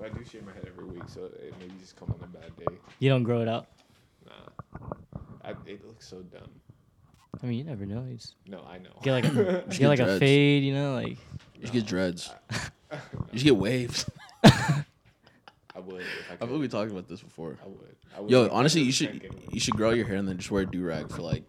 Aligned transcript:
But 0.00 0.12
I 0.12 0.18
do 0.18 0.24
shave 0.24 0.46
my 0.46 0.52
head 0.52 0.64
every 0.66 0.86
week, 0.86 1.02
so 1.08 1.24
it 1.24 1.52
maybe 1.60 1.74
just 1.78 1.94
come 1.96 2.08
on 2.10 2.24
a 2.24 2.38
bad 2.38 2.56
day. 2.56 2.74
You 3.00 3.10
don't 3.10 3.22
grow 3.22 3.42
it 3.42 3.48
out. 3.48 3.66
Nah, 4.26 4.88
I, 5.44 5.50
it 5.66 5.86
looks 5.86 6.08
so 6.08 6.22
dumb. 6.22 6.48
I 7.42 7.46
mean, 7.46 7.58
you 7.58 7.64
never 7.64 7.84
know. 7.84 8.04
You 8.08 8.16
just 8.16 8.34
No, 8.46 8.62
I 8.66 8.78
know. 8.78 8.90
get 9.02 9.12
like 9.12 9.24
a, 9.26 9.70
should 9.70 9.80
get 9.80 9.88
like 9.88 9.98
get 9.98 10.04
a 10.08 10.10
dreads. 10.12 10.18
fade, 10.20 10.62
you 10.64 10.72
know, 10.74 10.94
like 10.94 11.18
You 11.58 11.66
should 11.66 11.72
get 11.72 11.86
dreads. 11.86 12.30
You 13.32 13.38
should 13.38 13.44
get 13.44 13.56
waves. 13.56 14.04
I 14.42 15.78
would. 15.78 16.00
If 16.00 16.30
I, 16.30 16.32
I 16.32 16.36
could. 16.38 16.48
feel 16.48 16.58
we 16.58 16.66
talked 16.66 16.90
about 16.90 17.06
this 17.06 17.20
before. 17.22 17.56
I 17.62 17.68
would. 17.68 17.96
I 18.16 18.20
would 18.20 18.30
Yo, 18.30 18.48
honestly, 18.50 18.80
you 18.82 18.90
should 18.90 19.10
can't 19.10 19.22
get 19.22 19.32
one. 19.34 19.44
you 19.52 19.60
should 19.60 19.74
grow 19.76 19.90
your 19.90 20.06
hair 20.08 20.16
and 20.16 20.26
then 20.26 20.38
just 20.38 20.50
wear 20.50 20.62
a 20.62 20.66
do 20.66 20.82
rag 20.82 21.08
for 21.08 21.22
like 21.22 21.44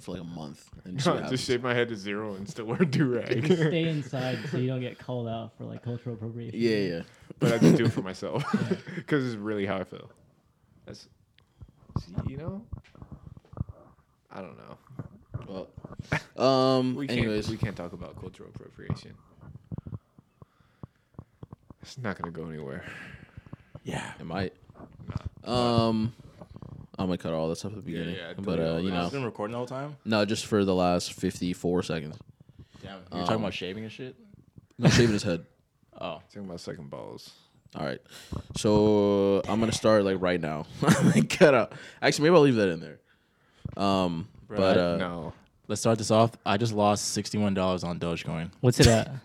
for 0.00 0.12
like 0.12 0.20
a 0.20 0.24
month 0.24 0.68
and 0.84 0.98
just, 0.98 1.06
see 1.06 1.10
what 1.22 1.30
just 1.30 1.46
shave 1.46 1.62
my 1.62 1.72
head 1.72 1.88
to 1.88 1.96
zero 1.96 2.34
and 2.34 2.46
still 2.46 2.66
wear 2.66 2.76
do 2.80 3.06
rag. 3.14 3.46
stay 3.46 3.88
inside 3.88 4.38
so 4.50 4.58
you 4.58 4.66
don't 4.66 4.82
get 4.82 4.98
called 4.98 5.26
out 5.26 5.56
for 5.56 5.64
like 5.64 5.82
cultural 5.82 6.16
appropriation. 6.16 6.60
Yeah, 6.60 6.76
yeah. 6.76 7.02
But 7.38 7.52
I 7.52 7.58
just 7.58 7.76
do 7.76 7.84
it 7.86 7.92
for 7.92 8.02
myself 8.10 8.44
because 8.96 9.26
it's 9.26 9.36
really 9.36 9.66
how 9.66 9.76
I 9.76 9.84
feel. 9.84 10.10
That's 10.86 11.08
see, 12.00 12.12
you 12.28 12.36
know. 12.36 12.62
I 14.30 14.40
don't 14.40 14.56
know. 14.58 15.68
Well, 16.36 16.76
um. 16.78 16.94
We 16.96 17.06
can't. 17.06 17.18
anyways, 17.20 17.48
We 17.48 17.56
can't 17.56 17.76
talk 17.76 17.92
about 17.92 18.18
cultural 18.20 18.48
appropriation. 18.54 19.14
It's 21.82 21.98
not 21.98 22.18
gonna 22.18 22.32
go 22.32 22.46
anywhere. 22.48 22.84
yeah, 23.84 24.12
it 24.18 24.24
might. 24.24 24.54
Nah. 25.46 25.88
Um, 25.88 26.14
I'm 26.98 27.06
gonna 27.06 27.18
cut 27.18 27.34
all 27.34 27.48
this 27.48 27.58
stuff 27.60 27.72
at 27.72 27.76
the 27.76 27.82
beginning, 27.82 28.16
yeah, 28.16 28.28
yeah, 28.28 28.34
but 28.38 28.58
uh, 28.58 28.76
you 28.78 28.90
know, 28.90 29.02
It's 29.04 29.12
been 29.12 29.24
recording 29.24 29.52
the 29.52 29.58
whole 29.58 29.66
time. 29.66 29.96
no, 30.04 30.24
just 30.24 30.46
for 30.46 30.64
the 30.64 30.74
last 30.74 31.12
54 31.12 31.82
seconds. 31.82 32.16
Damn, 32.82 33.00
you're 33.12 33.20
Um, 33.20 33.26
talking 33.26 33.40
about 33.42 33.54
shaving 33.54 33.82
and 33.84 33.92
shit. 33.92 34.16
No, 34.78 34.88
shaving 34.88 35.12
his 35.12 35.22
head. 35.22 35.44
Oh, 36.00 36.20
Talking 36.28 36.44
about 36.46 36.60
second 36.60 36.90
balls. 36.90 37.30
All 37.76 37.84
right, 37.84 38.00
so 38.56 39.42
I'm 39.48 39.58
gonna 39.58 39.72
start 39.72 40.04
like 40.04 40.20
right 40.20 40.40
now. 40.40 40.66
cut 41.28 41.54
out. 41.54 41.72
Actually, 42.00 42.30
maybe 42.30 42.36
I'll 42.36 42.42
leave 42.42 42.54
that 42.54 42.68
in 42.68 42.78
there. 42.80 42.98
Um, 43.76 44.28
Bruh, 44.48 44.56
but 44.56 44.78
I- 44.78 44.80
uh, 44.80 44.96
no. 44.96 45.32
let's 45.66 45.80
start 45.80 45.98
this 45.98 46.12
off. 46.12 46.30
I 46.46 46.56
just 46.56 46.72
lost 46.72 47.12
sixty-one 47.14 47.54
dollars 47.54 47.82
on 47.82 47.98
Dogecoin. 47.98 48.50
What's 48.60 48.78
it 48.80 48.86
at? 48.86 49.10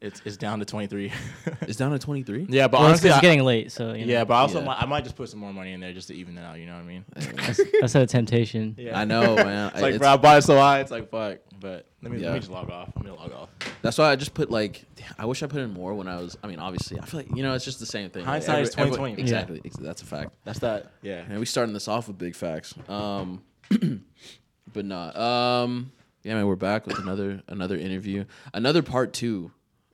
It's 0.00 0.20
it's 0.24 0.36
down 0.36 0.58
to 0.58 0.64
twenty-three. 0.64 1.12
it's 1.60 1.76
down 1.76 1.92
to 1.92 1.98
23. 2.00 2.46
yeah, 2.48 2.66
but 2.66 2.80
well, 2.80 2.88
honestly, 2.88 3.08
it's 3.10 3.18
I- 3.18 3.20
getting 3.20 3.44
late, 3.44 3.70
so 3.70 3.92
you 3.92 4.04
know, 4.04 4.12
yeah, 4.12 4.24
but 4.24 4.34
also 4.34 4.58
Yeah. 4.58 4.64
might, 4.66 4.82
I 4.82 4.86
might 4.86 5.04
just 5.04 5.14
put 5.14 5.28
some 5.28 5.38
more 5.38 5.52
money 5.52 5.74
in 5.74 5.78
there 5.80 5.92
just 5.92 6.08
to 6.08 6.14
even 6.16 6.36
it 6.36 6.40
out. 6.40 6.58
You 6.58 6.66
know 6.66 6.72
what 6.72 6.80
I 6.80 6.86
mean? 6.86 7.04
that's, 7.14 7.60
that's 7.80 7.94
a 7.94 8.04
temptation. 8.06 8.74
Yeah. 8.76 8.98
I 8.98 9.04
know, 9.04 9.36
man. 9.36 9.68
It's 9.68 9.74
like, 9.80 9.94
It's- 9.94 9.98
bro, 10.00 10.08
I 10.08 10.16
bought 10.16 10.38
it 10.38 10.42
so 10.42 10.56
high. 10.56 10.80
It's 10.80 10.90
like, 10.90 11.08
fuck. 11.08 11.38
But 11.62 11.86
let 12.02 12.10
me 12.12 12.18
Yeah. 12.18 12.26
let 12.26 12.34
me 12.34 12.40
just 12.40 12.50
log 12.50 12.68
off. 12.70 12.90
I'm 12.96 13.02
gonna 13.02 13.14
log 13.14 13.32
off. 13.32 13.48
That's 13.82 13.96
why 13.96 14.10
I 14.10 14.16
just 14.16 14.34
put 14.34 14.50
like. 14.50 14.84
I 15.18 15.24
wish 15.26 15.42
I 15.42 15.46
put 15.46 15.60
in 15.60 15.72
more 15.72 15.94
when 15.94 16.08
I 16.08 16.16
was. 16.16 16.36
I 16.42 16.48
mean, 16.48 16.58
obviously, 16.58 16.98
I 17.00 17.04
feel 17.06 17.20
like 17.20 17.34
you 17.34 17.42
know 17.42 17.54
it's 17.54 17.64
just 17.64 17.78
the 17.80 17.86
same 17.86 18.10
thing. 18.10 18.22
Like, 18.22 18.42
Hindsight 18.42 18.62
is 18.64 18.74
every- 18.76 18.96
20/20. 18.96 19.18
Exactly. 19.18 19.60
ex- 19.64 19.76
That's 19.76 20.02
a 20.02 20.04
fact. 20.06 20.32
That's 20.44 20.58
that. 20.58 20.90
Yeah. 21.02 21.22
And 21.28 21.38
we 21.38 21.46
starting 21.46 21.72
this 21.72 21.86
off 21.88 22.08
with 22.08 22.18
big 22.18 22.34
facts. 22.34 22.74
Um, 22.88 23.42
but 24.72 24.84
not. 24.84 25.16
Um, 25.16 25.92
yeah, 26.24 26.34
man, 26.34 26.46
we're 26.46 26.56
back 26.56 26.86
with 26.86 26.98
another 26.98 27.42
another 27.48 27.76
interview, 27.76 28.24
another 28.52 28.82
part 28.82 29.12
two 29.12 29.50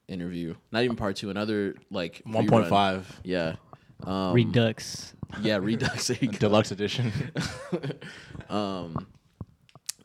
interview. 0.08 0.54
Not 0.72 0.82
even 0.84 0.96
part 0.96 1.16
two. 1.16 1.30
Another 1.30 1.74
like 1.90 2.22
One 2.24 2.46
point 2.48 2.64
rerun. 2.66 2.68
five 2.70 3.20
Yeah. 3.24 3.56
Um, 4.04 4.32
Redux. 4.32 5.12
Yeah, 5.42 5.56
Redux. 5.58 6.06
There 6.08 6.16
deluxe 6.38 6.70
edition. 6.70 7.12
um, 8.48 9.06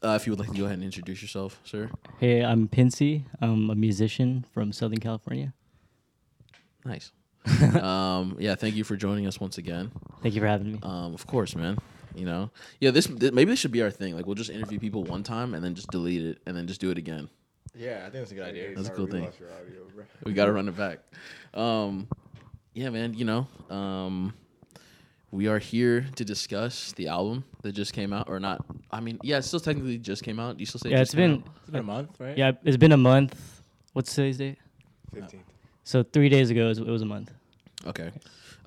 uh, 0.04 0.16
if 0.16 0.26
you 0.26 0.32
would 0.32 0.40
like 0.40 0.52
to 0.52 0.58
go 0.58 0.66
ahead 0.66 0.76
and 0.76 0.84
introduce 0.84 1.22
yourself, 1.22 1.60
sir. 1.64 1.90
Hey, 2.20 2.44
I'm 2.44 2.68
Pincy. 2.68 3.24
I'm 3.42 3.70
a 3.70 3.76
musician 3.76 4.46
from 4.54 4.72
Southern 4.74 5.00
California. 5.00 5.54
Nice. 6.86 7.12
um, 7.82 8.36
yeah, 8.40 8.56
thank 8.56 8.76
you 8.76 8.84
for 8.84 8.96
joining 8.96 9.28
us 9.28 9.40
once 9.40 9.58
again. 9.58 9.92
Thank 10.22 10.36
you 10.36 10.42
for 10.42 10.48
having 10.48 10.74
me. 10.74 10.80
Um, 10.84 11.14
of 11.14 11.26
course, 11.28 11.56
man. 11.56 11.78
You 12.16 12.26
know, 12.26 12.52
yeah. 12.80 12.92
This 12.92 13.08
th- 13.08 13.34
maybe 13.34 13.52
this 13.52 13.60
should 13.60 13.72
be 13.72 13.82
our 13.82 13.90
thing. 13.90 14.16
Like, 14.16 14.28
we'll 14.28 14.36
just 14.36 14.52
interview 14.52 14.80
people 14.80 15.04
one 15.04 15.24
time 15.24 15.56
and 15.56 15.64
then 15.64 15.74
just 15.74 15.90
delete 15.90 16.24
it 16.24 16.38
and 16.46 16.56
then 16.56 16.68
just 16.68 16.80
do 16.80 16.92
it 16.92 16.98
again. 16.98 17.28
yeah, 17.76 18.00
I 18.00 18.02
think 18.04 18.14
that's 18.14 18.32
a 18.32 18.36
good 18.36 18.48
idea. 18.48 18.76
That's 18.76 18.88
a 18.88 18.92
cool 18.92 19.06
we 19.06 19.12
thing. 19.12 19.24
audio. 19.26 19.88
We 20.24 20.34
got 20.34 20.46
to 20.46 20.52
run 20.52 20.68
it 20.68 20.78
back. 20.78 21.00
Um, 21.56 22.08
yeah, 22.76 22.90
man. 22.92 23.16
You 23.16 23.26
know, 23.26 23.48
um, 23.70 24.34
we 25.34 25.48
are 25.48 25.58
here 25.58 26.06
to 26.16 26.24
discuss 26.24 26.92
the 26.92 27.08
album 27.08 27.44
that 27.64 27.72
just 27.72 27.92
came 27.92 28.14
out, 28.14 28.30
or 28.30 28.40
not? 28.40 28.64
I 28.92 29.00
mean, 29.00 29.18
yeah, 29.24 29.38
it 29.38 29.42
still 29.42 29.60
technically 29.60 29.98
just 29.98 30.22
came 30.22 30.40
out. 30.40 30.58
Do 30.58 30.62
you 30.62 30.68
still 30.68 30.80
say? 30.80 30.90
it 30.90 30.92
yeah, 30.92 31.00
just 31.00 31.14
it's 31.14 31.16
came 31.16 31.32
been 31.32 31.40
out? 31.40 31.56
It's 31.62 31.70
been 31.72 31.80
a 31.80 31.84
month, 31.84 32.20
right? 32.20 32.38
yeah, 32.38 32.52
it's 32.64 32.78
been 32.78 32.92
a 32.92 32.98
month. 32.98 33.62
What's 33.94 34.14
today's 34.14 34.38
date? 34.38 34.60
15th. 35.16 35.40
So 35.84 36.04
three 36.04 36.30
days 36.30 36.52
ago, 36.52 36.66
it 36.66 36.70
was, 36.70 36.78
it 36.78 36.88
was 36.88 37.02
a 37.02 37.06
month. 37.06 37.32
Okay. 37.88 38.12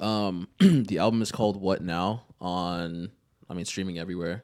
Um, 0.01 0.49
the 0.59 0.99
album 0.99 1.23
is 1.23 1.31
called 1.31 1.61
What 1.61 1.83
Now 1.83 2.25
on, 2.41 3.13
I 3.49 3.55
mean, 3.55 3.65
streaming 3.65 4.01
everywhere, 4.01 4.43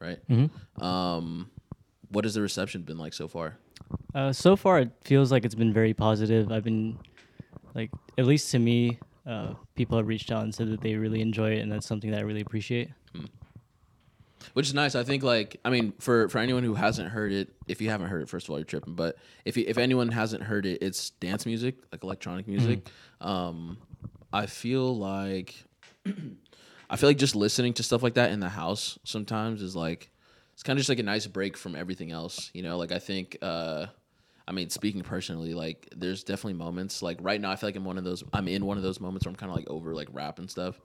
right? 0.00 0.18
Mm-hmm. 0.28 0.82
Um, 0.82 1.50
what 2.08 2.24
has 2.24 2.34
the 2.34 2.42
reception 2.42 2.82
been 2.82 2.98
like 2.98 3.12
so 3.14 3.28
far? 3.28 3.56
Uh, 4.12 4.32
so 4.32 4.56
far, 4.56 4.80
it 4.80 4.90
feels 5.04 5.30
like 5.30 5.44
it's 5.44 5.54
been 5.54 5.72
very 5.72 5.94
positive. 5.94 6.50
I've 6.50 6.64
been, 6.64 6.98
like, 7.76 7.90
at 8.18 8.26
least 8.26 8.50
to 8.50 8.58
me, 8.58 8.98
uh, 9.26 9.54
people 9.74 9.96
have 9.98 10.06
reached 10.06 10.30
out 10.32 10.42
and 10.42 10.54
said 10.54 10.70
that 10.70 10.80
they 10.80 10.94
really 10.94 11.20
enjoy 11.20 11.52
it, 11.52 11.60
and 11.60 11.70
that's 11.70 11.86
something 11.86 12.10
that 12.10 12.18
I 12.18 12.22
really 12.22 12.40
appreciate. 12.40 12.90
Which 14.54 14.66
is 14.66 14.74
nice. 14.74 14.94
I 14.94 15.04
think, 15.04 15.22
like, 15.22 15.60
I 15.64 15.70
mean, 15.70 15.92
for 15.98 16.28
for 16.28 16.38
anyone 16.38 16.64
who 16.64 16.74
hasn't 16.74 17.10
heard 17.10 17.30
it, 17.30 17.52
if 17.68 17.80
you 17.80 17.90
haven't 17.90 18.08
heard 18.08 18.22
it, 18.22 18.28
first 18.28 18.46
of 18.46 18.50
all, 18.50 18.58
you're 18.58 18.64
tripping. 18.64 18.94
But 18.94 19.16
if 19.44 19.56
you, 19.56 19.64
if 19.68 19.76
anyone 19.78 20.08
hasn't 20.08 20.42
heard 20.42 20.64
it, 20.66 20.82
it's 20.82 21.10
dance 21.10 21.44
music, 21.46 21.76
like 21.92 22.02
electronic 22.02 22.48
music. 22.48 22.88
Um, 23.20 23.76
I 24.32 24.46
feel 24.46 24.96
like, 24.96 25.54
I 26.90 26.96
feel 26.96 27.10
like 27.10 27.18
just 27.18 27.36
listening 27.36 27.74
to 27.74 27.82
stuff 27.82 28.02
like 28.02 28.14
that 28.14 28.32
in 28.32 28.40
the 28.40 28.48
house 28.48 28.98
sometimes 29.04 29.60
is 29.60 29.76
like, 29.76 30.10
it's 30.54 30.62
kind 30.62 30.76
of 30.76 30.80
just 30.80 30.88
like 30.88 30.98
a 30.98 31.04
nice 31.04 31.26
break 31.26 31.56
from 31.56 31.76
everything 31.76 32.10
else. 32.10 32.50
You 32.54 32.62
know, 32.62 32.78
like 32.78 32.92
I 32.92 32.98
think. 32.98 33.36
uh 33.42 33.86
I 34.46 34.52
mean, 34.52 34.70
speaking 34.70 35.02
personally, 35.02 35.54
like 35.54 35.88
there's 35.96 36.24
definitely 36.24 36.54
moments 36.54 37.02
like 37.02 37.18
right 37.20 37.40
now 37.40 37.50
I 37.50 37.56
feel 37.56 37.68
like 37.68 37.76
I'm 37.76 37.84
one 37.84 37.98
of 37.98 38.04
those 38.04 38.24
I'm 38.32 38.48
in 38.48 38.66
one 38.66 38.76
of 38.76 38.82
those 38.82 39.00
moments 39.00 39.26
where 39.26 39.30
I'm 39.30 39.36
kind 39.36 39.50
of 39.50 39.56
like 39.56 39.68
over 39.68 39.94
like 39.94 40.08
rap 40.12 40.38
and 40.38 40.50
stuff. 40.50 40.80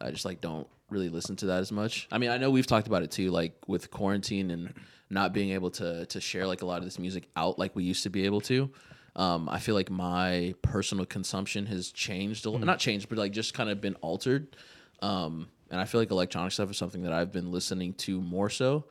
I 0.00 0.10
just 0.10 0.24
like 0.24 0.40
don't 0.40 0.66
really 0.90 1.08
listen 1.08 1.36
to 1.36 1.46
that 1.46 1.60
as 1.60 1.70
much. 1.70 2.08
I 2.10 2.18
mean, 2.18 2.30
I 2.30 2.38
know 2.38 2.50
we've 2.50 2.66
talked 2.66 2.86
about 2.86 3.02
it 3.02 3.10
too, 3.10 3.30
like 3.30 3.54
with 3.66 3.90
quarantine 3.90 4.50
and 4.50 4.74
not 5.10 5.32
being 5.32 5.50
able 5.50 5.70
to 5.72 6.06
to 6.06 6.20
share 6.20 6.46
like 6.46 6.62
a 6.62 6.66
lot 6.66 6.78
of 6.78 6.84
this 6.84 6.98
music 6.98 7.28
out 7.36 7.58
like 7.58 7.76
we 7.76 7.84
used 7.84 8.02
to 8.04 8.10
be 8.10 8.24
able 8.24 8.40
to. 8.42 8.70
Um, 9.14 9.48
I 9.48 9.60
feel 9.60 9.74
like 9.74 9.90
my 9.90 10.54
personal 10.60 11.06
consumption 11.06 11.64
has 11.66 11.90
changed 11.90 12.44
a 12.44 12.50
lot, 12.50 12.62
not 12.62 12.78
changed, 12.78 13.08
but 13.08 13.16
like 13.16 13.32
just 13.32 13.54
kind 13.54 13.70
of 13.70 13.80
been 13.80 13.94
altered. 13.96 14.56
Um, 15.00 15.48
and 15.70 15.80
I 15.80 15.84
feel 15.84 16.00
like 16.00 16.10
electronic 16.10 16.52
stuff 16.52 16.70
is 16.70 16.76
something 16.76 17.02
that 17.02 17.12
I've 17.12 17.32
been 17.32 17.50
listening 17.50 17.94
to 17.94 18.20
more 18.20 18.50
so. 18.50 18.84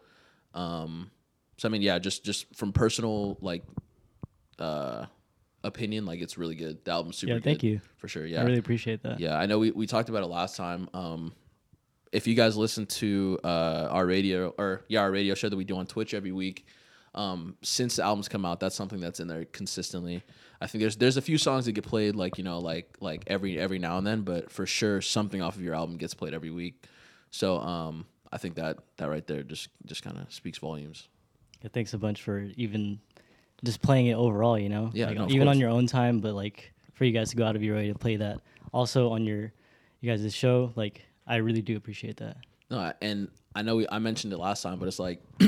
Um, 0.55 1.11
so 1.57 1.69
I 1.69 1.71
mean, 1.71 1.83
yeah, 1.83 1.99
just 1.99 2.25
just 2.25 2.55
from 2.55 2.73
personal 2.73 3.37
like 3.39 3.63
uh 4.59 5.05
opinion, 5.65 6.05
like 6.05 6.21
it's 6.21 6.37
really 6.37 6.55
good. 6.55 6.83
The 6.85 6.91
album's 6.91 7.17
super 7.17 7.33
good. 7.33 7.39
Yeah, 7.39 7.43
thank 7.43 7.63
you. 7.63 7.81
for 7.97 8.07
sure. 8.07 8.25
Yeah, 8.25 8.41
I 8.41 8.43
really 8.43 8.59
appreciate 8.59 9.03
that. 9.03 9.19
yeah, 9.19 9.37
I 9.37 9.45
know 9.45 9.59
we, 9.59 9.71
we 9.71 9.87
talked 9.87 10.09
about 10.09 10.23
it 10.23 10.27
last 10.27 10.55
time. 10.55 10.89
Um, 10.93 11.33
if 12.11 12.27
you 12.27 12.35
guys 12.35 12.55
listen 12.55 12.85
to 12.85 13.39
uh, 13.43 13.87
our 13.91 14.05
radio 14.05 14.53
or 14.57 14.83
yeah, 14.87 15.01
our 15.01 15.11
radio 15.11 15.33
show 15.33 15.49
that 15.49 15.57
we 15.57 15.65
do 15.65 15.77
on 15.77 15.85
Twitch 15.85 16.13
every 16.13 16.31
week, 16.31 16.65
um, 17.13 17.55
since 17.61 17.97
the 17.97 18.03
album's 18.03 18.29
come 18.29 18.45
out, 18.45 18.59
that's 18.59 18.75
something 18.75 18.99
that's 18.99 19.19
in 19.19 19.27
there 19.27 19.45
consistently. 19.45 20.23
I 20.61 20.67
think 20.67 20.81
there's 20.81 20.95
there's 20.95 21.17
a 21.17 21.21
few 21.21 21.37
songs 21.37 21.65
that 21.65 21.73
get 21.73 21.83
played 21.83 22.15
like 22.15 22.37
you 22.37 22.43
know 22.43 22.59
like 22.59 22.95
like 23.01 23.23
every 23.27 23.59
every 23.59 23.79
now 23.79 23.97
and 23.97 24.07
then, 24.07 24.21
but 24.21 24.51
for 24.51 24.65
sure 24.65 25.01
something 25.01 25.41
off 25.41 25.55
of 25.55 25.61
your 25.61 25.75
album 25.75 25.97
gets 25.97 26.13
played 26.13 26.33
every 26.33 26.51
week. 26.51 26.85
So 27.31 27.59
um, 27.59 28.05
I 28.31 28.37
think 28.37 28.55
that 28.55 28.77
that 28.97 29.09
right 29.09 29.25
there 29.27 29.43
just 29.43 29.69
just 29.85 30.03
kind 30.03 30.17
of 30.17 30.31
speaks 30.31 30.57
volumes. 30.59 31.09
Yeah, 31.61 31.69
thanks 31.73 31.93
a 31.93 31.97
bunch 31.97 32.21
for 32.21 32.39
even 32.55 32.99
just 33.63 33.81
playing 33.81 34.07
it 34.07 34.13
overall. 34.15 34.57
You 34.59 34.69
know, 34.69 34.91
Yeah, 34.93 35.07
like, 35.07 35.17
no, 35.17 35.27
even 35.29 35.39
course. 35.47 35.55
on 35.55 35.59
your 35.59 35.69
own 35.69 35.87
time, 35.87 36.19
but 36.19 36.33
like 36.33 36.71
for 36.93 37.05
you 37.05 37.11
guys 37.11 37.29
to 37.31 37.35
go 37.35 37.45
out 37.45 37.55
of 37.55 37.63
your 37.63 37.75
way 37.75 37.87
to 37.87 37.95
play 37.95 38.17
that. 38.17 38.41
Also 38.71 39.11
on 39.11 39.25
your 39.25 39.51
you 40.01 40.11
guys' 40.11 40.33
show, 40.33 40.71
like 40.75 41.01
I 41.27 41.37
really 41.37 41.61
do 41.61 41.75
appreciate 41.77 42.17
that. 42.17 42.37
No, 42.69 42.79
I- 42.79 42.93
and 43.01 43.29
I 43.55 43.61
know 43.61 43.77
we, 43.77 43.87
I 43.89 43.99
mentioned 43.99 44.33
it 44.33 44.37
last 44.37 44.61
time, 44.63 44.79
but 44.79 44.87
it's 44.87 44.99
like 44.99 45.21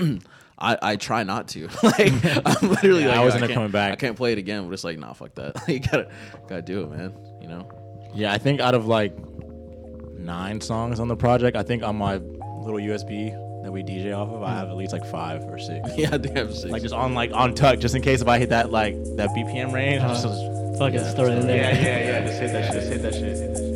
I, 0.59 0.77
I 0.81 0.95
try 0.95 1.23
not 1.23 1.49
to. 1.49 1.67
like 1.83 2.13
I'm 2.45 2.69
literally 2.69 3.01
Yeah, 3.03 3.09
like 3.09 3.17
I 3.17 3.23
wasn't 3.23 3.41
can't- 3.43 3.53
coming 3.53 3.71
back. 3.71 3.91
I 3.91 3.95
can't 3.95 4.15
play 4.15 4.31
it 4.31 4.37
again, 4.37 4.65
but 4.65 4.73
it's 4.73 4.83
like 4.83 4.97
nah, 4.97 5.13
fuck 5.13 5.35
that. 5.35 5.61
you 5.67 5.79
gotta 5.79 6.09
gotta 6.47 6.61
do 6.61 6.83
it, 6.83 6.91
man. 6.91 7.13
You 7.41 7.47
know. 7.49 7.69
Yeah, 8.15 8.31
I 8.33 8.37
think 8.37 8.61
out 8.61 8.73
of 8.73 8.87
like 8.87 9.13
nine 10.17 10.59
songs 10.61 10.99
on 10.99 11.07
the 11.07 11.15
project, 11.15 11.55
I 11.57 11.63
think 11.63 11.83
on 11.83 11.95
my 11.95 12.15
little 12.15 12.79
USB 12.79 13.35
that 13.63 13.71
we 13.71 13.83
DJ 13.83 14.15
off 14.17 14.29
of, 14.31 14.43
I 14.43 14.51
have 14.53 14.69
at 14.69 14.75
least 14.77 14.93
like 14.93 15.05
five 15.05 15.43
or 15.49 15.57
six. 15.57 15.89
Yeah, 15.97 16.09
I 16.13 16.17
think 16.17 16.35
have 16.37 16.53
six. 16.55 16.71
Like 16.71 16.81
just 16.81 16.93
on 16.93 17.13
like 17.13 17.31
on 17.33 17.53
tuck, 17.55 17.79
just 17.79 17.95
in 17.95 18.01
case 18.01 18.21
if 18.21 18.27
I 18.27 18.37
hit 18.39 18.49
that 18.49 18.71
like 18.71 18.95
that 19.15 19.29
BPM 19.29 19.73
range. 19.73 20.01
Uh, 20.01 20.09
just, 20.09 20.23
just- 20.23 20.77
Fuck 20.77 20.93
it, 20.93 20.99
just 20.99 21.15
throw 21.15 21.25
it 21.25 21.39
in 21.39 21.47
there. 21.47 21.57
yeah, 21.57 21.81
yeah, 21.81 21.99
yeah. 22.19 22.27
Just 22.27 22.39
hit 22.39 22.51
that 22.51 22.65
shit, 22.71 22.73
just 22.75 22.87
hit 22.93 23.01
that 23.01 23.13
shit. 23.15 23.23
Just 23.23 23.41
hit 23.41 23.53
that 23.53 23.57
shit. 23.57 23.66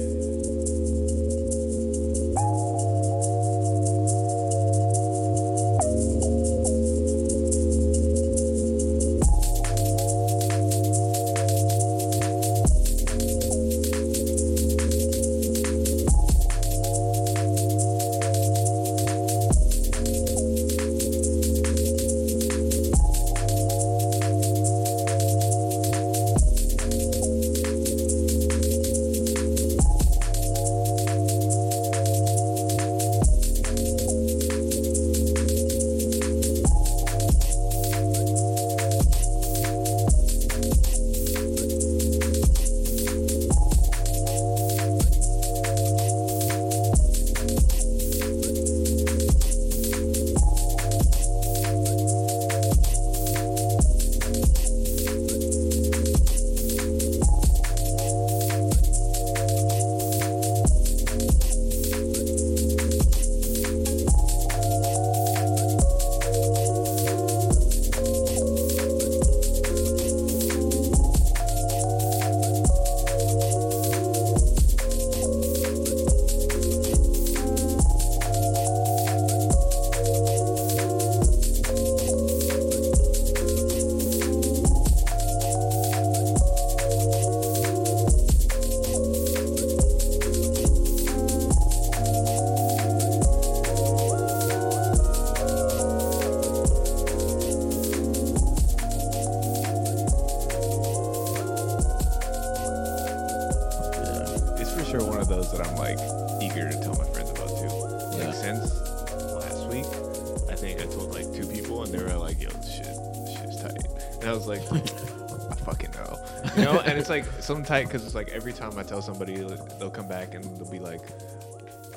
And 111.84 111.94
they 111.94 112.04
were 112.04 112.18
like, 112.18 112.42
"Yo, 112.42 112.50
this 112.50 112.76
shit, 112.76 112.86
this 112.86 113.38
shit's 113.38 113.62
tight," 113.62 114.20
and 114.22 114.30
I 114.30 114.34
was 114.34 114.48
like, 114.48 114.62
"I 114.72 115.56
fucking 115.66 115.92
know," 115.92 116.26
you 116.58 116.64
know. 116.64 116.80
And 116.80 116.98
it's 116.98 117.10
like 117.10 117.26
something 117.42 117.66
tight 117.66 117.86
because 117.86 118.06
it's 118.06 118.16
like 118.16 118.30
every 118.30 118.54
time 118.54 118.78
I 118.78 118.84
tell 118.84 119.02
somebody, 119.02 119.36
they'll 119.36 119.92
come 119.92 120.08
back 120.08 120.34
and 120.34 120.44
they'll 120.58 120.72
be 120.72 120.80
like. 120.80 121.02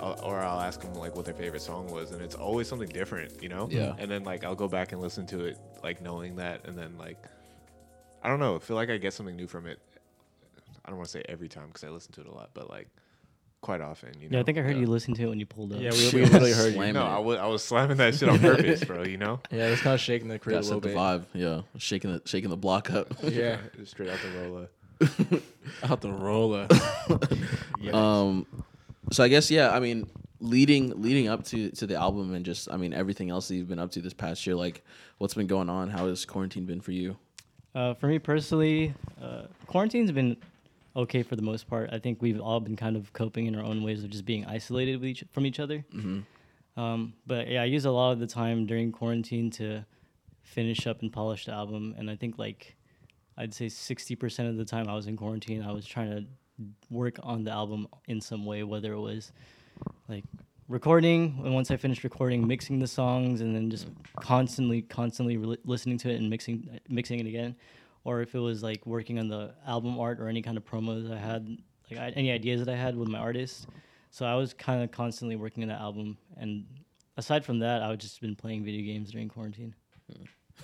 I'll, 0.00 0.20
or 0.24 0.40
I'll 0.40 0.60
ask 0.60 0.80
them 0.82 0.92
like 0.94 1.14
what 1.14 1.24
their 1.24 1.34
favorite 1.34 1.62
song 1.62 1.86
was, 1.88 2.10
and 2.10 2.20
it's 2.20 2.34
always 2.34 2.68
something 2.68 2.88
different, 2.88 3.40
you 3.40 3.48
know. 3.48 3.68
Yeah. 3.70 3.94
And 3.96 4.10
then 4.10 4.24
like 4.24 4.44
I'll 4.44 4.56
go 4.56 4.66
back 4.66 4.90
and 4.90 5.00
listen 5.00 5.24
to 5.28 5.44
it, 5.44 5.56
like 5.84 6.02
knowing 6.02 6.34
that, 6.36 6.66
and 6.66 6.76
then 6.76 6.98
like 6.98 7.16
I 8.22 8.28
don't 8.28 8.40
know, 8.40 8.56
I 8.56 8.58
feel 8.58 8.74
like 8.76 8.90
I 8.90 8.96
get 8.96 9.12
something 9.12 9.36
new 9.36 9.46
from 9.46 9.66
it. 9.66 9.78
I 10.84 10.88
don't 10.88 10.98
want 10.98 11.06
to 11.08 11.12
say 11.12 11.22
every 11.28 11.48
time 11.48 11.68
because 11.68 11.84
I 11.84 11.90
listen 11.90 12.12
to 12.14 12.22
it 12.22 12.26
a 12.26 12.32
lot, 12.32 12.50
but 12.54 12.68
like 12.68 12.88
quite 13.64 13.80
often, 13.80 14.10
you 14.20 14.28
know. 14.28 14.36
Yeah, 14.36 14.40
I 14.42 14.44
think 14.44 14.58
I 14.58 14.60
heard 14.60 14.74
Yeah. 14.76 14.82
you 14.82 14.86
listen 14.86 15.14
to 15.14 15.22
it 15.24 15.28
when 15.30 15.40
you 15.40 15.46
pulled 15.46 15.72
up. 15.72 15.80
Yeah, 15.80 15.90
we, 15.90 16.10
we 16.12 16.24
literally 16.26 16.52
heard 16.52 16.74
you. 16.74 16.92
No. 16.92 17.02
I 17.02 17.18
was 17.18 17.38
I 17.38 17.46
was 17.46 17.64
slamming 17.64 17.96
that 17.96 18.14
shit 18.14 18.28
on 18.28 18.38
purpose, 18.38 18.84
bro. 18.84 19.02
You 19.04 19.16
know. 19.16 19.40
Yeah, 19.50 19.68
it's 19.68 19.80
kind 19.80 19.94
of 19.94 20.00
shaking 20.00 20.28
the 20.28 20.38
crib 20.38 20.56
a 20.56 20.60
little 20.60 20.80
the 20.80 20.88
bit. 20.88 20.96
vibe. 20.96 21.24
Yeah, 21.32 21.62
shaking 21.78 22.12
the 22.12 22.22
shaking 22.26 22.50
the 22.50 22.56
block 22.56 22.90
up. 22.90 23.08
Yeah, 23.22 23.58
straight 23.84 24.10
out 24.10 24.18
the 24.22 24.38
roller. 24.40 24.68
out 25.82 26.00
the 26.02 26.12
roller. 26.12 26.68
Um, 27.92 28.46
so 29.10 29.24
I 29.24 29.28
guess 29.28 29.50
yeah. 29.50 29.70
I 29.74 29.80
mean, 29.80 30.08
leading 30.40 31.00
leading 31.00 31.28
up 31.28 31.44
to 31.46 31.70
to 31.70 31.86
the 31.86 31.94
album 31.96 32.34
and 32.34 32.44
just 32.44 32.70
I 32.70 32.76
mean 32.76 32.92
everything 32.92 33.30
else 33.30 33.48
that 33.48 33.56
you've 33.56 33.68
been 33.68 33.78
up 33.78 33.90
to 33.92 34.00
this 34.00 34.12
past 34.14 34.46
year. 34.46 34.56
Like, 34.56 34.84
what's 35.18 35.34
been 35.34 35.46
going 35.46 35.68
on? 35.68 35.88
How 35.90 36.06
has 36.08 36.24
quarantine 36.24 36.66
been 36.66 36.80
for 36.80 36.92
you? 36.92 37.16
Uh, 37.74 37.94
for 37.94 38.06
me 38.06 38.18
personally, 38.18 38.94
uh, 39.20 39.42
quarantine's 39.66 40.12
been 40.12 40.36
okay 40.96 41.22
for 41.22 41.36
the 41.36 41.42
most 41.42 41.68
part. 41.68 41.90
I 41.92 41.98
think 41.98 42.22
we've 42.22 42.40
all 42.40 42.60
been 42.60 42.76
kind 42.76 42.96
of 42.96 43.12
coping 43.12 43.46
in 43.46 43.54
our 43.54 43.64
own 43.64 43.82
ways 43.82 44.04
of 44.04 44.10
just 44.10 44.24
being 44.24 44.44
isolated 44.46 44.96
with 45.00 45.08
each, 45.08 45.24
from 45.32 45.46
each 45.46 45.60
other. 45.60 45.84
Mm-hmm. 45.94 46.20
Um, 46.80 47.14
but 47.26 47.48
yeah, 47.48 47.62
I 47.62 47.66
use 47.66 47.84
a 47.84 47.90
lot 47.90 48.12
of 48.12 48.20
the 48.20 48.26
time 48.26 48.66
during 48.66 48.92
quarantine 48.92 49.50
to 49.52 49.84
finish 50.42 50.86
up 50.86 51.02
and 51.02 51.12
polish 51.12 51.46
the 51.46 51.52
album. 51.52 51.94
And 51.96 52.10
I 52.10 52.16
think 52.16 52.38
like 52.38 52.76
I'd 53.36 53.54
say 53.54 53.66
60% 53.66 54.48
of 54.48 54.56
the 54.56 54.64
time 54.64 54.88
I 54.88 54.94
was 54.94 55.06
in 55.06 55.16
quarantine, 55.16 55.62
I 55.62 55.72
was 55.72 55.86
trying 55.86 56.10
to 56.10 56.24
work 56.90 57.18
on 57.22 57.44
the 57.44 57.50
album 57.50 57.88
in 58.06 58.20
some 58.20 58.44
way, 58.44 58.62
whether 58.62 58.92
it 58.92 59.00
was 59.00 59.32
like 60.08 60.24
recording 60.68 61.40
and 61.44 61.54
once 61.54 61.70
I 61.70 61.76
finished 61.76 62.04
recording, 62.04 62.46
mixing 62.46 62.78
the 62.78 62.86
songs 62.86 63.40
and 63.40 63.54
then 63.54 63.70
just 63.70 63.88
constantly, 64.20 64.82
constantly 64.82 65.36
re- 65.36 65.58
listening 65.64 65.98
to 65.98 66.10
it 66.10 66.16
and 66.16 66.30
mixing, 66.30 66.80
mixing 66.88 67.20
it 67.20 67.26
again. 67.26 67.56
Or 68.04 68.20
if 68.20 68.34
it 68.34 68.38
was 68.38 68.62
like 68.62 68.86
working 68.86 69.18
on 69.18 69.28
the 69.28 69.54
album 69.66 69.98
art 69.98 70.20
or 70.20 70.28
any 70.28 70.42
kind 70.42 70.56
of 70.56 70.64
promos 70.64 71.10
I 71.10 71.18
had, 71.18 71.56
like 71.90 72.00
I, 72.00 72.10
any 72.10 72.30
ideas 72.30 72.64
that 72.64 72.72
I 72.72 72.76
had 72.76 72.96
with 72.96 73.08
my 73.08 73.18
artist. 73.18 73.66
So 74.10 74.26
I 74.26 74.34
was 74.34 74.54
kind 74.54 74.82
of 74.82 74.90
constantly 74.90 75.36
working 75.36 75.62
on 75.64 75.68
the 75.68 75.74
album. 75.74 76.18
And 76.36 76.66
aside 77.16 77.44
from 77.44 77.58
that, 77.60 77.82
I've 77.82 77.98
just 77.98 78.20
been 78.20 78.36
playing 78.36 78.64
video 78.64 78.84
games 78.84 79.10
during 79.10 79.28
quarantine. 79.28 79.74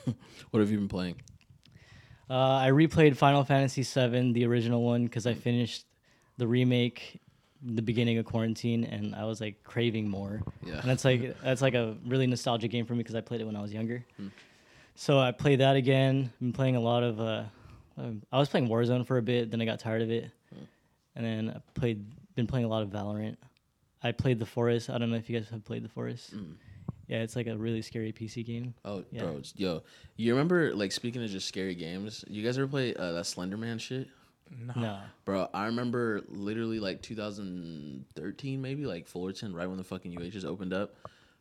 What 0.50 0.60
have 0.60 0.70
you 0.70 0.78
been 0.78 0.88
playing? 0.88 1.16
Uh, 2.28 2.58
I 2.58 2.70
replayed 2.70 3.16
Final 3.16 3.42
Fantasy 3.42 3.82
VII, 3.82 4.32
the 4.32 4.46
original 4.46 4.84
one, 4.84 5.04
because 5.04 5.26
I 5.26 5.34
finished 5.34 5.84
the 6.36 6.46
remake 6.46 7.20
the 7.62 7.82
beginning 7.82 8.18
of 8.18 8.24
quarantine, 8.24 8.84
and 8.84 9.14
I 9.14 9.24
was 9.24 9.40
like 9.40 9.62
craving 9.64 10.08
more. 10.08 10.42
Yeah. 10.64 10.80
And 10.80 10.88
that's 10.88 11.04
like 11.04 11.38
that's 11.42 11.62
like 11.62 11.74
a 11.74 11.96
really 12.06 12.26
nostalgic 12.26 12.70
game 12.70 12.86
for 12.86 12.94
me 12.94 12.98
because 12.98 13.14
I 13.14 13.20
played 13.20 13.40
it 13.40 13.44
when 13.44 13.56
I 13.56 13.62
was 13.62 13.72
younger. 13.72 14.04
So 15.00 15.18
I 15.18 15.32
played 15.32 15.60
that 15.60 15.76
again. 15.76 16.30
Been 16.42 16.52
playing 16.52 16.76
a 16.76 16.80
lot 16.80 17.02
of. 17.02 17.18
Uh, 17.18 17.44
um, 17.96 18.20
I 18.30 18.38
was 18.38 18.50
playing 18.50 18.68
Warzone 18.68 19.06
for 19.06 19.16
a 19.16 19.22
bit, 19.22 19.50
then 19.50 19.58
I 19.62 19.64
got 19.64 19.80
tired 19.80 20.02
of 20.02 20.10
it, 20.10 20.30
and 21.16 21.24
then 21.24 21.54
I 21.56 21.60
played. 21.72 22.04
Been 22.34 22.46
playing 22.46 22.66
a 22.66 22.68
lot 22.68 22.82
of 22.82 22.90
Valorant. 22.90 23.38
I 24.02 24.12
played 24.12 24.38
The 24.38 24.44
Forest. 24.44 24.90
I 24.90 24.98
don't 24.98 25.10
know 25.10 25.16
if 25.16 25.30
you 25.30 25.40
guys 25.40 25.48
have 25.48 25.64
played 25.64 25.84
The 25.84 25.88
Forest. 25.88 26.34
Yeah, 27.08 27.22
it's 27.22 27.34
like 27.34 27.46
a 27.46 27.56
really 27.56 27.80
scary 27.80 28.12
PC 28.12 28.44
game. 28.44 28.74
Oh, 28.84 29.02
Yeah. 29.10 29.22
bro, 29.22 29.40
yo, 29.56 29.82
you 30.16 30.34
remember 30.34 30.74
like 30.74 30.92
speaking 30.92 31.24
of 31.24 31.30
just 31.30 31.48
scary 31.48 31.74
games? 31.74 32.22
You 32.28 32.44
guys 32.44 32.58
ever 32.58 32.68
play 32.68 32.94
uh, 32.94 33.12
that 33.12 33.24
Slender 33.24 33.56
Man 33.56 33.78
shit? 33.78 34.06
No. 34.76 34.98
Bro, 35.24 35.48
I 35.54 35.64
remember 35.64 36.20
literally 36.28 36.78
like 36.78 37.00
2013, 37.00 38.60
maybe 38.60 38.84
like 38.84 39.06
Fullerton, 39.06 39.54
right 39.54 39.66
when 39.66 39.78
the 39.78 39.84
fucking 39.84 40.14
UHs 40.14 40.44
opened 40.44 40.74
up. 40.74 40.94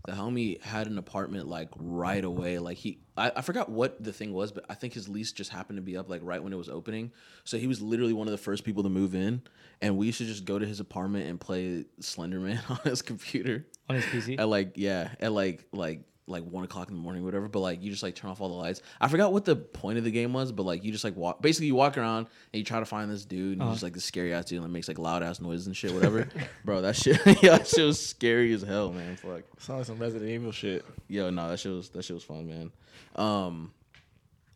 The 0.05 0.13
homie 0.13 0.61
had 0.63 0.87
an 0.87 0.97
apartment 0.97 1.47
like 1.47 1.69
right 1.75 2.23
away. 2.23 2.57
Like 2.59 2.77
he, 2.77 2.99
I, 3.17 3.31
I 3.35 3.41
forgot 3.41 3.69
what 3.69 4.01
the 4.03 4.13
thing 4.13 4.33
was, 4.33 4.51
but 4.51 4.65
I 4.69 4.73
think 4.73 4.93
his 4.93 5.09
lease 5.09 5.31
just 5.33 5.49
happened 5.51 5.77
to 5.77 5.81
be 5.81 5.97
up 5.97 6.09
like 6.09 6.21
right 6.23 6.41
when 6.41 6.53
it 6.53 6.55
was 6.55 6.69
opening. 6.69 7.11
So 7.43 7.57
he 7.57 7.67
was 7.67 7.81
literally 7.81 8.13
one 8.13 8.27
of 8.27 8.31
the 8.31 8.37
first 8.37 8.63
people 8.63 8.83
to 8.83 8.89
move 8.89 9.13
in, 9.13 9.41
and 9.81 9.97
we 9.97 10.05
used 10.05 10.19
to 10.19 10.25
just 10.25 10.45
go 10.45 10.57
to 10.57 10.65
his 10.65 10.79
apartment 10.79 11.27
and 11.27 11.39
play 11.39 11.85
Slenderman 12.01 12.59
on 12.69 12.79
his 12.85 13.01
computer 13.01 13.67
On 13.89 13.95
his 13.97 14.05
PC. 14.05 14.39
at 14.39 14.47
like 14.47 14.73
yeah 14.75 15.09
at 15.19 15.31
like 15.33 15.65
like 15.73 16.01
like 16.29 16.43
one 16.43 16.63
o'clock 16.63 16.89
in 16.89 16.95
the 16.95 17.01
morning 17.01 17.24
whatever 17.24 17.48
but 17.48 17.59
like 17.59 17.81
you 17.81 17.89
just 17.91 18.03
like 18.03 18.15
turn 18.15 18.29
off 18.31 18.39
all 18.41 18.50
the 18.50 18.55
lights. 18.55 18.81
I 19.01 19.07
forgot 19.07 19.33
what 19.33 19.45
the 19.45 19.55
point 19.55 19.98
of 19.98 20.03
the 20.03 20.12
game 20.12 20.31
was 20.33 20.51
but 20.51 20.63
like 20.63 20.83
you 20.83 20.91
just 20.91 21.03
like 21.03 21.15
walk 21.15 21.41
basically 21.41 21.67
you 21.67 21.75
walk 21.75 21.98
around 21.98 22.27
and 22.53 22.59
you 22.59 22.63
try 22.63 22.79
to 22.79 22.86
find 22.86 23.09
this 23.12 23.25
dude 23.25 23.53
and 23.57 23.63
he's 23.63 23.74
just 23.75 23.83
like 23.83 23.93
the 23.93 24.01
scary 24.01 24.33
ass 24.33 24.45
dude 24.45 24.63
and 24.63 24.71
makes 24.71 24.88
like 24.88 25.00
loud 25.00 25.24
ass 25.24 25.39
noises 25.41 25.67
and 25.67 25.75
shit 25.75 25.93
whatever. 25.93 26.27
Bro 26.65 26.81
that 26.81 26.95
shit 26.95 27.19
yeah 27.43 27.57
that 27.57 27.67
shit 27.67 27.86
was 27.86 28.05
scary 28.05 28.53
as 28.53 28.62
hell 28.62 28.91
man. 28.91 29.15
Fuck. 29.15 29.41
Sounds 29.57 29.79
like 29.79 29.86
some 29.86 30.00
Resident 30.00 30.29
Evil 30.29 30.51
shit. 30.51 30.86
yo 31.07 31.29
no 31.29 31.50
that 31.50 31.59
shit 31.59 31.71
was 31.71 31.89
that 31.89 32.03
shit 32.03 32.13
was 32.13 32.24
fun 32.24 32.48
man. 32.48 32.71
Um 33.15 33.74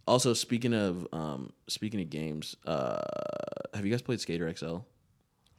also 0.08 0.34
speaking 0.34 0.74
of 0.74 1.08
um 1.14 1.52
speaking 1.68 2.02
of 2.02 2.10
games 2.10 2.56
uh 2.68 3.00
have 3.74 3.86
you 3.86 3.92
guys 3.92 4.02
played 4.02 4.20
skater 4.20 4.54
xl 4.56 4.78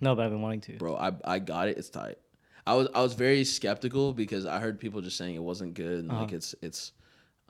No, 0.01 0.15
but 0.15 0.25
I've 0.25 0.31
been 0.31 0.43
wanting 0.43 0.61
to. 0.63 0.77
bro 0.77 0.97
i 0.97 1.13
i 1.25 1.39
got 1.39 1.69
it. 1.69 1.79
It's 1.79 1.89
tight 1.89 2.19
i 2.67 2.75
was 2.75 2.89
i 2.95 3.01
was 3.03 3.15
very 3.15 3.45
skeptical 3.45 4.13
because 4.13 4.47
i 4.47 4.59
heard 4.59 4.79
people 4.81 5.01
just 5.01 5.17
saying 5.17 5.35
it 5.35 5.43
wasn't 5.43 5.75
good 5.75 5.99
and 6.01 6.09
like 6.09 6.33
it's 6.33 6.55
it's 6.63 6.93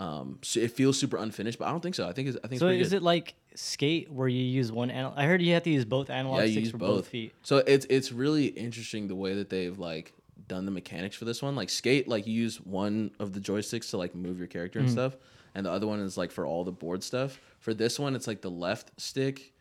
um 0.00 0.38
so 0.42 0.58
it 0.60 0.72
feels 0.72 0.98
super 0.98 1.16
unfinished 1.16 1.58
but 1.58 1.66
i 1.66 1.70
don't 1.70 1.80
think 1.82 1.94
so 1.94 2.08
i 2.08 2.12
think 2.12 2.28
it's 2.28 2.38
i 2.42 2.48
think 2.48 2.58
So 2.58 2.68
is 2.68 2.90
good. 2.90 2.96
it 2.96 3.02
like 3.02 3.34
skate 3.54 4.10
where 4.10 4.26
you 4.26 4.42
use 4.42 4.72
one 4.72 4.90
analog? 4.90 5.16
I 5.16 5.24
heard 5.26 5.40
you 5.40 5.54
have 5.54 5.62
to 5.62 5.70
use 5.70 5.84
both 5.84 6.10
analog 6.10 6.40
yeah 6.40 6.50
sticks 6.50 6.70
for 6.70 6.78
both. 6.78 6.96
both 6.96 7.08
feet. 7.08 7.32
so 7.42 7.58
it's 7.58 7.86
it's 7.88 8.10
really 8.10 8.46
interesting 8.46 9.06
the 9.06 9.14
way 9.14 9.34
that 9.34 9.50
they've 9.50 9.78
like 9.78 10.12
done 10.48 10.64
the 10.64 10.72
mechanics 10.72 11.14
for 11.14 11.24
this 11.26 11.40
one 11.40 11.54
like 11.54 11.70
skate 11.70 12.08
like 12.08 12.26
you 12.26 12.34
use 12.34 12.56
one 12.60 13.12
of 13.20 13.32
the 13.32 13.40
joysticks 13.40 13.90
to 13.90 13.96
like 13.96 14.14
move 14.16 14.38
your 14.38 14.48
character 14.48 14.80
Mm. 14.80 14.82
and 14.82 14.90
stuff 14.90 15.16
and 15.54 15.64
the 15.64 15.70
other 15.70 15.86
one 15.86 16.00
is 16.00 16.18
like 16.18 16.32
for 16.32 16.44
all 16.44 16.64
the 16.64 16.72
board 16.72 17.04
stuff 17.04 17.38
for 17.60 17.72
this 17.72 17.98
one 18.00 18.16
it's 18.16 18.26
like 18.26 18.40
the 18.42 18.50
left 18.50 18.90
stick 19.00 19.52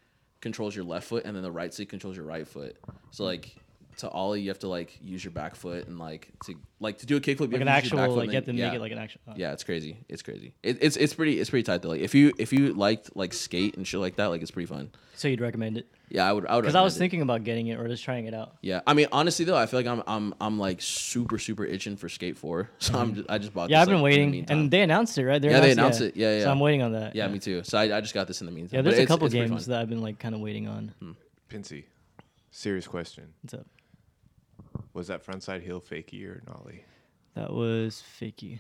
controls 0.41 0.75
your 0.75 0.83
left 0.83 1.07
foot 1.07 1.24
and 1.25 1.36
then 1.36 1.43
the 1.43 1.51
right 1.51 1.72
stick 1.74 1.89
controls 1.89 2.17
your 2.17 2.25
right 2.25 2.48
foot 2.48 2.75
so 3.12 3.24
like 3.24 3.55
to 3.97 4.09
ollie 4.09 4.41
you 4.41 4.50
have 4.50 4.59
to 4.59 4.67
like 4.67 4.97
use 5.01 5.23
your 5.23 5.31
back 5.31 5.55
foot 5.55 5.88
and 5.88 6.00
like 6.00 6.29
to 6.45 6.55
like 6.79 6.97
to 7.00 7.05
do 7.05 7.15
a 7.17 7.19
kickflip 7.21 7.51
you 7.51 7.57
Like 7.57 7.62
an 7.62 7.67
have 7.67 7.83
to 7.83 7.85
use 7.85 7.91
your 7.91 7.97
back 7.97 8.03
actual, 8.05 8.15
like 8.17 8.25
get 8.27 8.31
you 8.31 8.35
have 8.35 8.43
to 8.43 8.45
then- 8.47 8.55
make 8.55 8.71
yeah. 8.71 8.77
it 8.77 8.81
like 8.81 8.91
an 8.91 8.97
actual. 8.97 9.21
oh. 9.27 9.33
Yeah, 9.35 9.53
it's 9.53 9.63
crazy. 9.63 9.97
It's 10.09 10.21
crazy. 10.21 10.53
It, 10.63 10.77
it's 10.81 10.97
it's 10.97 11.13
pretty 11.13 11.39
it's 11.39 11.50
pretty 11.50 11.63
tight 11.63 11.81
though. 11.81 11.89
Like 11.89 12.01
if 12.01 12.13
you 12.15 12.33
if 12.38 12.51
you 12.53 12.73
liked 12.73 13.15
like 13.15 13.33
skate 13.33 13.77
and 13.77 13.88
shit 13.88 14.00
like 14.00 14.15
that, 14.17 14.27
like 14.27 14.41
it's 14.41 14.51
pretty 14.51 14.67
fun. 14.67 14.91
So 15.15 15.27
you'd 15.27 15.41
recommend 15.41 15.77
it? 15.77 15.88
Yeah, 16.09 16.27
I 16.27 16.33
would. 16.33 16.45
I 16.47 16.55
would. 16.55 16.63
Because 16.63 16.75
I 16.75 16.81
was 16.81 16.93
recommend 16.93 16.95
it. 16.95 17.00
thinking 17.00 17.21
about 17.21 17.43
getting 17.43 17.67
it 17.67 17.79
or 17.79 17.88
just 17.88 18.03
trying 18.03 18.25
it 18.25 18.33
out. 18.33 18.55
Yeah, 18.62 18.81
I 18.85 18.93
mean 18.93 19.07
honestly 19.12 19.45
though, 19.45 19.55
I 19.55 19.67
feel 19.67 19.79
like 19.79 19.88
I'm 19.88 20.03
I'm 20.07 20.33
I'm 20.41 20.59
like 20.59 20.81
super 20.81 21.38
super 21.38 21.65
itching 21.65 21.95
for 21.97 22.09
Skate 22.09 22.38
Four, 22.38 22.69
so 22.79 22.97
I'm 22.97 23.15
just, 23.15 23.29
I 23.29 23.38
just 23.38 23.53
bought. 23.53 23.65
Mm-hmm. 23.65 23.71
Yeah, 23.71 23.79
this, 23.79 23.81
I've 23.83 23.93
been 23.93 24.01
like, 24.01 24.13
in 24.13 24.31
the 24.31 24.39
waiting, 24.39 24.45
and 24.50 24.71
they 24.71 24.81
announced 24.81 25.17
it, 25.17 25.25
right? 25.25 25.41
Yeah, 25.43 25.59
they 25.59 25.71
announced 25.71 26.01
it. 26.01 26.17
Yeah, 26.17 26.38
yeah. 26.38 26.43
So. 26.43 26.51
I'm 26.51 26.59
waiting 26.59 26.81
on 26.81 26.93
that. 26.93 27.15
yeah, 27.15 27.27
me 27.27 27.39
too. 27.39 27.63
So 27.63 27.77
I, 27.77 27.97
I 27.97 28.01
just 28.01 28.13
got 28.13 28.27
this 28.27 28.41
in 28.41 28.45
the 28.47 28.51
meantime. 28.51 28.77
Yeah, 28.77 28.81
But 28.81 28.91
there's 28.95 29.03
a 29.03 29.07
couple 29.07 29.29
games 29.29 29.67
that 29.67 29.79
I've 29.79 29.89
been 29.89 30.01
like 30.01 30.19
kind 30.19 30.35
of 30.35 30.41
waiting 30.41 30.67
on. 30.67 30.93
Pincy, 31.50 31.83
serious 32.51 32.88
question: 32.88 33.33
What's 33.43 33.53
up? 33.53 33.67
Was 34.93 35.07
that 35.07 35.25
frontside 35.25 35.63
heel 35.63 35.81
fakey 35.81 36.25
or 36.27 36.43
nollie? 36.47 36.85
That 37.35 37.51
was 37.51 38.03
fakey. 38.19 38.59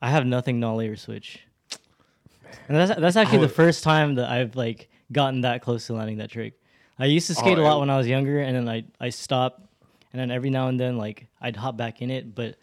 I 0.00 0.10
have 0.10 0.26
nothing 0.26 0.60
nollie 0.60 0.88
or 0.88 0.96
switch. 0.96 1.40
And 2.68 2.76
that's 2.76 3.00
that's 3.00 3.16
actually 3.16 3.38
the 3.38 3.44
oh. 3.44 3.48
first 3.48 3.82
time 3.84 4.14
that 4.16 4.30
I've 4.30 4.56
like 4.56 4.88
gotten 5.12 5.42
that 5.42 5.62
close 5.62 5.86
to 5.88 5.94
landing 5.94 6.18
that 6.18 6.30
trick. 6.30 6.54
I 6.98 7.06
used 7.06 7.26
to 7.26 7.34
oh, 7.36 7.40
skate 7.40 7.58
Oh, 7.58 7.62
a 7.62 7.64
lot 7.64 7.80
when 7.80 7.90
I 7.90 7.96
was 7.96 8.06
younger, 8.06 8.40
and 8.40 8.56
then 8.56 8.68
I 8.68 8.84
I 9.00 9.10
stopped, 9.10 9.60
and 10.12 10.20
then 10.20 10.30
every 10.30 10.50
now 10.50 10.68
and 10.68 10.78
then 10.78 10.96
like 10.96 11.26
I'd 11.40 11.56
hop 11.56 11.76
back 11.76 12.00
in 12.02 12.10
it. 12.10 12.34
But 12.34 12.56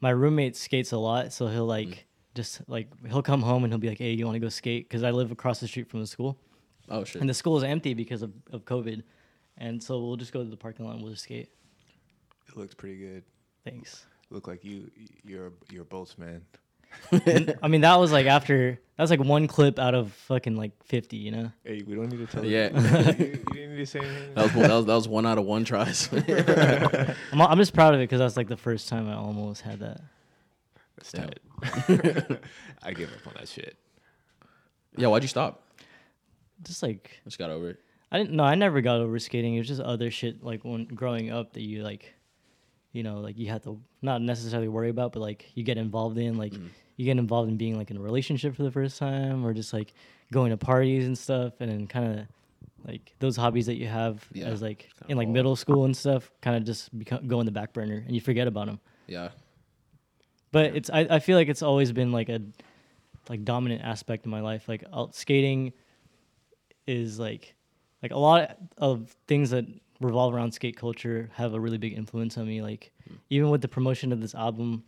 my 0.00 0.10
roommate 0.10 0.56
skates 0.56 0.92
a 0.92 0.98
lot, 0.98 1.32
so 1.32 1.46
he'll 1.46 1.66
like 1.66 1.88
mm. 1.88 1.98
just 2.34 2.60
like 2.68 2.88
he'll 3.06 3.22
come 3.22 3.42
home 3.42 3.64
and 3.64 3.72
he'll 3.72 3.80
be 3.80 3.88
like, 3.88 3.98
"Hey, 3.98 4.12
you 4.12 4.24
want 4.24 4.36
to 4.36 4.40
go 4.40 4.48
skate?" 4.48 4.88
Because 4.88 5.02
I 5.02 5.10
live 5.10 5.30
across 5.30 5.60
the 5.60 5.68
street 5.68 5.88
from 5.88 6.00
the 6.00 6.06
school, 6.06 6.38
Oh 6.88 7.04
shit. 7.04 7.20
and 7.20 7.30
the 7.30 7.34
school 7.34 7.56
is 7.56 7.64
empty 7.64 7.94
because 7.94 8.22
of, 8.22 8.32
of 8.52 8.64
COVID, 8.64 9.02
and 9.58 9.82
so 9.82 10.00
we'll 10.00 10.16
just 10.16 10.32
go 10.32 10.42
to 10.42 10.50
the 10.50 10.56
parking 10.56 10.84
lot 10.84 10.94
and 10.94 11.02
we'll 11.02 11.12
just 11.12 11.24
skate. 11.24 11.50
It 12.48 12.56
looked 12.56 12.76
pretty 12.76 12.96
good. 12.98 13.22
Thanks. 13.64 14.06
Look 14.30 14.46
like 14.48 14.64
you 14.64 14.90
you're 15.24 15.52
you're 15.70 15.82
a 15.82 15.84
bolts 15.84 16.18
man. 16.18 16.42
I 17.62 17.68
mean, 17.68 17.82
that 17.82 17.96
was 17.96 18.12
like 18.12 18.26
after 18.26 18.78
that 18.96 19.02
was 19.02 19.10
like 19.10 19.20
one 19.20 19.46
clip 19.48 19.78
out 19.78 19.94
of 19.94 20.12
fucking 20.12 20.56
like 20.56 20.72
fifty, 20.84 21.16
you 21.16 21.30
know. 21.30 21.52
Hey, 21.64 21.82
we 21.86 21.94
don't 21.94 22.08
need 22.08 22.18
to 22.18 22.26
tell. 22.26 22.44
Yeah. 22.44 22.70
you, 22.72 23.24
you 23.26 23.36
didn't 23.52 23.70
need 23.70 23.76
to 23.76 23.86
say 23.86 23.98
anything. 24.00 24.34
that 24.34 24.42
was 24.44 24.54
one- 24.54 24.68
that 24.68 24.74
was 24.74 24.86
that 24.86 24.94
was 24.94 25.08
one 25.08 25.26
out 25.26 25.38
of 25.38 25.44
one 25.44 25.64
tries. 25.64 26.08
I'm, 27.32 27.40
I'm 27.42 27.58
just 27.58 27.74
proud 27.74 27.94
of 27.94 28.00
it 28.00 28.04
because 28.04 28.20
that's 28.20 28.36
like 28.36 28.48
the 28.48 28.56
first 28.56 28.88
time 28.88 29.08
I 29.08 29.14
almost 29.14 29.62
had 29.62 29.80
that. 29.80 30.00
That's 30.96 31.12
Damn. 31.12 31.28
tight. 31.28 32.40
I 32.82 32.92
give 32.92 33.12
up 33.12 33.26
on 33.26 33.34
that 33.38 33.48
shit. 33.48 33.76
yeah, 34.96 35.08
why'd 35.08 35.22
you 35.22 35.28
stop? 35.28 35.62
Just 36.62 36.82
like 36.82 37.20
Just 37.24 37.38
got 37.38 37.50
over 37.50 37.70
it. 37.70 37.80
I 38.10 38.16
I 38.16 38.18
didn't. 38.20 38.36
No, 38.36 38.44
I 38.44 38.54
never 38.54 38.80
got 38.80 39.00
over 39.00 39.18
skating. 39.18 39.54
It 39.54 39.58
was 39.58 39.68
just 39.68 39.80
other 39.80 40.10
shit 40.10 40.42
like 40.42 40.64
when 40.64 40.86
growing 40.86 41.30
up 41.30 41.52
that 41.52 41.62
you 41.62 41.82
like, 41.82 42.14
you 42.92 43.02
know, 43.02 43.18
like 43.20 43.36
you 43.38 43.48
have 43.48 43.62
to 43.64 43.80
not 44.02 44.22
necessarily 44.22 44.68
worry 44.68 44.88
about, 44.90 45.12
but 45.12 45.20
like 45.20 45.50
you 45.54 45.62
get 45.62 45.76
involved 45.78 46.18
in 46.18 46.36
like 46.38 46.52
Mm-hmm. 46.52 46.68
you 46.96 47.04
get 47.04 47.18
involved 47.18 47.50
in 47.50 47.56
being 47.56 47.76
like 47.76 47.90
in 47.90 47.96
a 47.96 48.00
relationship 48.00 48.56
for 48.56 48.62
the 48.62 48.70
first 48.70 48.98
time, 48.98 49.44
or 49.44 49.52
just 49.52 49.72
like 49.72 49.92
going 50.32 50.50
to 50.50 50.56
parties 50.56 51.06
and 51.06 51.16
stuff, 51.16 51.54
and 51.60 51.70
then 51.70 51.86
kind 51.86 52.20
of 52.20 52.26
like 52.86 53.14
those 53.18 53.36
hobbies 53.36 53.66
that 53.66 53.76
you 53.76 53.86
have 53.86 54.24
Yeah, 54.32 54.46
as 54.46 54.62
like 54.62 54.88
in 55.08 55.16
like 55.16 55.26
fall 55.26 55.32
middle 55.34 55.56
school 55.56 55.84
and 55.84 55.96
stuff, 55.96 56.30
kind 56.40 56.56
of 56.56 56.64
just 56.64 56.96
become, 56.96 57.26
go 57.26 57.40
in 57.40 57.46
the 57.46 57.52
back 57.52 57.72
burner 57.72 58.02
and 58.06 58.14
you 58.14 58.20
forget 58.20 58.46
about 58.48 58.66
them. 58.66 58.80
Yeah. 59.06 59.30
But 60.52 60.76
it's 60.76 60.88
I, 60.90 61.00
I 61.10 61.18
feel 61.18 61.36
like 61.36 61.48
it's 61.48 61.62
always 61.62 61.92
been 61.92 62.12
like 62.12 62.28
a 62.28 62.40
like 63.28 63.44
dominant 63.44 63.82
aspect 63.82 64.24
of 64.24 64.30
my 64.30 64.40
life. 64.40 64.68
Like 64.68 64.84
skating 65.12 65.72
is 66.86 67.18
like 67.18 67.54
like 68.02 68.12
a 68.12 68.18
lot 68.18 68.56
of 68.78 69.14
things 69.26 69.50
that 69.50 69.64
revolve 70.00 70.34
around 70.34 70.52
skate 70.52 70.76
culture 70.76 71.30
have 71.34 71.54
a 71.54 71.60
really 71.60 71.78
big 71.78 71.92
influence 71.94 72.36
on 72.38 72.46
me. 72.46 72.62
Like 72.62 72.92
even 73.30 73.50
with 73.50 73.62
the 73.62 73.68
promotion 73.68 74.12
of 74.12 74.20
this 74.20 74.34
album, 74.34 74.84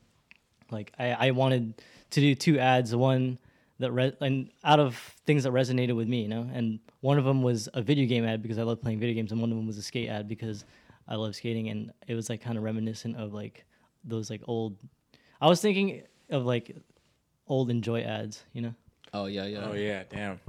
like 0.71 0.93
I, 0.99 1.29
I 1.29 1.31
wanted 1.31 1.75
to 2.11 2.21
do 2.21 2.35
two 2.35 2.59
ads. 2.59 2.95
One 2.95 3.39
that 3.79 3.93
re- 3.93 4.17
and 4.21 4.51
out 4.65 4.81
of 4.81 4.97
things 5.27 5.45
that 5.45 5.53
resonated 5.53 5.95
with 5.97 6.09
me, 6.09 6.23
you 6.23 6.29
know, 6.29 6.49
and 6.53 6.81
one 7.01 7.19
of 7.19 7.25
them 7.25 7.43
was 7.43 7.69
a 7.75 7.83
video 7.83 8.07
game 8.07 8.25
ad 8.25 8.43
because 8.43 8.59
I 8.59 8.63
love 8.63 8.81
playing 8.83 8.99
video 8.99 9.15
games, 9.15 9.33
and 9.33 9.41
one 9.41 9.51
of 9.51 9.57
them 9.57 9.67
was 9.67 9.79
a 9.79 9.83
skate 9.83 10.09
ad 10.09 10.29
because 10.29 10.65
I 11.07 11.15
love 11.15 11.35
skating, 11.35 11.69
and 11.69 11.93
it 12.07 12.15
was 12.15 12.29
like 12.29 12.41
kind 12.43 12.59
of 12.59 12.65
reminiscent 12.65 13.17
of 13.17 13.33
like 13.33 13.65
those 14.05 14.31
like 14.31 14.43
old. 14.47 14.77
I 15.41 15.47
was 15.49 15.61
thinking 15.61 16.03
of 16.31 16.45
like 16.45 16.77
old 17.47 17.71
Enjoi 17.71 18.07
ads, 18.07 18.45
you 18.53 18.63
know. 18.63 18.75
Oh 19.15 19.27
yeah, 19.27 19.47
yeah. 19.47 19.65
Oh 19.65 19.73
yeah, 19.73 20.03
damn. 20.11 20.41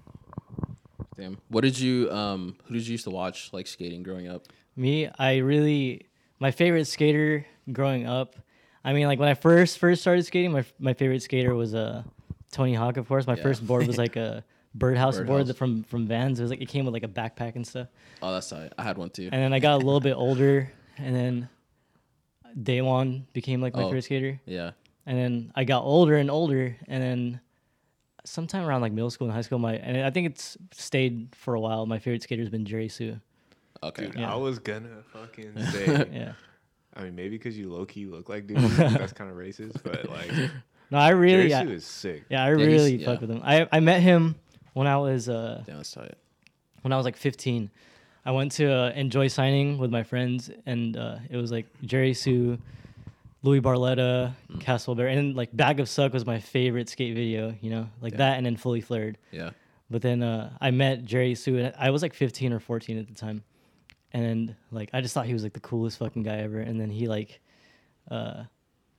Damn. 1.19 1.37
What 1.49 1.61
did 1.61 1.77
you 1.79 2.09
um 2.11 2.55
who 2.65 2.73
did 2.75 2.87
you 2.87 2.93
used 2.93 3.03
to 3.05 3.09
watch 3.11 3.51
like 3.53 3.67
skating 3.67 4.03
growing 4.03 4.27
up? 4.27 4.47
Me, 4.75 5.09
I 5.19 5.37
really 5.37 6.07
my 6.39 6.51
favorite 6.51 6.85
skater 6.85 7.45
growing 7.71 8.05
up. 8.07 8.35
I 8.85 8.93
mean, 8.93 9.07
like 9.07 9.19
when 9.19 9.27
I 9.29 9.33
first 9.33 9.77
first 9.79 10.01
started 10.01 10.25
skating, 10.25 10.51
my 10.51 10.63
my 10.79 10.93
favorite 10.93 11.21
skater 11.21 11.53
was 11.53 11.75
uh, 11.75 12.03
Tony 12.51 12.73
Hawk, 12.73 12.97
of 12.97 13.07
course. 13.07 13.27
My 13.27 13.35
Yeah. 13.35 13.43
first 13.43 13.65
board 13.67 13.85
was 13.87 13.97
like 13.97 14.15
a 14.15 14.43
birdhouse, 14.75 15.15
board 15.17 15.27
Birdhouse. 15.27 15.47
that 15.47 15.57
from 15.57 15.83
from 15.83 16.07
Vans. 16.07 16.39
It 16.39 16.43
was 16.43 16.51
like 16.51 16.61
it 16.61 16.69
came 16.69 16.85
with 16.85 16.93
like 16.93 17.03
a 17.03 17.07
backpack 17.09 17.55
and 17.55 17.67
stuff. 17.67 17.87
Oh, 18.21 18.31
that's 18.31 18.49
tight. 18.49 18.71
I 18.77 18.83
had 18.83 18.97
one 18.97 19.09
too. 19.09 19.29
And 19.31 19.41
then 19.41 19.51
I 19.51 19.59
got 19.59 19.75
a 19.75 19.83
little 19.85 19.99
bit 19.99 20.13
older, 20.13 20.71
and 20.97 21.13
then 21.15 21.49
Daewon 22.57 23.23
became 23.33 23.61
like 23.61 23.75
my 23.75 23.83
Oh. 23.83 23.87
favorite 23.87 24.03
skater. 24.05 24.39
Yeah. 24.45 24.71
And 25.05 25.17
then 25.17 25.51
I 25.55 25.63
got 25.63 25.83
older 25.83 26.15
and 26.17 26.29
older, 26.31 26.75
and 26.87 27.01
then 27.03 27.41
sometime 28.29 28.65
around 28.65 28.81
like 28.81 28.91
middle 28.93 29.09
school 29.09 29.27
and 29.27 29.33
high 29.35 29.41
school, 29.41 29.59
my 29.59 29.75
and 29.75 29.97
I 30.05 30.09
think 30.11 30.27
it's 30.27 30.57
stayed 30.71 31.29
for 31.35 31.53
a 31.55 31.59
while. 31.59 31.85
My 31.85 31.99
favorite 31.99 32.23
skater 32.23 32.41
has 32.41 32.49
been 32.49 32.65
Jerry 32.65 32.87
Hsu. 32.89 33.15
Okay. 33.83 34.05
Dude, 34.07 34.15
Yeah. 34.19 34.33
I 34.33 34.35
was 34.35 34.59
gonna 34.59 35.03
fucking 35.13 35.53
say. 35.71 36.07
Yeah. 36.11 36.33
I 36.95 37.03
mean, 37.03 37.15
maybe 37.15 37.37
because 37.37 37.57
you 37.57 37.69
low 37.71 37.85
key 37.85 38.05
look 38.05 38.29
like 38.29 38.47
dude. 38.47 38.57
that's 38.57 39.13
kind 39.13 39.29
of 39.29 39.37
racist, 39.37 39.81
but 39.83 40.09
like, 40.09 40.31
No, 40.91 40.97
I 40.97 41.09
really. 41.09 41.49
Jerry 41.49 41.53
I- 41.53 41.65
Hsu 41.65 41.71
is 41.73 41.85
sick. 41.85 42.23
Yeah, 42.29 42.43
I 42.45 42.55
he's- 42.55 42.67
really 42.67 42.95
yeah. 42.97 43.05
fuck 43.05 43.21
with 43.21 43.29
him. 43.31 43.41
I 43.43 43.67
I 43.71 43.79
met 43.79 44.01
him 44.01 44.35
when 44.73 44.87
I 44.87 44.97
was 44.97 45.29
uh 45.29 45.63
Damn, 45.65 45.77
that's 45.77 45.91
tight. 45.91 46.15
when 46.81 46.91
I 46.93 46.97
was 46.97 47.05
like 47.05 47.15
15. 47.17 47.69
I 48.25 48.31
went 48.31 48.51
to 48.53 48.69
uh, 48.71 48.93
Enjoi 48.93 49.31
signing 49.31 49.77
with 49.77 49.91
my 49.91 50.03
friends, 50.03 50.51
and 50.65 50.95
uh, 50.97 51.17
it 51.29 51.37
was 51.37 51.51
like 51.51 51.65
Jerry 51.83 52.13
Hsu, 52.13 52.57
Louis 53.41 53.61
Barletta, 53.61 54.33
Mm. 54.51 54.59
Caswell 54.61 54.95
Berry, 54.95 55.15
and 55.15 55.35
like 55.35 55.55
Bag 55.55 55.79
of 55.79 55.87
Suck 55.87 56.13
was 56.13 56.25
my 56.25 56.39
favorite 56.39 56.89
skate 56.89 57.15
video. 57.15 57.55
You 57.61 57.69
know, 57.69 57.89
like 58.01 58.13
Yeah. 58.13 58.17
that, 58.17 58.37
and 58.37 58.45
then 58.45 58.57
Fully 58.57 58.81
Flared. 58.81 59.17
Yeah. 59.31 59.51
But 59.89 60.01
then 60.01 60.21
uh, 60.21 60.51
I 60.61 60.71
met 60.71 61.05
Jerry 61.05 61.33
Hsu, 61.35 61.57
and 61.57 61.73
I 61.77 61.89
was 61.89 62.01
like 62.01 62.13
15 62.13 62.53
or 62.53 62.59
14 62.59 62.97
at 62.99 63.07
the 63.07 63.13
time, 63.13 63.43
and 64.13 64.55
like 64.71 64.89
I 64.93 65.01
just 65.01 65.13
thought 65.13 65.25
he 65.25 65.33
was 65.33 65.43
like 65.43 65.53
the 65.53 65.59
coolest 65.59 65.97
fucking 65.99 66.23
guy 66.23 66.37
ever. 66.37 66.59
And 66.59 66.79
then 66.79 66.89
he 66.89 67.07
like, 67.07 67.39
uh, 68.11 68.43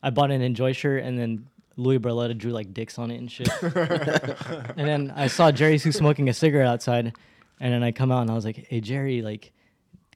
I 0.03 0.11
bought 0.11 0.31
an 0.31 0.41
Enjoi 0.43 0.75
shirt, 0.75 1.05
and 1.05 1.19
then 1.19 1.47
Louis 1.77 1.99
Barletta 1.99 2.37
drew 2.37 2.51
like 2.53 2.73
dicks 2.75 2.99
on 2.99 3.11
it 3.11 3.19
and 3.19 3.31
shit. 3.31 3.49
and 3.63 4.89
then 4.89 5.13
I 5.15 5.27
saw 5.29 5.53
Jerry 5.53 5.79
Hsu 5.79 5.93
smoking 5.93 6.29
a 6.29 6.35
cigarette 6.35 6.67
outside, 6.67 7.13
and 7.61 7.73
then 7.73 7.83
I 7.83 7.93
come 7.93 8.11
out 8.11 8.23
and 8.23 8.31
I 8.31 8.35
was 8.35 8.45
like, 8.45 8.67
"Hey 8.69 8.81
Jerry, 8.81 9.21
like, 9.23 9.53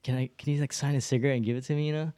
can 0.02 0.16
I 0.16 0.31
can 0.38 0.54
you 0.54 0.61
like 0.61 0.73
sign 0.73 0.95
a 0.97 1.00
cigarette 1.00 1.37
and 1.37 1.45
give 1.45 1.57
it 1.57 1.64
to 1.64 1.75
me, 1.75 1.87
you 1.87 1.93
know?" 1.93 2.12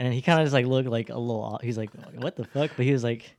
And 0.00 0.14
he 0.14 0.22
kind 0.22 0.40
of 0.40 0.46
just 0.46 0.54
like 0.54 0.64
looked 0.64 0.88
like 0.88 1.10
a 1.10 1.18
little. 1.18 1.42
off. 1.42 1.60
He's 1.60 1.76
like, 1.76 1.90
"What 2.14 2.34
the 2.34 2.44
fuck?" 2.44 2.70
But 2.74 2.86
he 2.86 2.92
was 2.92 3.04
like, 3.04 3.36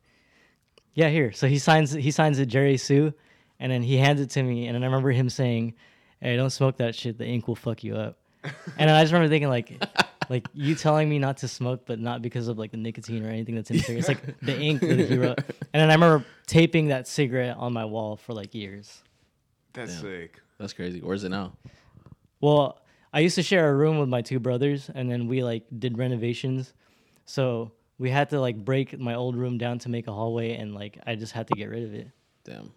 "Yeah, 0.94 1.10
here." 1.10 1.32
So 1.32 1.48
he 1.48 1.58
signs 1.58 1.92
he 1.92 2.12
signs 2.12 2.38
it 2.38 2.46
Jerry 2.46 2.78
Hsu, 2.78 3.14
and 3.60 3.72
then 3.72 3.82
he 3.82 3.98
hands 3.98 4.22
it 4.22 4.30
to 4.32 4.44
me, 4.44 4.68
and 4.68 4.76
then 4.76 4.84
I 4.84 4.86
remember 4.86 5.10
him 5.10 5.28
saying, 5.28 5.74
"Hey, 6.20 6.36
don't 6.36 6.52
smoke 6.52 6.78
that 6.78 6.94
shit. 6.94 7.18
The 7.18 7.26
ink 7.26 7.48
will 7.48 7.56
fuck 7.56 7.84
you 7.84 7.96
up." 7.96 8.20
and 8.44 8.54
then 8.78 8.90
I 8.90 9.02
just 9.02 9.12
remember 9.12 9.30
thinking 9.30 9.50
like. 9.50 9.84
Like 10.30 10.48
you 10.54 10.76
telling 10.76 11.10
me 11.10 11.20
not 11.20 11.38
to 11.38 11.48
smoke, 11.50 11.82
but 11.86 12.00
not 12.00 12.22
because 12.22 12.48
of 12.48 12.58
like 12.58 12.72
the 12.72 12.78
nicotine 12.78 13.26
or 13.26 13.30
anything 13.30 13.54
that's 13.54 13.70
in 13.70 13.78
the 13.78 13.84
cigarette. 13.84 14.00
It's 14.00 14.08
like 14.08 14.40
the 14.40 14.58
ink 14.58 14.80
that 14.80 14.98
he 14.98 15.18
wrote. 15.18 15.40
And 15.40 15.82
then 15.82 15.90
I 15.90 15.94
remember 15.94 16.26
taping 16.48 16.88
that 16.88 17.06
cigarette 17.06 17.58
on 17.58 17.74
my 17.74 17.84
wall 17.84 18.16
for 18.16 18.34
like 18.34 18.56
years. 18.56 19.02
That's 19.74 19.94
Damn. 19.96 20.02
sick. 20.02 20.40
That's 20.58 20.72
crazy. 20.72 21.02
Where's 21.02 21.26
it 21.26 21.30
now? 21.30 21.52
Well, 22.40 22.80
I 23.14 23.20
used 23.20 23.36
to 23.36 23.44
share 23.44 23.70
a 23.70 23.76
room 23.76 23.98
with 24.00 24.10
my 24.10 24.22
two 24.22 24.40
brothers, 24.40 24.90
and 24.94 25.12
then 25.12 25.28
we 25.28 25.44
like 25.44 25.64
did 25.78 25.98
renovations, 25.98 26.74
so 27.26 27.72
we 27.98 28.10
had 28.10 28.30
to 28.30 28.40
like 28.40 28.56
break 28.64 28.98
my 29.00 29.16
old 29.16 29.36
room 29.36 29.58
down 29.58 29.80
to 29.80 29.90
make 29.90 30.08
a 30.08 30.14
hallway, 30.14 30.56
and 30.56 30.74
like 30.74 30.98
I 31.06 31.16
just 31.16 31.34
had 31.34 31.48
to 31.48 31.54
get 31.56 31.70
rid 31.70 31.84
of 31.84 31.94
it. 31.94 32.10
Damn. 32.44 32.72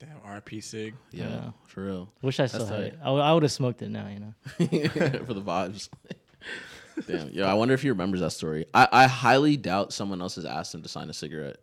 Damn, 0.00 0.18
RP 0.26 0.62
Sig. 0.62 0.94
Yeah, 1.12 1.28
Yeah. 1.28 1.50
for 1.66 1.84
real. 1.84 2.12
Wish 2.22 2.40
I 2.40 2.46
still 2.46 2.60
That's 2.66 2.70
had 2.70 2.92
tight. 2.92 2.92
it. 2.94 2.98
I, 3.04 3.32
would 3.32 3.42
have 3.44 3.52
smoked 3.52 3.80
it 3.82 3.90
now, 3.90 4.08
you 4.08 4.18
know. 4.20 4.34
for 5.24 5.34
the 5.34 5.40
vibes. 5.40 5.88
Damn. 7.06 7.30
Yeah, 7.30 7.46
I 7.50 7.54
wonder 7.54 7.74
if 7.74 7.82
he 7.82 7.88
remembers 7.90 8.20
that 8.20 8.30
story. 8.32 8.66
I, 8.74 8.88
I 8.90 9.06
highly 9.06 9.56
doubt 9.56 9.92
someone 9.92 10.20
else 10.20 10.34
has 10.36 10.44
asked 10.44 10.74
him 10.74 10.82
to 10.82 10.88
sign 10.88 11.08
a 11.10 11.12
cigarette. 11.12 11.56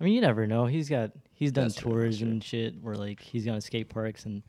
I 0.00 0.04
mean, 0.04 0.14
you 0.14 0.20
never 0.20 0.46
know. 0.46 0.66
He's 0.66 0.88
got 0.88 1.12
he's 1.34 1.52
done 1.52 1.64
That's 1.68 1.76
true, 1.76 1.92
tours 1.92 2.04
that's 2.16 2.18
true. 2.20 2.30
and 2.30 2.42
shit 2.44 2.74
where 2.82 2.96
like 2.96 3.20
he's 3.20 3.44
gone 3.44 3.54
to 3.56 3.60
skate 3.60 3.88
parks, 3.88 4.24
and 4.24 4.42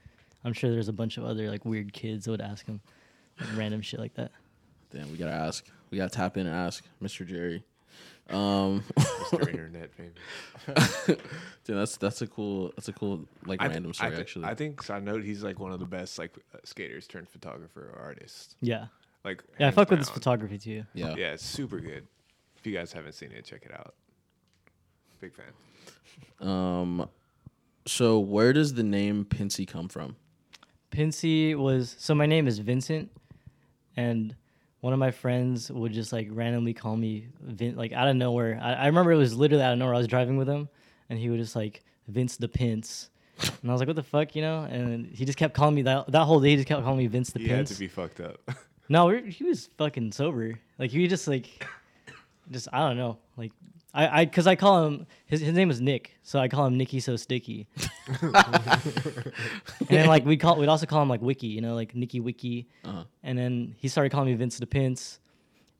I'm 0.44 0.54
sure 0.54 0.72
there's 0.72 0.90
a 0.90 0.94
bunch 0.94 1.18
of 1.18 1.24
other 1.26 1.50
like 1.50 1.66
weird 1.66 1.94
kids 1.94 2.26
that 2.26 2.32
would 2.32 2.42
ask 2.42 2.66
him 2.66 2.82
like, 3.40 3.50
random 3.58 3.82
shit 3.82 4.00
like 4.00 4.14
that. 4.16 4.32
Damn, 4.94 5.12
we 5.12 5.18
gotta 5.18 5.32
ask. 5.32 5.66
We 5.90 5.98
gotta 5.98 6.10
tap 6.12 6.38
in 6.38 6.48
and 6.48 6.56
ask 6.56 6.84
Mr. 7.02 7.26
Jerry. 7.28 7.64
Um, 8.30 8.84
Mr. 8.98 9.48
Internet 9.50 9.92
famous. 9.94 11.06
dude, 11.06 11.18
that's 11.78 11.98
that's 11.98 12.22
a 12.22 12.28
cool 12.28 12.72
that's 12.76 12.88
a 12.88 12.94
cool 12.94 13.26
like 13.46 13.62
I 13.62 13.66
th- 13.66 13.74
random 13.76 13.90
I 13.92 13.94
story 13.94 14.10
th- 14.12 14.22
actually. 14.22 14.46
I 14.46 14.56
think 14.56 14.82
side 14.82 15.04
note, 15.04 15.24
he's 15.24 15.44
like 15.44 15.60
one 15.60 15.72
of 15.72 15.80
the 15.80 15.86
best 15.86 16.18
like 16.18 16.36
uh, 16.54 16.58
skaters 16.64 17.06
turned 17.08 17.28
photographer 17.30 17.92
or 17.94 18.02
artist. 18.02 18.56
Yeah, 18.62 18.86
Like 19.26 19.44
yeah. 19.52 19.56
I 19.58 19.64
hands 19.66 19.76
fuck 19.76 19.90
with 19.90 20.00
his 20.00 20.10
photography 20.10 20.58
too. 20.58 20.84
yeah. 20.94 21.16
Yeah, 21.18 21.34
it's 21.34 21.46
super 21.46 21.80
good. 21.80 22.08
If 22.58 22.66
you 22.66 22.74
guys 22.74 22.94
haven't 22.94 23.14
seen 23.14 23.32
it, 23.32 23.44
check 23.46 23.64
it 23.66 23.74
out. 23.74 23.94
Big 25.20 25.34
fan. 25.34 26.48
Um, 26.48 27.10
so 27.86 28.20
where 28.20 28.54
does 28.54 28.74
the 28.76 28.84
name 28.84 29.26
Pincy 29.26 29.68
come 29.68 29.90
from? 29.90 30.16
Pincy 30.94 31.56
was 31.56 31.96
so 31.98 32.14
my 32.14 32.26
name 32.26 32.48
is 32.48 32.60
Vincent, 32.60 33.10
and 33.98 34.36
one 34.82 34.94
of 34.94 35.00
my 35.00 35.12
friends 35.12 35.72
would 35.72 35.92
just 35.92 36.14
like 36.14 36.28
randomly 36.32 36.74
call 36.74 36.96
me 36.96 37.28
Vin, 37.42 37.76
like 37.76 37.92
out 37.94 38.08
of 38.08 38.16
nowhere. 38.16 38.60
I, 38.62 38.74
I 38.74 38.86
remember 38.88 39.12
it 39.12 39.18
was 39.18 39.36
literally 39.36 39.64
out 39.64 39.74
of 39.74 39.80
nowhere. 39.80 39.96
I 39.96 39.98
was 39.98 40.08
driving 40.08 40.38
with 40.38 40.48
him, 40.48 40.70
and 41.10 41.18
he 41.18 41.30
would 41.30 41.40
just 41.40 41.56
like 41.56 41.84
Vince 42.08 42.38
the 42.38 42.48
Pince, 42.48 43.10
and 43.42 43.70
I 43.70 43.74
was 43.74 43.82
like, 43.82 43.88
"What 43.88 43.96
the 43.96 44.04
fuck," 44.04 44.36
you 44.36 44.42
know? 44.44 44.68
And 44.70 45.08
he 45.08 45.26
just 45.26 45.38
kept 45.38 45.54
calling 45.56 45.74
me 45.76 45.82
that 45.84 46.12
that 46.12 46.26
whole 46.26 46.40
day. 46.40 46.52
He 46.52 46.56
just 46.58 46.68
kept 46.68 46.84
calling 46.84 47.00
me 47.00 47.08
Vince 47.08 47.32
the 47.32 47.40
He 47.40 47.48
had 47.48 47.58
Pince. 47.60 47.74
to 47.74 47.80
be 47.80 47.88
fucked 47.88 48.20
up. 48.20 48.40
No, 48.90 49.06
we're, 49.06 49.26
he 49.26 49.46
was 49.46 49.70
fucking 49.78 50.12
sober. 50.12 50.60
Like 50.78 50.92
he 50.92 51.08
just 51.08 51.28
like, 51.28 51.66
just 52.52 52.68
I 52.74 52.80
don't 52.88 52.98
know. 52.98 53.18
Like 53.38 53.52
I 53.94 54.22
I 54.22 54.26
because 54.26 54.48
I 54.48 54.56
call 54.56 54.86
him 54.86 55.06
his 55.26 55.42
his 55.42 55.54
name 55.54 55.70
is 55.70 55.80
Nick, 55.80 56.18
so 56.24 56.40
I 56.40 56.48
call 56.48 56.66
him 56.66 56.78
Nicky 56.78 57.00
so 57.00 57.16
sticky. 57.16 57.68
and 58.22 58.34
then 59.88 60.08
like 60.08 60.26
we 60.26 60.38
call 60.38 60.58
we'd 60.58 60.68
also 60.68 60.86
call 60.86 61.02
him 61.02 61.10
like 61.10 61.22
Wiki, 61.22 61.48
you 61.48 61.62
know, 61.62 61.76
like 61.76 61.96
Nicky 61.96 62.20
Wiki. 62.20 62.68
Uh-huh. 62.84 63.04
And 63.24 63.38
then 63.38 63.76
he 63.78 63.88
started 63.88 64.12
calling 64.12 64.30
me 64.30 64.34
Vince 64.34 64.58
the 64.58 64.66
Pince, 64.66 65.20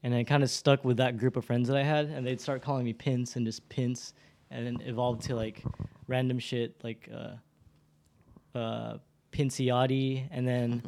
and 0.04 0.14
I 0.14 0.24
kind 0.24 0.44
of 0.44 0.50
stuck 0.50 0.86
with 0.86 0.98
that 0.98 1.18
group 1.18 1.36
of 1.38 1.46
friends 1.46 1.68
that 1.70 1.78
I 1.78 1.84
had, 1.84 2.06
and 2.06 2.26
they'd 2.26 2.42
start 2.42 2.62
calling 2.62 2.86
me 2.86 2.94
Pince 2.94 3.36
and 3.36 3.46
just 3.46 3.68
Pince, 3.70 4.14
and 4.52 4.66
then 4.66 4.88
evolved 4.88 5.24
to 5.24 5.36
like 5.36 5.64
random 6.08 6.38
shit 6.38 6.76
like 6.84 7.10
uh, 7.14 8.58
uh, 8.58 8.98
Pinciotti, 9.32 10.28
and 10.30 10.48
then 10.48 10.84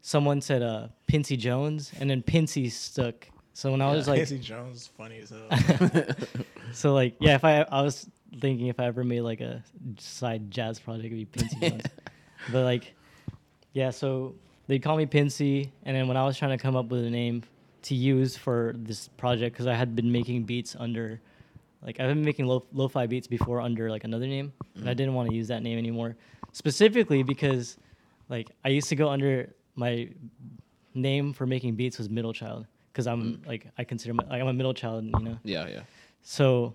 someone 0.00 0.40
said 0.40 0.62
uh, 0.62 0.88
Pincy 1.06 1.38
Jones, 1.38 1.92
and 2.00 2.08
then 2.08 2.22
Pincy 2.22 2.70
stuck. 2.70 3.28
So 3.52 3.70
when 3.70 3.82
I 3.82 3.92
was 3.92 4.08
like, 4.08 4.22
Pincy 4.22 4.40
Jones 4.40 4.86
funny 4.96 5.20
as 5.20 5.30
hell. 5.30 6.06
so 6.72 6.94
like 6.94 7.14
yeah, 7.20 7.34
if 7.34 7.44
I 7.44 7.62
I 7.62 7.82
was 7.82 8.08
thinking 8.40 8.66
if 8.68 8.80
I 8.80 8.86
ever 8.86 9.04
made 9.04 9.20
like 9.20 9.40
a 9.40 9.62
side 9.98 10.50
jazz 10.50 10.78
project, 10.78 11.12
it'd 11.12 11.30
be 11.32 11.40
Pincy 11.40 11.60
Jones. 11.70 11.84
But 12.50 12.64
like, 12.64 12.94
yeah, 13.72 13.90
so 13.90 14.34
they'd 14.66 14.80
call 14.82 14.96
me 14.96 15.06
Pincy, 15.06 15.70
and 15.84 15.96
then 15.96 16.08
when 16.08 16.16
I 16.16 16.24
was 16.24 16.36
trying 16.38 16.56
to 16.56 16.62
come 16.62 16.76
up 16.76 16.86
with 16.86 17.04
a 17.04 17.10
name 17.10 17.42
to 17.82 17.94
use 17.94 18.36
for 18.36 18.74
this 18.76 19.08
project, 19.08 19.54
because 19.54 19.66
I 19.66 19.74
had 19.74 19.94
been 19.96 20.10
making 20.10 20.44
beats 20.44 20.76
under, 20.78 21.20
like 21.84 22.00
I've 22.00 22.08
been 22.08 22.24
making 22.24 22.46
lo- 22.46 22.64
lo-fi 22.72 23.06
beats 23.06 23.26
before 23.26 23.60
under 23.60 23.90
like 23.90 24.04
another 24.04 24.26
name, 24.26 24.52
and 24.76 24.88
I 24.88 24.94
didn't 24.94 25.14
want 25.14 25.28
to 25.30 25.34
use 25.34 25.48
that 25.48 25.62
name 25.62 25.78
anymore, 25.78 26.16
specifically 26.52 27.22
because, 27.22 27.76
like 28.28 28.50
I 28.64 28.68
used 28.68 28.88
to 28.88 28.96
go 28.96 29.08
under 29.08 29.52
my 29.74 30.08
name 30.94 31.32
for 31.32 31.46
making 31.46 31.74
beats 31.74 31.98
was 31.98 32.08
middle 32.10 32.32
child 32.32 32.66
because 32.92 33.06
I'm 33.06 33.22
Mm. 33.38 33.46
like 33.46 33.66
I 33.78 33.84
consider 33.84 34.14
my, 34.14 34.24
like 34.24 34.40
I'm 34.40 34.48
a 34.48 34.52
middle 34.52 34.74
child, 34.74 35.04
you 35.04 35.24
know. 35.24 35.38
Yeah, 35.44 35.66
yeah. 35.68 35.80
So 36.22 36.74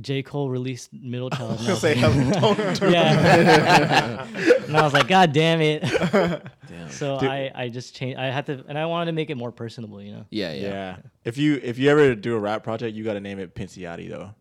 J 0.00 0.22
Cole 0.22 0.50
released 0.50 0.92
Middle 0.92 1.30
Child. 1.36 1.58
and 1.60 1.68
I 1.68 1.70
was 1.72 1.80
say, 1.80 1.94
like- 2.00 2.40
don't 2.40 2.76
turn 2.76 2.92
yeah. 2.92 4.24
and 4.66 4.76
I 4.76 4.82
was 4.82 4.92
like, 4.92 5.08
God 5.08 5.32
damn 5.32 5.60
it. 5.60 5.82
Damn. 6.68 6.90
So 6.90 7.16
I, 7.16 7.50
I 7.54 7.68
just 7.70 7.94
changed. 7.96 8.18
I 8.18 8.26
had 8.26 8.44
to, 8.46 8.62
and 8.68 8.76
I 8.78 8.84
wanted 8.84 9.06
to 9.06 9.12
make 9.12 9.30
it 9.30 9.36
more 9.36 9.50
personable, 9.50 10.02
you 10.02 10.12
know. 10.12 10.26
yeah, 10.28 10.52
Yeah. 10.52 10.60
yeah, 10.68 10.96
If 11.24 11.38
you 11.38 11.58
if 11.62 11.78
you 11.78 11.88
ever 11.90 12.14
do 12.14 12.34
a 12.36 12.38
rap 12.38 12.62
project, 12.62 12.94
you 12.94 13.04
got 13.04 13.14
to 13.14 13.20
name 13.20 13.38
it 13.38 13.54
Pinciati 13.54 14.10
though. 14.10 14.34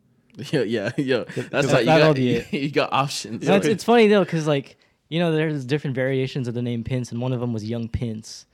yeah, 0.52 0.64
yeah, 0.64 0.92
yeah. 0.98 1.24
That's 1.26 1.68
That- 1.68 1.68
like 1.68 1.80
you 1.82 1.86
that'll 1.86 2.08
got, 2.10 2.16
be 2.18 2.34
it. 2.36 2.54
you 2.54 2.70
got 2.70 2.92
options. 2.92 3.48
No, 3.48 3.56
it's, 3.56 3.66
it's 3.66 3.84
funny 3.86 4.08
though, 4.08 4.26
because 4.26 4.46
like 4.46 4.78
you 5.08 5.20
know, 5.20 5.32
there's 5.32 5.64
different 5.64 5.96
variations 5.96 6.50
of 6.50 6.54
the 6.54 6.62
name 6.62 6.84
Pince, 6.84 7.14
and 7.14 7.22
one 7.22 7.32
of 7.32 7.40
them 7.40 7.54
was 7.54 7.64
Young 7.64 7.88
Pince, 7.88 8.46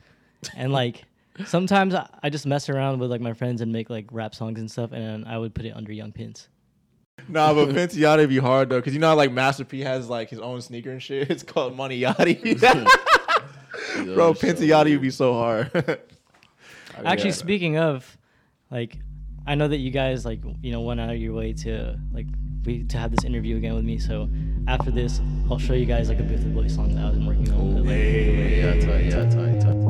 and 0.56 0.72
like 0.72 1.04
sometimes 1.46 1.94
I, 1.96 2.08
I 2.22 2.30
just 2.30 2.46
mess 2.46 2.70
around 2.70 3.00
with 3.00 3.10
like 3.12 3.22
my 3.22 3.34
friends 3.34 3.62
and 3.62 3.72
make 3.72 3.90
like 3.90 4.06
rap 4.12 4.36
songs 4.36 4.60
and 4.60 4.70
stuff, 4.70 4.92
and 4.92 5.26
I 5.26 5.38
would 5.38 5.54
put 5.54 5.66
it 5.66 5.72
under 5.76 5.92
Young 5.92 6.12
Pince. 6.12 6.48
Nah, 7.28 7.54
but 7.54 7.70
Pinciati 7.70 8.18
would 8.18 8.30
be 8.30 8.40
hard 8.40 8.70
though, 8.70 8.82
cause 8.82 8.94
you 8.94 9.00
know 9.00 9.10
how 9.10 9.16
like 9.16 9.32
Master 9.32 9.64
P 9.64 9.82
has 9.82 10.10
like 10.10 10.30
his 10.30 10.40
own 10.40 10.62
sneaker 10.62 10.92
and 10.92 11.02
shit. 11.02 11.30
It's 11.30 11.44
called 11.44 11.76
Money 11.76 12.02
Yachty. 12.02 12.60
Bro, 14.16 14.34
Pinciati 14.36 14.92
would 14.94 15.02
be 15.02 15.10
so 15.12 15.34
hard. 15.34 15.72
Actually, 17.06 17.30
Yeah. 17.30 17.36
speaking 17.36 17.78
of, 17.78 18.18
like, 18.72 18.98
I 19.46 19.56
know 19.56 19.68
that 19.68 19.78
you 19.78 19.92
guys 19.92 20.26
like 20.26 20.42
you 20.62 20.72
know 20.72 20.82
went 20.82 21.00
out 21.00 21.10
of 21.10 21.18
your 21.18 21.34
way 21.34 21.54
to 21.54 22.00
like 22.14 22.28
we 22.66 22.84
to 22.86 22.98
have 22.98 23.12
this 23.12 23.24
interview 23.26 23.58
again 23.58 23.76
with 23.76 23.84
me. 23.84 23.98
So 24.00 24.30
after 24.68 24.90
this, 24.90 25.20
I'll 25.52 25.60
show 25.60 25.74
you 25.74 25.86
guys 25.86 26.10
like 26.10 26.20
a 26.20 26.24
Booth 26.24 26.46
Boy 26.54 26.68
song 26.68 26.96
that 26.96 27.06
I've 27.06 27.14
been 27.14 27.26
working 27.26 27.52
on. 27.52 27.76
that, 27.76 27.84
like, 27.84 27.98
Yeah, 27.98 28.80
tight, 28.80 29.06
yeah, 29.06 29.30
tight, 29.30 29.62
tight, 29.62 29.83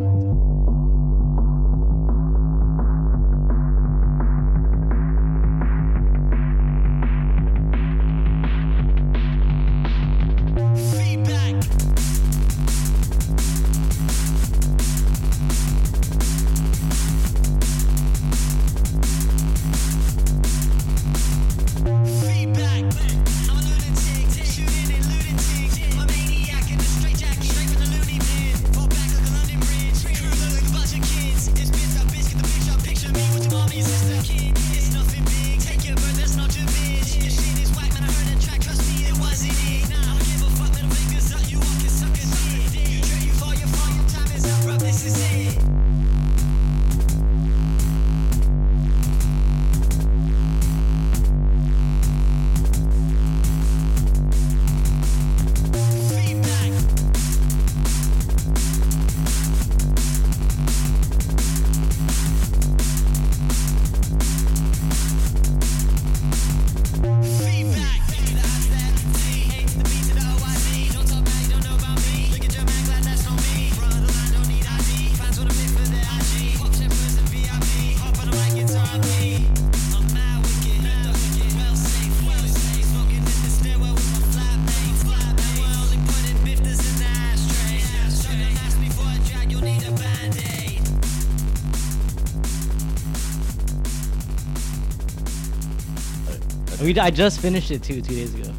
we 96.93 96.99
I 96.99 97.09
just 97.09 97.39
finished 97.39 97.71
it 97.71 97.81
too 97.81 98.01
two 98.01 98.13
days 98.13 98.35
ago. 98.35 98.53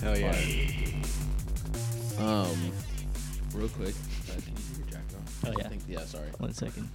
Hell 0.00 0.16
yeah. 0.16 0.30
Um, 2.18 2.72
real 3.54 3.68
quick. 3.68 3.94
uh, 4.30 4.32
can 4.32 4.54
you 4.54 4.62
do 4.72 4.78
your 4.78 4.86
jacket 4.86 5.16
on? 5.16 5.24
Oh 5.44 5.50
I 5.50 5.54
yeah. 5.58 5.68
think, 5.68 5.82
yeah, 5.86 6.04
sorry. 6.04 6.28
One 6.38 6.54
second. 6.54 6.88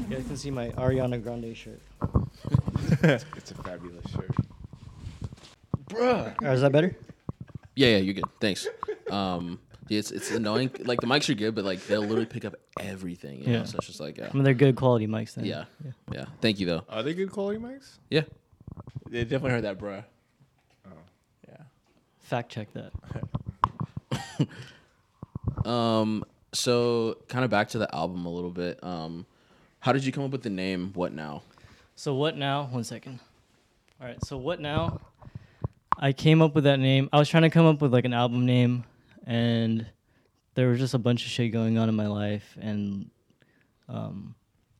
You 0.00 0.16
guys 0.16 0.26
can 0.26 0.36
see 0.36 0.50
my 0.50 0.70
Ariana 0.70 1.22
Grande 1.22 1.56
shirt. 1.56 1.80
It's 3.36 3.50
a 3.50 3.54
fabulous 3.62 4.04
shirt. 4.10 4.30
Or 5.94 6.52
is 6.52 6.62
that 6.62 6.72
better? 6.72 6.96
Yeah, 7.76 7.88
yeah, 7.88 7.96
you're 7.98 8.14
good. 8.14 8.24
Thanks. 8.40 8.66
Um, 9.10 9.60
yeah, 9.88 10.00
it's 10.00 10.10
it's 10.10 10.32
annoying. 10.32 10.70
Like 10.84 11.00
the 11.00 11.06
mics 11.06 11.28
are 11.28 11.34
good, 11.34 11.54
but 11.54 11.64
like 11.64 11.86
they'll 11.86 12.00
literally 12.00 12.26
pick 12.26 12.44
up 12.44 12.56
everything. 12.80 13.40
You 13.40 13.46
know? 13.46 13.58
Yeah. 13.58 13.64
So 13.64 13.76
it's 13.78 13.86
just 13.86 14.00
like 14.00 14.18
yeah, 14.18 14.30
I 14.32 14.34
mean, 14.34 14.42
they're 14.42 14.54
good 14.54 14.74
quality 14.74 15.06
mics. 15.06 15.34
Then. 15.34 15.44
yeah, 15.44 15.64
yeah. 16.12 16.24
Thank 16.40 16.58
you 16.58 16.66
though. 16.66 16.82
Are 16.88 17.02
they 17.04 17.14
good 17.14 17.30
quality 17.30 17.60
mics? 17.60 17.98
Yeah. 18.10 18.22
They 19.08 19.22
definitely 19.24 19.50
heard 19.50 19.64
that, 19.64 19.78
bruh. 19.78 20.04
Oh. 20.86 20.90
Yeah. 21.48 21.56
Fact 22.20 22.50
check 22.50 22.68
that. 22.74 22.92
Um. 25.64 26.24
So 26.52 27.18
kind 27.28 27.44
of 27.44 27.50
back 27.50 27.68
to 27.70 27.78
the 27.78 27.92
album 27.94 28.24
a 28.24 28.30
little 28.30 28.50
bit. 28.50 28.78
Um, 28.82 29.26
how 29.80 29.92
did 29.92 30.04
you 30.04 30.12
come 30.12 30.24
up 30.24 30.30
with 30.30 30.42
the 30.42 30.50
name? 30.50 30.92
What 30.94 31.12
now? 31.12 31.42
So 31.96 32.14
what 32.14 32.36
now? 32.36 32.68
One 32.70 32.84
second. 32.84 33.18
All 34.00 34.06
right. 34.06 34.22
So 34.24 34.36
what 34.36 34.60
now? 34.60 35.00
I 35.98 36.12
came 36.12 36.40
up 36.40 36.54
with 36.54 36.64
that 36.64 36.78
name. 36.78 37.08
I 37.12 37.18
was 37.18 37.28
trying 37.28 37.42
to 37.44 37.50
come 37.50 37.66
up 37.66 37.80
with 37.80 37.92
like 37.92 38.04
an 38.04 38.12
album 38.12 38.46
name, 38.46 38.84
and 39.26 39.86
there 40.54 40.68
was 40.68 40.78
just 40.78 40.94
a 40.94 40.98
bunch 40.98 41.24
of 41.24 41.30
shit 41.30 41.52
going 41.52 41.78
on 41.78 41.88
in 41.88 41.94
my 41.94 42.06
life, 42.06 42.56
and 42.60 43.10
um, 43.88 44.34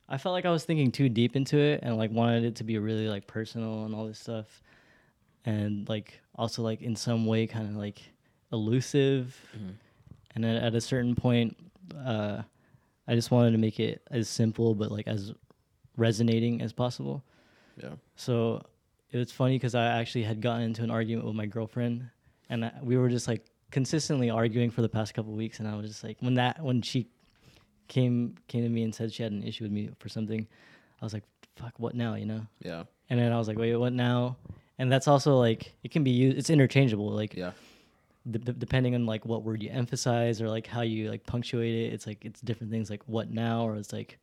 I 0.08 0.18
felt 0.18 0.32
like 0.32 0.44
I 0.44 0.50
was 0.50 0.64
thinking 0.64 0.92
too 0.92 1.08
deep 1.08 1.34
into 1.36 1.58
it, 1.58 1.80
and 1.82 1.96
like 1.96 2.10
wanted 2.10 2.44
it 2.44 2.56
to 2.56 2.64
be 2.64 2.78
really 2.78 3.08
like 3.08 3.26
personal 3.26 3.84
and 3.84 3.94
all 3.94 4.06
this 4.06 4.18
stuff, 4.18 4.62
and 5.44 5.88
like 5.88 6.20
also 6.34 6.62
like 6.62 6.82
in 6.82 6.94
some 6.94 7.26
way 7.26 7.46
kind 7.46 7.68
of 7.68 7.76
like 7.76 8.02
elusive, 8.52 9.38
and 10.34 10.44
then 10.44 10.56
at 10.56 10.74
a 10.74 10.80
certain 10.80 11.14
point, 11.14 11.56
uh, 12.04 12.42
I 13.08 13.14
just 13.14 13.30
wanted 13.30 13.52
to 13.52 13.58
make 13.58 13.80
it 13.80 14.02
as 14.10 14.28
simple 14.28 14.74
but 14.74 14.90
like 14.92 15.08
as 15.08 15.32
resonating 15.96 16.62
as 16.62 16.72
possible. 16.72 17.24
Yeah. 17.82 17.90
So 18.16 18.62
it 19.10 19.18
was 19.18 19.32
funny 19.32 19.56
because 19.56 19.74
I 19.74 19.86
actually 19.86 20.24
had 20.24 20.40
gotten 20.40 20.62
into 20.62 20.82
an 20.82 20.90
argument 20.90 21.26
with 21.26 21.34
my 21.34 21.46
girlfriend, 21.46 22.08
and 22.48 22.64
I, 22.64 22.72
we 22.82 22.96
were 22.96 23.08
just 23.08 23.28
like 23.28 23.46
consistently 23.70 24.30
arguing 24.30 24.70
for 24.70 24.82
the 24.82 24.88
past 24.88 25.14
couple 25.14 25.32
weeks. 25.32 25.58
And 25.58 25.68
I 25.68 25.74
was 25.76 25.88
just 25.88 26.04
like, 26.04 26.16
when 26.20 26.34
that 26.34 26.62
when 26.62 26.82
she 26.82 27.08
came 27.88 28.34
came 28.48 28.62
to 28.62 28.68
me 28.68 28.82
and 28.82 28.94
said 28.94 29.12
she 29.12 29.22
had 29.22 29.32
an 29.32 29.42
issue 29.42 29.64
with 29.64 29.72
me 29.72 29.90
for 29.98 30.08
something, 30.08 30.46
I 31.00 31.04
was 31.04 31.12
like, 31.12 31.24
fuck, 31.56 31.74
what 31.78 31.94
now? 31.94 32.14
You 32.14 32.26
know? 32.26 32.46
Yeah. 32.62 32.84
And 33.10 33.18
then 33.20 33.32
I 33.32 33.38
was 33.38 33.48
like, 33.48 33.58
wait, 33.58 33.74
what 33.76 33.92
now? 33.92 34.36
And 34.78 34.90
that's 34.92 35.08
also 35.08 35.36
like 35.38 35.72
it 35.82 35.90
can 35.90 36.04
be 36.04 36.10
used. 36.10 36.36
It's 36.38 36.50
interchangeable. 36.50 37.08
Like 37.10 37.34
Yeah. 37.34 37.52
d- 38.30 38.38
d- 38.38 38.54
depending 38.58 38.94
on 38.94 39.06
like 39.06 39.24
what 39.24 39.42
word 39.42 39.62
you 39.62 39.70
emphasize 39.70 40.42
or 40.42 40.48
like 40.48 40.66
how 40.66 40.82
you 40.82 41.10
like 41.10 41.24
punctuate 41.26 41.74
it, 41.74 41.92
it's 41.94 42.06
like 42.06 42.24
it's 42.24 42.40
different 42.40 42.70
things. 42.72 42.90
Like 42.90 43.02
what 43.06 43.30
now, 43.30 43.66
or 43.66 43.76
it's 43.76 43.92
like 43.92 44.18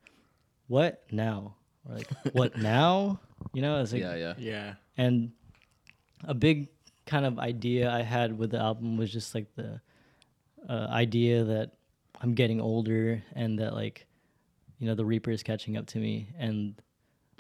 what 0.67 1.04
now, 1.12 1.56
or 1.89 1.95
like 1.95 2.10
what 2.34 2.58
now. 2.58 3.19
You 3.54 3.62
know, 3.62 3.82
it's 3.82 3.91
like 3.93 4.02
Yeah. 4.02 4.15
Yeah. 4.15 4.34
Yeah. 4.38 4.73
and 4.97 5.32
a 6.26 6.34
big 6.34 6.67
kind 7.06 7.26
of 7.26 7.38
idea 7.39 7.91
I 7.91 8.02
had 8.02 8.38
with 8.38 8.52
the 8.52 8.60
album 8.60 8.95
was 8.95 9.12
just 9.12 9.36
like 9.36 9.47
the 9.56 9.82
uh, 10.69 10.88
idea 10.89 11.43
that 11.43 11.71
I'm 12.23 12.33
getting 12.33 12.62
older 12.62 13.21
and 13.36 13.59
that 13.59 13.73
like 13.73 14.07
you 14.79 14.88
know 14.88 14.95
the 14.95 15.05
Reaper 15.05 15.29
is 15.29 15.43
catching 15.43 15.77
up 15.77 15.86
to 15.88 15.99
me 15.99 16.29
and 16.39 16.73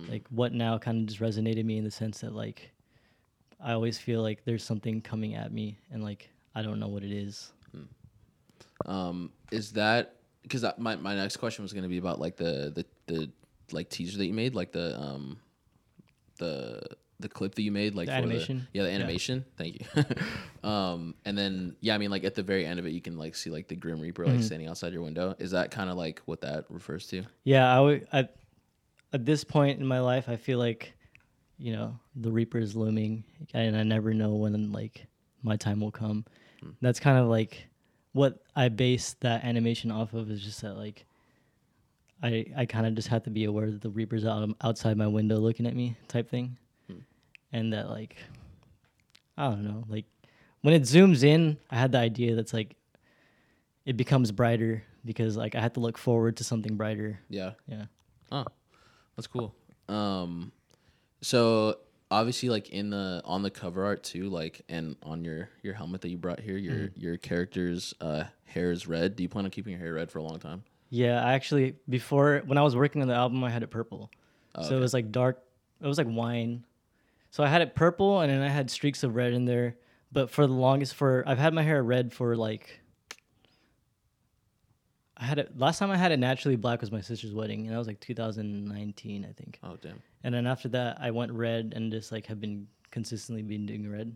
like 0.09 0.27
what 0.29 0.53
now 0.53 0.77
kind 0.77 0.99
of 0.99 1.05
just 1.07 1.21
resonated 1.21 1.63
me 1.63 1.77
in 1.77 1.83
the 1.83 1.91
sense 1.91 2.19
that 2.19 2.33
like 2.33 2.71
I 3.61 3.71
always 3.71 3.97
feel 3.97 4.21
like 4.21 4.43
there's 4.43 4.63
something 4.63 5.01
coming 5.01 5.35
at 5.35 5.51
me 5.53 5.79
and 5.91 6.03
like 6.03 6.29
I 6.53 6.61
don't 6.61 6.79
know 6.79 6.89
what 6.89 7.03
it 7.03 7.11
is. 7.11 7.53
Um, 8.85 9.31
is 9.51 9.71
that 9.73 10.15
because 10.41 10.65
my 10.77 10.95
my 10.97 11.15
next 11.15 11.37
question 11.37 11.63
was 11.63 11.71
gonna 11.71 11.87
be 11.87 11.97
about 11.97 12.19
like 12.19 12.35
the 12.35 12.71
the 12.75 12.85
the 13.07 13.31
like 13.71 13.89
teaser 13.89 14.17
that 14.17 14.25
you 14.25 14.33
made, 14.33 14.53
like 14.53 14.73
the 14.73 14.99
um 14.99 15.37
the 16.37 16.81
the 17.19 17.29
clip 17.29 17.55
that 17.55 17.61
you 17.61 17.71
made, 17.71 17.95
like 17.95 18.07
The 18.07 18.13
animation? 18.13 18.67
yeah, 18.73 18.83
the 18.83 18.89
Yeah. 18.89 18.95
animation. 18.95 19.45
Thank 19.57 19.79
you. 19.79 20.03
um, 20.69 21.15
and 21.25 21.37
then 21.37 21.75
yeah, 21.81 21.95
I 21.95 21.97
mean, 21.97 22.11
like 22.11 22.23
at 22.23 22.35
the 22.35 22.43
very 22.43 22.65
end 22.65 22.79
of 22.79 22.85
it, 22.85 22.91
you 22.91 23.01
can 23.01 23.17
like 23.17 23.35
see 23.35 23.49
like 23.49 23.67
the 23.67 23.75
Grim 23.75 23.99
Reaper 23.99 24.25
like 24.25 24.39
Mhm. 24.39 24.43
standing 24.43 24.67
outside 24.67 24.93
your 24.93 25.03
window. 25.03 25.35
Is 25.39 25.51
that 25.51 25.71
kind 25.71 25.89
of 25.89 25.97
like 25.97 26.21
what 26.25 26.41
that 26.41 26.65
refers 26.69 27.07
to? 27.07 27.23
Yeah, 27.43 27.73
I 27.75 27.79
would. 27.79 28.07
At, 28.11 28.35
at 29.13 29.25
this 29.25 29.43
point 29.43 29.79
in 29.79 29.85
my 29.85 29.99
life, 29.99 30.27
I 30.27 30.35
feel 30.37 30.57
like, 30.59 30.93
you 31.57 31.71
know, 31.73 31.99
the 32.15 32.31
Reaper 32.31 32.57
is 32.57 32.75
looming, 32.75 33.23
and 33.53 33.77
I 33.77 33.83
never 33.83 34.13
know 34.13 34.33
when 34.35 34.71
like 34.71 35.05
my 35.43 35.55
time 35.55 35.79
will 35.79 35.91
come. 35.91 36.25
That's 36.81 36.99
kind 36.99 37.17
of 37.19 37.27
like 37.27 37.67
what 38.13 38.39
I 38.55 38.69
base 38.69 39.15
that 39.21 39.43
animation 39.43 39.91
off 39.91 40.13
of. 40.13 40.31
Is 40.31 40.41
just 40.41 40.61
that 40.61 40.75
like, 40.77 41.05
I 42.21 42.45
I 42.57 42.65
kind 42.65 42.85
of 42.85 42.95
just 42.95 43.07
have 43.09 43.23
to 43.23 43.29
be 43.29 43.45
aware 43.45 43.69
that 43.69 43.81
the 43.81 43.89
Reaper's 43.89 44.25
out 44.25 44.49
outside 44.61 44.97
my 44.97 45.07
window 45.07 45.37
looking 45.37 45.65
at 45.67 45.75
me, 45.75 45.95
type 46.07 46.29
thing, 46.29 46.57
and 47.53 47.71
that 47.71 47.89
like, 47.89 48.17
I 49.37 49.49
don't 49.49 49.63
know, 49.63 49.85
like 49.87 50.05
when 50.61 50.73
it 50.73 50.81
zooms 50.83 51.23
in, 51.23 51.57
I 51.69 51.75
had 51.77 51.93
the 51.93 51.99
idea 51.99 52.35
that's 52.35 52.53
like, 52.53 52.75
it 53.85 53.95
becomes 53.97 54.31
brighter 54.31 54.83
because 55.05 55.37
like 55.37 55.55
I 55.55 55.61
had 55.61 55.73
to 55.75 55.79
look 55.79 55.97
forward 55.97 56.37
to 56.37 56.43
something 56.43 56.75
brighter. 56.75 57.19
Yeah. 57.29 57.51
Yeah. 57.67 57.85
Oh, 58.31 58.45
that's 59.15 59.27
cool. 59.27 59.53
Um, 59.89 60.51
so 61.21 61.77
obviously, 62.09 62.49
like 62.49 62.69
in 62.69 62.89
the 62.89 63.21
on 63.25 63.43
the 63.43 63.49
cover 63.51 63.85
art 63.85 64.03
too, 64.03 64.29
like 64.29 64.61
and 64.69 64.95
on 65.03 65.23
your 65.25 65.49
your 65.61 65.73
helmet 65.73 66.01
that 66.01 66.09
you 66.09 66.17
brought 66.17 66.39
here, 66.39 66.57
your 66.57 66.73
Mm-hmm. 66.75 66.99
your 66.99 67.17
character's 67.17 67.93
uh, 68.01 68.23
hair 68.45 68.71
is 68.71 68.87
red. 68.87 69.15
Do 69.15 69.23
you 69.23 69.29
plan 69.29 69.45
on 69.45 69.51
keeping 69.51 69.71
your 69.71 69.79
hair 69.81 69.93
red 69.93 70.09
for 70.11 70.19
a 70.19 70.23
long 70.23 70.39
time? 70.39 70.63
Yeah, 70.89 71.23
I 71.23 71.33
actually 71.33 71.75
before 71.89 72.41
when 72.45 72.57
I 72.57 72.61
was 72.61 72.75
working 72.75 73.01
on 73.01 73.07
the 73.09 73.15
album, 73.15 73.43
I 73.43 73.49
had 73.49 73.63
it 73.63 73.69
purple, 73.71 74.09
Oh, 74.55 74.61
so 74.61 74.67
okay. 74.67 74.77
it 74.77 74.79
was 74.79 74.93
like 74.93 75.11
dark. 75.11 75.43
It 75.81 75.87
was 75.87 75.97
like 75.97 76.07
wine. 76.09 76.63
So 77.33 77.43
I 77.43 77.47
had 77.47 77.63
it 77.63 77.73
purple, 77.73 78.19
and 78.19 78.31
then 78.31 78.43
I 78.43 78.47
had 78.47 78.69
streaks 78.69 79.01
of 79.01 79.15
red 79.15 79.33
in 79.33 79.45
there. 79.45 79.75
But 80.11 80.29
for 80.29 80.45
the 80.45 80.53
longest, 80.53 80.93
for 80.93 81.23
I've 81.25 81.39
had 81.39 81.51
my 81.51 81.63
hair 81.63 81.81
red 81.81 82.13
for 82.13 82.35
like. 82.35 82.79
I 85.17 85.25
had 85.25 85.39
it 85.39 85.57
last 85.57 85.79
time 85.79 85.89
I 85.89 85.97
had 85.97 86.11
it 86.11 86.19
naturally 86.19 86.57
black 86.57 86.81
was 86.81 86.91
my 86.91 87.01
sister's 87.01 87.33
wedding, 87.33 87.65
and 87.65 87.73
that 87.73 87.79
was 87.79 87.87
like 87.87 87.99
2019, 88.01 89.25
I 89.27 89.33
think. 89.33 89.57
Oh 89.63 89.77
damn. 89.81 89.99
And 90.23 90.31
then 90.35 90.45
after 90.45 90.69
that, 90.69 90.99
I 91.01 91.09
went 91.09 91.31
red 91.31 91.73
and 91.75 91.91
just 91.91 92.11
like 92.11 92.27
have 92.27 92.39
been 92.39 92.67
consistently 92.91 93.41
been 93.41 93.65
doing 93.65 93.91
red. 93.91 94.15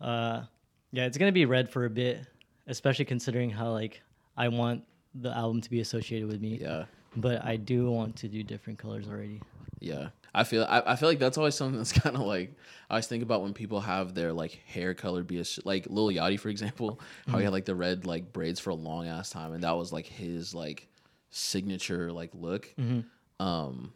Uh, 0.00 0.44
yeah, 0.92 1.04
it's 1.04 1.18
gonna 1.18 1.32
be 1.32 1.44
red 1.44 1.68
for 1.68 1.84
a 1.84 1.90
bit, 1.90 2.26
especially 2.66 3.04
considering 3.04 3.50
how 3.50 3.72
like 3.72 4.00
I 4.38 4.48
want 4.48 4.84
the 5.14 5.36
album 5.36 5.60
to 5.60 5.68
be 5.68 5.80
associated 5.80 6.28
with 6.28 6.40
me. 6.40 6.60
Yeah. 6.62 6.86
But 7.16 7.44
I 7.44 7.56
do 7.56 7.90
want 7.90 8.16
to 8.16 8.28
do 8.28 8.42
different 8.42 8.78
colors 8.78 9.06
already. 9.06 9.42
Yeah, 9.80 10.08
I 10.34 10.44
feel 10.44 10.64
I, 10.64 10.82
I 10.86 10.96
feel 10.96 11.08
like 11.08 11.18
that's 11.18 11.38
always 11.38 11.54
something 11.54 11.78
that's 11.78 11.92
kind 11.92 12.16
of 12.16 12.22
like 12.22 12.56
I 12.88 12.94
always 12.94 13.06
think 13.06 13.22
about 13.22 13.42
when 13.42 13.52
people 13.52 13.80
have 13.80 14.14
their 14.14 14.32
like 14.32 14.60
hair 14.66 14.94
color 14.94 15.22
be 15.22 15.38
a 15.38 15.44
sh- 15.44 15.60
like 15.64 15.86
Lil 15.88 16.08
Yachty 16.08 16.38
for 16.38 16.48
example, 16.48 17.00
how 17.26 17.32
he 17.32 17.36
mm-hmm. 17.36 17.44
had 17.44 17.52
like 17.52 17.64
the 17.64 17.74
red 17.74 18.06
like 18.06 18.32
braids 18.32 18.60
for 18.60 18.70
a 18.70 18.74
long 18.74 19.06
ass 19.06 19.30
time, 19.30 19.52
and 19.52 19.62
that 19.64 19.76
was 19.76 19.92
like 19.92 20.06
his 20.06 20.54
like 20.54 20.88
signature 21.30 22.12
like 22.12 22.30
look. 22.34 22.72
Mm-hmm. 22.78 23.00
Um, 23.44 23.92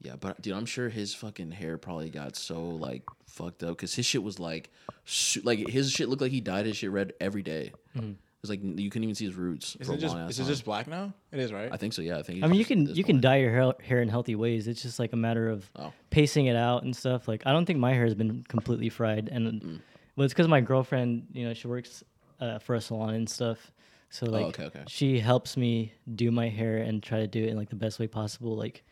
yeah, 0.00 0.16
but 0.20 0.40
dude, 0.42 0.54
I'm 0.54 0.66
sure 0.66 0.88
his 0.88 1.14
fucking 1.14 1.50
hair 1.50 1.78
probably 1.78 2.10
got 2.10 2.36
so 2.36 2.62
like 2.62 3.04
fucked 3.26 3.62
up 3.62 3.70
because 3.70 3.94
his 3.94 4.04
shit 4.04 4.22
was 4.22 4.38
like, 4.38 4.70
su- 5.04 5.40
like 5.44 5.66
his 5.68 5.90
shit 5.90 6.08
looked 6.08 6.20
like 6.20 6.32
he 6.32 6.40
dyed 6.40 6.66
his 6.66 6.76
shit 6.76 6.90
red 6.90 7.14
every 7.20 7.42
day. 7.42 7.72
It 7.94 8.16
was 8.44 8.50
like 8.50 8.60
you 8.62 8.90
couldn't 8.90 9.04
even 9.04 9.14
see 9.14 9.24
his 9.24 9.34
roots. 9.34 9.76
Is 9.80 9.86
for 9.86 9.94
it 9.94 9.96
a 9.96 10.00
just 10.00 10.14
long 10.14 10.28
is 10.28 10.38
it 10.38 10.44
just 10.44 10.64
black 10.64 10.86
now? 10.86 11.12
It 11.32 11.40
is 11.40 11.52
right. 11.52 11.70
I 11.72 11.76
think 11.76 11.92
so. 11.94 12.02
Yeah, 12.02 12.18
I 12.18 12.22
think. 12.22 12.44
I 12.44 12.46
mean, 12.46 12.58
you 12.58 12.64
can 12.64 12.82
at 12.82 12.86
this 12.88 12.96
you 12.96 13.04
can 13.04 13.20
dye 13.20 13.36
your 13.36 13.50
hair, 13.50 13.72
hair 13.82 14.02
in 14.02 14.08
healthy 14.08 14.34
ways. 14.34 14.68
It's 14.68 14.82
just 14.82 14.98
like 14.98 15.12
a 15.12 15.16
matter 15.16 15.48
of 15.48 15.70
Oh. 15.76 15.92
pacing 16.10 16.46
it 16.46 16.56
out 16.56 16.82
and 16.82 16.94
stuff. 16.94 17.26
Like 17.26 17.42
I 17.46 17.52
don't 17.52 17.64
think 17.66 17.78
my 17.78 17.92
hair 17.94 18.04
has 18.04 18.14
been 18.14 18.44
completely 18.48 18.88
fried, 18.90 19.28
and 19.32 19.62
Mm. 19.62 19.80
well, 20.16 20.24
it's 20.24 20.34
because 20.34 20.48
my 20.48 20.60
girlfriend, 20.60 21.26
you 21.32 21.46
know, 21.46 21.54
she 21.54 21.66
works 21.68 22.04
uh, 22.40 22.58
for 22.58 22.74
a 22.74 22.80
salon 22.80 23.14
and 23.14 23.28
stuff. 23.28 23.72
So 24.10 24.26
like, 24.26 24.44
Oh, 24.44 24.48
okay, 24.48 24.64
okay. 24.66 24.82
she 24.86 25.18
helps 25.18 25.56
me 25.56 25.92
do 26.14 26.30
my 26.30 26.48
hair 26.48 26.76
and 26.78 27.02
try 27.02 27.18
to 27.20 27.26
do 27.26 27.42
it 27.42 27.48
in 27.48 27.56
like 27.56 27.70
the 27.70 27.76
best 27.76 27.98
way 27.98 28.06
possible. 28.06 28.54
Like, 28.56 28.84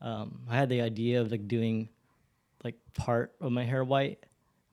um, 0.00 0.40
I 0.48 0.56
had 0.56 0.68
the 0.68 0.80
idea 0.80 1.20
of 1.20 1.30
like 1.30 1.48
doing 1.48 1.88
like 2.64 2.76
part 2.94 3.34
of 3.40 3.52
my 3.52 3.64
hair 3.64 3.84
white, 3.84 4.24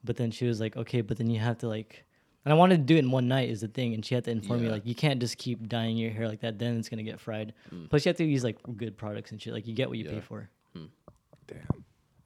but 0.03 0.15
then 0.15 0.31
she 0.31 0.45
was 0.45 0.59
like, 0.61 0.77
okay, 0.77 1.01
but 1.01 1.17
then 1.17 1.29
you 1.29 1.39
have 1.39 1.57
to 1.59 1.67
like. 1.67 2.04
And 2.45 2.53
I 2.53 2.55
wanted 2.55 2.77
to 2.77 2.83
do 2.83 2.95
it 2.95 2.99
in 2.99 3.09
one 3.11 3.27
night 3.27 3.49
is 3.49 3.61
the 3.61 3.67
thing, 3.67 3.93
and 3.95 4.05
she 4.05 4.13
had 4.13 4.23
to 4.25 4.31
inform 4.31 4.61
me 4.61 4.69
like 4.69 4.85
you 4.85 4.93
can't 4.95 5.19
just 5.19 5.37
keep 5.39 5.67
dyeing 5.67 5.97
your 5.97 6.11
hair 6.11 6.27
like 6.29 6.41
that. 6.41 6.59
Then 6.59 6.77
it's 6.77 6.89
gonna 6.89 7.01
get 7.03 7.19
fried. 7.19 7.53
Mm. 7.73 7.89
Plus, 7.89 8.05
you 8.05 8.09
have 8.09 8.17
to 8.17 8.23
use 8.23 8.43
like 8.43 8.59
good 8.77 8.95
products 8.97 9.31
and 9.31 9.41
shit. 9.41 9.51
Like 9.51 9.65
you 9.65 9.73
get 9.73 9.89
what 9.89 9.97
you 9.97 10.05
Yeah. 10.05 10.11
pay 10.11 10.19
for. 10.21 10.49
Damn. 11.47 11.59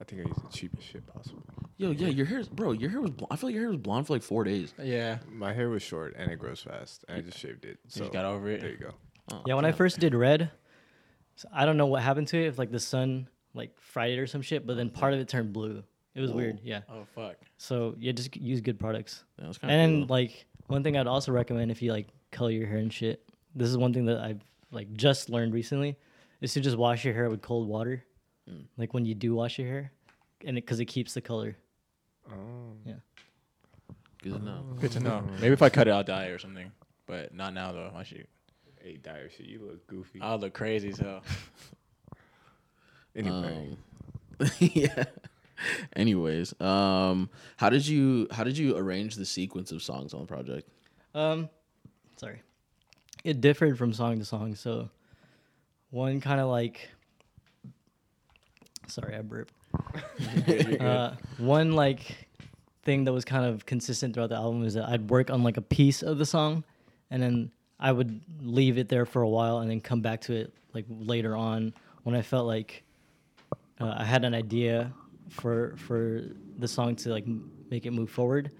I 0.00 0.04
think 0.04 0.22
I 0.22 0.28
used 0.28 0.42
the 0.42 0.48
cheapest 0.52 0.86
shit 0.88 1.06
possible. 1.06 1.42
Yo, 1.76 1.90
yeah, 1.90 2.08
your 2.08 2.24
hair, 2.26 2.42
bro. 2.52 2.72
Your 2.72 2.88
hair 2.90 3.00
was. 3.02 3.10
Bl- 3.10 3.24
I 3.30 3.36
feel 3.36 3.48
like 3.48 3.54
your 3.54 3.64
hair 3.64 3.70
was 3.70 3.78
blonde 3.78 4.06
for 4.06 4.14
like 4.14 4.22
four 4.22 4.44
days. 4.44 4.72
yeah. 4.82 5.18
My 5.30 5.52
hair 5.52 5.68
was 5.68 5.82
short 5.82 6.14
and 6.16 6.30
it 6.30 6.38
grows 6.38 6.60
fast, 6.60 7.04
and 7.08 7.18
I 7.18 7.20
just 7.22 7.38
shaved 7.38 7.64
it. 7.64 7.78
So 7.88 8.00
So 8.00 8.04
you 8.06 8.10
got 8.12 8.24
over 8.24 8.48
it. 8.48 8.60
there 8.62 8.70
you 8.70 8.76
go. 8.78 8.92
Oh, 9.32 9.42
Yeah, 9.46 9.54
when 9.54 9.64
I 9.66 9.72
first 9.72 9.98
did 10.00 10.14
red, 10.14 10.50
so 11.36 11.48
I 11.52 11.64
don't 11.66 11.76
know 11.76 11.86
what 11.86 12.02
happened 12.02 12.28
to 12.28 12.38
it. 12.42 12.46
If 12.46 12.58
like 12.58 12.70
the 12.70 12.80
sun 12.80 13.28
like 13.54 13.78
fried 13.80 14.10
it 14.12 14.18
or 14.18 14.26
some 14.26 14.42
shit, 14.42 14.66
but 14.66 14.76
then 14.76 14.88
part 14.90 15.12
of 15.14 15.20
it 15.20 15.28
turned 15.28 15.52
blue. 15.52 15.82
It 16.14 16.20
was 16.20 16.32
weird. 16.32 16.58
Yeah. 16.62 16.80
Oh 16.88 17.04
fuck. 17.14 17.36
So 17.58 17.94
yeah, 17.98 18.12
just 18.12 18.36
use 18.36 18.60
good 18.60 18.78
products. 18.80 19.24
Yeah, 19.38 19.46
that's 19.46 19.58
kinda 19.58 19.74
And 19.74 20.00
cool. 20.08 20.16
like 20.16 20.46
one 20.66 20.82
thing 20.82 20.96
I'd 20.96 21.06
also 21.06 21.30
recommend 21.32 21.70
if 21.70 21.80
you 21.82 21.92
like 21.92 22.08
color 22.32 22.50
your 22.50 22.66
hair 22.66 22.78
and 22.78 22.92
shit. 22.92 23.28
This 23.54 23.68
is 23.68 23.76
one 23.76 23.92
thing 23.92 24.06
that 24.06 24.18
I've 24.18 24.40
like 24.72 24.92
just 24.92 25.30
learned 25.30 25.52
recently, 25.54 25.96
is 26.40 26.52
to 26.54 26.60
just 26.60 26.76
wash 26.76 27.04
your 27.04 27.14
hair 27.14 27.28
with 27.30 27.42
cold 27.42 27.68
water, 27.68 28.04
Mm. 28.48 28.64
like 28.76 28.94
when 28.94 29.04
you 29.04 29.14
do 29.14 29.34
wash 29.34 29.58
your 29.58 29.68
hair, 29.68 29.92
and 30.44 30.56
it 30.58 30.62
because 30.64 30.80
it 30.80 30.86
keeps 30.86 31.14
the 31.14 31.20
color. 31.20 31.56
Oh. 32.28 32.72
Yeah. 32.84 32.94
Good 34.22 34.32
to 34.34 34.38
know. 34.38 34.62
Good 34.80 34.92
to 34.92 35.00
know. 35.00 35.20
Maybe 35.40 35.52
if 35.52 35.62
I 35.62 35.68
cut 35.70 35.88
it, 35.88 35.92
I'll 35.92 36.04
dye 36.04 36.26
it 36.26 36.30
or 36.30 36.38
something. 36.38 36.70
But 37.06 37.34
not 37.34 37.54
now 37.54 37.72
though. 37.72 37.92
I 37.94 38.02
should. 38.02 38.26
Hey, 38.82 38.96
dire 38.96 39.28
shit, 39.30 39.46
you 39.46 39.60
look 39.64 39.86
goofy. 39.86 40.20
I'll 40.20 40.38
look 40.38 40.54
crazy 40.54 40.92
so. 40.92 41.20
anyway, 43.16 43.76
Um, 44.40 44.48
yeah. 44.58 45.04
Anyways, 45.96 46.58
um, 46.60 47.30
how 47.56 47.70
did 47.70 47.86
you 47.86 48.28
how 48.30 48.44
did 48.44 48.56
you 48.56 48.76
arrange 48.76 49.16
the 49.16 49.26
sequence 49.26 49.72
of 49.72 49.82
songs 49.82 50.14
on 50.14 50.20
the 50.20 50.26
project? 50.26 50.68
Um, 51.14 51.48
sorry. 52.16 52.42
It 53.24 53.40
differed 53.40 53.76
from 53.76 53.92
song 53.92 54.18
to 54.18 54.24
song. 54.24 54.54
So, 54.54 54.90
one 55.90 56.20
kind 56.20 56.40
of 56.40 56.48
like. 56.48 56.88
Sorry, 58.86 59.14
I 59.14 59.22
burped. 59.22 59.52
uh, 60.80 61.14
one 61.38 61.72
like 61.72 62.28
thing 62.82 63.04
that 63.04 63.12
was 63.12 63.24
kind 63.24 63.44
of 63.44 63.66
consistent 63.66 64.14
throughout 64.14 64.30
the 64.30 64.36
album 64.36 64.64
is 64.64 64.74
that 64.74 64.88
I'd 64.88 65.10
work 65.10 65.30
on 65.30 65.42
like 65.42 65.56
a 65.56 65.62
piece 65.62 66.02
of 66.02 66.18
the 66.18 66.26
song, 66.26 66.64
and 67.10 67.22
then 67.22 67.52
I 67.78 67.92
would 67.92 68.20
leave 68.40 68.78
it 68.78 68.88
there 68.88 69.06
for 69.06 69.22
a 69.22 69.28
while, 69.28 69.58
and 69.58 69.70
then 69.70 69.80
come 69.80 70.00
back 70.00 70.22
to 70.22 70.34
it 70.34 70.52
like 70.72 70.86
later 70.88 71.36
on 71.36 71.74
when 72.02 72.14
I 72.14 72.22
felt 72.22 72.46
like 72.46 72.82
uh, 73.80 73.94
I 73.98 74.04
had 74.04 74.24
an 74.24 74.34
idea 74.34 74.92
for 75.30 75.74
for 75.76 76.22
the 76.58 76.68
song 76.68 76.94
to 76.96 77.10
like 77.10 77.24
m- 77.24 77.50
make 77.70 77.86
it 77.86 77.92
move 77.92 78.10
forward. 78.10 78.50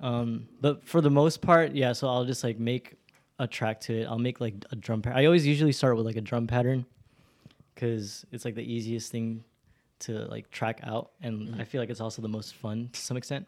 Um, 0.00 0.46
but 0.60 0.84
for 0.84 1.00
the 1.00 1.10
most 1.10 1.40
part, 1.40 1.72
yeah. 1.72 1.92
So 1.92 2.06
I'll 2.08 2.24
just 2.24 2.44
like 2.44 2.58
make 2.58 2.94
a 3.38 3.46
track 3.46 3.80
to 3.82 4.00
it. 4.02 4.04
I'll 4.06 4.18
make 4.18 4.40
like 4.40 4.54
a 4.70 4.76
drum. 4.76 5.02
Pa- 5.02 5.10
I 5.10 5.24
always 5.24 5.46
usually 5.46 5.72
start 5.72 5.96
with 5.96 6.06
like 6.06 6.16
a 6.16 6.20
drum 6.20 6.46
pattern, 6.46 6.86
because 7.74 8.24
it's 8.30 8.44
like 8.44 8.54
the 8.54 8.62
easiest 8.62 9.10
thing 9.10 9.42
to 10.00 10.26
like 10.26 10.50
track 10.50 10.80
out, 10.84 11.12
and 11.22 11.60
I 11.60 11.64
feel 11.64 11.80
like 11.80 11.90
it's 11.90 12.00
also 12.02 12.20
the 12.20 12.28
most 12.28 12.54
fun 12.54 12.90
to 12.92 13.00
some 13.00 13.16
extent. 13.16 13.46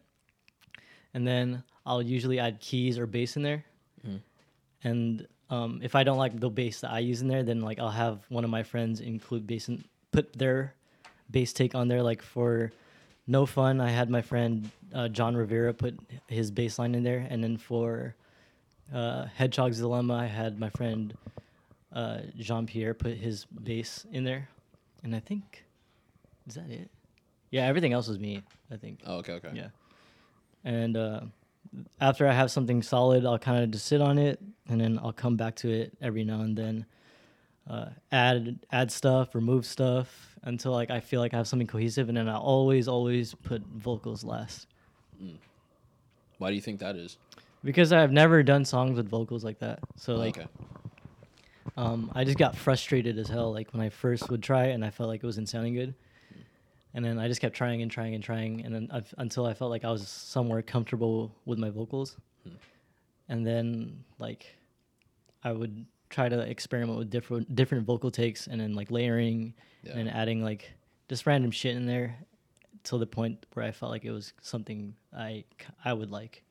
And 1.14 1.26
then 1.26 1.62
I'll 1.84 2.02
usually 2.02 2.38
add 2.38 2.60
keys 2.60 2.98
or 2.98 3.06
bass 3.06 3.36
in 3.36 3.42
there, 3.42 3.64
and 4.84 5.26
um, 5.50 5.80
if 5.82 5.94
I 5.94 6.04
don't 6.04 6.18
like 6.18 6.38
the 6.38 6.50
bass 6.50 6.80
that 6.80 6.90
I 6.90 7.00
use 7.00 7.20
in 7.20 7.28
there, 7.28 7.42
then 7.42 7.60
like 7.60 7.78
I'll 7.78 7.90
have 7.90 8.24
one 8.28 8.44
of 8.44 8.50
my 8.50 8.62
friends 8.62 9.00
include 9.00 9.46
bass 9.46 9.68
and 9.68 9.84
put 10.12 10.32
their 10.32 10.74
bass 11.30 11.52
take 11.52 11.74
on 11.74 11.88
there. 11.88 12.02
Like 12.02 12.22
for 12.22 12.72
No 13.26 13.46
Fun, 13.46 13.80
I 13.80 13.90
had 13.90 14.10
my 14.10 14.22
friend 14.22 14.70
uh, 14.94 15.08
John 15.08 15.36
Rivera 15.36 15.74
put 15.74 15.98
his 16.26 16.50
bass 16.50 16.78
line 16.78 16.94
in 16.94 17.02
there, 17.02 17.26
and 17.28 17.42
then 17.42 17.56
for 17.56 18.14
uh, 18.92 19.26
Hedgehog's 19.34 19.78
Dilemma, 19.78 20.14
I 20.14 20.26
had 20.26 20.58
my 20.58 20.70
friend 20.70 21.14
uh, 21.92 22.20
Jean 22.38 22.66
Pierre 22.66 22.94
put 22.94 23.16
his 23.16 23.44
bass 23.44 24.06
in 24.12 24.24
there, 24.24 24.48
and 25.02 25.14
I 25.14 25.20
think 25.20 25.64
is 26.46 26.54
that 26.54 26.70
it. 26.70 26.90
Yeah, 27.50 27.66
everything 27.66 27.92
else 27.92 28.08
was 28.08 28.18
me. 28.18 28.42
I 28.70 28.76
think. 28.76 29.00
Oh, 29.06 29.16
okay, 29.16 29.34
okay. 29.34 29.50
Yeah. 29.54 29.68
And 30.64 30.96
uh, 30.96 31.20
after 32.00 32.26
I 32.28 32.32
have 32.32 32.50
something 32.50 32.82
solid, 32.82 33.24
I'll 33.24 33.38
kind 33.38 33.62
of 33.62 33.70
just 33.70 33.86
sit 33.86 34.00
on 34.00 34.18
it, 34.18 34.40
and 34.68 34.80
then 34.80 34.98
I'll 35.02 35.12
come 35.12 35.36
back 35.36 35.56
to 35.56 35.70
it 35.70 35.96
every 36.00 36.24
now 36.24 36.40
and 36.40 36.56
then. 36.56 36.86
Uh, 37.68 37.90
add 38.10 38.58
add 38.72 38.90
stuff, 38.90 39.34
remove 39.34 39.66
stuff 39.66 40.27
until 40.42 40.72
like 40.72 40.90
I 40.90 41.00
feel 41.00 41.20
like 41.20 41.34
I 41.34 41.36
have 41.36 41.48
something 41.48 41.66
cohesive, 41.66 42.08
and 42.08 42.16
then 42.16 42.28
I 42.28 42.36
always 42.36 42.88
always 42.88 43.34
put 43.34 43.62
vocals 43.66 44.24
last 44.24 44.66
Why 46.38 46.50
do 46.50 46.54
you 46.54 46.62
think 46.62 46.80
that 46.80 46.96
is? 46.96 47.18
because 47.64 47.92
I've 47.92 48.12
never 48.12 48.42
done 48.42 48.64
songs 48.64 48.96
with 48.96 49.08
vocals 49.08 49.44
like 49.44 49.58
that. 49.60 49.80
So 49.96 50.14
like, 50.14 50.38
okay. 50.38 50.48
um, 51.76 52.10
I 52.14 52.24
just 52.24 52.38
got 52.38 52.56
frustrated 52.56 53.18
as 53.18 53.28
hell. 53.28 53.52
Like 53.52 53.72
when 53.72 53.82
I 53.82 53.88
first 53.88 54.30
would 54.30 54.42
try 54.42 54.66
and 54.66 54.84
I 54.84 54.90
felt 54.90 55.08
like 55.08 55.22
it 55.22 55.26
wasn't 55.26 55.48
sounding 55.48 55.74
good. 55.74 55.94
and 56.94 57.04
then 57.04 57.18
I 57.18 57.28
just 57.28 57.40
kept 57.40 57.54
trying 57.54 57.82
and 57.82 57.90
trying 57.90 58.14
and 58.14 58.22
trying, 58.22 58.64
and 58.64 58.74
then 58.74 58.88
i 58.92 59.02
until 59.18 59.46
I 59.46 59.54
felt 59.54 59.70
like 59.70 59.84
I 59.84 59.90
was 59.90 60.08
somewhere 60.08 60.62
comfortable 60.62 61.34
with 61.44 61.58
my 61.58 61.70
vocals, 61.70 62.16
and 63.28 63.46
then 63.46 64.04
like 64.18 64.56
I 65.42 65.52
would 65.52 65.84
try 66.10 66.28
to 66.28 66.38
experiment 66.40 66.98
with 66.98 67.10
different 67.10 67.54
different 67.54 67.86
vocal 67.86 68.10
takes, 68.10 68.46
and 68.46 68.60
then 68.60 68.74
like 68.74 68.90
layering 68.90 69.54
Yeah. 69.82 69.96
and 69.98 70.08
adding 70.08 70.42
like 70.42 70.72
just 71.08 71.26
random 71.26 71.50
shit 71.50 71.76
in 71.76 71.86
there, 71.86 72.16
till 72.84 72.98
the 72.98 73.06
point 73.06 73.44
where 73.54 73.64
I 73.64 73.70
felt 73.72 73.90
like 73.92 74.04
it 74.04 74.10
was 74.10 74.32
something 74.40 74.94
I 75.16 75.44
I 75.84 75.92
would 75.92 76.10
like. 76.10 76.42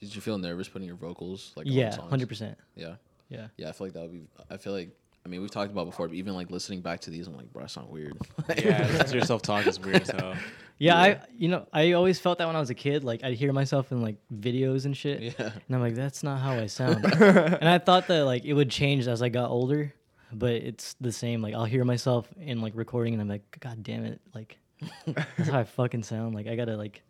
Did 0.00 0.14
you 0.14 0.20
feel 0.20 0.38
nervous 0.38 0.68
putting 0.68 0.86
your 0.88 0.96
vocals 0.96 1.52
like 1.56 1.66
yeah, 1.68 1.94
hundred 1.96 2.28
percent. 2.28 2.56
Yeah. 2.74 2.96
Yeah. 3.28 3.48
Yeah, 3.56 3.68
I 3.68 3.72
feel 3.72 3.86
like 3.86 3.94
that 3.94 4.02
would 4.02 4.12
be. 4.12 4.22
I 4.50 4.56
feel 4.56 4.72
like. 4.72 4.90
I 5.24 5.28
mean, 5.28 5.40
we've 5.42 5.50
talked 5.50 5.70
about 5.70 5.86
before, 5.86 6.08
but 6.08 6.14
even 6.14 6.34
like 6.34 6.50
listening 6.50 6.80
back 6.80 7.00
to 7.00 7.10
these, 7.10 7.26
I'm 7.26 7.36
like, 7.36 7.52
bro, 7.52 7.64
I 7.64 7.66
sound 7.66 7.90
weird. 7.90 8.16
Yeah, 8.56 8.86
listen 8.88 9.06
to 9.08 9.16
yourself 9.18 9.42
talk 9.42 9.66
is 9.66 9.78
weird 9.78 10.02
as 10.02 10.10
hell. 10.10 10.34
Yeah, 10.78 10.94
Yeah. 10.94 11.00
I 11.00 11.20
you 11.36 11.48
know 11.48 11.66
I 11.72 11.92
always 11.92 12.18
felt 12.18 12.38
that 12.38 12.46
when 12.46 12.56
I 12.56 12.60
was 12.60 12.70
a 12.70 12.74
kid. 12.74 13.04
Like 13.04 13.22
I'd 13.22 13.34
hear 13.34 13.52
myself 13.52 13.92
in 13.92 14.00
like 14.02 14.16
videos 14.34 14.86
and 14.86 14.96
shit, 14.96 15.20
yeah. 15.20 15.32
and 15.38 15.76
I'm 15.76 15.80
like, 15.80 15.94
that's 15.94 16.22
not 16.22 16.40
how 16.40 16.52
I 16.52 16.66
sound. 16.78 17.04
and 17.04 17.68
I 17.68 17.78
thought 17.78 18.06
that 18.08 18.24
like 18.24 18.44
it 18.44 18.54
would 18.54 18.70
change 18.70 19.06
as 19.06 19.20
I 19.22 19.28
got 19.28 19.50
older, 19.50 19.92
but 20.32 20.52
it's 20.54 20.94
the 21.00 21.12
same. 21.12 21.42
Like 21.42 21.54
I'll 21.54 21.66
hear 21.66 21.84
myself 21.84 22.26
in 22.40 22.62
like 22.62 22.72
recording, 22.74 23.12
and 23.12 23.20
I'm 23.22 23.28
like, 23.28 23.58
God 23.60 23.82
damn 23.82 24.04
it, 24.06 24.20
like 24.34 24.58
that's 25.06 25.50
how 25.50 25.60
I 25.60 25.64
fucking 25.64 26.02
sound. 26.02 26.34
Like 26.34 26.46
I 26.46 26.56
gotta 26.56 26.76
like, 26.78 27.02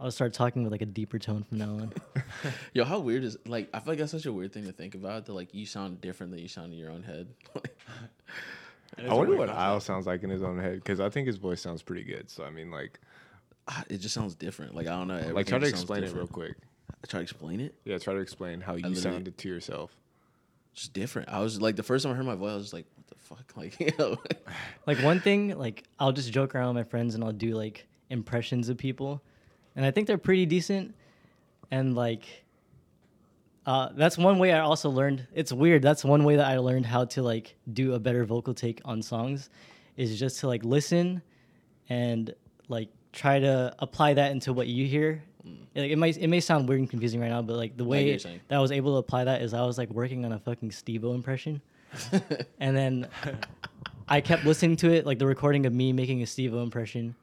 I'll 0.00 0.10
start 0.10 0.32
talking 0.32 0.62
with 0.64 0.72
like 0.72 0.82
a 0.82 0.86
deeper 0.86 1.18
tone 1.18 1.44
from 1.44 1.58
now 1.58 1.70
on. 1.74 1.92
Yo, 2.74 2.84
how 2.84 2.98
weird 2.98 3.22
is 3.24 3.36
like? 3.46 3.68
I 3.72 3.78
feel 3.80 3.92
like 3.92 3.98
that's 3.98 4.10
such 4.12 4.26
a 4.26 4.32
weird 4.32 4.52
thing 4.52 4.64
to 4.66 4.72
think 4.72 4.94
about. 4.94 5.26
That 5.26 5.32
like 5.34 5.54
you 5.54 5.64
sound 5.66 6.00
different 6.00 6.32
than 6.32 6.40
you 6.40 6.48
sound 6.48 6.72
in 6.72 6.78
your 6.78 6.90
own 6.90 7.02
head. 7.02 7.28
It 8.98 9.04
is 9.06 9.10
I 9.10 9.14
a 9.14 9.16
wonder 9.16 9.36
what 9.36 9.48
concept. 9.48 9.58
Isle 9.58 9.80
sounds 9.80 10.06
like 10.06 10.22
in 10.22 10.28
his 10.28 10.42
own 10.42 10.58
head 10.58 10.74
because 10.74 11.00
I 11.00 11.08
think 11.08 11.26
his 11.26 11.38
voice 11.38 11.62
sounds 11.62 11.80
pretty 11.82 12.04
good. 12.04 12.28
So 12.30 12.44
I 12.44 12.50
mean, 12.50 12.70
like, 12.70 13.00
Ah, 13.66 13.84
it 13.88 13.98
just 13.98 14.14
sounds 14.14 14.34
different. 14.34 14.74
Like 14.74 14.86
I 14.86 14.90
don't 14.90 15.08
know. 15.08 15.14
like 15.14 15.24
everything 15.24 15.44
try 15.46 15.58
to 15.60 15.64
just 15.70 15.70
sounds 15.76 15.82
explain 15.82 15.98
it 16.02 16.06
real 16.14 16.26
different. 16.26 16.32
quick. 16.32 16.56
Try 17.08 17.18
to 17.20 17.22
explain 17.22 17.60
it. 17.60 17.74
Yeah, 17.84 17.96
try 17.98 18.12
to 18.12 18.20
explain 18.20 18.60
how 18.60 18.72
you 18.74 18.82
literally- 18.82 19.00
sounded 19.00 19.38
to 19.38 19.48
yourself. 19.48 19.96
Just 20.74 20.92
different. 20.92 21.28
I 21.30 21.38
was 21.40 21.58
like 21.60 21.76
the 21.76 21.82
first 21.82 22.02
time 22.02 22.12
I 22.12 22.16
heard 22.16 22.26
my 22.26 22.34
voice, 22.34 22.50
I 22.50 22.54
was 22.56 22.64
just 22.64 22.74
like, 22.74 22.86
what 22.96 23.06
the 23.06 23.14
fuck? 23.16 23.52
Like, 23.56 23.80
you 23.80 23.92
know. 23.98 24.16
Like 24.86 24.98
one 24.98 25.20
thing, 25.20 25.56
like 25.58 25.84
I'll 25.98 26.12
just 26.12 26.30
joke 26.32 26.54
around 26.54 26.74
with 26.74 26.84
my 26.84 26.90
friends 26.90 27.14
and 27.14 27.24
I'll 27.24 27.32
do 27.32 27.54
like 27.54 27.86
impressions 28.10 28.68
of 28.68 28.76
people, 28.76 29.22
and 29.76 29.84
I 29.84 29.90
think 29.90 30.06
they're 30.06 30.18
pretty 30.18 30.46
decent. 30.46 30.94
And 31.70 31.94
like, 31.94 32.44
uh, 33.64 33.90
that's 33.94 34.18
one 34.18 34.38
way 34.38 34.52
I 34.52 34.60
also 34.60 34.90
learned. 34.90 35.26
It's 35.34 35.52
weird. 35.52 35.82
That's 35.82 36.04
one 36.04 36.24
way 36.24 36.36
that 36.36 36.46
I 36.46 36.58
learned 36.58 36.86
how 36.86 37.04
to 37.06 37.22
like 37.22 37.56
do 37.72 37.94
a 37.94 37.98
better 37.98 38.24
vocal 38.24 38.54
take 38.54 38.80
on 38.84 39.02
songs, 39.02 39.50
is 39.96 40.18
just 40.18 40.40
to 40.40 40.48
like 40.48 40.64
listen, 40.64 41.22
and 41.88 42.34
like 42.68 42.88
try 43.12 43.38
to 43.38 43.74
apply 43.78 44.14
that 44.14 44.32
into 44.32 44.52
what 44.52 44.66
you 44.66 44.86
hear. 44.86 45.22
Like 45.74 45.90
it 45.90 45.96
might 45.96 46.18
it 46.18 46.28
may 46.28 46.40
sound 46.40 46.68
weird 46.68 46.80
and 46.80 46.90
confusing 46.90 47.20
right 47.20 47.30
now, 47.30 47.42
but 47.42 47.56
like 47.56 47.76
the. 47.76 47.84
I 47.84 48.04
get 48.04 48.24
what 48.24 48.32
way 48.32 48.40
that 48.48 48.56
I 48.56 48.60
was 48.60 48.72
able 48.72 48.92
to 48.94 48.98
apply 48.98 49.24
that 49.24 49.42
is 49.42 49.54
I 49.54 49.64
was 49.64 49.78
like 49.78 49.90
working 49.90 50.24
on 50.24 50.32
a 50.32 50.38
fucking 50.38 50.70
Steve-O 50.72 51.14
impression. 51.14 51.62
and 52.60 52.76
then 52.76 53.08
I 54.08 54.20
kept 54.20 54.44
listening 54.44 54.76
to 54.76 54.90
it, 54.90 55.06
like 55.06 55.18
the 55.18 55.26
recording 55.26 55.66
of 55.66 55.72
me 55.72 55.92
making 55.92 56.22
a 56.22 56.26
Steve-O 56.26 56.62
impression, 56.62 57.14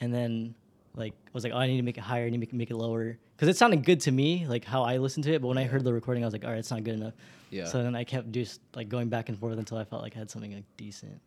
and 0.00 0.12
then 0.14 0.54
like 0.98 1.12
I 1.26 1.30
was 1.32 1.44
like, 1.44 1.52
oh, 1.52 1.58
I 1.58 1.66
need 1.66 1.76
to 1.76 1.82
make 1.82 1.96
it 1.96 2.02
higher, 2.02 2.26
I 2.26 2.30
need 2.30 2.44
to 2.44 2.54
make, 2.56 2.70
it 2.70 2.76
lower, 2.76 3.18
because 3.36 3.48
it 3.48 3.56
sounded 3.56 3.84
good 3.84 4.00
to 4.00 4.12
me, 4.12 4.46
like 4.46 4.64
how 4.64 4.82
I 4.82 4.98
listened 4.98 5.24
to 5.24 5.32
it. 5.32 5.40
But 5.40 5.48
when 5.48 5.58
I 5.58 5.64
heard 5.64 5.84
the 5.84 5.92
recording, 5.92 6.24
I 6.24 6.26
was 6.26 6.32
like, 6.32 6.44
all 6.44 6.50
right, 6.50 6.58
it's 6.58 6.70
not 6.70 6.84
good 6.84 6.94
enough. 6.94 7.14
Yeah. 7.50 7.64
So 7.64 7.82
then 7.82 7.94
I 7.94 8.04
kept 8.04 8.30
just 8.32 8.60
like 8.74 8.88
going 8.88 9.08
back 9.08 9.28
and 9.28 9.38
forth 9.38 9.58
until 9.58 9.78
I 9.78 9.84
felt 9.84 10.02
like 10.02 10.16
I 10.16 10.18
had 10.18 10.30
something 10.30 10.52
like 10.52 10.64
decent, 10.76 11.20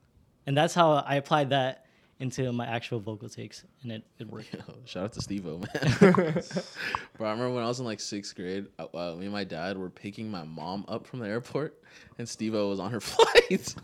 and 0.46 0.56
that's 0.56 0.74
how 0.74 0.94
I 0.94 1.16
applied 1.16 1.50
that 1.52 1.86
into 2.22 2.52
my 2.54 2.68
actual 2.68 3.00
vocal 3.00 3.28
takes, 3.28 3.66
and 3.82 3.92
it, 3.92 4.04
it 4.20 4.28
worked. 4.28 4.54
Yo, 4.54 4.62
shout 4.86 5.06
out 5.06 5.14
to 5.14 5.22
Steve 5.22 5.46
O, 5.48 5.58
man. 5.58 6.04
Bro, 7.18 7.28
I 7.28 7.32
remember 7.32 7.50
when 7.56 7.64
I 7.64 7.68
was 7.68 7.80
in 7.80 7.86
like 7.86 8.00
sixth 8.00 8.36
grade, 8.36 8.68
uh, 8.80 8.86
uh, 8.94 9.16
me 9.16 9.26
and 9.26 9.34
my 9.34 9.44
dad 9.44 9.78
were 9.78 9.90
picking 9.90 10.30
my 10.30 10.44
mom 10.44 10.86
up 10.88 11.08
from 11.08 11.20
the 11.20 11.28
airport, 11.28 11.82
and 12.20 12.30
Steve 12.30 12.54
O 12.54 12.70
was 12.70 12.80
on 12.80 12.92
her 12.92 13.00
flight. 13.02 13.76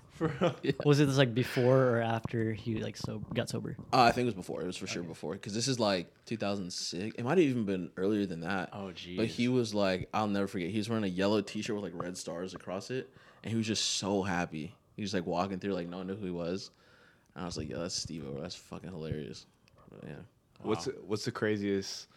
Was 0.85 0.99
it 0.99 1.05
this 1.05 1.17
like 1.17 1.33
before 1.33 1.89
or 1.89 2.01
after 2.01 2.53
he 2.53 2.75
like 2.75 2.95
so 2.95 3.19
got 3.33 3.49
sober? 3.49 3.75
Uh, 3.91 4.03
I 4.03 4.11
think 4.11 4.23
it 4.23 4.25
was 4.25 4.33
before. 4.35 4.61
It 4.61 4.67
was 4.67 4.77
for 4.77 4.87
sure 4.87 5.03
before. 5.03 5.33
Because 5.33 5.53
this 5.53 5.67
is 5.67 5.79
like 5.79 6.11
2006. 6.25 7.15
It 7.17 7.23
might 7.23 7.37
have 7.37 7.39
even 7.39 7.65
been 7.65 7.89
earlier 7.97 8.25
than 8.25 8.41
that. 8.41 8.69
Oh, 8.71 8.91
geez. 8.91 9.17
But 9.17 9.27
he 9.27 9.47
was 9.47 9.73
like, 9.73 10.09
I'll 10.13 10.27
never 10.27 10.47
forget. 10.47 10.69
He 10.69 10.77
was 10.77 10.89
wearing 10.89 11.03
a 11.03 11.07
yellow 11.07 11.41
t 11.41 11.61
shirt 11.61 11.75
with 11.75 11.83
like 11.83 12.01
red 12.01 12.17
stars 12.17 12.53
across 12.53 12.91
it. 12.91 13.09
And 13.43 13.51
he 13.51 13.57
was 13.57 13.67
just 13.67 13.83
so 13.97 14.21
happy. 14.21 14.75
He 14.95 15.01
was 15.01 15.13
like 15.13 15.25
walking 15.25 15.59
through, 15.59 15.73
like, 15.73 15.87
no 15.87 15.97
one 15.97 16.07
knew 16.07 16.15
who 16.15 16.25
he 16.25 16.31
was. 16.31 16.71
And 17.37 17.43
I 17.43 17.45
was 17.45 17.55
like, 17.55 17.69
yo, 17.69 17.79
that's 17.79 17.93
Steve 17.93 18.25
O. 18.27 18.41
That's 18.41 18.55
fucking 18.55 18.89
hilarious. 18.89 19.45
But, 19.91 20.09
yeah. 20.09 20.15
What's 20.63 20.89
what's 21.05 21.23
the 21.23 21.31
craziest? 21.31 22.07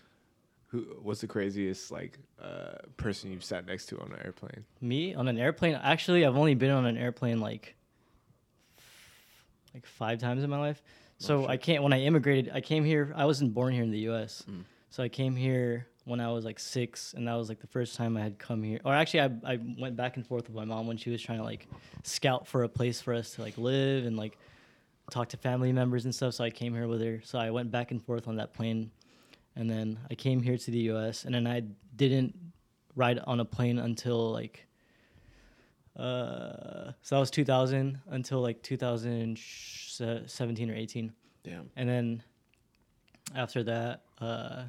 Who 0.69 0.79
what's 1.03 1.21
the 1.21 1.27
craziest 1.27 1.91
like 1.91 2.19
uh, 2.43 2.79
person 2.97 3.31
you've 3.31 3.45
sat 3.45 3.67
next 3.67 3.87
to 3.87 4.01
on 4.01 4.13
an 4.13 4.21
airplane? 4.25 4.65
Me 4.81 5.15
on 5.15 5.29
an 5.29 5.39
airplane? 5.39 5.75
Actually, 5.75 6.25
I've 6.25 6.39
only 6.39 6.55
been 6.55 6.71
on 6.71 6.87
an 6.87 6.97
airplane 6.97 7.39
like 7.39 7.75
like 9.75 9.85
five 9.85 10.21
times 10.21 10.43
in 10.43 10.49
my 10.49 10.59
life. 10.59 10.83
So 11.19 11.47
I 11.47 11.59
can't. 11.59 11.83
When 11.83 11.93
I 11.93 12.01
immigrated, 12.01 12.51
I 12.55 12.63
came 12.63 12.83
here. 12.83 13.13
I 13.15 13.27
wasn't 13.27 13.53
born 13.53 13.75
here 13.75 13.83
in 13.83 13.91
the 13.91 13.99
U.S. 13.99 14.43
So 14.89 15.03
I 15.03 15.11
came 15.11 15.37
here 15.37 15.87
when 16.07 16.19
I 16.19 16.33
was 16.33 16.47
like 16.47 16.59
six, 16.59 17.13
and 17.13 17.29
that 17.29 17.35
was 17.35 17.51
like 17.51 17.61
the 17.61 17.67
first 17.67 17.95
time 17.95 18.17
I 18.17 18.23
had 18.23 18.39
come 18.39 18.63
here. 18.63 18.81
Or 18.87 18.95
actually, 18.95 19.21
I 19.21 19.31
I 19.45 19.59
went 19.79 19.97
back 19.97 20.17
and 20.17 20.27
forth 20.27 20.49
with 20.49 20.57
my 20.57 20.65
mom 20.65 20.87
when 20.87 20.97
she 20.97 21.11
was 21.11 21.21
trying 21.21 21.39
to 21.39 21.45
like 21.45 21.69
scout 22.05 22.47
for 22.47 22.63
a 22.63 22.71
place 22.71 23.03
for 23.03 23.13
us 23.13 23.33
to 23.33 23.43
like 23.43 23.59
live 23.59 24.07
and 24.07 24.17
like 24.17 24.39
talk 25.11 25.29
to 25.31 25.37
family 25.37 25.73
members 25.73 26.05
and 26.05 26.15
stuff. 26.15 26.35
So 26.35 26.45
I 26.45 26.51
came 26.51 26.75
here 26.75 26.89
with 26.89 27.03
her. 27.03 27.21
So 27.25 27.39
I 27.39 27.51
went 27.51 27.71
back 27.71 27.91
and 27.91 28.03
forth 28.03 28.29
on 28.29 28.37
that 28.37 28.53
plane, 28.53 28.91
and 29.57 29.69
then 29.69 29.99
I 30.11 30.15
came 30.15 30.43
here 30.43 30.57
to 30.57 30.71
the 30.71 30.79
U.S. 30.79 31.25
and 31.25 31.35
then 31.35 31.47
I 31.47 31.63
didn't 31.97 32.35
ride 32.97 33.21
on 33.27 33.41
a 33.41 33.45
plane 33.45 33.79
until 33.79 34.33
like 34.33 34.67
uh 35.97 36.93
so 37.03 37.17
that 37.17 37.21
was 37.21 37.31
2000 37.31 37.99
until 38.11 38.41
like 38.41 38.63
2017 38.63 40.71
or 40.71 40.75
18 40.75 41.13
Damn. 41.43 41.71
and 41.77 41.89
then 41.89 42.23
after 43.35 43.63
that 43.65 44.03
uh 44.21 44.65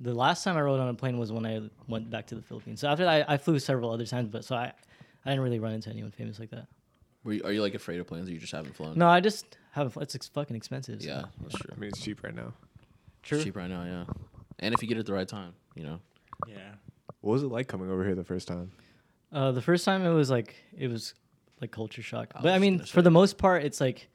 the 0.00 0.14
last 0.14 0.44
time 0.44 0.56
i 0.56 0.60
rode 0.60 0.80
on 0.80 0.88
a 0.88 0.94
plane 0.94 1.18
was 1.18 1.30
when 1.30 1.44
i 1.44 1.60
went 1.88 2.08
back 2.10 2.26
to 2.26 2.34
the 2.34 2.42
philippines 2.42 2.80
so 2.80 2.88
after 2.88 3.04
that 3.04 3.28
i, 3.28 3.34
I 3.34 3.36
flew 3.36 3.58
several 3.58 3.90
other 3.90 4.06
times 4.06 4.30
but 4.30 4.44
so 4.44 4.56
i 4.56 4.72
i 5.24 5.30
didn't 5.30 5.44
really 5.44 5.60
run 5.60 5.72
into 5.72 5.90
anyone 5.90 6.10
famous 6.10 6.38
like 6.38 6.50
that 6.50 6.66
Were 7.24 7.32
you, 7.32 7.42
are 7.44 7.52
you 7.52 7.62
like 7.62 7.74
afraid 7.74 7.98
of 8.00 8.06
planes 8.06 8.28
or 8.28 8.32
you 8.32 8.38
just 8.38 8.52
haven't 8.52 8.76
flown? 8.76 8.96
no 8.98 9.08
i 9.08 9.20
just 9.20 9.56
haven't. 9.72 9.96
it's 10.02 10.14
ex- 10.14 10.28
fucking 10.28 10.54
expensive 10.56 11.02
so- 11.02 11.08
Yeah, 11.08 11.22
that's 11.42 11.54
true. 11.56 11.70
I 11.76 11.80
mean, 11.80 11.88
it's 11.88 12.00
cheap 12.00 12.22
right 12.22 12.34
now. 12.34 12.52
true 13.22 13.42
Cheap 13.42 13.56
right 13.56 13.68
now, 13.70 13.84
yeah. 13.84 14.04
And 14.60 14.74
if 14.74 14.82
you 14.82 14.88
get 14.88 14.98
it 14.98 15.00
at 15.00 15.06
the 15.06 15.14
right 15.14 15.26
time, 15.26 15.52
you 15.74 15.82
know. 15.82 15.98
Yeah. 16.46 16.74
What 17.22 17.32
was 17.32 17.42
it 17.42 17.48
like 17.48 17.66
coming 17.66 17.90
over 17.90 18.04
here 18.04 18.14
the 18.14 18.22
first 18.24 18.46
time? 18.46 18.70
Uh, 19.32 19.50
the 19.50 19.62
first 19.62 19.84
time 19.84 20.04
it 20.04 20.12
was 20.12 20.30
like 20.30 20.54
it 20.76 20.88
was 20.88 21.14
like 21.60 21.70
culture 21.72 22.02
shock, 22.02 22.32
I 22.36 22.40
but 22.42 22.50
I 22.50 22.54
was 22.54 22.60
mean, 22.60 22.74
gonna 22.76 22.86
for 22.86 23.00
say. 23.00 23.02
the 23.02 23.10
most 23.10 23.38
part, 23.38 23.64
it's 23.64 23.80
like 23.80 24.08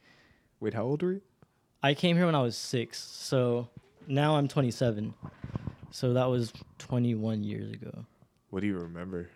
Wait, 0.61 0.73
how 0.73 0.83
old 0.83 1.01
were 1.03 1.13
you? 1.13 1.21
I 1.81 1.93
came 1.93 2.15
here 2.15 2.25
when 2.25 2.35
I 2.35 2.41
was 2.41 2.55
six, 2.57 2.99
so 3.01 3.69
now 4.07 4.35
I'm 4.35 4.47
27, 4.47 5.13
so 5.91 6.13
that 6.13 6.25
was 6.25 6.51
21 6.79 7.43
years 7.43 7.71
ago. 7.71 8.05
What 8.49 8.59
do 8.61 8.67
you 8.67 8.77
remember? 8.77 9.29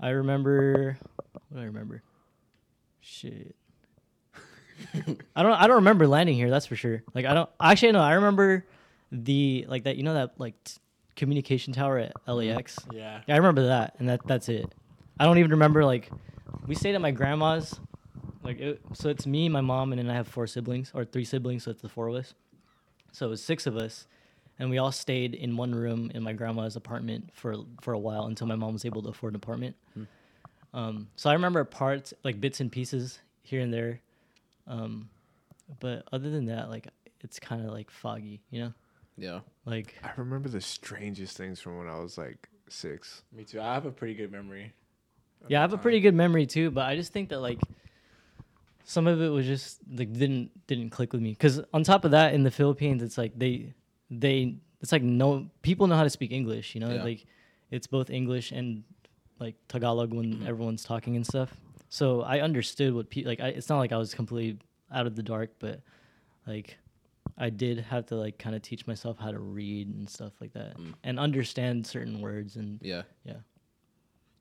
I 0.00 0.10
remember. 0.10 0.98
What 1.32 1.42
do 1.54 1.58
I 1.60 1.64
remember? 1.64 2.02
Shit. 3.04 3.54
I 5.36 5.42
don't. 5.42 5.52
I 5.52 5.66
don't 5.66 5.76
remember 5.76 6.06
landing 6.06 6.36
here. 6.36 6.50
That's 6.50 6.66
for 6.66 6.74
sure. 6.74 7.02
Like 7.14 7.26
I 7.26 7.34
don't. 7.34 7.50
Actually, 7.60 7.92
no. 7.92 8.00
I 8.00 8.14
remember 8.14 8.66
the 9.12 9.66
like 9.68 9.84
that. 9.84 9.96
You 9.96 10.02
know 10.02 10.14
that 10.14 10.32
like 10.38 10.54
t- 10.64 10.78
communication 11.14 11.74
tower 11.74 11.98
at 11.98 12.14
mm-hmm. 12.14 12.32
LAX. 12.32 12.78
Yeah. 12.92 13.20
Yeah, 13.26 13.34
I 13.34 13.36
remember 13.36 13.66
that, 13.66 13.96
and 13.98 14.08
that 14.08 14.26
that's 14.26 14.48
it. 14.48 14.74
I 15.20 15.26
don't 15.26 15.38
even 15.38 15.52
remember 15.52 15.84
like 15.84 16.10
we 16.66 16.74
stayed 16.74 16.94
at 16.94 17.00
my 17.00 17.10
grandma's. 17.10 17.78
Like 18.42 18.58
it, 18.60 18.80
so, 18.92 19.08
it's 19.08 19.26
me, 19.26 19.48
my 19.48 19.62
mom, 19.62 19.92
and 19.92 19.98
then 19.98 20.10
I 20.10 20.14
have 20.14 20.28
four 20.28 20.46
siblings 20.46 20.90
or 20.94 21.04
three 21.04 21.24
siblings, 21.24 21.64
so 21.64 21.70
it's 21.70 21.80
the 21.80 21.88
four 21.88 22.08
of 22.08 22.14
us. 22.14 22.34
So 23.12 23.26
it 23.26 23.30
was 23.30 23.42
six 23.42 23.66
of 23.66 23.76
us, 23.76 24.06
and 24.58 24.68
we 24.68 24.76
all 24.76 24.92
stayed 24.92 25.34
in 25.34 25.56
one 25.56 25.74
room 25.74 26.10
in 26.14 26.22
my 26.22 26.34
grandma's 26.34 26.76
apartment 26.76 27.30
for 27.32 27.56
for 27.80 27.92
a 27.92 27.98
while 27.98 28.26
until 28.26 28.46
my 28.46 28.56
mom 28.56 28.72
was 28.72 28.84
able 28.84 29.02
to 29.02 29.08
afford 29.10 29.32
an 29.32 29.36
apartment. 29.36 29.76
Hmm. 29.94 30.04
Um, 30.74 31.08
so 31.16 31.30
I 31.30 31.34
remember 31.34 31.62
parts 31.64 32.12
like 32.24 32.40
bits 32.40 32.60
and 32.60 32.70
pieces 32.70 33.20
here 33.42 33.60
and 33.60 33.72
there, 33.72 34.00
um, 34.66 35.08
but 35.80 36.02
other 36.12 36.30
than 36.30 36.46
that, 36.46 36.68
like 36.68 36.88
it's 37.20 37.38
kind 37.38 37.64
of 37.64 37.70
like 37.72 37.90
foggy, 37.90 38.42
you 38.50 38.60
know, 38.64 38.72
Yeah. 39.16 39.40
like 39.64 39.94
I 40.02 40.10
remember 40.16 40.48
the 40.48 40.60
strangest 40.60 41.36
things 41.36 41.60
from 41.60 41.78
when 41.78 41.86
I 41.86 41.98
was 42.00 42.18
like 42.18 42.48
six. 42.68 43.22
Me 43.32 43.44
too. 43.44 43.60
I 43.60 43.72
have 43.72 43.86
a 43.86 43.92
pretty 43.92 44.14
good 44.14 44.32
memory. 44.32 44.72
Yeah, 45.48 45.58
I 45.58 45.60
that 45.66 45.70
have 45.70 45.72
a 45.74 45.82
pretty 45.82 46.00
good 46.00 46.14
memory 46.14 46.44
too, 46.46 46.70
but 46.72 46.86
I 46.86 46.96
just 46.96 47.12
think 47.12 47.28
that 47.28 47.38
like 47.40 47.60
some 48.84 49.06
of 49.06 49.20
it 49.22 49.28
was 49.28 49.46
just 49.46 49.78
like 49.90 50.12
didn't 50.12 50.66
didn't 50.66 50.90
click 50.90 51.12
with 51.12 51.22
me. 51.22 51.30
Because 51.30 51.60
on 51.72 51.84
top 51.84 52.04
of 52.04 52.10
that, 52.10 52.34
in 52.34 52.42
the 52.42 52.50
Philippines, 52.50 53.02
it's 53.02 53.16
like 53.16 53.38
they 53.38 53.74
they 54.10 54.56
it's 54.80 54.90
like 54.92 55.02
no 55.02 55.48
people 55.62 55.86
know 55.86 55.94
how 55.96 56.02
to 56.02 56.10
speak 56.10 56.32
English. 56.32 56.74
You 56.74 56.80
know, 56.80 56.94
Yeah. 56.94 57.02
like 57.04 57.26
it's 57.70 57.86
both 57.86 58.10
English 58.10 58.50
and 58.52 58.82
like 59.40 59.56
Tagalog 59.68 60.12
when 60.12 60.46
everyone's 60.46 60.84
talking 60.84 61.16
and 61.16 61.26
stuff. 61.26 61.54
So 61.88 62.22
I 62.22 62.40
understood 62.40 62.94
what 62.94 63.10
people 63.10 63.30
like. 63.30 63.40
I, 63.40 63.48
it's 63.48 63.68
not 63.68 63.78
like 63.78 63.92
I 63.92 63.96
was 63.96 64.14
completely 64.14 64.58
out 64.92 65.06
of 65.06 65.14
the 65.16 65.22
dark, 65.22 65.50
but 65.58 65.80
like 66.46 66.76
I 67.38 67.50
did 67.50 67.78
have 67.78 68.06
to 68.06 68.16
like 68.16 68.38
kind 68.38 68.54
of 68.56 68.62
teach 68.62 68.86
myself 68.86 69.18
how 69.18 69.30
to 69.30 69.38
read 69.38 69.88
and 69.88 70.08
stuff 70.08 70.32
like 70.40 70.52
that, 70.54 70.76
Mm. 70.76 70.94
and 71.04 71.18
understand 71.18 71.86
certain 71.86 72.20
words. 72.20 72.56
And 72.56 72.78
Yeah. 72.82 73.02
yeah, 73.24 73.38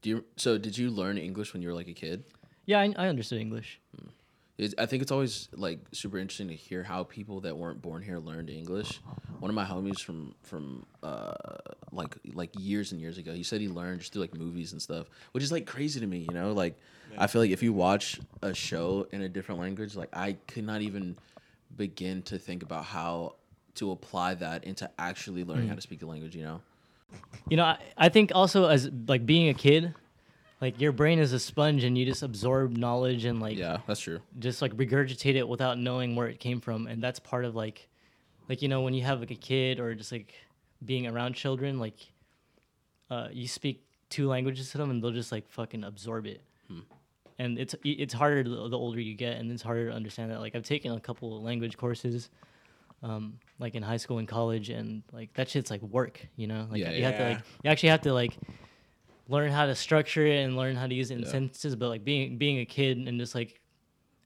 Do 0.01 0.09
you 0.09 0.25
so 0.37 0.57
did 0.57 0.77
you 0.77 0.89
learn 0.89 1.17
English 1.17 1.53
when 1.53 1.61
you 1.61 1.67
were 1.69 1.73
like 1.75 1.87
a 1.87 1.93
kid? 1.93 2.23
yeah, 2.65 2.79
I, 2.79 2.93
I 2.97 3.07
understood 3.07 3.39
English. 3.41 3.79
It's, 4.57 4.75
I 4.77 4.85
think 4.85 5.01
it's 5.01 5.11
always 5.11 5.49
like 5.53 5.79
super 5.93 6.19
interesting 6.19 6.49
to 6.49 6.53
hear 6.53 6.83
how 6.83 7.03
people 7.03 7.41
that 7.41 7.57
weren't 7.57 7.81
born 7.81 8.03
here 8.03 8.19
learned 8.19 8.51
English. 8.51 9.01
One 9.39 9.49
of 9.49 9.55
my 9.55 9.65
homies 9.65 9.99
from 9.99 10.35
from 10.43 10.85
uh, 11.01 11.33
like 11.91 12.15
like 12.33 12.51
years 12.59 12.91
and 12.91 13.01
years 13.01 13.17
ago, 13.17 13.33
he 13.33 13.41
said 13.41 13.61
he 13.61 13.67
learned 13.67 14.01
just 14.01 14.13
through 14.13 14.21
like 14.21 14.35
movies 14.35 14.71
and 14.71 14.81
stuff, 14.81 15.07
which 15.31 15.43
is 15.43 15.51
like 15.51 15.65
crazy 15.65 15.99
to 15.99 16.05
me. 16.05 16.19
You 16.19 16.35
know, 16.35 16.53
like 16.53 16.79
I 17.17 17.25
feel 17.27 17.41
like 17.41 17.51
if 17.51 17.63
you 17.63 17.73
watch 17.73 18.19
a 18.43 18.53
show 18.53 19.07
in 19.11 19.23
a 19.23 19.29
different 19.29 19.59
language, 19.59 19.95
like 19.95 20.09
I 20.13 20.37
could 20.47 20.65
not 20.65 20.81
even 20.81 21.17
begin 21.75 22.21
to 22.23 22.37
think 22.37 22.61
about 22.61 22.85
how 22.85 23.35
to 23.75 23.91
apply 23.91 24.35
that 24.35 24.65
into 24.65 24.89
actually 24.99 25.43
learning 25.43 25.67
how 25.67 25.75
to 25.75 25.81
speak 25.81 25.99
the 25.99 26.05
language. 26.05 26.35
You 26.35 26.43
know? 26.43 26.61
You 27.49 27.57
know, 27.57 27.65
I, 27.65 27.77
I 27.97 28.09
think 28.09 28.31
also 28.35 28.67
as 28.67 28.89
like 29.07 29.25
being 29.25 29.49
a 29.49 29.53
kid, 29.55 29.95
like 30.63 30.79
your 30.79 30.93
brain 30.93 31.19
is 31.19 31.33
a 31.33 31.39
sponge 31.39 31.83
and 31.83 31.97
you 31.97 32.05
just 32.05 32.23
absorb 32.23 32.77
knowledge 32.77 33.25
and 33.25 33.41
like 33.41 33.57
Yeah, 33.57 33.79
that's 33.85 33.99
true. 33.99 34.21
just 34.39 34.61
like 34.61 34.73
regurgitate 34.77 35.35
it 35.35 35.45
without 35.45 35.77
knowing 35.77 36.15
where 36.15 36.29
it 36.29 36.39
came 36.39 36.61
from 36.61 36.87
and 36.87 37.03
that's 37.03 37.19
part 37.19 37.43
of 37.43 37.53
like 37.53 37.89
like 38.47 38.61
you 38.61 38.69
know 38.69 38.81
when 38.81 38.93
you 38.93 39.03
have 39.03 39.19
like 39.19 39.31
a 39.31 39.35
kid 39.35 39.81
or 39.81 39.93
just 39.93 40.13
like 40.13 40.33
being 40.85 41.05
around 41.05 41.33
children 41.33 41.79
like 41.79 41.97
uh 43.11 43.27
you 43.33 43.45
speak 43.45 43.83
two 44.09 44.29
languages 44.29 44.71
to 44.71 44.77
them 44.77 44.89
and 44.89 45.03
they'll 45.03 45.11
just 45.11 45.33
like 45.33 45.49
fucking 45.49 45.83
absorb 45.83 46.25
it. 46.25 46.41
And 47.39 47.59
it's 47.59 47.75
it's 47.83 48.13
harder 48.13 48.43
the 48.43 48.77
older 48.77 49.01
you 49.01 49.15
get 49.15 49.37
and 49.37 49.51
it's 49.51 49.63
harder 49.63 49.89
to 49.89 49.93
understand 49.93 50.31
that. 50.31 50.39
Like 50.39 50.55
i've 50.55 50.63
taken 50.63 50.93
a 50.93 50.99
couple 50.99 51.35
of 51.35 51.43
language 51.43 51.75
courses 51.75 52.29
um 53.01 53.37
like 53.59 53.75
in 53.75 53.83
high 53.83 53.97
school 53.97 54.19
and 54.19 54.27
college 54.29 54.69
and 54.69 55.03
like 55.11 55.33
that 55.33 55.49
shit's 55.49 55.69
like 55.71 55.81
work 55.81 56.25
you 56.37 56.47
know? 56.47 56.67
Like 56.71 56.79
Yeah, 56.79 56.91
you 56.91 57.03
have 57.03 57.17
to 57.17 57.23
like 57.23 57.39
you 57.63 57.69
actually 57.69 57.89
have 57.89 58.01
to 58.03 58.13
like 58.13 58.37
learn 59.27 59.51
how 59.51 59.65
to 59.65 59.73
structure 59.75 60.25
it 60.25 60.43
and 60.43 60.55
learn 60.57 60.75
how 60.75 60.85
to 60.87 60.93
use 60.93 61.09
it 61.11 61.15
in 61.15 61.21
Yeah. 61.21 61.27
sentences 61.29 61.75
but 61.75 61.89
like 61.89 62.03
being 62.03 62.37
being 62.37 62.59
a 62.59 62.65
kid 62.65 62.97
and 62.97 63.19
just 63.19 63.33
like 63.35 63.59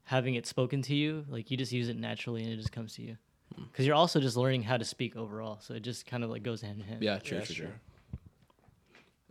having 0.03 0.35
it 0.35 0.45
spoken 0.47 0.81
to 0.83 0.95
you 0.95 1.25
like 1.29 1.51
you 1.51 1.57
just 1.57 1.71
use 1.71 1.89
it 1.89 1.97
naturally 1.97 2.43
and 2.43 2.51
it 2.51 2.57
just 2.57 2.71
comes 2.71 2.93
to 2.95 3.01
you 3.01 3.17
Hmm. 3.55 3.63
because 3.71 3.85
you're 3.85 3.95
also 3.95 4.19
just 4.19 4.35
learning 4.37 4.63
how 4.63 4.75
to 4.77 4.83
speak 4.85 5.15
overall 5.15 5.59
so 5.61 5.73
it 5.73 5.81
just 5.81 6.05
kind 6.05 6.23
of 6.23 6.29
like 6.29 6.43
goes 6.43 6.61
hand 6.61 6.79
in 6.81 6.87
hand 6.87 7.03
Yeah, 7.03 7.19
true, 7.19 7.37
Yeah, 7.37 7.43
true, 7.45 7.55
sure. 7.55 7.65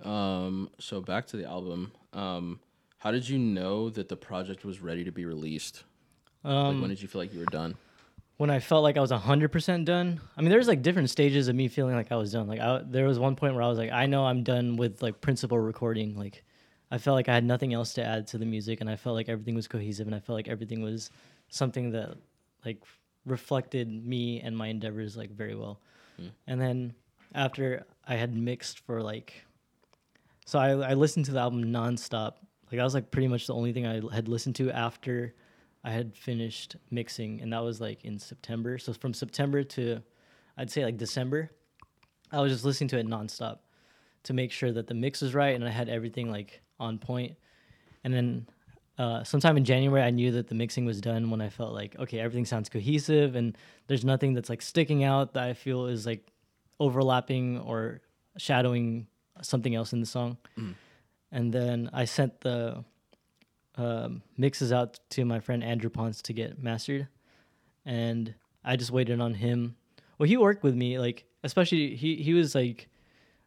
true. 0.02 0.10
Um, 0.10 0.70
so 0.78 1.00
back 1.00 1.26
to 1.28 1.36
the 1.36 1.44
album. 1.46 1.92
Um, 2.12 2.60
how 2.98 3.10
did 3.10 3.28
you 3.28 3.38
know 3.38 3.88
that 3.90 4.08
the 4.08 4.16
project 4.16 4.64
was 4.64 4.80
ready 4.80 5.04
to 5.04 5.12
be 5.12 5.24
released? 5.24 5.84
Like, 6.44 6.52
um 6.54 6.80
when 6.80 6.90
did 6.90 7.00
you 7.02 7.08
feel 7.08 7.20
like 7.20 7.32
you 7.32 7.38
were 7.40 7.46
done? 7.46 7.76
When 8.36 8.50
I 8.50 8.58
felt 8.58 8.82
like 8.82 8.96
I 8.96 9.00
was 9.00 9.10
100% 9.10 9.84
done. 9.84 10.20
I 10.36 10.40
mean, 10.40 10.50
there's 10.50 10.68
like 10.68 10.82
different 10.82 11.10
stages 11.10 11.48
of 11.48 11.56
me 11.56 11.68
feeling 11.68 11.94
like 11.94 12.12
I 12.12 12.16
was 12.16 12.32
done. 12.32 12.46
Like, 12.46 12.60
I, 12.60 12.82
there 12.84 13.06
was 13.06 13.18
one 13.18 13.36
point 13.36 13.54
where 13.54 13.62
I 13.62 13.68
was 13.68 13.78
like, 13.78 13.92
I 13.92 14.06
know 14.06 14.26
I'm 14.26 14.42
done 14.42 14.76
with 14.76 15.02
like 15.02 15.20
principal 15.20 15.58
recording. 15.58 16.18
Like, 16.18 16.44
I 16.90 16.98
felt 16.98 17.14
like 17.14 17.28
I 17.28 17.34
had 17.34 17.44
nothing 17.44 17.72
else 17.72 17.94
to 17.94 18.04
add 18.04 18.26
to 18.28 18.38
the 18.38 18.46
music, 18.46 18.80
and 18.80 18.90
I 18.90 18.96
felt 18.96 19.16
like 19.16 19.28
everything 19.28 19.54
was 19.54 19.66
cohesive, 19.66 20.06
and 20.06 20.14
I 20.14 20.20
felt 20.20 20.36
like 20.36 20.48
everything 20.48 20.82
was 20.82 21.10
something 21.48 21.90
that 21.92 22.16
like 22.64 22.82
reflected 23.24 23.88
me 24.06 24.40
and 24.40 24.56
my 24.56 24.68
endeavors 24.68 25.16
like 25.16 25.30
very 25.30 25.54
well. 25.54 25.80
Hmm. 26.16 26.28
And 26.46 26.60
then 26.60 26.94
after 27.34 27.84
I 28.06 28.14
had 28.14 28.34
mixed 28.34 28.80
for 28.80 29.02
like, 29.02 29.44
so 30.44 30.58
I, 30.58 30.70
I 30.70 30.94
listened 30.94 31.24
to 31.26 31.32
the 31.32 31.40
album 31.40 31.64
nonstop. 31.64 32.34
Like 32.70 32.78
that 32.78 32.84
was 32.84 32.94
like 32.94 33.10
pretty 33.10 33.28
much 33.28 33.46
the 33.46 33.54
only 33.54 33.72
thing 33.72 33.86
I 33.86 34.14
had 34.14 34.28
listened 34.28 34.56
to 34.56 34.70
after 34.70 35.34
I 35.86 35.90
had 35.90 36.16
finished 36.16 36.74
mixing, 36.90 37.40
and 37.40 37.52
that 37.52 37.62
was 37.62 37.80
like 37.80 38.04
in 38.04 38.18
September. 38.18 38.76
So 38.76 38.92
from 38.92 39.14
September 39.14 39.62
to, 39.62 40.02
I'd 40.58 40.70
say 40.70 40.84
like 40.84 40.96
December, 40.96 41.52
I 42.32 42.40
was 42.40 42.52
just 42.52 42.64
listening 42.64 42.88
to 42.88 42.98
it 42.98 43.06
nonstop 43.06 43.58
to 44.24 44.34
make 44.34 44.50
sure 44.50 44.72
that 44.72 44.88
the 44.88 44.94
mix 44.94 45.22
was 45.22 45.32
right 45.32 45.54
and 45.54 45.64
I 45.64 45.70
had 45.70 45.88
everything 45.88 46.28
like 46.28 46.60
on 46.80 46.98
point. 46.98 47.36
And 48.02 48.12
then 48.12 48.46
uh, 48.98 49.22
sometime 49.22 49.56
in 49.56 49.64
January, 49.64 50.02
I 50.02 50.10
knew 50.10 50.32
that 50.32 50.48
the 50.48 50.56
mixing 50.56 50.86
was 50.86 51.00
done 51.00 51.30
when 51.30 51.40
I 51.40 51.48
felt 51.50 51.72
like 51.72 51.96
okay, 52.00 52.18
everything 52.18 52.46
sounds 52.46 52.68
cohesive 52.68 53.36
and 53.36 53.56
there's 53.86 54.04
nothing 54.04 54.34
that's 54.34 54.50
like 54.50 54.62
sticking 54.62 55.04
out 55.04 55.34
that 55.34 55.44
I 55.44 55.54
feel 55.54 55.86
is 55.86 56.04
like 56.04 56.26
overlapping 56.80 57.60
or 57.60 58.00
shadowing 58.38 59.06
something 59.40 59.76
else 59.76 59.92
in 59.92 60.00
the 60.00 60.06
song. 60.06 60.36
And 61.30 61.52
then 61.52 61.90
I 61.92 62.06
sent 62.06 62.40
the 62.40 62.84
um, 63.76 64.22
mixes 64.36 64.72
out 64.72 64.98
to 65.10 65.24
my 65.24 65.40
friend 65.40 65.62
Andrew 65.62 65.90
Ponce 65.90 66.22
to 66.22 66.32
get 66.32 66.62
mastered, 66.62 67.08
and 67.84 68.34
I 68.64 68.76
just 68.76 68.90
waited 68.90 69.20
on 69.20 69.34
him. 69.34 69.76
Well, 70.18 70.28
he 70.28 70.36
worked 70.36 70.62
with 70.62 70.74
me, 70.74 70.98
like 70.98 71.24
especially 71.44 71.94
he 71.94 72.16
he 72.16 72.34
was 72.34 72.54
like 72.54 72.88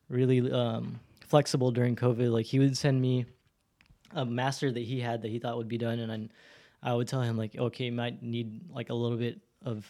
really 0.07 0.51
um, 0.51 0.99
flexible 1.27 1.71
during 1.71 1.95
COVID. 1.95 2.31
Like 2.31 2.45
he 2.45 2.59
would 2.59 2.77
send 2.77 3.01
me 3.01 3.25
a 4.11 4.25
master 4.25 4.71
that 4.71 4.79
he 4.79 4.99
had 4.99 5.21
that 5.21 5.29
he 5.29 5.39
thought 5.39 5.57
would 5.57 5.67
be 5.67 5.77
done, 5.77 5.99
and 5.99 6.11
then 6.11 6.31
I 6.81 6.93
would 6.93 7.07
tell 7.07 7.21
him 7.21 7.37
like, 7.37 7.55
okay, 7.57 7.89
might 7.89 8.21
need 8.21 8.69
like 8.71 8.89
a 8.89 8.93
little 8.93 9.17
bit 9.17 9.39
of 9.65 9.85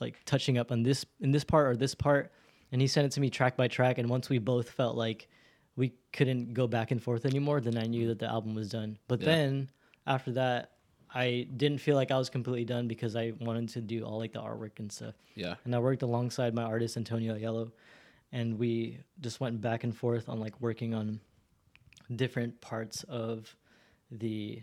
like 0.00 0.16
touching 0.24 0.58
up 0.58 0.72
on 0.72 0.82
this 0.82 1.06
in 1.20 1.30
this 1.30 1.44
part 1.44 1.68
or 1.68 1.76
this 1.76 1.94
part, 1.94 2.32
and 2.72 2.80
he 2.80 2.86
sent 2.86 3.06
it 3.06 3.12
to 3.12 3.20
me 3.20 3.30
track 3.30 3.56
by 3.56 3.68
track. 3.68 3.98
And 3.98 4.10
once 4.10 4.28
we 4.28 4.38
both 4.38 4.70
felt 4.70 4.96
like 4.96 5.28
we 5.76 5.92
couldn't 6.12 6.54
go 6.54 6.66
back 6.66 6.90
and 6.90 7.02
forth 7.02 7.24
anymore, 7.26 7.60
then 7.60 7.78
I 7.78 7.86
knew 7.86 8.08
that 8.08 8.18
the 8.18 8.26
album 8.28 8.54
was 8.54 8.68
done. 8.68 8.98
But 9.08 9.20
Yeah. 9.20 9.26
then 9.26 9.70
after 10.06 10.32
that, 10.32 10.70
I 11.14 11.46
didn't 11.56 11.78
feel 11.78 11.94
like 11.94 12.10
I 12.10 12.18
was 12.18 12.28
completely 12.28 12.64
done 12.64 12.88
because 12.88 13.14
I 13.14 13.32
wanted 13.40 13.68
to 13.70 13.80
do 13.80 14.04
all 14.04 14.18
like 14.18 14.32
the 14.32 14.40
artwork 14.40 14.78
and 14.78 14.90
stuff. 14.90 15.14
Yeah. 15.36 15.54
And 15.64 15.74
I 15.74 15.78
worked 15.78 16.02
alongside 16.02 16.54
my 16.54 16.64
artist 16.64 16.96
Antonio 16.96 17.36
Yellow, 17.36 17.72
and 18.32 18.58
we 18.58 18.98
just 19.20 19.40
went 19.40 19.60
back 19.60 19.84
and 19.84 19.96
forth 19.96 20.28
on 20.28 20.40
like 20.40 20.60
working 20.60 20.92
on 20.92 21.20
different 22.14 22.60
parts 22.60 23.04
of 23.04 23.56
the 24.10 24.62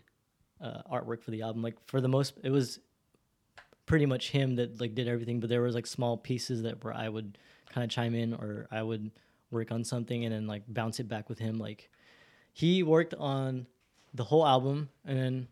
uh, 0.62 0.82
artwork 0.92 1.24
for 1.24 1.32
the 1.32 1.42
album. 1.42 1.62
Like 1.62 1.76
for 1.88 2.02
the 2.02 2.10
most, 2.10 2.34
it 2.44 2.50
was 2.52 2.80
pretty 3.86 4.06
much 4.06 4.32
him 4.32 4.56
that 4.58 4.80
like 4.80 4.94
did 4.94 5.08
everything, 5.08 5.40
but 5.40 5.50
there 5.50 5.62
was 5.62 5.74
like 5.74 5.88
small 5.88 6.18
pieces 6.18 6.64
that 6.64 6.84
where 6.84 6.94
I 6.94 7.08
would 7.08 7.38
kind 7.70 7.84
of 7.84 7.90
chime 7.90 8.14
in 8.14 8.34
or 8.34 8.68
I 8.72 8.84
would 8.84 9.12
work 9.52 9.72
on 9.72 9.84
something 9.84 10.26
and 10.26 10.34
then 10.34 10.48
like 10.48 10.64
bounce 10.68 11.00
it 11.00 11.08
back 11.08 11.30
with 11.30 11.40
him. 11.40 11.58
Like 11.58 11.90
he 12.54 12.84
worked 12.84 13.14
on 13.14 13.68
the 14.14 14.24
whole 14.24 14.46
album 14.46 14.90
and 15.06 15.18
then 15.18 15.48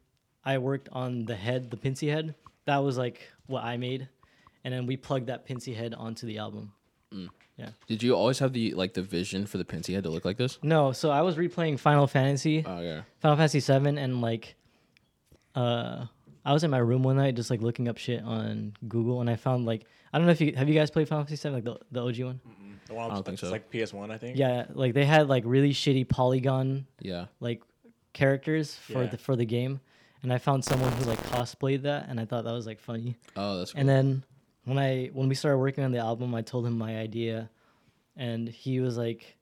I 0.45 0.57
worked 0.57 0.89
on 0.91 1.26
the 1.26 1.36
head, 1.36 1.70
the 1.72 1.78
Pincy 1.78 2.10
head. 2.12 2.36
That 2.66 2.78
was 2.78 2.97
like 2.97 3.22
what 3.47 3.64
I 3.64 3.78
made, 3.78 4.07
and 4.64 4.74
then 4.74 4.86
we 4.86 4.95
plugged 4.97 5.28
that 5.28 5.47
Pincy 5.47 5.76
head 5.76 5.93
onto 5.93 6.26
the 6.28 6.38
album. 6.38 6.74
Yeah. 7.57 7.70
Did 7.88 8.01
you 8.03 8.16
always 8.16 8.39
have 8.39 8.53
the 8.53 8.74
like 8.74 8.93
the 8.93 9.01
vision 9.01 9.45
for 9.45 9.57
the 9.57 9.66
Pincy 9.66 9.93
head 9.93 10.03
to 10.03 10.10
look 10.10 10.24
like 10.24 10.38
this? 10.38 10.60
No, 10.64 10.91
so 10.93 11.10
I 11.10 11.22
was 11.22 11.36
replaying 11.36 11.78
Final 11.80 12.07
Fantasy, 12.07 12.64
Oh 12.66 12.80
yeah. 12.80 13.01
Final 13.20 13.36
Fantasy 13.38 13.60
Seven, 13.60 13.97
and 13.97 14.22
like, 14.22 14.55
uh, 15.55 16.05
I 16.45 16.53
was 16.53 16.64
in 16.64 16.72
my 16.72 16.78
room 16.78 17.03
one 17.03 17.18
night 17.18 17.36
just 17.36 17.49
like 17.49 17.62
looking 17.62 17.88
up 17.88 17.97
shit 17.97 18.24
on 18.24 18.74
Google, 18.88 19.22
and 19.22 19.30
I 19.30 19.36
found 19.36 19.66
like 19.66 19.86
I 20.14 20.18
don't 20.18 20.26
know 20.28 20.32
if 20.32 20.41
you 20.41 20.53
have 20.55 20.68
you 20.70 20.76
guys 20.76 20.89
played 20.89 21.07
Final 21.10 21.24
Fantasy 21.26 21.36
Seven, 21.41 21.55
like 21.55 21.66
the 21.66 21.78
the 21.91 22.05
OG 22.05 22.20
one. 22.26 22.39
The 22.88 22.93
one 22.95 23.05
I 23.05 23.07
don't 23.10 23.20
it's 23.20 23.26
think 23.28 23.39
so. 23.39 23.51
like 23.51 23.70
PS1, 23.72 24.10
I 24.10 24.18
think. 24.18 24.38
Yeah, 24.38 24.66
like 24.74 24.93
they 24.93 25.05
had 25.05 25.28
like 25.30 25.43
really 25.45 25.72
shitty 25.72 26.07
polygon 26.10 26.88
Yeah. 27.01 27.26
like 27.39 27.62
characters 28.14 28.76
for 28.76 29.03
Yeah. 29.03 29.10
the 29.12 29.18
for 29.18 29.36
the 29.36 29.45
game, 29.45 29.80
and 30.24 30.32
I 30.34 30.38
found 30.38 30.64
someone 30.66 30.91
who 30.93 31.05
like 31.05 31.20
cosplayed 31.28 31.84
that, 31.84 32.07
and 32.10 32.20
I 32.20 32.26
thought 32.26 32.43
that 32.43 32.53
was 32.53 32.66
like 32.66 32.80
funny. 32.80 33.16
Oh, 33.36 33.57
that's 33.57 33.72
cool. 33.74 33.80
And 33.80 33.89
then 33.89 34.24
when 34.66 34.78
I 34.78 35.07
when 35.14 35.30
we 35.30 35.36
started 35.36 35.57
working 35.60 35.84
on 35.84 35.91
the 35.91 35.99
album, 35.99 36.34
I 36.36 36.41
told 36.41 36.66
him 36.66 36.78
my 36.78 36.97
idea, 36.97 37.49
and 38.16 38.47
he 38.47 38.80
was 38.80 38.97
like, 38.97 39.38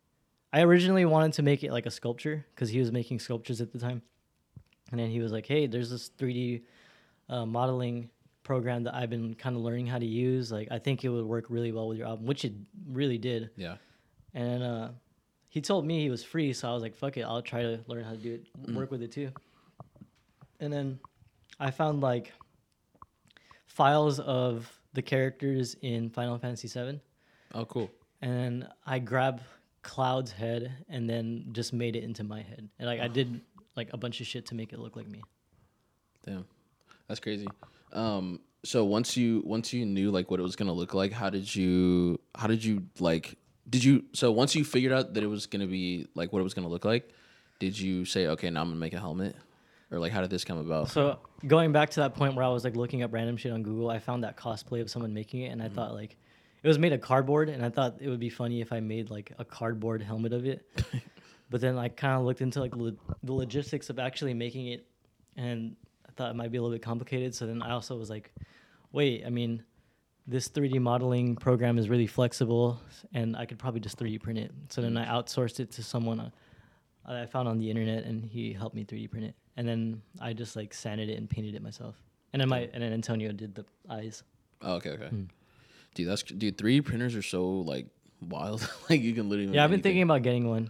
I 0.54 0.62
originally 0.62 1.06
wanted 1.06 1.34
to 1.34 1.42
make 1.44 1.64
it 1.64 1.72
like 1.72 1.86
a 1.86 1.92
sculpture 1.92 2.46
because 2.56 2.70
he 2.70 2.80
was 2.80 2.92
making 2.92 3.20
sculptures 3.20 3.62
at 3.62 3.72
the 3.72 3.80
time, 3.80 4.02
and 4.92 5.00
then 5.00 5.10
he 5.10 5.20
was 5.20 5.32
like, 5.32 5.46
Hey, 5.46 5.68
there's 5.68 5.90
this 5.90 6.10
3D 6.18 6.64
uh, 7.30 7.46
modeling 7.46 8.10
program 8.44 8.84
that 8.84 8.96
I've 8.96 9.10
been 9.10 9.36
kind 9.36 9.58
of 9.58 9.62
learning 9.62 9.88
how 9.88 9.98
to 10.00 10.06
use. 10.06 10.52
Like, 10.54 10.70
I 10.72 10.80
think 10.80 11.04
it 11.04 11.10
would 11.10 11.26
work 11.26 11.46
really 11.50 11.74
well 11.74 11.88
with 11.90 11.98
your 11.98 12.08
album, 12.08 12.26
which 12.26 12.46
it 12.46 12.54
really 12.90 13.18
did. 13.18 13.50
yeah. 13.58 13.76
And 14.34 14.62
uh, 14.64 14.90
he 15.58 15.62
told 15.62 15.86
me 15.86 16.00
he 16.02 16.12
was 16.12 16.24
free, 16.24 16.54
so 16.54 16.70
I 16.70 16.74
was 16.76 16.84
like, 16.84 16.96
"Fuck 16.96 17.18
it, 17.18 17.24
I'll 17.24 17.42
try 17.42 17.64
to 17.64 17.80
learn 17.88 18.04
how 18.04 18.12
to 18.12 18.18
do 18.18 18.34
it, 18.38 18.74
work 18.76 18.92
with 18.92 19.02
it 19.02 19.12
too." 19.12 19.32
And 20.60 20.72
then 20.72 21.00
I 21.60 21.72
found 21.72 22.02
like 22.02 22.32
files 23.66 24.20
of 24.20 24.72
the 24.94 25.02
characters 25.02 25.76
in 25.82 26.10
Final 26.12 26.38
Fantasy 26.38 26.68
VII, 26.68 27.00
Oh, 27.56 27.66
cool. 27.66 27.90
and 28.22 28.68
I 28.86 29.00
grabbed 29.00 29.42
Cloud's 29.82 30.32
head 30.32 30.72
and 30.90 31.10
then 31.10 31.46
just 31.54 31.74
made 31.74 31.96
it 31.96 32.04
into 32.04 32.24
my 32.24 32.42
head, 32.42 32.70
and 32.78 32.88
like 32.88 33.00
I 33.00 33.08
did 33.08 33.42
like 33.76 33.90
a 33.94 33.98
bunch 33.98 34.22
of 34.22 34.28
shit 34.28 34.46
to 34.48 34.56
make 34.56 34.74
it 34.74 34.80
look 34.80 34.96
like 34.96 35.08
me. 35.08 35.22
Damn, 36.26 36.46
that's 37.08 37.20
crazy. 37.20 37.48
Um, 37.94 38.42
so 38.64 38.86
once 38.86 39.18
you 39.18 39.42
once 39.46 39.74
you 39.74 39.86
knew 39.86 40.12
like 40.12 40.30
what 40.30 40.40
it 40.40 40.44
was 40.44 40.56
gonna 40.56 40.74
look 40.74 40.94
like, 40.94 41.12
how 41.12 41.30
did 41.32 41.54
you 41.56 42.20
how 42.36 42.46
did 42.48 42.64
you 42.64 42.84
like 43.00 43.38
did 43.70 43.84
you 43.84 44.06
so 44.14 44.32
once 44.32 44.56
you 44.56 44.64
figured 44.64 44.94
out 44.94 45.14
that 45.14 45.24
it 45.24 45.28
was 45.28 45.46
gonna 45.46 45.68
be 45.68 46.08
like 46.16 46.32
what 46.32 46.40
it 46.40 46.44
was 46.44 46.54
gonna 46.54 46.68
look 46.68 46.86
like, 46.86 47.10
did 47.60 47.78
you 47.78 48.06
say 48.06 48.28
okay 48.28 48.50
now 48.50 48.62
I'm 48.62 48.68
gonna 48.68 48.80
make 48.80 48.94
a 48.94 49.00
helmet? 49.00 49.36
or 49.92 50.00
like 50.00 50.12
how 50.12 50.22
did 50.22 50.30
this 50.30 50.44
come 50.44 50.58
about? 50.58 50.90
So 50.90 51.20
going 51.46 51.72
back 51.72 51.90
to 51.92 52.02
that 52.02 52.14
point 52.14 52.36
where 52.36 52.44
I 52.44 52.50
was 52.50 52.64
like 52.64 52.76
looking 52.76 53.04
up 53.04 53.14
random 53.14 53.38
shit 53.38 53.52
on 53.52 53.64
Google, 53.64 53.90
I 53.90 54.00
found 54.00 54.24
that 54.24 54.38
cosplay 54.38 54.82
of 54.82 54.90
someone 54.90 55.14
making 55.14 55.42
it, 55.42 55.50
and 55.50 55.62
I 55.62 55.66
mm-hmm. 55.66 55.76
thought 55.76 55.94
like 55.94 56.18
it 56.64 56.68
was 56.68 56.80
made 56.80 56.94
of 56.94 57.02
cardboard, 57.02 57.50
and 57.50 57.64
I 57.64 57.70
thought 57.70 57.98
it 58.00 58.10
would 58.10 58.20
be 58.20 58.30
funny 58.30 58.62
if 58.62 58.74
I 58.74 58.80
made 58.80 59.10
like 59.10 59.32
a 59.38 59.46
cardboard 59.46 60.02
helmet 60.02 60.34
of 60.34 60.46
it. 60.46 60.66
but 61.50 61.62
then 61.62 61.78
I 61.78 61.90
kind 61.90 62.20
of 62.20 62.26
looked 62.26 62.42
into 62.42 62.60
like 62.60 62.76
lo- 62.76 62.98
the 63.24 63.34
logistics 63.34 63.90
of 63.90 64.00
actually 64.00 64.34
making 64.34 64.68
it, 64.68 64.86
and 65.36 65.76
I 66.08 66.12
thought 66.14 66.32
it 66.32 66.36
might 66.36 66.52
be 66.52 66.58
a 66.58 66.62
little 66.62 66.76
bit 66.76 66.84
complicated. 66.84 67.34
So 67.34 67.48
then 67.48 67.62
I 67.62 67.72
also 67.72 67.96
was 67.96 68.10
like, 68.10 68.34
wait, 68.92 69.24
I 69.26 69.30
mean, 69.30 69.64
this 70.28 70.50
3D 70.50 70.80
modeling 70.80 71.36
program 71.36 71.78
is 71.78 71.90
really 71.90 72.08
flexible, 72.08 72.80
and 73.14 73.36
I 73.36 73.46
could 73.46 73.58
probably 73.58 73.80
just 73.80 73.98
3D 73.98 74.22
print 74.22 74.40
it. 74.40 74.52
So 74.70 74.82
then 74.82 74.98
I 74.98 75.06
outsourced 75.08 75.60
it 75.60 75.72
to 75.72 75.84
someone 75.84 76.20
uh, 76.20 76.32
I 77.08 77.26
found 77.26 77.48
on 77.48 77.58
the 77.58 77.70
internet, 77.70 78.04
and 78.04 78.24
he 78.26 78.54
helped 78.54 78.76
me 78.76 78.84
3D 78.84 79.10
print 79.10 79.26
it. 79.26 79.36
And 79.56 79.68
then 79.68 80.02
I 80.20 80.34
just 80.34 80.56
like 80.56 80.74
sanded 80.74 81.10
it 81.10 81.18
and 81.18 81.30
painted 81.30 81.56
it 81.56 81.62
myself. 81.62 81.96
And 82.34 82.42
then 82.42 82.50
my 82.50 82.70
and 82.74 82.84
then 82.84 82.94
Antonio 82.94 83.32
did 83.32 83.56
the 83.56 83.66
eyes. 83.90 84.24
Oh, 84.62 84.74
okay, 84.76 84.92
okay. 84.92 85.08
Hmm. 85.08 85.24
Dude, 85.96 86.10
that's 86.10 86.24
dude. 86.24 86.58
3D 86.58 86.86
printers 86.86 87.16
are 87.16 87.22
so 87.22 87.48
like 87.48 87.88
wild. 88.22 88.70
like 88.90 89.02
you 89.02 89.14
can 89.14 89.30
literally. 89.30 89.56
Yeah, 89.56 89.64
I've 89.64 89.72
been 89.72 89.82
thinking 89.82 90.04
about 90.04 90.22
getting 90.22 90.48
one. 90.48 90.70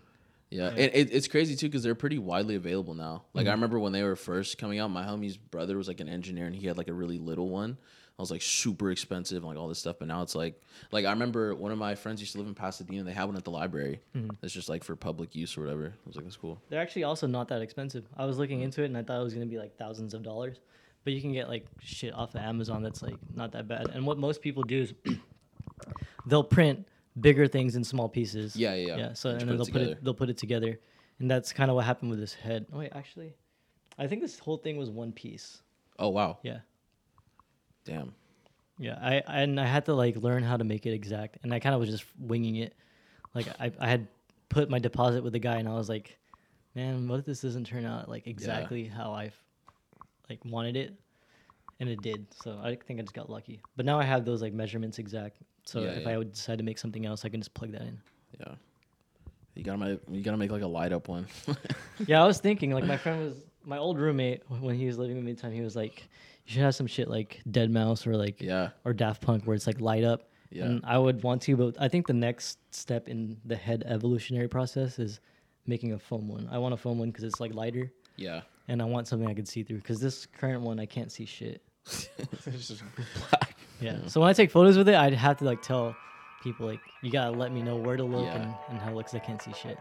Yeah, 0.49 0.69
and 0.69 0.79
it, 0.79 1.09
it's 1.11 1.27
crazy 1.27 1.57
too 1.57 1.67
because 1.67 1.83
they're 1.83 1.95
pretty 1.95 2.19
widely 2.19 2.55
available 2.55 2.93
now. 2.93 3.23
Like 3.33 3.43
Mm-hmm. 3.43 3.49
I 3.49 3.53
remember 3.53 3.79
when 3.79 3.91
they 3.91 4.03
were 4.03 4.15
first 4.15 4.57
coming 4.57 4.79
out, 4.79 4.89
my 4.89 5.03
homie's 5.03 5.35
brother 5.35 5.75
was 5.75 5.89
like 5.89 5.99
an 5.99 6.07
engineer 6.07 6.45
and 6.45 6.55
he 6.55 6.67
had 6.67 6.77
like 6.77 6.87
a 6.87 6.93
really 6.93 7.17
little 7.17 7.49
one. 7.49 7.77
I 8.17 8.21
was 8.21 8.31
like 8.31 8.41
super 8.41 8.89
expensive 8.89 9.37
and 9.37 9.45
like 9.45 9.57
all 9.57 9.67
this 9.67 9.77
stuff, 9.77 9.97
but 9.99 10.07
now 10.07 10.23
it's 10.23 10.33
like 10.33 10.59
like 10.91 11.05
I 11.05 11.11
remember 11.11 11.53
one 11.53 11.71
of 11.71 11.77
my 11.77 11.93
friends 11.93 12.19
used 12.19 12.31
to 12.33 12.39
live 12.39 12.47
in 12.47 12.55
Pasadena. 12.55 13.03
They 13.03 13.13
had 13.13 13.25
one 13.25 13.35
at 13.35 13.43
the 13.43 13.51
library. 13.51 14.01
Mm-hmm. 14.15 14.31
It's 14.41 14.53
just 14.53 14.69
like 14.69 14.83
for 14.83 14.95
public 14.95 15.35
use 15.35 15.55
or 15.55 15.61
whatever. 15.61 15.85
I 15.85 16.07
was 16.07 16.15
like, 16.15 16.25
that's 16.25 16.35
cool. 16.37 16.59
They're 16.69 16.81
actually 16.81 17.03
also 17.03 17.27
not 17.27 17.47
that 17.49 17.61
expensive. 17.61 18.05
I 18.17 18.25
was 18.25 18.39
looking 18.39 18.61
into 18.61 18.81
it 18.81 18.85
and 18.85 18.97
I 18.97 19.03
thought 19.03 19.19
it 19.19 19.23
was 19.23 19.35
gonna 19.35 19.45
be 19.45 19.59
like 19.59 19.77
thousands 19.77 20.15
of 20.15 20.23
dollars, 20.23 20.59
but 21.03 21.13
you 21.13 21.21
can 21.21 21.31
get 21.31 21.47
like 21.47 21.67
shit 21.79 22.11
off 22.13 22.33
of 22.33 22.41
Amazon 22.41 22.81
that's 22.81 23.03
like 23.03 23.17
not 23.35 23.51
that 23.51 23.67
bad. 23.67 23.89
And 23.93 24.03
what 24.03 24.17
most 24.17 24.41
people 24.41 24.63
do 24.63 24.81
is 24.81 24.93
they'll 26.25 26.43
print 26.43 26.87
bigger 27.19 27.47
things 27.47 27.75
in 27.75 27.83
small 27.83 28.09
pieces. 28.09 28.55
Yeah, 28.55 28.73
yeah, 28.73 28.87
yeah. 28.87 28.97
Yeah. 28.97 29.13
So 29.13 29.29
and 29.29 29.41
then 29.41 29.49
it 29.49 29.57
they'll 29.57 29.65
put 29.67 29.81
it 29.81 30.03
they'll 30.03 30.13
put 30.15 30.29
it 30.29 30.37
together, 30.37 30.79
and 31.19 31.29
that's 31.29 31.53
kind 31.53 31.69
of 31.69 31.75
what 31.75 31.85
happened 31.85 32.09
with 32.09 32.19
this 32.19 32.33
head. 32.33 32.65
Oh 32.73 32.79
wait, 32.79 32.91
actually, 32.95 33.35
I 33.97 34.07
think 34.07 34.21
this 34.21 34.39
whole 34.39 34.57
thing 34.57 34.77
was 34.77 34.89
one 34.89 35.11
piece. 35.11 35.61
Oh 35.99 36.09
wow, 36.09 36.39
Yeah. 36.43 36.59
Damn. 37.87 38.13
Yeah, 38.79 38.99
I 39.01 39.23
and 39.27 39.59
I 39.59 39.65
had 39.65 39.85
to 39.85 39.93
like 39.95 40.17
learn 40.17 40.43
how 40.43 40.57
to 40.57 40.63
make 40.63 40.85
it 40.85 40.93
exact, 40.93 41.37
and 41.43 41.53
I 41.53 41.59
kind 41.59 41.73
of 41.73 41.81
was 41.81 41.89
just 41.89 42.05
winging 42.19 42.57
it. 42.57 42.75
Like 43.33 43.47
I, 43.59 43.71
I 43.79 43.87
had 43.87 44.07
put 44.49 44.69
my 44.69 44.77
deposit 44.79 45.23
with 45.23 45.33
the 45.33 45.39
guy, 45.39 45.57
and 45.57 45.67
I 45.67 45.73
was 45.73 45.89
like, 45.89 46.17
"Man, 46.75 47.07
what 47.07 47.19
if 47.19 47.25
this 47.25 47.41
doesn't 47.41 47.65
turn 47.65 47.85
out 47.85 48.07
like 48.07 48.27
exactly 48.27 48.85
how 48.85 49.11
I, 49.13 49.31
like 50.29 50.45
wanted 50.45 50.75
it?" 50.75 50.93
And 51.79 51.89
it 51.89 52.01
did. 52.01 52.27
So 52.35 52.59
I 52.63 52.75
think 52.75 52.99
I 52.99 53.03
just 53.03 53.13
got 53.13 53.29
lucky. 53.29 53.61
But 53.75 53.85
now 53.85 53.99
I 53.99 54.03
have 54.03 54.25
those 54.25 54.41
like 54.41 54.53
measurements 54.53 54.99
exact. 54.99 55.37
So 55.65 55.81
Yeah, 55.81 55.91
if 55.91 56.03
yeah. 56.03 56.09
I 56.09 56.17
would 56.17 56.33
decide 56.33 56.59
to 56.59 56.63
make 56.63 56.77
something 56.77 57.05
else, 57.05 57.25
I 57.25 57.29
can 57.29 57.39
just 57.41 57.53
plug 57.53 57.71
that 57.71 57.81
in. 57.81 57.99
Yeah, 58.39 58.55
you 59.55 59.63
gotta 59.63 59.77
make 59.79 59.99
you 60.11 60.21
gotta 60.23 60.37
make 60.37 60.51
like 60.51 60.61
a 60.61 60.67
light 60.67 60.93
up 60.93 61.07
one. 61.07 61.25
yeah, 62.07 62.23
I 62.23 62.27
was 62.27 62.39
thinking 62.39 62.71
like 62.71 62.85
my 62.85 62.97
friend 62.97 63.23
was 63.23 63.43
my 63.65 63.77
old 63.77 63.97
roommate 63.97 64.43
when 64.49 64.75
he 64.75 64.85
was 64.85 64.97
living 64.99 65.15
with 65.15 65.25
me 65.25 65.33
time. 65.33 65.51
He 65.51 65.61
was 65.61 65.75
like, 65.75 66.03
"You 66.47 66.53
should 66.53 66.63
have 66.63 66.73
some 66.75 66.87
shit 66.87 67.07
like 67.09 67.41
Deadmau5 67.49 68.07
or 68.07 68.17
like 68.17 68.41
yeah, 68.41 68.69
or 68.85 68.93
Daft 68.93 69.21
Punk 69.21 69.43
where 69.45 69.55
it's 69.55 69.67
like 69.67 69.79
light 69.79 70.03
up." 70.03 70.29
Yeah. 70.49 70.63
And 70.65 70.81
I 70.85 70.97
would 70.97 71.21
want 71.23 71.41
to, 71.43 71.57
but 71.57 71.75
I 71.79 71.89
think 71.89 72.07
the 72.07 72.13
next 72.13 72.57
step 72.73 73.09
in 73.09 73.37
the 73.43 73.55
head 73.57 73.83
evolutionary 73.85 74.47
process 74.47 74.97
is 74.97 75.19
making 75.65 75.91
a 75.91 75.99
foam 75.99 76.29
one. 76.29 76.47
I 76.49 76.57
want 76.57 76.73
a 76.73 76.77
foam 76.77 76.97
one 76.99 77.09
because 77.11 77.25
it's 77.25 77.41
like 77.41 77.53
lighter, 77.53 77.91
yeah. 78.15 78.41
and 78.69 78.81
I 78.81 78.85
want 78.85 79.09
something 79.09 79.27
I 79.29 79.33
could 79.33 79.47
see 79.47 79.63
through. 79.63 79.77
Because 79.77 79.99
this 79.99 80.25
current 80.25 80.61
one, 80.61 80.79
I 80.79 80.85
can't 80.85 81.11
see 81.11 81.25
shit. 81.25 81.61
It's 82.17 82.67
just 82.69 82.83
black. 83.29 83.57
Yeah. 83.81 83.97
So 84.07 84.21
when 84.21 84.29
I 84.29 84.33
take 84.33 84.49
photos 84.49 84.77
with 84.77 84.87
it, 84.87 84.95
I'd 84.95 85.13
have 85.13 85.37
to 85.39 85.45
like 85.45 85.61
tell 85.61 85.95
people 86.43 86.65
like, 86.65 86.79
you 87.03 87.11
gotta 87.11 87.31
let 87.31 87.51
me 87.51 87.61
know 87.61 87.75
where 87.75 87.97
to 87.97 88.03
look 88.05 88.25
Yeah. 88.25 88.41
and, 88.41 88.55
and 88.69 88.79
how 88.79 88.91
it 88.91 88.95
looks. 88.95 89.13
I 89.13 89.19
can't 89.19 89.41
see 89.41 89.51
shit. 89.53 89.77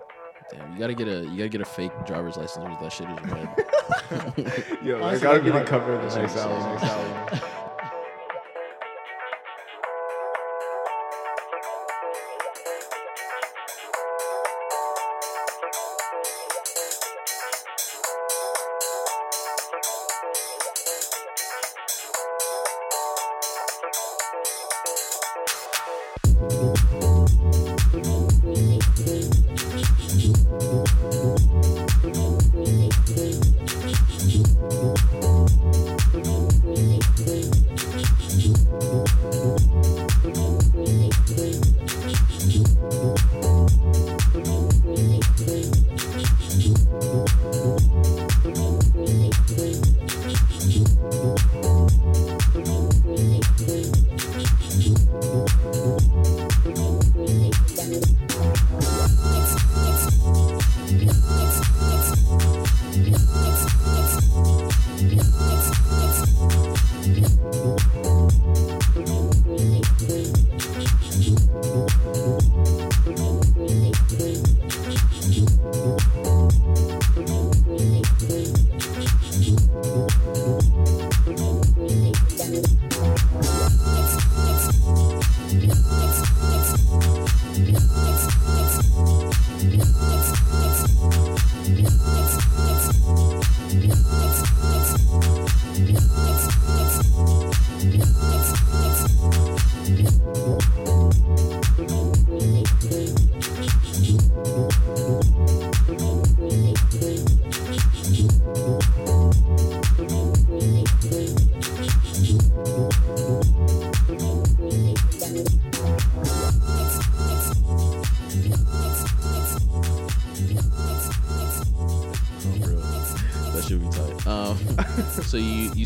Damn, 0.50 0.72
you 0.72 0.78
gotta 0.78 0.94
get 0.94 1.08
a 1.08 1.22
you 1.24 1.36
gotta 1.36 1.48
get 1.48 1.60
a 1.60 1.64
fake 1.64 1.92
driver's 2.06 2.36
license 2.36 2.64
where 2.64 2.76
that 2.80 2.92
shit 2.92 3.08
is 3.10 3.18
red. 3.30 4.76
Yo, 4.84 5.04
I 5.04 5.18
gotta 5.18 5.40
that'd 5.40 5.44
be 5.44 5.50
be 5.50 5.64
cover 5.64 5.94
of 5.94 6.02
the 6.02 6.20
next 6.20 6.34
what 6.36 6.44
I'm 6.44 6.50
album. 6.52 6.72
Next 6.74 6.84
album. 6.84 7.55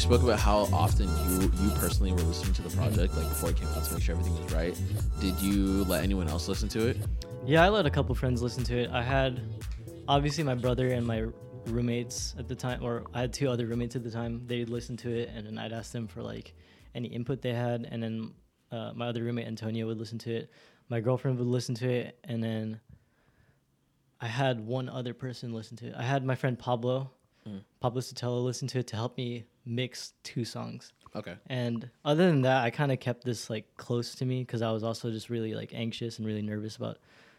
You 0.01 0.07
spoke 0.07 0.23
about 0.23 0.39
how 0.39 0.61
often 0.73 1.07
you 1.29 1.53
you 1.63 1.71
personally 1.77 2.11
were 2.11 2.23
listening 2.23 2.55
to 2.55 2.63
the 2.63 2.71
project, 2.71 3.15
like 3.19 3.29
before 3.29 3.51
it 3.51 3.57
came 3.57 3.69
out, 3.69 3.85
to 3.85 3.93
make 3.93 4.03
sure 4.03 4.15
everything 4.15 4.43
was 4.43 4.53
right. 4.55 4.81
Did 5.21 5.39
you 5.41 5.85
let 5.85 6.03
anyone 6.03 6.27
else 6.27 6.49
listen 6.49 6.71
to 6.71 6.87
it? 6.87 6.97
Yeah, 7.45 7.63
I 7.63 7.69
let 7.69 7.85
a 7.85 7.91
couple 7.91 8.15
friends 8.15 8.41
listen 8.41 8.65
to 8.65 8.79
it. 8.79 8.91
I 8.91 9.03
had 9.03 9.43
obviously 10.09 10.43
my 10.43 10.55
brother 10.55 10.89
and 10.93 11.07
my 11.07 11.27
roommates 11.67 12.35
at 12.39 12.49
the 12.49 12.55
time, 12.55 12.83
or 12.83 13.05
I 13.13 13.21
had 13.21 13.35
two 13.35 13.51
other 13.51 13.67
roommates 13.67 13.95
at 13.95 14.03
the 14.03 14.11
time. 14.11 14.41
They'd 14.47 14.71
listen 14.71 14.97
to 14.99 15.11
it, 15.11 15.31
and 15.35 15.47
then 15.47 15.59
I'd 15.59 15.73
ask 15.73 15.93
them 15.93 16.09
for 16.09 16.23
like 16.23 16.55
any 16.95 17.09
input 17.09 17.43
they 17.43 17.53
had, 17.53 17.87
and 17.91 18.03
then 18.03 18.33
uh, 18.73 18.93
my 18.95 19.09
other 19.09 19.23
roommate 19.23 19.49
Antonio 19.49 19.87
would 19.87 19.99
listen 19.99 20.17
to 20.21 20.35
it. 20.35 20.51
My 20.89 21.01
girlfriend 21.01 21.37
would 21.39 21.47
listen 21.47 21.75
to 21.75 21.91
it, 21.91 22.19
and 22.25 22.43
then 22.43 22.81
I 24.19 24.29
had 24.29 24.67
one 24.67 24.89
other 24.89 25.13
person 25.13 25.53
listen 25.53 25.77
to 25.79 25.89
it. 25.89 25.95
I 25.95 26.05
had 26.05 26.25
my 26.25 26.37
friend 26.37 26.59
Pablo, 26.59 27.11
Pablo 27.81 28.01
Sotelo, 28.01 28.43
listen 28.43 28.67
to 28.69 28.79
it 28.79 28.87
to 28.87 28.97
help 28.97 29.19
me 29.19 29.45
mix 29.67 30.15
two 30.23 30.45
songs. 30.45 30.93
Okay. 31.15 31.35
And 31.49 31.91
other 32.05 32.27
than 32.29 32.43
that, 32.43 32.63
I 32.65 32.71
kind 32.71 32.93
of 32.93 33.01
kept 33.01 33.25
this 33.25 33.51
like 33.51 33.67
close 33.77 34.15
to 34.17 34.25
me 34.25 34.41
because 34.43 34.63
I 34.63 34.71
was 34.71 34.83
also 34.85 35.11
just 35.11 35.29
really 35.31 35.55
like 35.55 35.73
anxious 35.75 36.19
and 36.19 36.27
really 36.27 36.43
nervous 36.43 36.77
about 36.77 36.99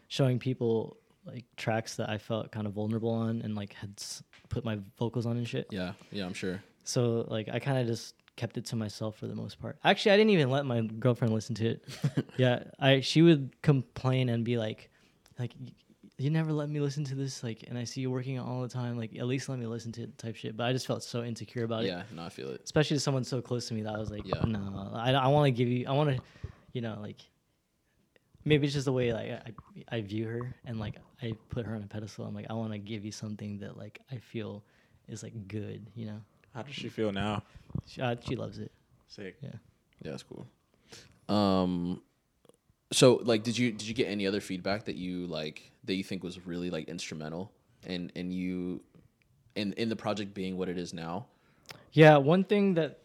showing 0.10 0.40
people 0.40 0.98
like 1.26 1.46
tracks 1.56 1.96
that 1.96 2.10
I 2.10 2.18
felt 2.18 2.52
kind 2.52 2.68
of 2.68 2.74
vulnerable 2.74 3.12
on 3.12 3.42
and 3.44 3.56
like 3.56 3.74
had 3.74 3.94
s- 3.98 4.24
put 4.50 4.66
my 4.66 4.80
vocals 4.98 5.26
on 5.26 5.38
and 5.38 5.48
shit. 5.48 5.68
Yeah, 5.72 5.94
yeah, 6.12 6.26
I'm 6.26 6.34
sure. 6.34 6.62
So 6.84 7.26
like 7.30 7.48
I 7.48 7.60
kind 7.60 7.78
of 7.78 7.88
just 7.88 8.16
kept 8.36 8.58
it 8.58 8.66
to 8.66 8.76
myself 8.76 9.18
for 9.18 9.28
the 9.28 9.36
most 9.36 9.62
part. 9.62 9.78
Actually, 9.84 10.14
I 10.14 10.18
didn't 10.18 10.32
even 10.32 10.50
let 10.50 10.66
my 10.66 10.82
girlfriend 10.82 11.34
listen 11.34 11.56
to 11.56 11.68
it. 11.68 11.86
yeah, 12.38 12.64
I 12.80 13.02
she 13.02 13.22
would 13.22 13.52
complain 13.62 14.30
and 14.30 14.44
be 14.44 14.58
like, 14.58 14.90
like 15.40 15.54
"Y- 15.62 15.72
you 16.22 16.30
never 16.30 16.52
let 16.54 16.70
me 16.70 16.80
listen 16.80 17.04
to 17.06 17.16
this. 17.16 17.44
Like, 17.44 17.64
and 17.68 17.78
I 17.78 17.84
see 17.84 18.02
you 18.02 18.12
working 18.12 18.40
all 18.40 18.62
the 18.62 18.68
time. 18.70 18.98
Like, 18.98 19.16
at 19.16 19.26
least 19.28 19.50
let 19.50 19.60
me 19.60 19.66
listen 19.66 19.92
to 19.94 20.04
it. 20.04 20.18
Type 20.18 20.36
shit. 20.36 20.56
But 20.58 20.66
I 20.66 20.74
just 20.74 20.86
felt 20.88 21.04
so 21.04 21.24
insecure 21.24 21.64
about 21.64 21.84
it, 21.84 21.88
Yeah, 21.88 22.04
no, 22.14 22.24
I 22.24 22.30
feel 22.30 22.50
it. 22.50 22.62
especially 22.64 22.98
to 22.98 23.02
someone 23.02 23.24
so 23.24 23.42
close 23.42 23.68
to 23.68 23.74
me 23.74 23.82
that 23.84 23.96
I 23.96 23.98
was 23.98 24.12
like, 24.12 24.26
Yeah. 24.26 24.42
no, 24.46 24.92
I 24.94 25.12
I 25.14 25.28
want 25.28 25.48
to 25.48 25.52
give 25.52 25.68
you. 25.68 25.86
I 25.88 25.92
want 25.94 26.16
to, 26.16 26.22
you 26.74 26.82
know, 26.82 26.98
like. 27.02 27.18
Maybe 28.44 28.66
it's 28.66 28.74
just 28.74 28.86
the 28.86 28.92
way 28.94 29.14
like 29.14 29.30
I, 29.92 29.98
I 29.98 30.02
view 30.02 30.26
her 30.28 30.56
and 30.66 30.80
like 30.80 30.96
I 31.22 31.36
put 31.50 31.68
her 31.68 31.76
on 31.76 31.84
a 31.84 31.86
pedestal. 31.88 32.26
I'm 32.26 32.34
like 32.34 32.48
I 32.50 32.54
want 32.54 32.72
to 32.72 32.80
give 32.80 33.06
you 33.06 33.12
something 33.12 33.60
that 33.60 33.78
like 33.78 34.00
I 34.12 34.18
feel 34.18 34.64
is 35.08 35.22
like 35.22 35.48
good, 35.48 35.86
you 35.94 36.08
know. 36.08 36.22
How 36.56 36.64
does 36.64 36.74
she 36.74 36.90
feel 36.90 37.12
now? 37.12 37.44
She, 37.86 38.02
uh, 38.02 38.16
she 38.20 38.36
loves 38.36 38.58
it. 38.58 38.72
Sick. 39.08 39.36
Yeah. 39.44 39.50
Yeah, 40.04 40.12
that's 40.12 40.24
cool. 40.24 40.48
Um, 41.30 42.02
so 42.92 43.22
like, 43.24 43.44
did 43.44 43.58
you 43.60 43.72
did 43.72 43.88
you 43.88 43.94
get 43.94 44.08
any 44.08 44.26
other 44.26 44.42
feedback 44.42 44.86
that 44.86 44.96
you 44.96 45.28
like 45.28 45.71
that 45.86 45.96
you 45.96 46.04
think 46.04 46.24
was 46.24 46.46
really 46.46 46.70
like 46.70 46.88
instrumental 46.88 47.52
in 47.86 48.12
in 48.16 48.32
you 48.32 48.84
in 49.56 49.74
in 49.74 49.90
the 49.90 49.96
project 49.96 50.34
being 50.34 50.58
what 50.58 50.70
it 50.70 50.78
is 50.78 50.94
now? 50.94 51.28
Yeah, 51.92 52.18
one 52.18 52.44
thing 52.44 52.76
that 52.76 53.00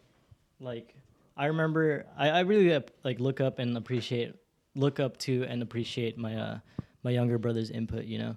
like 0.59 0.95
I 1.35 1.47
remember 1.47 2.05
I, 2.17 2.29
I 2.29 2.39
really 2.41 2.73
uh, 2.73 2.81
like 3.03 3.19
look 3.19 3.41
up 3.41 3.59
and 3.59 3.75
appreciate 3.77 4.35
look 4.75 4.99
up 4.99 5.17
to 5.17 5.43
and 5.43 5.61
appreciate 5.61 6.17
my 6.17 6.35
uh 6.35 6.59
my 7.03 7.11
younger 7.11 7.37
brother's 7.37 7.69
input, 7.69 8.05
you 8.05 8.19
know. 8.19 8.35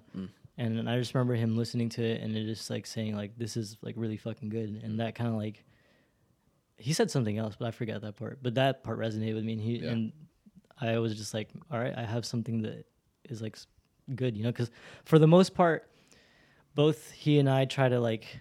And 0.57 0.87
I 0.87 0.99
just 0.99 1.15
remember 1.15 1.33
him 1.33 1.57
listening 1.57 1.89
to 1.89 2.03
it 2.03 2.21
and 2.21 2.35
it 2.35 2.45
just 2.45 2.69
like 2.69 2.85
saying 2.85 3.15
like 3.15 3.37
this 3.37 3.57
is 3.57 3.77
like 3.81 3.95
really 3.97 4.17
fucking 4.17 4.49
good 4.49 4.81
and 4.83 4.99
that 4.99 5.15
kind 5.15 5.29
of 5.29 5.35
like 5.35 5.63
he 6.77 6.93
said 6.93 7.09
something 7.11 7.37
else, 7.37 7.55
but 7.57 7.67
I 7.67 7.71
forgot 7.71 8.01
that 8.01 8.15
part. 8.15 8.39
But 8.41 8.55
that 8.55 8.83
part 8.83 8.99
resonated 8.99 9.35
with 9.35 9.43
me 9.43 9.53
and 9.53 9.61
he 9.61 9.77
Yeah. 9.77 9.91
and 9.91 10.11
I 10.79 10.97
was 10.97 11.15
just 11.15 11.33
like, 11.33 11.49
all 11.71 11.79
right, 11.79 11.93
I 11.95 12.03
have 12.03 12.25
something 12.25 12.63
that 12.63 12.85
is 13.29 13.41
like 13.41 13.55
good, 14.15 14.35
you 14.37 14.43
know, 14.43 14.51
cuz 14.51 14.69
for 15.05 15.19
the 15.19 15.27
most 15.27 15.53
part 15.53 15.87
both 16.75 17.11
he 17.11 17.37
and 17.39 17.49
I 17.49 17.65
try 17.65 17.89
to 17.89 17.99
like 17.99 18.39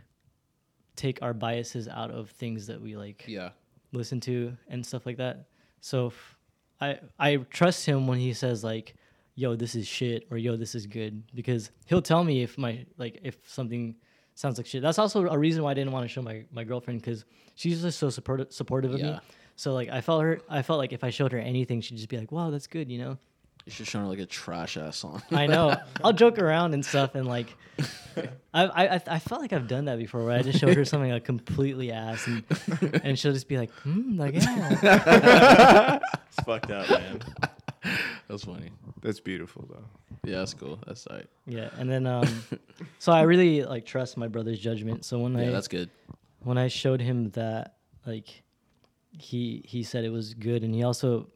take 0.97 1.21
our 1.23 1.33
biases 1.35 1.89
out 1.89 2.11
of 2.11 2.31
things 2.31 2.67
that 2.67 2.81
we 2.81 2.97
like 2.97 3.25
Yeah, 3.27 3.51
listen 3.93 4.21
to 4.21 4.57
and 4.69 4.85
stuff 4.85 5.07
like 5.07 5.17
that. 5.17 5.49
So 5.81 6.09
f- 6.09 6.39
I 6.81 6.99
I 7.19 7.37
trust 7.37 7.87
him 7.87 8.07
when 8.07 8.19
he 8.19 8.33
says 8.33 8.63
like, 8.63 8.95
"Yo, 9.35 9.57
this 9.57 9.75
is 9.75 9.87
shit" 9.87 10.27
or 10.31 10.37
"Yo, 10.39 10.57
this 10.57 10.75
is 10.75 10.87
good," 10.87 11.23
because 11.35 11.71
he'll 11.87 12.03
tell 12.03 12.23
me 12.25 12.43
if 12.43 12.57
my 12.59 12.85
like 12.99 13.21
if 13.23 13.37
something 13.49 13.97
sounds 14.35 14.59
like 14.59 14.67
shit. 14.67 14.83
That's 14.83 14.99
also 14.99 15.27
a 15.27 15.39
reason 15.39 15.63
why 15.63 15.73
I 15.73 15.75
didn't 15.75 15.93
want 15.93 16.05
to 16.05 16.09
show 16.09 16.23
my 16.23 16.45
my 16.53 16.65
girlfriend 16.65 17.01
because 17.01 17.25
she's 17.55 17.83
just 17.83 17.99
so 17.99 18.11
supportive 18.11 18.53
supportive 18.53 18.93
of 18.95 19.01
Yeah. 19.01 19.13
me. 19.13 19.19
So 19.57 19.75
like 19.75 19.89
I 19.89 20.01
felt 20.01 20.23
her 20.23 20.41
I 20.49 20.63
felt 20.63 20.79
like 20.79 20.93
if 20.93 21.03
I 21.05 21.11
showed 21.11 21.33
her 21.33 21.39
anything, 21.39 21.81
she'd 21.81 21.97
just 21.97 22.09
be 22.09 22.19
like, 22.19 22.31
"Wow, 22.33 22.51
that's 22.51 22.67
good," 22.67 22.91
you 22.91 22.99
know. 22.99 23.19
You 23.67 23.73
should 23.73 23.87
show 23.87 24.01
her 24.01 24.07
like 24.07 24.19
a 24.19 24.27
trash 24.27 24.77
ass 24.77 24.97
song. 24.99 25.23
I 25.31 25.47
know. 25.47 25.77
I'll 26.05 26.13
joke 26.13 26.39
around 26.39 26.75
and 26.75 26.85
stuff, 26.85 27.15
and 27.15 27.27
like, 27.27 27.55
I, 28.55 28.65
I 28.65 28.95
I- 28.97 29.03
I 29.07 29.19
felt 29.19 29.41
like 29.41 29.53
I've 29.53 29.69
done 29.69 29.85
that 29.87 29.99
before, 29.99 30.25
where 30.25 30.33
I 30.39 30.43
just 30.43 30.59
showed 30.59 30.77
her 30.77 30.85
something 30.85 31.11
like 31.11 31.25
completely 31.25 31.93
ass, 31.93 32.27
and 32.27 32.43
and 33.05 33.19
she'll 33.19 33.33
just 33.33 33.49
be 33.49 33.59
like, 33.59 33.71
hmm, 33.83 34.19
like 34.19 34.35
yeah, 34.35 35.99
It's 36.29 36.41
fucked 36.45 36.71
up, 36.71 36.89
man. 36.91 37.21
That's 38.29 38.45
funny. 38.45 38.71
That's 39.03 39.21
beautiful 39.21 39.67
though. 39.71 39.85
Yeah, 40.31 40.39
that's 40.39 40.55
cool. 40.55 40.79
That's 40.87 41.07
all 41.07 41.17
right. 41.17 41.27
yeah. 41.47 41.71
And 41.79 41.91
then 41.91 42.07
um, 42.07 42.27
so 42.99 43.11
I 43.13 43.23
really 43.23 43.65
like 43.65 43.87
trust 43.87 44.17
my 44.17 44.29
brother's 44.29 44.59
judgment. 44.59 45.05
So 45.05 45.19
when 45.19 45.37
Yeah, 45.37 45.49
I 45.49 45.51
that's 45.51 45.69
good. 45.69 45.89
when 46.41 46.59
I 46.59 46.69
showed 46.69 47.01
him 47.01 47.31
that, 47.31 47.77
like, 48.07 48.43
he 49.13 49.63
he 49.67 49.83
said 49.83 50.05
it 50.05 50.11
was 50.11 50.35
good, 50.35 50.63
and 50.63 50.75
he 50.75 50.83
also 50.83 51.29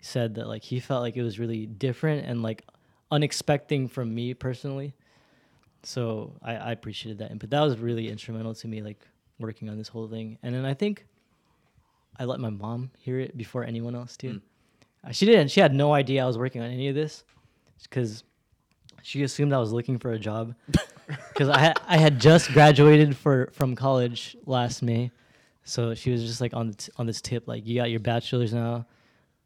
said 0.00 0.34
that 0.36 0.46
like 0.48 0.62
he 0.62 0.80
felt 0.80 1.02
like 1.02 1.16
it 1.16 1.22
was 1.22 1.38
really 1.38 1.66
different 1.66 2.26
and 2.26 2.42
like 2.42 2.64
unexpected 3.10 3.90
from 3.90 4.14
me 4.14 4.34
personally. 4.34 4.94
So 5.82 6.32
I, 6.42 6.56
I 6.56 6.72
appreciated 6.72 7.18
that 7.18 7.30
input. 7.30 7.50
That 7.50 7.60
was 7.62 7.78
really 7.78 8.08
instrumental 8.08 8.54
to 8.54 8.68
me, 8.68 8.82
like 8.82 9.00
working 9.38 9.68
on 9.68 9.78
this 9.78 9.88
whole 9.88 10.08
thing. 10.08 10.38
And 10.42 10.54
then 10.54 10.64
I 10.64 10.74
think 10.74 11.06
I 12.18 12.24
let 12.24 12.40
my 12.40 12.50
mom 12.50 12.90
hear 12.98 13.18
it 13.18 13.36
before 13.36 13.64
anyone 13.64 13.94
else 13.94 14.16
too. 14.16 14.40
Uh, 15.06 15.12
She 15.12 15.24
didn't. 15.24 15.50
She 15.50 15.60
had 15.60 15.74
no 15.74 15.94
idea 15.94 16.22
I 16.22 16.26
was 16.26 16.36
working 16.36 16.60
on 16.60 16.70
any 16.70 16.88
of 16.88 16.94
this, 16.94 17.24
because 17.84 18.24
she 19.02 19.22
assumed 19.22 19.54
I 19.54 19.58
was 19.58 19.72
looking 19.72 19.98
for 19.98 20.12
a 20.12 20.18
job. 20.18 20.54
Because 21.32 21.48
I 21.48 21.58
had, 21.58 21.80
I 21.88 21.96
had 21.96 22.20
just 22.20 22.52
graduated 22.52 23.16
for 23.16 23.48
from 23.52 23.74
college 23.74 24.36
last 24.46 24.80
May, 24.80 25.10
so 25.64 25.92
she 25.92 26.12
was 26.12 26.22
just 26.22 26.40
like 26.40 26.54
on 26.54 26.68
the 26.68 26.74
t- 26.74 26.92
on 26.98 27.06
this 27.06 27.20
tip 27.20 27.48
like 27.48 27.66
you 27.66 27.74
got 27.74 27.90
your 27.90 27.98
bachelor's 27.98 28.54
now, 28.54 28.86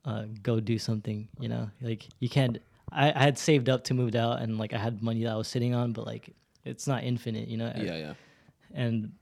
uh, 0.04 0.24
go 0.42 0.60
do 0.60 0.78
something. 0.78 1.28
You 1.40 1.48
know, 1.48 1.70
like 1.80 2.06
you 2.20 2.28
can't. 2.28 2.58
I, 2.92 3.10
I 3.12 3.22
had 3.22 3.38
saved 3.38 3.68
up 3.68 3.84
to 3.84 3.94
move 3.94 4.14
out 4.14 4.40
and 4.42 4.58
like 4.58 4.72
I 4.72 4.78
had 4.78 5.02
money 5.02 5.24
that 5.24 5.32
I 5.32 5.36
was 5.36 5.48
sitting 5.48 5.74
on, 5.74 5.92
but 5.92 6.06
like 6.06 6.30
it's 6.64 6.86
not 6.86 7.02
infinite. 7.04 7.48
You 7.48 7.56
know. 7.58 7.72
Yeah, 7.76 7.96
yeah. 7.96 8.14
And 8.72 9.12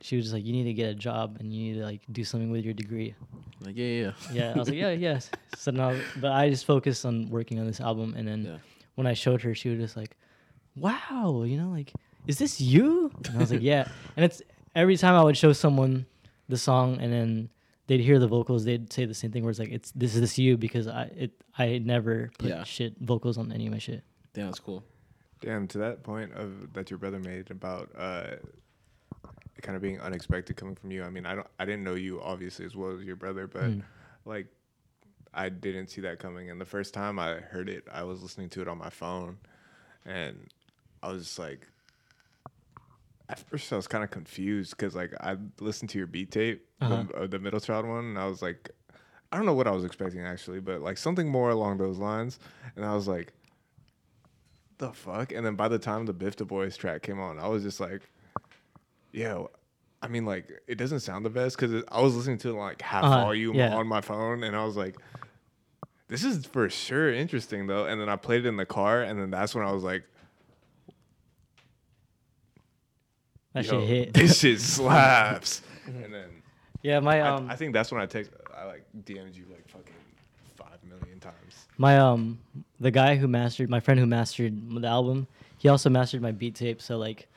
she 0.00 0.16
was 0.16 0.26
just 0.26 0.34
like, 0.34 0.44
you 0.46 0.52
need 0.52 0.64
to 0.64 0.72
get 0.72 0.88
a 0.88 0.94
job 0.94 1.36
and 1.40 1.52
you 1.52 1.72
need 1.72 1.78
to 1.80 1.84
like 1.84 2.00
do 2.10 2.24
something 2.24 2.50
with 2.50 2.64
your 2.64 2.72
degree. 2.74 3.14
Like 3.60 3.76
yeah, 3.76 3.86
yeah. 3.86 4.12
Yeah, 4.32 4.52
I 4.54 4.58
was 4.58 4.68
like, 4.68 4.78
yeah, 4.78 4.90
yes. 4.92 5.30
So 5.56 5.70
now, 5.70 5.94
but 6.16 6.32
I 6.32 6.48
just 6.48 6.64
focused 6.64 7.04
on 7.04 7.28
working 7.28 7.58
on 7.60 7.66
this 7.66 7.80
album, 7.80 8.14
and 8.16 8.26
then 8.26 8.44
Yeah. 8.44 8.58
when 8.94 9.06
I 9.06 9.12
showed 9.12 9.42
her, 9.42 9.54
she 9.54 9.68
was 9.68 9.78
just 9.78 9.96
like, 9.96 10.16
"Wow, 10.76 11.42
you 11.44 11.58
know, 11.60 11.68
like, 11.68 11.92
is 12.26 12.38
this 12.38 12.60
you?" 12.60 13.10
And 13.26 13.36
I 13.36 13.40
was 13.40 13.50
like, 13.52 13.60
"Yeah." 13.60 13.86
And 14.16 14.24
it's 14.24 14.40
every 14.74 14.96
time 14.96 15.14
I 15.14 15.22
would 15.22 15.36
show 15.36 15.52
someone 15.52 16.06
the 16.48 16.56
song, 16.56 16.98
and 17.00 17.12
then 17.12 17.50
they'd 17.90 18.00
hear 18.00 18.20
the 18.20 18.28
vocals, 18.28 18.64
they'd 18.64 18.92
say 18.92 19.04
the 19.04 19.14
same 19.14 19.32
thing, 19.32 19.42
where 19.42 19.50
it's 19.50 19.58
like, 19.58 19.72
"It's 19.72 19.90
this 19.90 20.14
is 20.14 20.20
this 20.20 20.38
you," 20.38 20.56
because 20.56 20.86
I 20.86 21.02
it 21.24 21.32
I 21.58 21.78
never 21.78 22.30
put 22.38 22.48
Yeah. 22.50 22.62
shit 22.62 22.94
vocals 23.00 23.36
on 23.36 23.50
any 23.50 23.66
of 23.66 23.72
my 23.72 23.78
shit. 23.80 24.04
Damn, 24.32 24.46
that's 24.46 24.60
cool. 24.60 24.84
Damn, 25.40 25.66
to 25.68 25.78
that 25.78 26.04
point 26.04 26.32
of 26.34 26.72
that 26.74 26.88
your 26.90 26.98
brother 26.98 27.18
made 27.18 27.50
about 27.50 27.90
uh, 27.96 28.36
it 29.56 29.62
kind 29.62 29.74
of 29.74 29.82
being 29.82 30.00
unexpected 30.00 30.56
coming 30.56 30.76
from 30.76 30.92
you. 30.92 31.02
I 31.02 31.10
mean, 31.10 31.26
I 31.26 31.34
don't, 31.34 31.46
I 31.58 31.64
didn't 31.64 31.82
know 31.82 31.94
you 31.94 32.20
obviously 32.22 32.64
as 32.64 32.76
well 32.76 32.92
as 32.96 33.02
your 33.02 33.16
brother, 33.16 33.48
but 33.48 33.64
Mm. 33.70 33.82
like, 34.24 34.46
I 35.34 35.48
didn't 35.48 35.88
see 35.88 36.00
that 36.02 36.18
coming. 36.20 36.48
And 36.50 36.60
the 36.60 36.64
first 36.76 36.94
time 36.94 37.18
I 37.18 37.34
heard 37.40 37.68
it, 37.68 37.88
I 37.92 38.04
was 38.04 38.22
listening 38.22 38.50
to 38.50 38.62
it 38.62 38.68
on 38.68 38.78
my 38.78 38.90
phone, 38.90 39.38
and 40.06 40.36
I 41.02 41.10
was 41.12 41.24
just 41.24 41.38
like, 41.40 41.66
at 43.30 43.38
first 43.38 43.72
I 43.72 43.76
was 43.76 43.86
kind 43.86 44.02
of 44.04 44.10
confused 44.10 44.76
because 44.76 44.94
like 44.94 45.12
I 45.20 45.36
listened 45.60 45.90
to 45.90 45.98
your 45.98 46.06
beat 46.06 46.30
tape, 46.30 46.66
Uh-huh. 46.80 47.04
the, 47.10 47.14
uh, 47.16 47.26
the 47.26 47.38
middle 47.38 47.60
child 47.60 47.86
one, 47.86 48.04
and 48.04 48.18
I 48.18 48.26
was 48.26 48.42
like, 48.42 48.70
I 49.32 49.36
don't 49.36 49.46
know 49.46 49.54
what 49.54 49.66
I 49.66 49.70
was 49.70 49.84
expecting 49.84 50.20
actually, 50.22 50.60
but 50.60 50.80
like 50.80 50.98
something 50.98 51.28
more 51.28 51.50
along 51.50 51.78
those 51.78 51.98
lines, 51.98 52.38
and 52.76 52.84
I 52.84 52.94
was 52.94 53.06
like 53.08 53.32
the 54.78 54.92
fuck? 54.92 55.32
And 55.32 55.44
then 55.44 55.56
by 55.56 55.68
the 55.68 55.78
time 55.78 56.06
the 56.06 56.12
Biff 56.14 56.36
Du 56.36 56.44
Bois 56.46 56.70
track 56.70 57.02
came 57.02 57.20
on, 57.20 57.38
I 57.38 57.46
was 57.48 57.62
just 57.62 57.80
like, 57.80 58.00
yo, 59.12 59.50
I 60.02 60.08
mean, 60.08 60.24
like, 60.24 60.50
it 60.66 60.76
doesn't 60.76 61.00
sound 61.00 61.24
the 61.26 61.30
best 61.30 61.58
because 61.58 61.84
I 61.88 62.00
was 62.00 62.16
listening 62.16 62.38
to 62.38 62.56
like 62.56 62.80
half 62.80 63.04
Uh-huh, 63.04 63.20
volume 63.20 63.56
yeah. 63.56 63.74
on 63.76 63.86
my 63.86 64.00
phone, 64.00 64.42
and 64.42 64.56
I 64.56 64.64
was 64.64 64.76
like, 64.78 64.96
this 66.08 66.24
is 66.24 66.46
for 66.46 66.68
sure 66.70 67.12
interesting 67.12 67.66
though. 67.66 67.84
And 67.84 68.00
then 68.00 68.08
I 68.08 68.16
played 68.16 68.44
it 68.46 68.48
in 68.48 68.56
the 68.56 68.64
car, 68.66 69.02
and 69.02 69.20
then 69.20 69.30
that's 69.30 69.54
when 69.54 69.66
I 69.66 69.70
was 69.70 69.82
like, 69.84 70.02
That 73.52 73.64
yo, 73.66 73.80
shit 73.80 73.88
hit. 73.88 74.14
this 74.14 74.38
shit 74.38 74.60
slaps. 74.60 75.62
and 75.86 76.12
then 76.12 76.42
yeah, 76.82 77.00
my 77.00 77.20
I, 77.20 77.28
um, 77.28 77.50
I 77.50 77.56
think 77.56 77.72
that's 77.74 77.90
when 77.92 78.00
I 78.00 78.06
text, 78.06 78.30
I 78.56 78.64
like 78.64 78.84
DM'd 79.04 79.36
you 79.36 79.44
like 79.50 79.68
fucking 79.68 79.92
five 80.56 80.78
million 80.88 81.18
times. 81.20 81.66
my 81.78 81.98
um 81.98 82.38
the 82.80 82.90
guy 82.90 83.16
who 83.16 83.26
mastered 83.28 83.68
my 83.68 83.80
friend 83.80 83.98
who 84.00 84.06
mastered 84.06 84.54
the 84.80 84.86
album 84.88 85.26
he 85.58 85.68
also 85.68 85.90
mastered 85.90 86.22
my 86.22 86.32
beat 86.32 86.54
tape 86.54 86.80
so 86.82 86.96
like 86.98 87.28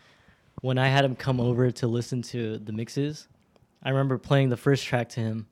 when 0.61 0.77
i 0.77 0.87
had 0.87 1.03
him 1.05 1.15
come 1.15 1.39
over 1.41 1.71
to 1.71 1.87
listen 1.87 2.21
to 2.21 2.57
the 2.59 2.71
mixes 2.73 3.27
i 3.83 3.89
remember 3.89 4.17
playing 4.17 4.49
the 4.49 4.57
first 4.57 4.85
track 4.85 5.07
to 5.09 5.19
him 5.21 5.45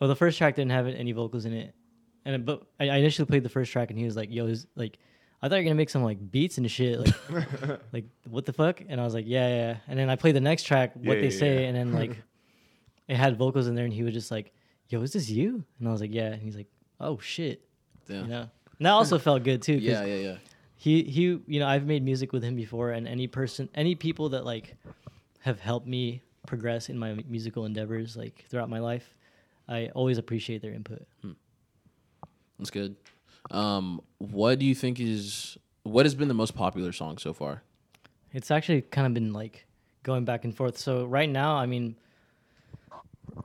well 0.00 0.08
the 0.08 0.16
first 0.16 0.38
track 0.38 0.54
didn't 0.56 0.70
have 0.72 0.86
any 0.86 1.12
vocals 1.12 1.44
in 1.44 1.52
it 1.52 1.74
and 2.24 2.34
it- 2.34 2.44
but 2.46 2.62
i 2.80 2.88
I 2.88 2.96
initially 2.96 3.26
played 3.26 3.42
the 3.42 3.48
first 3.50 3.70
track 3.72 3.90
and 3.90 3.98
he 3.98 4.04
was 4.06 4.16
like 4.16 4.30
yo 4.30 4.46
is 4.46 4.66
like 4.76 4.98
i 5.44 5.48
thought 5.48 5.56
you 5.56 5.60
were 5.60 5.64
gonna 5.64 5.74
make 5.74 5.90
some 5.90 6.02
like 6.02 6.30
beats 6.30 6.56
and 6.58 6.70
shit 6.70 6.98
like 6.98 7.80
like 7.92 8.04
what 8.30 8.46
the 8.46 8.52
fuck 8.52 8.80
and 8.88 9.00
i 9.00 9.04
was 9.04 9.12
like 9.14 9.26
yeah 9.28 9.48
yeah 9.48 9.76
and 9.88 9.98
then 9.98 10.08
i 10.08 10.16
played 10.16 10.34
the 10.34 10.40
next 10.40 10.62
track 10.62 10.92
what 10.94 11.16
Yeah, 11.16 11.20
they 11.20 11.28
yeah, 11.28 11.38
say 11.38 11.54
yeah. 11.62 11.68
and 11.68 11.76
then 11.76 11.92
like 11.92 12.16
it 13.08 13.16
had 13.16 13.36
vocals 13.36 13.66
in 13.66 13.74
there 13.74 13.84
and 13.84 13.92
he 13.92 14.02
was 14.02 14.14
just 14.14 14.30
like 14.30 14.52
yo 14.88 15.02
is 15.02 15.12
this 15.12 15.28
you 15.28 15.62
and 15.78 15.88
i 15.88 15.92
was 15.92 16.00
like 16.00 16.12
yeah 16.14 16.32
and 16.32 16.40
he's 16.42 16.56
like 16.56 16.68
oh 17.00 17.18
shit 17.18 17.60
Yeah. 18.08 18.22
you 18.22 18.28
know 18.28 18.40
and 18.78 18.86
that 18.86 18.90
also 18.90 19.18
felt 19.20 19.44
good 19.44 19.62
too. 19.62 19.74
Yeah, 19.74 20.04
yeah, 20.04 20.16
yeah. 20.16 20.36
he 20.76 21.02
he 21.04 21.22
you 21.46 21.60
know 21.60 21.66
i've 21.66 21.86
made 21.86 22.02
music 22.02 22.32
with 22.32 22.42
him 22.42 22.56
before 22.56 22.90
and 22.92 23.06
any 23.06 23.26
person 23.26 23.68
any 23.74 23.94
people 23.94 24.30
that 24.30 24.44
like 24.44 24.74
have 25.40 25.60
helped 25.60 25.86
me 25.86 26.22
progress 26.46 26.88
in 26.88 26.98
my 26.98 27.14
musical 27.28 27.66
endeavors 27.66 28.16
like 28.16 28.44
throughout 28.48 28.68
my 28.70 28.80
life 28.80 29.14
i 29.68 29.86
always 29.94 30.18
appreciate 30.18 30.60
their 30.62 30.72
input 30.72 31.06
hmm. 31.22 31.32
That's 32.58 32.70
good. 32.70 32.94
Um, 33.50 34.00
what 34.18 34.58
do 34.58 34.66
you 34.66 34.74
think 34.74 34.98
is 35.00 35.58
what 35.82 36.06
has 36.06 36.14
been 36.14 36.28
the 36.28 36.34
most 36.34 36.54
popular 36.54 36.92
song 36.92 37.18
so 37.18 37.32
far? 37.32 37.62
it's 38.34 38.50
actually 38.50 38.82
kind 38.82 39.06
of 39.06 39.14
been 39.14 39.32
like 39.32 39.64
going 40.02 40.24
back 40.24 40.44
and 40.44 40.54
forth. 40.54 40.76
So 40.76 41.06
right 41.06 41.30
now, 41.30 41.54
I 41.54 41.66
mean, 41.66 41.96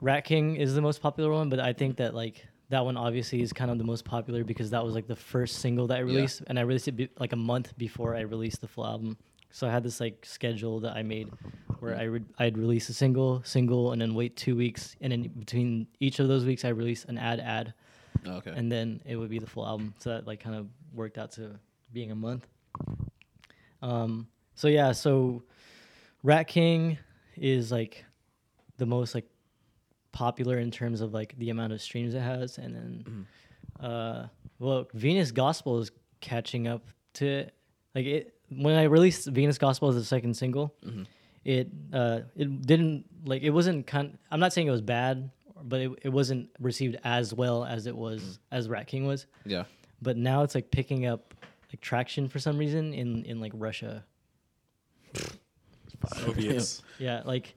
Rat 0.00 0.24
King 0.24 0.56
is 0.56 0.74
the 0.74 0.82
most 0.82 1.00
popular 1.00 1.30
one, 1.30 1.48
but 1.48 1.60
I 1.60 1.72
think 1.72 1.96
that 1.98 2.14
like 2.14 2.44
that 2.68 2.84
one 2.84 2.96
obviously 2.96 3.40
is 3.40 3.52
kind 3.52 3.70
of 3.70 3.78
the 3.78 3.84
most 3.84 4.04
popular 4.04 4.44
because 4.44 4.70
that 4.70 4.84
was 4.84 4.94
like 4.94 5.06
the 5.06 5.16
first 5.16 5.60
single 5.60 5.86
that 5.86 5.96
I 5.98 6.00
released, 6.00 6.42
and 6.48 6.58
I 6.58 6.62
released 6.62 6.88
it 6.88 6.92
be- 6.92 7.08
like 7.18 7.32
a 7.32 7.36
month 7.36 7.76
before 7.78 8.16
I 8.16 8.20
released 8.20 8.60
the 8.60 8.68
full 8.68 8.84
album. 8.84 9.16
So 9.52 9.66
I 9.66 9.70
had 9.70 9.82
this 9.82 10.00
like 10.00 10.24
schedule 10.24 10.80
that 10.80 10.96
I 10.96 11.02
made 11.02 11.30
where 11.78 11.96
I 11.96 12.02
re- 12.04 12.24
I'd 12.38 12.58
release 12.58 12.88
a 12.88 12.94
single, 12.94 13.42
single, 13.44 13.92
and 13.92 14.02
then 14.02 14.14
wait 14.14 14.36
two 14.36 14.56
weeks, 14.56 14.96
and 15.00 15.12
then 15.12 15.22
between 15.22 15.86
each 16.00 16.18
of 16.18 16.28
those 16.28 16.44
weeks 16.44 16.64
I 16.64 16.68
release 16.68 17.04
an 17.04 17.16
ad, 17.16 17.40
ad, 17.40 17.74
Oh, 18.26 18.32
okay. 18.36 18.52
and 18.54 18.70
then 18.70 19.00
it 19.06 19.16
would 19.16 19.30
be 19.30 19.38
the 19.38 19.46
full 19.46 19.66
album. 19.66 19.94
So 19.98 20.10
that 20.10 20.26
like 20.26 20.40
kind 20.40 20.56
of 20.56 20.66
worked 20.94 21.18
out 21.18 21.32
to 21.32 21.58
being 21.92 22.10
a 22.10 22.14
month. 22.14 22.46
Um, 23.82 24.28
so 24.54 24.68
yeah, 24.68 24.92
so 24.92 25.42
Rat 26.22 26.46
King 26.46 26.98
is 27.36 27.72
like 27.72 28.04
the 28.76 28.86
most 28.86 29.14
like 29.14 29.26
popular 30.12 30.58
in 30.58 30.70
terms 30.70 31.00
of 31.00 31.14
like 31.14 31.34
the 31.38 31.50
amount 31.50 31.72
of 31.72 31.80
streams 31.80 32.14
it 32.14 32.20
has, 32.20 32.58
and 32.58 32.74
then 32.74 33.26
uh, 33.80 34.26
well, 34.58 34.86
Venus 34.92 35.30
Gospel 35.32 35.78
is 35.78 35.90
catching 36.20 36.66
up 36.68 36.86
to 37.14 37.26
it. 37.26 37.54
like 37.94 38.06
it. 38.06 38.34
When 38.50 38.74
I 38.74 38.82
released 38.84 39.28
Venus 39.28 39.58
Gospel 39.58 39.88
as 39.88 39.94
the 39.94 40.04
second 40.04 40.34
single, 40.36 40.74
it 41.44 41.68
uh, 41.92 42.20
it 42.36 42.62
didn't 42.66 43.04
like 43.24 43.42
it 43.42 43.50
wasn't 43.50 43.86
kind. 43.86 44.18
I'm 44.30 44.40
not 44.40 44.52
saying 44.52 44.66
it 44.66 44.72
was 44.72 44.82
bad, 44.82 45.30
but 45.64 45.80
it, 45.80 45.90
it 46.02 46.08
wasn't 46.08 46.48
received 46.58 46.96
as 47.04 47.32
well 47.34 47.64
as 47.64 47.86
it 47.86 47.96
was 47.96 48.38
as 48.50 48.68
Rat 48.68 48.86
King 48.86 49.06
was 49.06 49.26
yeah. 49.44 49.64
but 50.02 50.16
now 50.16 50.42
it's 50.42 50.54
like 50.54 50.70
picking 50.70 51.06
up 51.06 51.34
like 51.72 51.80
traction 51.80 52.28
for 52.28 52.38
some 52.38 52.58
reason 52.58 52.92
in 52.92 53.24
in 53.24 53.40
like 53.40 53.52
Russia. 53.54 54.04
Soviets. 56.16 56.82
Yeah, 56.98 57.22
like, 57.24 57.54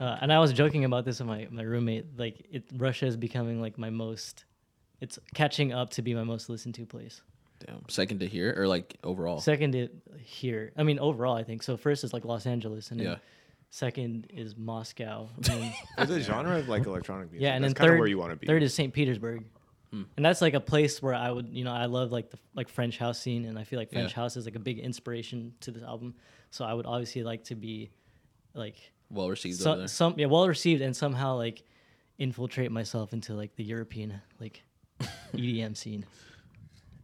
uh, 0.00 0.18
and 0.20 0.32
I 0.32 0.38
was 0.38 0.52
joking 0.52 0.84
about 0.84 1.04
this 1.04 1.18
with 1.18 1.28
my 1.28 1.48
my 1.50 1.62
roommate. 1.62 2.18
Like, 2.18 2.46
it 2.50 2.64
Russia 2.76 3.06
is 3.06 3.16
becoming 3.16 3.60
like 3.60 3.78
my 3.78 3.90
most. 3.90 4.44
It's 5.00 5.18
catching 5.34 5.72
up 5.72 5.90
to 5.90 6.02
be 6.02 6.14
my 6.14 6.22
most 6.22 6.48
listened 6.48 6.74
to 6.76 6.86
place. 6.86 7.20
Damn. 7.66 7.82
Second 7.88 8.20
to 8.20 8.26
here 8.26 8.54
or 8.56 8.68
like 8.68 8.96
overall? 9.02 9.40
Second, 9.40 9.72
to 9.72 9.88
here. 10.18 10.72
I 10.76 10.82
mean, 10.82 10.98
overall, 10.98 11.34
I 11.34 11.42
think 11.42 11.62
so. 11.62 11.76
First 11.76 12.04
is 12.04 12.12
like 12.12 12.24
Los 12.24 12.46
Angeles, 12.46 12.90
and 12.90 13.00
then 13.00 13.06
Yeah. 13.06 13.16
Second 13.74 14.28
is 14.30 14.56
Moscow. 14.56 15.28
and 15.36 15.44
then- 15.44 15.72
There's 15.98 16.10
a 16.10 16.20
genre 16.20 16.58
of 16.58 16.68
like 16.68 16.86
electronic 16.86 17.32
music. 17.32 17.42
yeah, 17.42 17.54
and 17.54 17.64
that's 17.64 17.74
then 17.74 17.88
third, 17.88 17.98
where 17.98 18.06
you 18.08 18.18
want 18.18 18.30
to 18.30 18.36
be. 18.36 18.46
third 18.46 18.62
is 18.62 18.72
St. 18.72 18.92
Petersburg, 18.92 19.44
hmm. 19.90 20.02
and 20.16 20.24
that's 20.24 20.40
like 20.40 20.54
a 20.54 20.60
place 20.60 21.02
where 21.02 21.12
I 21.14 21.30
would, 21.30 21.48
you 21.48 21.64
know, 21.64 21.72
I 21.72 21.86
love 21.86 22.12
like 22.12 22.30
the 22.30 22.38
like 22.54 22.68
French 22.68 22.98
house 22.98 23.18
scene, 23.20 23.44
and 23.46 23.58
I 23.58 23.64
feel 23.64 23.78
like 23.80 23.90
French 23.90 24.10
Yeah. 24.12 24.16
house 24.16 24.36
is 24.36 24.44
like 24.44 24.54
a 24.54 24.60
big 24.60 24.78
inspiration 24.78 25.54
to 25.60 25.72
this 25.72 25.82
album. 25.82 26.14
So 26.50 26.64
I 26.64 26.72
would 26.72 26.86
obviously 26.86 27.24
like 27.24 27.42
to 27.44 27.56
be 27.56 27.90
like 28.54 28.76
Well 29.10 29.28
received 29.28 29.60
over 29.60 29.64
so, 29.74 29.78
there. 29.78 29.88
some 29.88 30.14
yeah 30.18 30.26
well 30.26 30.46
received 30.46 30.80
and 30.80 30.94
somehow 30.96 31.34
like 31.36 31.64
infiltrate 32.18 32.70
myself 32.70 33.12
into 33.12 33.34
like 33.34 33.56
the 33.56 33.64
European 33.64 34.20
like 34.38 34.62
EDM 35.34 35.76
scene. 35.76 36.06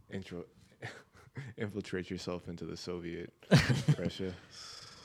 intro. 0.09 0.45
infiltrate 1.57 2.09
yourself 2.09 2.47
into 2.47 2.63
the 2.63 2.77
Soviet 2.77 3.33
Russia. 3.99 4.33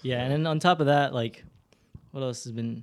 Yeah, 0.03 0.23
and 0.23 0.31
then 0.33 0.47
on 0.47 0.61
top 0.61 0.79
of 0.79 0.87
that, 0.87 1.13
like, 1.13 1.43
what 2.17 2.23
else 2.23 2.45
has 2.45 2.53
been? 2.53 2.83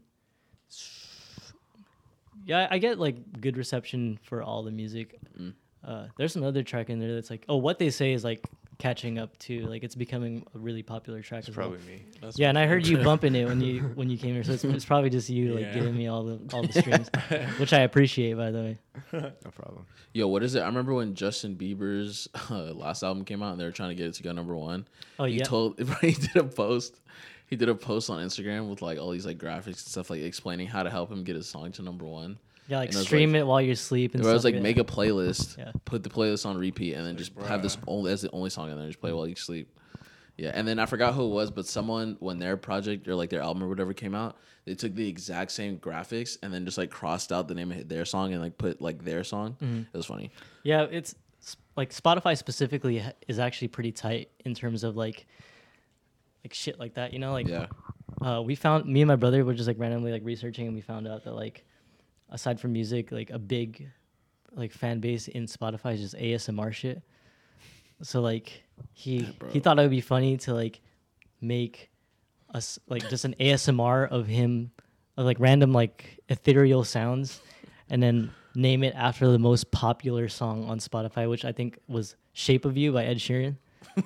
Yeah, 2.45 2.67
I 2.69 2.77
get 2.77 2.99
like 2.99 3.41
good 3.41 3.57
reception 3.57 4.19
for 4.21 4.43
all 4.43 4.61
the 4.61 4.69
music. 4.69 5.17
Mm. 5.39 5.53
Uh, 5.83 6.05
there's 6.17 6.35
another 6.35 6.61
track 6.61 6.91
in 6.91 6.99
there 6.99 7.15
that's 7.15 7.31
like, 7.31 7.43
oh, 7.49 7.57
what 7.57 7.79
they 7.79 7.89
say 7.89 8.13
is 8.13 8.23
like 8.23 8.45
catching 8.77 9.17
up 9.17 9.35
to, 9.39 9.61
like 9.65 9.83
it's 9.83 9.95
becoming 9.95 10.45
a 10.53 10.59
really 10.59 10.83
popular 10.83 11.21
track 11.23 11.39
It's 11.39 11.49
as 11.49 11.57
well. 11.57 11.69
probably 11.69 11.85
me. 11.87 12.05
That's 12.21 12.37
Yeah, 12.37 12.49
and 12.49 12.59
I 12.59 12.67
heard 12.67 12.85
you 12.85 12.97
bumping 13.03 13.33
it 13.33 13.47
when 13.47 13.59
you 13.59 13.81
when 13.95 14.07
you 14.07 14.17
came 14.19 14.35
here, 14.35 14.43
so 14.43 14.51
it's, 14.51 14.63
it's 14.65 14.85
probably 14.85 15.09
just 15.09 15.29
you 15.31 15.53
like 15.55 15.65
Yeah. 15.65 15.73
giving 15.73 15.97
me 15.97 16.07
all 16.07 16.23
the 16.25 16.39
all 16.53 16.61
the 16.61 16.73
strings, 16.79 17.09
which 17.57 17.73
I 17.73 17.79
appreciate 17.79 18.35
by 18.37 18.51
the 18.51 18.59
way. 18.59 18.77
No 19.13 19.31
problem. 19.55 19.87
Yo, 20.13 20.27
what 20.27 20.43
is 20.43 20.53
it? 20.53 20.59
I 20.61 20.67
remember 20.67 20.93
when 20.93 21.15
Justin 21.15 21.55
Bieber's 21.55 22.27
uh, 22.51 22.71
last 22.73 23.01
album 23.01 23.25
came 23.25 23.41
out 23.41 23.53
and 23.53 23.59
they 23.59 23.65
were 23.65 23.71
trying 23.71 23.89
to 23.89 23.95
get 23.95 24.05
it 24.05 24.13
to 24.15 24.23
go 24.23 24.31
number 24.31 24.55
one. 24.55 24.87
Oh, 25.17 25.23
he 25.25 25.37
yeah. 25.37 25.43
told 25.45 25.79
he 26.01 26.11
did 26.11 26.35
a 26.35 26.43
post. 26.43 26.99
He 27.47 27.55
did 27.55 27.69
a 27.69 27.75
post 27.75 28.09
on 28.09 28.25
Instagram 28.25 28.69
with 28.69 28.81
like 28.81 28.97
all 28.99 29.11
these 29.11 29.25
like 29.25 29.37
graphics 29.37 29.65
and 29.67 29.77
stuff, 29.77 30.09
like 30.09 30.21
explaining 30.21 30.67
how 30.67 30.83
to 30.83 30.89
help 30.89 31.11
him 31.11 31.23
get 31.23 31.35
his 31.35 31.47
song 31.47 31.71
to 31.73 31.81
number 31.81 32.05
one. 32.05 32.37
Yeah, 32.67 32.77
like 32.77 32.87
And 32.89 32.95
it 32.95 32.99
was 32.99 33.07
stream 33.07 33.33
like- 33.33 33.39
it 33.41 33.47
while 33.47 33.61
you're 33.61 33.73
asleep 33.73 34.13
and 34.15 34.23
Where 34.23 34.31
I 34.31 34.33
was 34.33 34.41
stuff 34.43 34.53
like, 34.53 34.55
that. 34.55 34.63
make 34.63 34.77
a 34.77 34.83
playlist, 34.85 35.57
Yeah. 35.57 35.71
put 35.85 36.01
the 36.03 36.09
playlist 36.09 36.45
on 36.45 36.57
repeat, 36.57 36.93
and 36.93 37.05
then 37.05 37.17
just 37.17 37.33
have 37.45 37.61
this 37.61 37.77
only 37.87 38.11
as 38.11 38.21
the 38.21 38.31
only 38.31 38.49
song, 38.49 38.71
and 38.71 38.79
then 38.79 38.87
just 38.87 39.01
play 39.01 39.11
while 39.11 39.27
you 39.27 39.35
sleep. 39.35 39.67
Yeah, 40.37 40.51
and 40.55 40.67
then 40.67 40.79
I 40.79 40.85
forgot 40.87 41.13
who 41.13 41.25
it 41.25 41.29
was, 41.33 41.51
but 41.51 41.67
someone 41.67 42.15
when 42.19 42.39
their 42.39 42.57
project 42.57 43.07
or 43.07 43.13
like 43.15 43.29
their 43.29 43.41
album 43.41 43.63
or 43.63 43.67
whatever 43.67 43.93
came 43.93 44.15
out, 44.15 44.37
they 44.65 44.73
took 44.73 44.95
the 44.95 45.07
exact 45.07 45.51
same 45.51 45.77
graphics 45.77 46.37
and 46.41 46.51
then 46.53 46.65
just 46.65 46.77
like 46.77 46.89
crossed 46.89 47.31
out 47.31 47.47
the 47.49 47.53
name 47.53 47.71
of 47.71 47.87
their 47.89 48.05
song 48.05 48.31
and 48.33 48.41
like 48.41 48.57
put 48.57 48.81
like 48.81 49.03
their 49.03 49.23
song. 49.25 49.57
Mm-hmm. 49.61 49.79
It 49.81 49.97
was 49.97 50.05
funny. 50.07 50.31
Yeah, 50.63 50.83
it's 50.89 51.13
like 51.75 51.91
Spotify 51.93 52.35
specifically 52.37 53.03
is 53.27 53.37
actually 53.39 53.67
pretty 53.67 53.91
tight 53.91 54.29
in 54.45 54.55
terms 54.55 54.83
of 54.85 54.95
like 54.95 55.27
like 56.43 56.53
shit 56.53 56.79
like 56.79 56.95
that. 56.95 57.13
You 57.13 57.19
know, 57.19 57.31
like 57.31 57.47
Yeah, 57.47 57.67
uh, 58.21 58.41
we 58.41 58.55
found 58.55 58.85
me 58.85 59.01
and 59.01 59.07
my 59.07 59.15
brother 59.15 59.43
were 59.43 59.53
just 59.53 59.67
like 59.67 59.79
randomly 59.79 60.11
like 60.11 60.23
researching 60.23 60.67
and 60.67 60.75
we 60.75 60.81
found 60.81 61.07
out 61.07 61.23
that 61.25 61.33
like 61.33 61.63
aside 62.29 62.59
from 62.59 62.73
music, 62.73 63.11
like 63.11 63.29
a 63.29 63.39
big 63.39 63.89
like 64.51 64.71
fan 64.71 64.99
base 64.99 65.27
in 65.27 65.45
Spotify 65.45 65.93
is 65.93 66.01
just 66.01 66.15
ASMR 66.15 66.71
shit. 66.71 67.01
So 68.01 68.21
like 68.21 68.63
he 68.93 69.33
bro. 69.39 69.49
he 69.49 69.59
thought 69.59 69.77
it 69.79 69.81
would 69.81 69.91
be 69.91 70.01
funny 70.01 70.37
to 70.37 70.53
like 70.53 70.81
make 71.41 71.89
us 72.53 72.79
like 72.87 73.07
just 73.09 73.25
an 73.25 73.35
ASMR 73.39 74.09
of 74.09 74.27
him 74.27 74.71
of 75.17 75.25
like 75.25 75.39
random 75.39 75.73
like 75.73 76.19
ethereal 76.29 76.83
sounds 76.83 77.41
and 77.89 78.01
then 78.01 78.31
name 78.55 78.83
it 78.83 78.93
after 78.95 79.27
the 79.27 79.39
most 79.39 79.71
popular 79.71 80.29
song 80.29 80.69
on 80.69 80.79
Spotify, 80.79 81.29
which 81.29 81.45
I 81.45 81.51
think 81.51 81.79
was 81.87 82.15
Shape 82.33 82.65
of 82.65 82.77
You 82.77 82.91
by 82.91 83.05
Ed 83.05 83.17
Sheeran. 83.17 83.57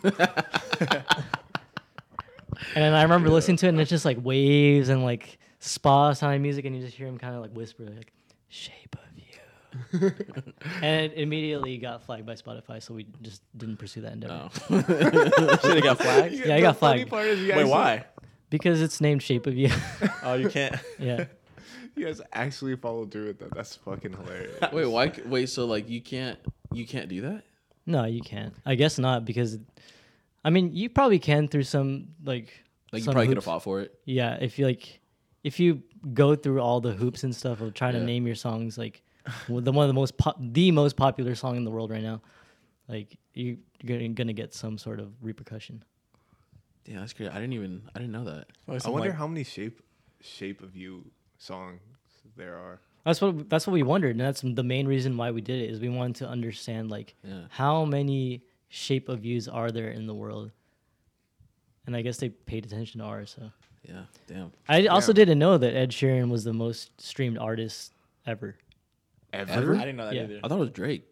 And 2.75 2.83
then 2.83 2.93
I 2.93 3.03
remember 3.03 3.29
listening 3.29 3.57
to 3.57 3.65
it, 3.67 3.69
and 3.69 3.81
it's 3.81 3.89
just 3.89 4.05
like 4.05 4.17
waves 4.21 4.89
and 4.89 5.03
like 5.03 5.37
spa 5.59 6.13
sounding 6.13 6.41
music, 6.41 6.65
and 6.65 6.75
you 6.75 6.81
just 6.81 6.95
hear 6.95 7.07
him 7.07 7.17
kind 7.17 7.35
of 7.35 7.41
like 7.41 7.51
whisper, 7.51 7.83
like 7.83 8.11
"Shape 8.49 8.95
of 8.95 10.01
You," 10.01 10.11
and 10.81 11.11
it 11.11 11.13
immediately 11.15 11.77
got 11.77 12.03
flagged 12.03 12.25
by 12.25 12.33
Spotify, 12.33 12.81
so 12.81 12.93
we 12.93 13.07
just 13.21 13.41
didn't 13.57 13.77
pursue 13.77 14.01
that 14.01 14.13
endeavor 14.13 14.49
oh. 14.69 14.69
no. 14.69 14.81
Should 14.81 15.75
have 15.75 15.83
got 15.83 15.97
flagged. 15.97 16.33
Yeah, 16.35 16.55
I 16.55 16.61
got 16.61 16.77
funny 16.77 16.99
flagged. 16.99 17.09
part 17.09 17.25
is 17.27 17.39
you 17.41 17.47
guys 17.49 17.57
Wait, 17.57 17.67
why? 17.69 18.05
because 18.49 18.81
it's 18.81 19.01
named 19.01 19.21
"Shape 19.23 19.45
of 19.47 19.55
You." 19.55 19.69
Oh, 20.23 20.33
you 20.35 20.49
can't. 20.49 20.75
yeah, 20.99 21.25
You 21.95 22.05
guys 22.05 22.21
actually 22.33 22.75
followed 22.75 23.11
through 23.11 23.27
with 23.27 23.39
that. 23.39 23.53
That's 23.53 23.75
fucking 23.75 24.13
hilarious. 24.13 24.59
wait, 24.71 24.85
why? 24.85 25.11
Wait, 25.25 25.49
so 25.49 25.65
like 25.65 25.89
you 25.89 26.01
can't 26.01 26.39
you 26.71 26.85
can't 26.85 27.07
do 27.09 27.21
that? 27.21 27.43
no, 27.85 28.03
you 28.05 28.21
can't. 28.21 28.53
I 28.65 28.75
guess 28.75 28.99
not 28.99 29.23
because, 29.25 29.57
I 30.47 30.49
mean, 30.49 30.71
you 30.73 30.89
probably 30.89 31.19
can 31.19 31.47
through 31.47 31.63
some 31.63 31.89
like 32.23 32.47
Like 32.93 33.01
you 33.01 33.05
some 33.05 33.13
probably 33.13 33.27
could 33.27 33.37
have 33.37 33.43
hoops. 33.43 33.53
fought 33.53 33.63
for 33.63 33.81
it. 33.81 33.89
Yeah, 34.05 34.37
if 34.39 34.57
you 34.57 34.65
like, 34.65 35.01
if 35.43 35.59
you 35.59 35.83
go 36.13 36.35
through 36.35 36.61
all 36.61 36.79
the 36.79 36.93
hoops 36.93 37.23
and 37.25 37.35
stuff 37.35 37.59
of 37.61 37.73
trying 37.73 37.93
Yeah. 37.95 37.99
to 38.01 38.05
name 38.05 38.25
your 38.25 38.35
songs, 38.47 38.77
like 38.77 39.03
well, 39.49 39.61
the 39.61 39.73
one 39.73 39.83
of 39.83 39.89
the 39.89 39.99
most 40.01 40.17
po- 40.17 40.37
the 40.39 40.71
most 40.71 40.95
popular 40.95 41.35
song 41.35 41.57
in 41.57 41.63
the 41.65 41.71
world 41.71 41.91
right 41.91 42.01
now, 42.11 42.21
like 42.87 43.17
you, 43.33 43.57
you're 43.81 43.97
gonna, 43.97 44.09
gonna 44.19 44.33
get 44.33 44.53
some 44.53 44.77
sort 44.77 44.99
of 45.01 45.11
repercussion. 45.21 45.83
Yeah, 46.85 46.99
that's 47.01 47.11
great. 47.13 47.29
I 47.31 47.35
didn't 47.41 47.53
even 47.53 47.81
I 47.93 47.99
didn't 47.99 48.13
know 48.13 48.23
that. 48.23 48.45
I 48.85 48.89
wonder 48.89 49.11
how 49.11 49.27
many 49.27 49.43
shape 49.43 49.81
shape 50.21 50.61
of 50.63 50.75
you 50.77 51.03
songs 51.37 51.81
there 52.37 52.55
are. 52.55 52.79
That's 53.03 53.19
what 53.21 53.49
that's 53.49 53.67
what 53.67 53.73
we 53.73 53.83
wondered, 53.83 54.11
and 54.11 54.21
that's 54.21 54.41
the 54.41 54.63
main 54.63 54.87
reason 54.87 55.17
why 55.17 55.31
we 55.31 55.41
did 55.41 55.61
it 55.61 55.69
is 55.69 55.79
we 55.81 55.89
wanted 55.89 56.15
to 56.17 56.27
understand 56.29 56.89
like 56.89 57.15
Yeah. 57.23 57.43
how 57.49 57.83
many 57.85 58.43
shape 58.70 59.09
of 59.09 59.20
views 59.22 59.47
are 59.47 59.72
there 59.72 59.89
in 59.89 60.07
the 60.07 60.13
world, 60.13 60.51
and 61.86 61.95
I 61.95 62.01
guess 62.01 62.18
they 62.18 62.30
paid 62.30 62.65
attention 62.65 62.99
to 62.99 63.05
ours. 63.05 63.36
So 63.38 63.51
Yeah, 63.84 64.03
damn. 64.28 64.51
I 64.68 64.88
also 64.88 65.13
didn't 65.13 65.39
know 65.39 65.57
that 65.57 65.74
Ed 65.76 65.91
Sheeran 65.91 66.30
was 66.30 66.43
the 66.43 66.53
most 66.53 66.99
streamed 67.01 67.38
artist 67.38 67.93
ever. 68.26 68.57
Ever? 69.34 69.76
I 69.76 69.80
didn't 69.80 69.97
know 69.97 70.05
that 70.05 70.15
Yeah. 70.15 70.24
either. 70.24 70.39
I 70.43 70.47
thought 70.47 70.57
it 70.57 70.59
was 70.61 70.72
Drake. 70.72 71.05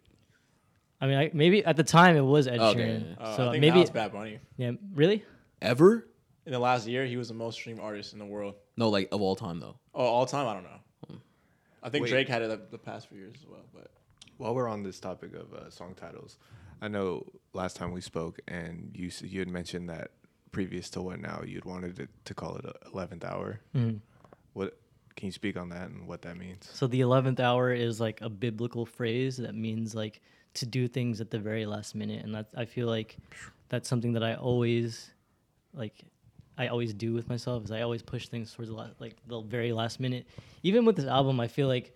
I 1.01 1.07
mean, 1.07 1.17
I, 1.17 1.29
maybe 1.33 1.63
at 1.65 1.75
the 1.75 1.83
time 1.83 2.15
it 2.15 2.21
was 2.21 2.47
Ed 2.47 2.59
Okay, 2.59 2.79
Sheeran. 2.79 3.01
yeah, 3.01 3.07
yeah. 3.09 3.15
Oh, 3.19 3.35
so 3.37 3.47
I 3.47 3.51
think 3.51 3.61
maybe 3.61 3.75
now 3.75 3.81
it's 3.81 3.91
Bad 3.91 4.11
Bunny. 4.13 4.39
yeah, 4.57 4.71
really. 4.93 5.23
Ever? 5.61 6.07
In 6.45 6.51
the 6.51 6.59
last 6.59 6.87
year, 6.87 7.05
he 7.05 7.17
was 7.17 7.27
the 7.27 7.33
most 7.33 7.55
streamed 7.55 7.79
artist 7.79 8.13
in 8.13 8.19
the 8.19 8.25
world. 8.25 8.55
No, 8.77 8.89
like 8.89 9.09
of 9.11 9.21
all 9.21 9.35
time 9.35 9.59
though. 9.59 9.77
Oh, 9.93 10.03
all 10.05 10.25
time, 10.25 10.47
I 10.47 10.53
don't 10.53 10.63
know. 10.63 11.19
I 11.83 11.89
think 11.89 12.03
Wait. 12.03 12.09
Drake 12.09 12.27
had 12.27 12.41
it 12.41 12.49
the, 12.49 12.59
the 12.71 12.77
past 12.79 13.09
few 13.09 13.19
years 13.19 13.35
as 13.39 13.45
well, 13.47 13.63
but 13.73 13.91
While 14.37 14.55
we're 14.55 14.67
on 14.67 14.81
this 14.83 14.99
topic 14.99 15.33
of 15.35 15.53
uh, 15.53 15.69
song 15.69 15.93
titles, 15.95 16.37
I 16.81 16.87
know 16.87 17.25
last 17.53 17.75
time 17.77 17.91
we 17.91 18.01
spoke 18.01 18.39
and 18.47 18.91
you 18.93 19.09
you 19.23 19.39
had 19.39 19.47
mentioned 19.47 19.89
that 19.89 20.11
previous 20.51 20.89
to 20.91 21.01
what 21.01 21.19
now 21.19 21.41
you'd 21.45 21.65
wanted 21.65 21.99
it 21.99 22.09
to 22.25 22.33
call 22.33 22.55
it 22.57 22.65
eleventh 22.93 23.23
hour. 23.25 23.59
Mhm. 23.75 23.99
What 24.53 24.77
can 25.15 25.27
you 25.27 25.31
speak 25.31 25.57
on 25.57 25.69
that 25.69 25.89
and 25.89 26.07
what 26.07 26.21
that 26.23 26.37
means? 26.37 26.69
So 26.73 26.87
the 26.87 27.01
eleventh 27.01 27.39
hour 27.39 27.71
is 27.73 27.99
like 27.99 28.21
a 28.21 28.29
biblical 28.29 28.85
phrase 28.85 29.37
that 29.37 29.55
means 29.55 29.95
like 29.95 30.21
to 30.55 30.65
do 30.65 30.87
things 30.87 31.19
at 31.21 31.31
the 31.31 31.39
very 31.39 31.65
last 31.65 31.95
minute, 31.95 32.23
and 32.23 32.33
that 32.35 32.47
I 32.55 32.65
feel 32.65 32.87
like 32.87 33.17
that's 33.69 33.89
something 33.89 34.13
that 34.13 34.23
I 34.23 34.35
always 34.35 35.11
like 35.73 36.03
I 36.57 36.67
always 36.67 36.93
do 36.93 37.13
with 37.13 37.27
myself 37.27 37.65
is 37.65 37.71
I 37.71 37.81
always 37.81 38.01
push 38.01 38.29
things 38.29 38.53
towards 38.53 38.69
the 38.69 38.75
la- 38.77 38.89
like 38.99 39.15
the 39.27 39.41
very 39.41 39.73
last 39.73 39.99
minute. 39.99 40.25
Even 40.63 40.85
with 40.85 40.95
this 40.95 41.05
album, 41.05 41.39
I 41.41 41.47
feel 41.49 41.67
like 41.67 41.93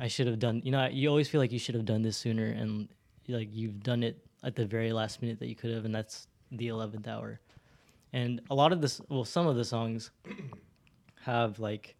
I 0.00 0.08
should 0.08 0.26
have 0.26 0.38
done. 0.38 0.62
You 0.64 0.72
know, 0.72 0.86
you 0.86 1.08
always 1.08 1.28
feel 1.28 1.40
like 1.40 1.52
you 1.52 1.58
should 1.58 1.74
have 1.74 1.84
done 1.84 2.00
this 2.02 2.16
sooner, 2.16 2.46
and 2.46 2.88
like 3.28 3.48
you've 3.52 3.82
done 3.82 4.02
it 4.02 4.18
at 4.42 4.54
the 4.56 4.64
very 4.64 4.92
last 4.92 5.20
minute 5.22 5.38
that 5.40 5.48
you 5.48 5.54
could 5.54 5.70
have, 5.70 5.84
and 5.84 5.94
that's 5.94 6.28
the 6.52 6.68
eleventh 6.68 7.06
hour. 7.08 7.40
And 8.12 8.40
a 8.50 8.54
lot 8.54 8.72
of 8.72 8.80
this, 8.80 9.00
well, 9.08 9.24
some 9.24 9.46
of 9.46 9.56
the 9.56 9.64
songs 9.64 10.10
have 11.22 11.58
like 11.58 11.96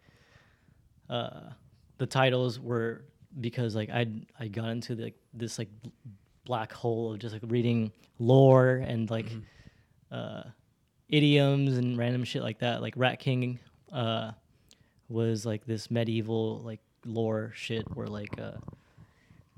uh, 1.10 1.50
the 1.98 2.06
titles 2.06 2.60
were 2.60 3.04
because 3.40 3.74
like 3.74 3.90
I 3.90 4.06
I 4.38 4.48
got 4.48 4.70
into 4.70 4.94
like 4.94 5.16
this 5.34 5.58
like 5.58 5.68
black 6.44 6.72
hole 6.72 7.12
of 7.12 7.18
just 7.18 7.34
like 7.34 7.42
reading 7.46 7.92
lore 8.18 8.82
and 8.86 9.10
like 9.10 9.30
uh, 10.10 10.44
idioms 11.08 11.76
and 11.76 11.98
random 11.98 12.24
shit 12.24 12.42
like 12.42 12.60
that. 12.60 12.80
Like 12.80 12.94
Rat 12.96 13.18
King 13.18 13.58
uh, 13.92 14.32
was 15.08 15.44
like 15.44 15.66
this 15.66 15.90
medieval 15.90 16.62
like 16.64 16.80
lore 17.04 17.52
shit 17.54 17.84
where 17.94 18.06
like 18.06 18.40
uh, 18.40 18.52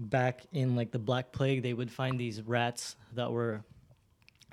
back 0.00 0.46
in 0.52 0.74
like 0.74 0.90
the 0.90 0.98
Black 0.98 1.30
Plague 1.30 1.62
they 1.62 1.74
would 1.74 1.90
find 1.90 2.18
these 2.18 2.42
rats 2.42 2.96
that 3.14 3.30
were 3.30 3.62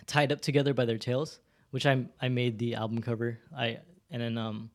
tied 0.06 0.32
up 0.32 0.42
together 0.42 0.74
by 0.74 0.86
their 0.86 0.98
tails, 0.98 1.40
which 1.72 1.86
I 1.86 2.06
I 2.22 2.28
made 2.28 2.60
the 2.60 2.76
album 2.76 3.02
cover. 3.02 3.40
I 3.56 3.80
and 4.12 4.22
then 4.22 4.38
um 4.38 4.70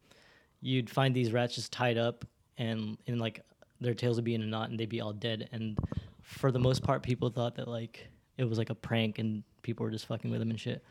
you'd 0.60 0.88
find 0.88 1.14
these 1.14 1.32
rats 1.32 1.54
just 1.54 1.72
tied 1.72 1.98
up 1.98 2.24
and 2.56 2.96
in 3.06 3.18
like 3.18 3.40
their 3.80 3.94
tails 3.94 4.16
would 4.16 4.24
be 4.24 4.34
in 4.34 4.42
a 4.42 4.46
knot 4.46 4.70
and 4.70 4.78
they'd 4.78 4.88
be 4.88 5.00
all 5.00 5.12
dead. 5.12 5.48
And 5.52 5.78
for 6.22 6.50
the 6.50 6.58
most 6.58 6.82
part 6.82 7.02
people 7.02 7.28
thought 7.28 7.54
that 7.56 7.68
like 7.68 8.08
it 8.38 8.44
was 8.44 8.56
like 8.56 8.70
a 8.70 8.74
prank 8.74 9.18
and 9.18 9.42
people 9.60 9.84
were 9.84 9.90
just 9.90 10.06
fucking 10.06 10.30
with 10.30 10.40
them 10.40 10.50
and 10.50 10.58
shit. 10.58 10.82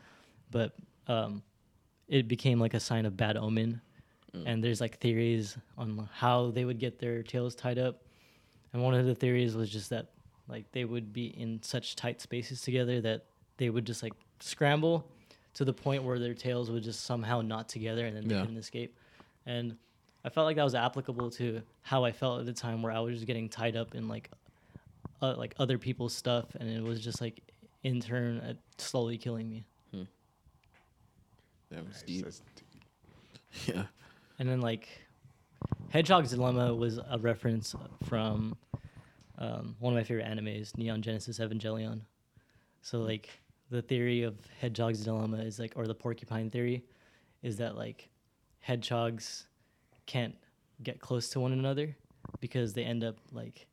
But 0.50 0.74
um 1.08 1.42
it 2.06 2.28
became 2.28 2.60
like 2.60 2.74
a 2.74 2.80
sign 2.80 3.04
of 3.04 3.16
bad 3.16 3.36
omen. 3.36 3.80
And 4.46 4.64
there's 4.64 4.80
like 4.80 4.98
theories 4.98 5.58
on 5.76 6.08
how 6.10 6.52
they 6.52 6.64
would 6.64 6.78
get 6.78 6.98
their 6.98 7.22
tails 7.22 7.54
tied 7.54 7.78
up 7.78 8.02
and 8.72 8.82
one 8.82 8.94
of 8.94 9.04
the 9.06 9.14
theories 9.14 9.54
was 9.54 9.70
just 9.70 9.90
that 9.90 10.06
like 10.48 10.70
they 10.72 10.84
would 10.84 11.12
be 11.12 11.26
in 11.26 11.62
such 11.62 11.94
tight 11.96 12.20
spaces 12.20 12.60
together 12.62 13.00
that 13.00 13.24
they 13.58 13.70
would 13.70 13.84
just 13.84 14.02
like 14.02 14.12
scramble 14.40 15.06
to 15.54 15.64
the 15.64 15.72
point 15.72 16.02
where 16.02 16.18
their 16.18 16.34
tails 16.34 16.70
would 16.70 16.82
just 16.82 17.04
somehow 17.04 17.40
knot 17.40 17.68
together 17.68 18.06
and 18.06 18.16
then 18.16 18.26
they 18.28 18.34
Yeah. 18.34 18.40
couldn't 18.40 18.56
escape 18.56 18.96
and 19.46 19.76
I 20.24 20.28
felt 20.28 20.44
like 20.46 20.56
that 20.56 20.62
was 20.64 20.74
applicable 20.74 21.30
to 21.32 21.62
how 21.82 22.04
I 22.04 22.12
felt 22.12 22.38
at 22.38 22.46
the 22.46 22.52
time, 22.52 22.80
where 22.80 22.92
I 22.92 23.00
was 23.00 23.14
just 23.16 23.26
getting 23.26 23.48
tied 23.48 23.74
up 23.74 23.96
in 23.96 24.06
like, 24.06 24.30
uh, 25.20 25.34
like 25.36 25.52
other 25.58 25.78
people's 25.78 26.14
stuff, 26.14 26.44
and 26.60 26.70
it 26.70 26.80
was 26.80 27.00
just 27.00 27.20
like 27.20 27.40
in 27.82 28.00
turn 28.00 28.38
uh, 28.38 28.54
slowly 28.78 29.18
killing 29.18 29.50
me. 29.50 29.64
That 31.70 31.86
was 31.88 32.02
deep. 32.02 32.24
That's- 32.24 32.42
Yeah. 33.66 33.84
And 34.38 34.48
then 34.48 34.60
like, 34.60 34.88
Hedgehog's 35.92 36.30
Dilemma 36.30 36.74
was 36.74 36.98
a 36.98 37.18
reference 37.18 37.74
from 38.04 38.56
um, 39.36 39.76
one 39.78 39.92
of 39.92 39.96
my 39.98 40.02
favorite 40.02 40.26
animes, 40.26 40.74
Neon 40.78 41.02
Genesis 41.02 41.38
Evangelion. 41.38 42.00
So 42.80 43.00
like, 43.00 43.28
the 43.70 43.82
theory 43.82 44.22
of 44.22 44.36
Hedgehog's 44.58 45.04
Dilemma 45.04 45.38
is 45.38 45.58
like, 45.58 45.74
or 45.76 45.86
the 45.86 45.94
porcupine 45.94 46.48
theory, 46.48 46.82
is 47.42 47.58
that 47.58 47.76
like, 47.76 48.08
hedgehogs 48.60 49.48
can't 50.06 50.34
get 50.82 50.98
close 50.98 51.28
to 51.30 51.40
one 51.40 51.52
another 51.52 51.94
because 52.40 52.72
they 52.72 52.84
end 52.84 53.04
up 53.04 53.16
like 53.30 53.66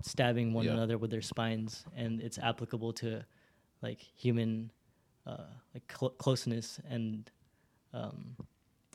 stabbing 0.00 0.54
one 0.54 0.64
Yeah. 0.64 0.72
another 0.72 0.96
with 0.96 1.10
their 1.10 1.20
spines 1.20 1.84
and 1.94 2.20
it's 2.22 2.38
applicable 2.38 2.94
to 2.94 3.22
like 3.82 4.00
human 4.00 4.70
uh, 5.26 5.44
like 5.74 5.82
cl- 5.94 6.10
closeness 6.10 6.80
and 6.88 7.30
um, 7.92 8.36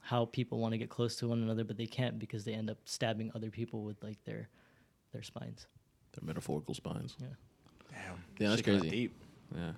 how 0.08 0.24
people 0.24 0.58
want 0.60 0.72
to 0.72 0.78
get 0.78 0.90
close 0.90 1.18
to 1.18 1.28
one 1.28 1.44
another 1.44 1.66
but 1.66 1.76
they 1.76 1.86
can't 1.86 2.18
because 2.18 2.46
they 2.46 2.54
end 2.54 2.70
up 2.70 2.78
stabbing 2.86 3.30
other 3.36 3.50
people 3.50 3.84
with 3.84 4.02
like 4.02 4.24
their 4.24 4.48
their 5.12 5.22
spines 5.22 5.68
Their 6.14 6.26
metaphorical 6.26 6.74
spines. 6.74 7.18
Yeah. 7.20 7.28
Damn. 7.92 8.24
Yeah, 8.40 8.50
that's 8.50 8.62
crazy. 8.62 8.90
Deep. 8.90 9.24
Yeah. 9.54 9.72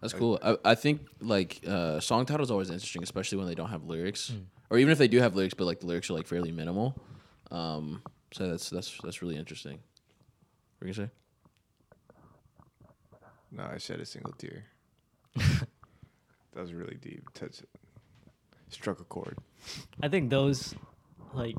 That's 0.00 0.12
cool. 0.12 0.38
I, 0.42 0.56
I 0.64 0.74
think 0.76 1.00
like 1.20 1.60
uh, 1.66 1.98
song 1.98 2.24
titles 2.26 2.50
are 2.50 2.54
always 2.54 2.70
interesting, 2.70 3.02
especially 3.02 3.38
when 3.38 3.48
they 3.48 3.54
don't 3.54 3.70
have 3.70 3.84
lyrics, 3.84 4.32
or 4.70 4.78
even 4.78 4.92
if 4.92 4.98
they 4.98 5.08
do 5.08 5.18
have 5.18 5.34
lyrics, 5.34 5.54
but 5.54 5.64
like 5.64 5.80
the 5.80 5.86
lyrics 5.86 6.08
are 6.10 6.14
like 6.14 6.26
fairly 6.26 6.52
minimal. 6.52 6.94
Um, 7.50 8.02
so 8.32 8.48
that's 8.48 8.70
that's 8.70 8.98
that's 9.02 9.22
really 9.22 9.36
interesting. 9.36 9.78
What 10.78 10.86
are 10.86 10.88
you 10.88 10.94
gonna 10.94 11.08
say? 11.08 11.12
No, 13.50 13.62
I 13.74 13.78
shed 13.78 14.00
a 14.00 14.04
single 14.04 14.32
tear. 14.32 14.64
that 15.36 16.60
was 16.60 16.72
really 16.72 16.96
deep. 17.00 17.32
Touch 17.34 17.60
it. 17.60 17.68
Struck 18.68 19.00
a 19.00 19.04
chord. 19.04 19.38
i 20.02 20.08
think 20.08 20.30
those 20.30 20.74
like 21.32 21.56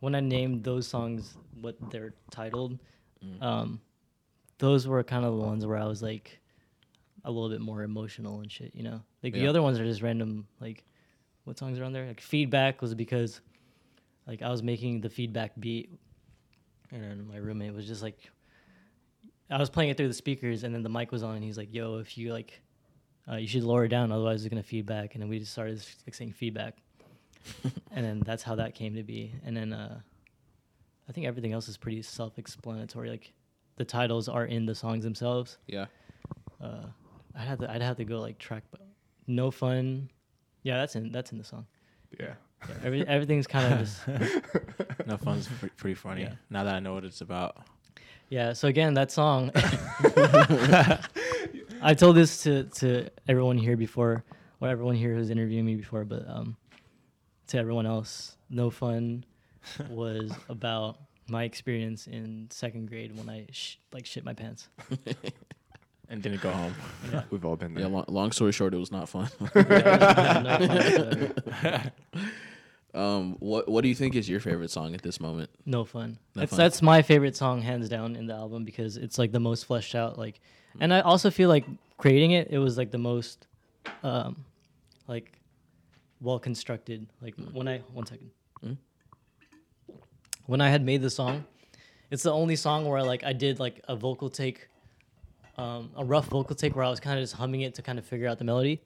when 0.00 0.14
i 0.14 0.20
named 0.20 0.64
those 0.64 0.86
songs 0.86 1.36
what 1.60 1.76
they're 1.90 2.14
titled 2.30 2.78
um 3.40 3.80
those 4.58 4.86
were 4.86 5.02
kind 5.02 5.24
of 5.24 5.32
the 5.36 5.42
ones 5.42 5.66
where 5.66 5.76
i 5.78 5.84
was 5.84 6.02
like 6.02 6.38
a 7.24 7.30
little 7.30 7.48
bit 7.48 7.60
more 7.60 7.82
emotional 7.82 8.40
and 8.40 8.52
shit 8.52 8.72
you 8.74 8.84
know? 8.84 9.00
Like 9.22 9.32
the 9.32 9.48
other 9.48 9.60
ones 9.62 9.80
are 9.80 9.84
just 9.84 10.02
random 10.02 10.46
like 10.60 10.84
what 11.44 11.58
songs 11.58 11.78
are 11.78 11.84
on 11.84 11.92
there? 11.92 12.06
Like 12.06 12.20
feedback 12.20 12.80
was 12.82 12.94
because 12.94 13.40
like 14.26 14.42
i 14.42 14.48
was 14.50 14.62
making 14.62 15.00
the 15.00 15.08
feedback 15.10 15.52
beat 15.58 15.90
and 16.92 17.02
then 17.02 17.26
my 17.26 17.36
roommate 17.38 17.74
was 17.74 17.86
just 17.86 18.02
like 18.02 18.18
i 19.50 19.58
was 19.58 19.70
playing 19.70 19.90
it 19.90 19.96
through 19.96 20.08
the 20.08 20.14
speakers 20.14 20.62
and 20.64 20.72
then 20.74 20.82
the 20.82 20.88
mic 20.88 21.10
was 21.10 21.22
on 21.22 21.34
and 21.34 21.44
he's 21.44 21.56
like 21.58 21.72
yo 21.72 21.98
if 21.98 22.16
you 22.18 22.32
like 22.32 22.60
uh, 23.30 23.36
you 23.36 23.46
should 23.46 23.64
lower 23.64 23.84
it 23.84 23.88
down 23.88 24.12
otherwise 24.12 24.44
it's 24.44 24.50
gonna 24.50 24.62
feedback 24.62 25.14
and 25.14 25.22
then 25.22 25.28
we 25.28 25.38
just 25.38 25.52
started 25.52 25.80
fixing 26.04 26.32
feedback 26.32 26.76
and 27.92 28.04
then 28.04 28.20
that's 28.24 28.42
how 28.42 28.54
that 28.54 28.74
came 28.74 28.94
to 28.94 29.02
be 29.02 29.32
and 29.44 29.56
then 29.56 29.72
uh 29.72 29.98
i 31.08 31.12
think 31.12 31.26
everything 31.26 31.52
else 31.52 31.68
is 31.68 31.76
pretty 31.76 32.02
self-explanatory 32.02 33.08
like 33.10 33.32
the 33.76 33.84
titles 33.84 34.28
are 34.28 34.44
in 34.46 34.66
the 34.66 34.74
songs 34.74 35.04
themselves 35.04 35.58
Yeah. 35.66 35.86
uh 36.62 36.86
i'd 37.36 37.46
have 37.48 37.58
to 37.60 37.70
i'd 37.70 37.82
have 37.82 37.96
to 37.98 38.04
go 38.04 38.20
like 38.20 38.38
track 38.38 38.64
but 38.70 38.80
no 39.26 39.50
fun 39.50 40.08
yeah 40.62 40.76
that's 40.78 40.96
in 40.96 41.12
that's 41.12 41.32
in 41.32 41.38
the 41.38 41.44
song 41.44 41.66
Yeah. 42.18 42.34
yeah, 42.68 42.74
every, 42.84 43.06
everything's 43.06 43.46
kind 43.46 43.72
of 43.72 43.78
just 43.80 45.06
No 45.06 45.16
fun's 45.16 45.46
pre- 45.46 45.68
pretty 45.70 45.94
funny. 45.94 46.22
Yeah. 46.22 46.34
Now 46.50 46.64
that 46.64 46.74
I 46.74 46.80
know 46.80 46.94
what 46.94 47.04
it's 47.04 47.20
about. 47.20 47.58
Yeah. 48.28 48.54
So 48.54 48.66
again, 48.66 48.94
that 48.94 49.12
song. 49.12 49.52
I 51.86 51.94
told 51.94 52.16
this 52.16 52.42
to 52.42 52.64
to 52.64 53.08
everyone 53.28 53.56
here 53.58 53.76
before, 53.76 54.24
or 54.60 54.68
everyone 54.68 54.96
here 54.96 55.14
who's 55.14 55.30
interviewing 55.30 55.64
me 55.64 55.76
before, 55.76 56.04
but 56.04 56.28
um, 56.28 56.56
to 57.46 57.58
everyone 57.58 57.86
else, 57.86 58.36
no 58.50 58.70
fun 58.70 59.24
was 59.88 60.32
about 60.48 60.98
my 61.28 61.44
experience 61.44 62.08
in 62.08 62.48
second 62.50 62.88
grade 62.88 63.16
when 63.16 63.28
I 63.28 63.46
sh- 63.52 63.76
like 63.92 64.04
shit 64.04 64.24
my 64.24 64.34
pants. 64.34 64.68
And 66.08 66.22
didn't 66.22 66.40
go 66.40 66.52
home. 66.52 66.72
We've 67.30 67.44
all 67.44 67.56
been 67.56 67.74
there. 67.74 67.82
Yeah. 67.82 67.90
Long, 67.90 68.04
long 68.06 68.30
story 68.30 68.52
short, 68.52 68.72
it 68.72 68.76
was 68.76 68.92
not 68.92 69.08
fun. 69.08 69.28
No 69.40 69.62
fun 69.64 70.68
whatsoever. 70.68 71.92
um, 72.94 73.36
what 73.40 73.68
what 73.68 73.82
do 73.82 73.88
you 73.88 73.94
think 73.96 74.14
is 74.14 74.28
your 74.28 74.38
favorite 74.38 74.70
song 74.70 74.94
at 74.94 75.02
this 75.02 75.18
moment? 75.18 75.50
No 75.64 75.84
fun. 75.84 76.18
No 76.36 76.40
that's 76.40 76.50
fun. 76.50 76.58
that's 76.58 76.80
my 76.80 77.02
favorite 77.02 77.34
song 77.34 77.60
hands 77.60 77.88
down 77.88 78.14
in 78.14 78.26
the 78.28 78.34
album 78.34 78.64
because 78.64 78.96
it's 78.96 79.18
like 79.18 79.32
the 79.32 79.40
most 79.40 79.64
fleshed 79.64 79.96
out. 79.96 80.16
Like, 80.16 80.40
and 80.80 80.92
I 80.92 81.00
also 81.00 81.30
feel 81.30 81.48
like 81.48 81.64
creating 81.98 82.32
it, 82.32 82.48
it 82.50 82.58
was 82.58 82.76
like 82.76 82.90
the 82.90 82.98
most, 82.98 83.46
um, 84.02 84.44
like, 85.08 85.38
well 86.20 86.38
constructed. 86.38 87.06
Like 87.20 87.34
when 87.52 87.68
I 87.68 87.78
one 87.92 88.06
second, 88.06 88.30
Mm. 88.64 88.76
when 90.46 90.60
I 90.60 90.70
had 90.70 90.82
made 90.84 91.02
the 91.02 91.10
song, 91.10 91.44
it's 92.10 92.22
the 92.22 92.32
only 92.32 92.56
song 92.56 92.86
where 92.86 93.02
like 93.02 93.24
I 93.24 93.32
did 93.32 93.58
like 93.58 93.80
a 93.88 93.96
vocal 93.96 94.30
take, 94.30 94.68
um, 95.58 95.90
a 95.96 96.04
rough 96.04 96.26
vocal 96.28 96.54
take 96.56 96.74
where 96.76 96.84
I 96.84 96.90
was 96.90 97.00
kind 97.00 97.18
of 97.18 97.22
just 97.22 97.34
humming 97.34 97.62
it 97.62 97.74
to 97.74 97.82
kind 97.82 97.98
of 97.98 98.04
figure 98.06 98.28
out 98.28 98.38
the 98.38 98.44
melody. 98.44 98.80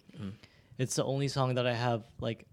It's 0.78 0.96
the 0.96 1.04
only 1.04 1.28
song 1.28 1.54
that 1.56 1.66
I 1.66 1.74
have 1.74 2.04
like, 2.20 2.46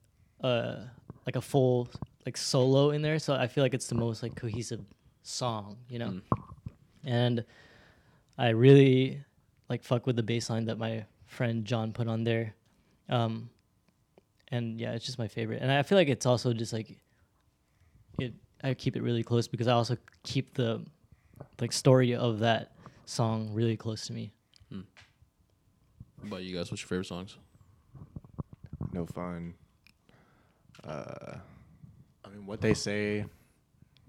uh, 0.44 0.82
like 1.26 1.36
a 1.38 1.42
full 1.42 1.88
like 2.26 2.36
solo 2.38 2.92
in 2.92 3.02
there. 3.02 3.20
So 3.20 3.34
I 3.34 3.48
feel 3.48 3.64
like 3.64 3.74
it's 3.74 3.88
the 3.88 3.96
most 3.96 4.22
like 4.22 4.36
cohesive 4.36 4.82
song, 5.24 5.78
you 5.90 5.98
know. 6.00 6.20
And 7.06 7.46
I 8.38 8.50
really 8.50 9.24
like 9.70 9.84
fuck 9.84 10.06
with 10.06 10.16
the 10.16 10.24
bass 10.24 10.50
line 10.50 10.66
that 10.66 10.78
my 10.78 11.06
friend 11.26 11.66
John 11.66 11.92
put 11.94 12.08
on 12.08 12.24
there. 12.24 12.56
Um, 13.10 13.50
and 14.50 14.80
yeah, 14.80 14.94
it's 14.94 15.06
just 15.06 15.20
my 15.20 15.28
favorite. 15.28 15.62
And 15.62 15.72
I 15.72 15.84
feel 15.84 15.98
like 15.98 16.08
it's 16.08 16.26
also 16.26 16.54
just 16.54 16.74
like 16.74 16.98
it. 18.20 18.34
I 18.64 18.74
keep 18.74 18.96
it 18.96 19.04
really 19.04 19.24
close 19.24 19.48
because 19.48 19.68
I 19.68 19.74
also 19.74 19.98
keep 20.24 20.54
the 20.56 20.84
like 21.60 21.72
story 21.72 22.16
of 22.16 22.40
that 22.40 22.72
song 23.06 23.52
really 23.54 23.78
close 23.78 24.08
to 24.08 24.14
me. 24.14 24.32
What 24.70 26.28
about 26.28 26.44
you 26.44 26.56
guys? 26.56 26.72
What's 26.72 26.82
your 26.82 26.88
favorite 26.88 27.06
songs? 27.06 27.38
No 28.92 29.06
fun. 29.06 29.54
Uh, 30.84 31.36
I 32.26 32.30
mean, 32.30 32.46
what 32.48 32.60
they 32.60 32.74
say, 32.74 33.26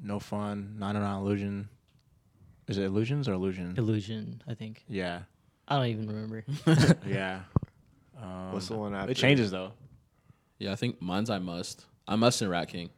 no 0.02 0.18
fun, 0.18 0.76
909 0.78 1.20
illusion. 1.20 1.68
Is 2.66 2.78
it 2.78 2.84
illusions 2.84 3.28
or 3.28 3.34
illusion? 3.34 3.74
Illusion, 3.76 4.42
I 4.48 4.54
think. 4.54 4.84
yeah. 4.88 5.20
I 5.68 5.76
don't 5.76 5.86
even 5.86 6.06
remember. 6.08 6.44
Yeah. 7.06 7.40
Um, 8.20 8.52
what's 8.52 8.66
the 8.66 8.76
one 8.76 8.94
after? 8.94 9.12
It 9.12 9.16
changes 9.16 9.50
though. 9.50 9.72
Yeah, 10.58 10.72
I 10.72 10.74
think 10.74 11.00
mine's 11.00 11.30
I 11.30 11.38
must. 11.38 11.84
I 12.08 12.16
must 12.16 12.42
and 12.42 12.50
Rat 12.50 12.68
King. 12.68 12.90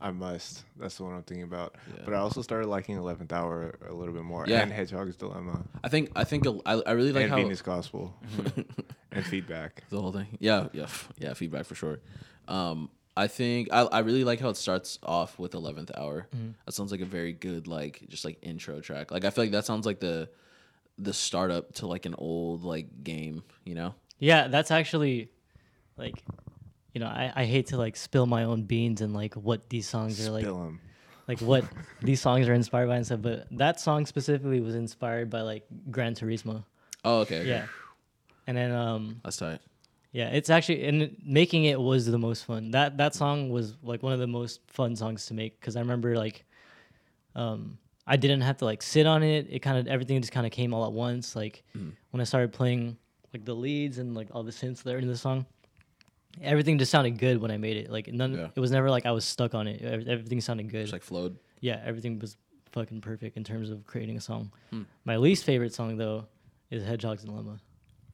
I 0.00 0.12
must. 0.12 0.62
That's 0.78 0.96
the 0.96 1.04
one 1.04 1.14
I'm 1.14 1.22
thinking 1.24 1.42
about. 1.42 1.74
Yeah. 1.94 2.02
But 2.04 2.14
I 2.14 2.18
also 2.18 2.40
started 2.40 2.68
liking 2.68 2.96
Eleventh 2.96 3.32
Hour 3.32 3.74
a 3.88 3.92
little 3.92 4.14
bit 4.14 4.22
more. 4.22 4.46
Yeah. 4.46 4.60
And 4.62 4.72
Hedgehog's 4.72 5.16
Dilemma. 5.16 5.62
I 5.82 5.88
think 5.88 6.10
I 6.16 6.24
think 6.24 6.46
I, 6.64 6.74
I 6.74 6.92
really 6.92 7.12
like 7.12 7.24
and 7.24 7.32
how 7.32 7.36
Venus 7.36 7.60
Gospel. 7.60 8.14
and 9.12 9.26
Feedback. 9.26 9.82
the 9.90 10.00
whole 10.00 10.12
thing. 10.12 10.38
Yeah, 10.38 10.68
yeah, 10.72 10.86
yeah. 11.18 11.34
Feedback 11.34 11.66
for 11.66 11.74
sure. 11.74 11.98
Um, 12.48 12.90
I 13.16 13.26
think 13.26 13.68
I, 13.72 13.80
I 13.82 13.98
really 13.98 14.24
like 14.24 14.40
how 14.40 14.48
it 14.48 14.56
starts 14.56 14.98
off 15.02 15.38
with 15.38 15.54
Eleventh 15.54 15.90
Hour. 15.96 16.28
That 16.64 16.72
sounds 16.72 16.92
like 16.92 17.00
a 17.00 17.06
very 17.06 17.32
good 17.32 17.66
like 17.66 18.04
just 18.08 18.24
like 18.24 18.38
intro 18.40 18.80
track. 18.80 19.10
Like 19.10 19.24
I 19.24 19.30
feel 19.30 19.44
like 19.44 19.52
that 19.52 19.66
sounds 19.66 19.84
like 19.84 20.00
the 20.00 20.30
the 20.98 21.12
startup 21.12 21.72
to 21.74 21.86
like 21.86 22.06
an 22.06 22.14
old 22.18 22.64
like 22.64 23.02
game. 23.04 23.42
You 23.64 23.74
know? 23.74 23.94
Yeah, 24.18 24.48
that's 24.48 24.70
actually 24.70 25.30
like 25.96 26.22
you 26.94 27.00
know, 27.00 27.06
I, 27.06 27.32
I 27.34 27.44
hate 27.46 27.68
to 27.68 27.78
like 27.78 27.96
spill 27.96 28.26
my 28.26 28.44
own 28.44 28.62
beans 28.64 29.00
and 29.00 29.14
like 29.14 29.34
what 29.34 29.68
these 29.70 29.88
songs 29.88 30.20
are 30.26 30.30
like 30.30 30.42
Spill 30.44 30.62
'em. 30.62 30.80
like 31.26 31.40
what 31.40 31.64
these 32.02 32.20
songs 32.20 32.46
are 32.48 32.54
inspired 32.54 32.88
by 32.88 32.96
and 32.96 33.06
stuff, 33.06 33.22
but 33.22 33.46
that 33.52 33.80
song 33.80 34.04
specifically 34.06 34.60
was 34.60 34.74
inspired 34.74 35.30
by 35.30 35.40
like 35.40 35.66
Gran 35.90 36.14
Turismo. 36.14 36.64
Oh, 37.04 37.20
okay. 37.20 37.40
okay. 37.40 37.48
Yeah. 37.48 37.66
And 38.46 38.56
then 38.56 38.72
um 38.72 39.20
that's 39.24 39.36
tight. 39.38 39.60
yeah, 40.12 40.28
it's 40.28 40.50
actually 40.50 40.84
and 40.84 41.16
making 41.24 41.64
it 41.64 41.80
was 41.80 42.06
the 42.06 42.18
most 42.18 42.44
fun. 42.44 42.72
That 42.72 42.98
that 42.98 43.14
song 43.14 43.48
was 43.50 43.74
like 43.82 44.02
one 44.02 44.12
of 44.12 44.18
the 44.18 44.26
most 44.26 44.60
fun 44.66 44.94
songs 44.96 45.26
to 45.26 45.34
make 45.34 45.60
cuz 45.60 45.74
I 45.76 45.80
remember 45.80 46.16
like 46.16 46.44
um 47.34 47.78
I 48.06 48.16
didn't 48.16 48.40
have 48.40 48.56
to 48.58 48.64
like 48.64 48.82
sit 48.82 49.06
on 49.06 49.22
it. 49.22 49.46
It 49.50 49.60
kind 49.60 49.78
of 49.78 49.86
everything 49.86 50.20
just 50.20 50.32
kind 50.32 50.46
of 50.46 50.52
came 50.52 50.74
all 50.74 50.84
at 50.86 50.92
once 50.92 51.36
like 51.36 51.62
when 52.10 52.20
I 52.20 52.24
started 52.24 52.52
playing 52.52 52.96
like 53.32 53.44
the 53.44 53.54
leads 53.54 53.98
and 53.98 54.14
like 54.14 54.28
all 54.32 54.42
the 54.42 54.50
synths 54.52 54.82
that 54.82 54.94
are 54.94 54.98
in 54.98 55.06
the 55.08 55.16
song. 55.16 55.46
Everything 56.42 56.78
just 56.78 56.90
sounded 56.90 57.18
good 57.18 57.40
when 57.40 57.50
I 57.50 57.58
made 57.58 57.76
it. 57.76 57.90
Like 57.90 58.08
none 58.12 58.34
Yeah. 58.34 58.48
it 58.54 58.60
was 58.60 58.70
never 58.70 58.90
like 58.90 59.06
I 59.06 59.12
was 59.12 59.24
stuck 59.24 59.54
on 59.54 59.66
it. 59.68 59.82
Everything 59.82 60.40
sounded 60.40 60.70
good 60.70 60.82
Just 60.84 60.92
like 60.92 61.02
flowed. 61.02 61.36
yeah, 61.60 61.80
everything 61.84 62.18
was 62.18 62.36
fucking 62.72 63.02
perfect 63.02 63.36
in 63.36 63.44
terms 63.44 63.70
of 63.70 63.86
creating 63.86 64.16
a 64.16 64.20
song. 64.20 64.50
Hmm. 64.70 64.82
My 65.04 65.16
least 65.18 65.44
favorite 65.44 65.74
song 65.74 65.96
though 65.96 66.26
is 66.70 66.82
Hedgehog's 66.82 67.22
Dilemma. 67.24 67.58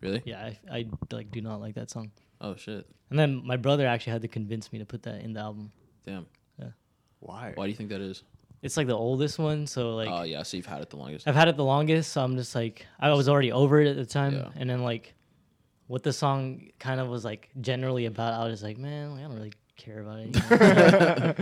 Really? 0.01 0.23
Yeah, 0.25 0.45
I, 0.45 0.59
I 0.71 0.87
like 1.13 1.31
do 1.31 1.41
not 1.41 1.61
like 1.61 1.75
that 1.77 1.91
song. 1.91 2.11
Oh 2.41 2.57
shit. 2.57 2.87
And 3.11 3.19
then 3.19 3.41
my 3.47 3.57
brother 3.57 3.87
actually 3.87 4.13
had 4.13 4.23
to 4.23 4.29
convince 4.29 4.73
me 4.73 4.79
to 4.81 4.85
put 4.85 5.03
that 5.05 5.23
in 5.23 5.33
the 5.33 5.41
album. 5.41 5.73
Damn. 6.05 6.27
Yeah. 6.61 6.69
Why? 7.21 7.53
Why 7.55 7.65
do 7.67 7.71
you 7.71 7.77
think 7.77 7.89
that 7.91 8.01
is? 8.01 8.23
It's 8.63 8.77
like 8.77 8.87
the 8.89 8.97
oldest 8.97 9.39
one, 9.39 9.67
so 9.67 9.95
like 9.95 10.09
Oh 10.11 10.23
yeah. 10.23 10.43
So 10.43 10.57
you've 10.57 10.67
had 10.67 10.81
it 10.83 10.91
the 10.91 10.97
longest. 10.97 11.29
I've 11.29 11.35
had 11.37 11.49
it 11.49 11.57
the 11.57 11.65
longest, 11.65 12.13
so 12.13 12.23
I'm 12.23 12.37
just 12.37 12.55
like 12.55 12.87
I 12.99 13.13
was 13.13 13.29
already 13.29 13.53
over 13.53 13.81
it 13.81 13.89
at 13.89 13.97
the 13.97 14.07
time, 14.07 14.35
Yeah. 14.35 14.49
and 14.57 14.69
then 14.69 14.83
like 14.83 15.15
what 15.87 16.03
the 16.03 16.13
song 16.13 16.69
kind 16.79 17.01
of 17.01 17.09
was 17.09 17.25
like 17.25 17.49
generally 17.61 18.05
about, 18.07 18.35
I 18.35 18.45
was 18.45 18.55
just 18.55 18.63
like, 18.63 18.77
man, 18.77 19.13
like, 19.13 19.21
I 19.21 19.23
don't 19.23 19.37
really 19.37 19.53
care 19.77 20.01
about 20.01 20.19
it. 20.19 20.35
you 20.37 20.57
know? 20.59 21.35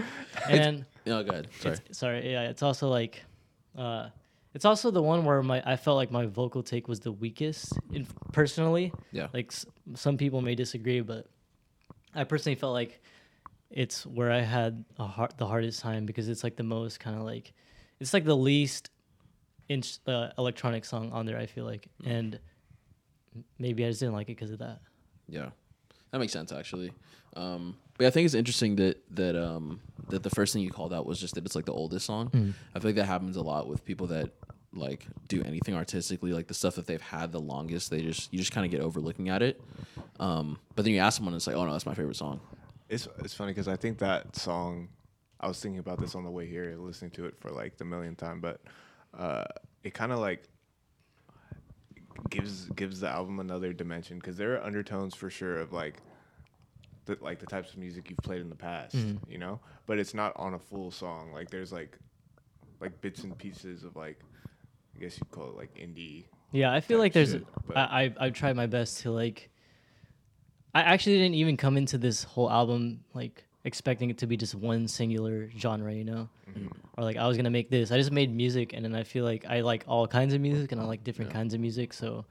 and 0.48 0.84
No, 1.04 1.22
go 1.24 1.30
ahead. 1.30 1.48
Sorry. 1.60 1.76
Sorry, 1.90 2.30
yeah, 2.32 2.42
it's 2.42 2.62
also 2.62 2.88
like, 2.88 3.24
uh, 3.76 4.08
it's 4.54 4.64
also 4.64 4.90
the 4.92 5.02
one 5.02 5.24
where 5.24 5.42
my 5.42 5.62
I 5.66 5.76
felt 5.76 5.96
like 5.96 6.10
my 6.12 6.26
vocal 6.26 6.62
take 6.62 6.86
was 6.86 7.00
the 7.00 7.10
weakest, 7.12 7.72
in, 7.92 8.06
personally. 8.32 8.92
Yeah. 9.10 9.26
Like 9.34 9.48
s- 9.52 9.66
some 9.94 10.16
people 10.16 10.42
may 10.42 10.54
disagree, 10.54 11.00
but 11.00 11.26
I 12.14 12.22
personally 12.24 12.54
felt 12.56 12.72
like 12.72 13.02
it's 13.76 14.06
where 14.06 14.32
I 14.32 14.40
had 14.40 14.84
a 14.98 15.06
hard, 15.06 15.34
the 15.36 15.46
hardest 15.46 15.80
time 15.80 16.06
because 16.06 16.30
it's 16.30 16.42
like 16.42 16.56
the 16.56 16.62
most 16.62 16.98
kind 16.98 17.14
of 17.14 17.24
like, 17.24 17.52
it's 18.00 18.14
like 18.14 18.24
the 18.24 18.36
least 18.36 18.90
inch, 19.68 19.98
uh, 20.06 20.30
electronic 20.38 20.86
song 20.86 21.12
on 21.12 21.26
there. 21.26 21.36
I 21.36 21.44
feel 21.44 21.66
like, 21.66 21.86
and 22.02 22.40
maybe 23.58 23.84
I 23.84 23.88
just 23.88 24.00
didn't 24.00 24.14
like 24.14 24.30
it 24.30 24.36
because 24.38 24.50
of 24.50 24.60
that. 24.60 24.80
Yeah, 25.28 25.50
that 26.10 26.18
makes 26.18 26.32
sense 26.32 26.52
actually. 26.52 26.90
Um, 27.36 27.76
but 27.98 28.04
yeah, 28.04 28.08
I 28.08 28.10
think 28.12 28.24
it's 28.24 28.34
interesting 28.34 28.76
that 28.76 29.02
that 29.14 29.36
um, 29.36 29.80
that 30.08 30.22
the 30.22 30.30
first 30.30 30.54
thing 30.54 30.62
you 30.62 30.70
called 30.70 30.94
out 30.94 31.04
was 31.04 31.20
just 31.20 31.34
that 31.34 31.44
it's 31.44 31.54
like 31.54 31.66
the 31.66 31.74
oldest 31.74 32.06
song. 32.06 32.54
I 32.74 32.78
feel 32.78 32.88
like 32.88 32.96
that 32.96 33.04
happens 33.04 33.36
a 33.36 33.42
lot 33.42 33.68
with 33.68 33.84
people 33.84 34.06
that 34.06 34.30
like 34.72 35.06
do 35.28 35.42
anything 35.42 35.74
artistically, 35.74 36.32
like 36.32 36.46
the 36.46 36.54
stuff 36.54 36.76
that 36.76 36.86
they've 36.86 37.00
had 37.00 37.30
the 37.30 37.40
longest. 37.40 37.90
They 37.90 38.00
just 38.00 38.32
you 38.32 38.38
just 38.38 38.52
kind 38.52 38.64
of 38.64 38.70
get 38.70 38.80
over 38.80 39.00
looking 39.00 39.28
at 39.28 39.42
it. 39.42 39.60
Um, 40.18 40.58
but 40.74 40.86
then 40.86 40.94
you 40.94 41.00
ask 41.00 41.18
someone, 41.18 41.34
and 41.34 41.40
it's 41.40 41.46
like, 41.46 41.56
oh 41.56 41.66
no, 41.66 41.72
that's 41.72 41.84
my 41.84 41.94
favorite 41.94 42.16
song. 42.16 42.40
It's 42.88 43.08
it's 43.18 43.34
funny 43.34 43.52
because 43.52 43.68
I 43.68 43.76
think 43.76 43.98
that 43.98 44.36
song. 44.36 44.88
I 45.38 45.48
was 45.48 45.60
thinking 45.60 45.80
about 45.80 46.00
this 46.00 46.14
on 46.14 46.24
the 46.24 46.30
way 46.30 46.46
here, 46.46 46.74
listening 46.78 47.10
to 47.12 47.26
it 47.26 47.34
for 47.38 47.50
like 47.50 47.76
the 47.76 47.84
millionth 47.84 48.16
time, 48.16 48.40
but 48.40 48.60
uh, 49.16 49.44
it 49.84 49.92
kind 49.92 50.12
of 50.12 50.18
like 50.18 50.44
gives 52.30 52.66
gives 52.70 53.00
the 53.00 53.08
album 53.08 53.38
another 53.40 53.72
dimension 53.72 54.18
because 54.18 54.36
there 54.36 54.54
are 54.54 54.62
undertones 54.64 55.14
for 55.14 55.28
sure 55.28 55.58
of 55.58 55.72
like 55.72 56.00
the 57.04 57.18
like 57.20 57.38
the 57.38 57.46
types 57.46 57.72
of 57.72 57.78
music 57.78 58.08
you've 58.10 58.18
played 58.18 58.40
in 58.40 58.48
the 58.48 58.56
past, 58.56 58.96
you 59.28 59.38
know. 59.38 59.60
But 59.86 59.98
it's 59.98 60.14
not 60.14 60.32
on 60.36 60.54
a 60.54 60.58
full 60.58 60.90
song. 60.90 61.32
Like 61.32 61.50
there's 61.50 61.72
like 61.72 61.98
like 62.80 63.00
bits 63.00 63.22
and 63.24 63.36
pieces 63.36 63.84
of 63.84 63.96
like 63.96 64.20
I 64.96 65.00
guess 65.00 65.18
you'd 65.18 65.30
call 65.30 65.50
it 65.50 65.56
like 65.56 65.74
indie. 65.74 66.24
Yeah, 66.52 66.72
I 66.72 66.80
feel 66.80 66.98
like 66.98 67.12
there's. 67.12 67.32
shit, 67.32 67.46
I, 67.74 67.80
I 68.04 68.14
I've 68.26 68.32
tried 68.32 68.56
my 68.56 68.66
best 68.66 69.00
to 69.00 69.10
like. 69.10 69.50
I 70.76 70.80
actually 70.82 71.16
didn't 71.16 71.36
even 71.36 71.56
come 71.56 71.78
into 71.78 71.96
this 71.96 72.22
whole 72.22 72.50
album 72.50 73.00
like 73.14 73.44
expecting 73.64 74.10
it 74.10 74.18
to 74.18 74.26
be 74.26 74.36
just 74.36 74.54
one 74.54 74.86
singular 74.86 75.48
genre, 75.56 75.90
you 75.94 76.04
know, 76.04 76.28
or 76.98 77.04
like 77.04 77.16
I 77.16 77.26
was 77.26 77.38
gonna 77.38 77.48
make 77.50 77.70
this. 77.70 77.90
I 77.90 77.96
just 77.96 78.12
made 78.12 78.30
music, 78.34 78.74
and 78.74 78.84
then 78.84 78.94
I 78.94 79.02
feel 79.02 79.24
like 79.24 79.46
I 79.46 79.62
like 79.62 79.84
all 79.88 80.06
kinds 80.06 80.34
of 80.34 80.42
music, 80.42 80.72
and 80.72 80.80
I 80.80 80.84
like 80.84 81.02
different 81.02 81.30
kinds 81.32 81.54
of 81.54 81.60
music. 81.60 81.94
So, 81.94 82.26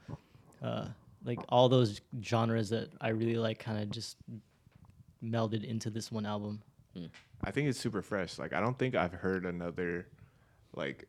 uh, 0.62 0.86
like 1.24 1.40
all 1.48 1.68
those 1.68 2.00
genres 2.22 2.68
that 2.70 2.90
I 3.00 3.08
really 3.08 3.36
like, 3.36 3.58
kind 3.58 3.82
of 3.82 3.90
just 3.90 4.16
melded 5.24 5.64
into 5.64 5.90
this 5.90 6.12
one 6.12 6.24
album. 6.24 6.62
I 7.42 7.50
think 7.50 7.68
it's 7.68 7.80
super 7.80 8.00
fresh. 8.00 8.38
Like 8.38 8.52
I 8.52 8.60
don't 8.60 8.78
think 8.78 8.94
I've 8.94 9.12
heard 9.12 9.44
another 9.44 10.06
like 10.76 11.08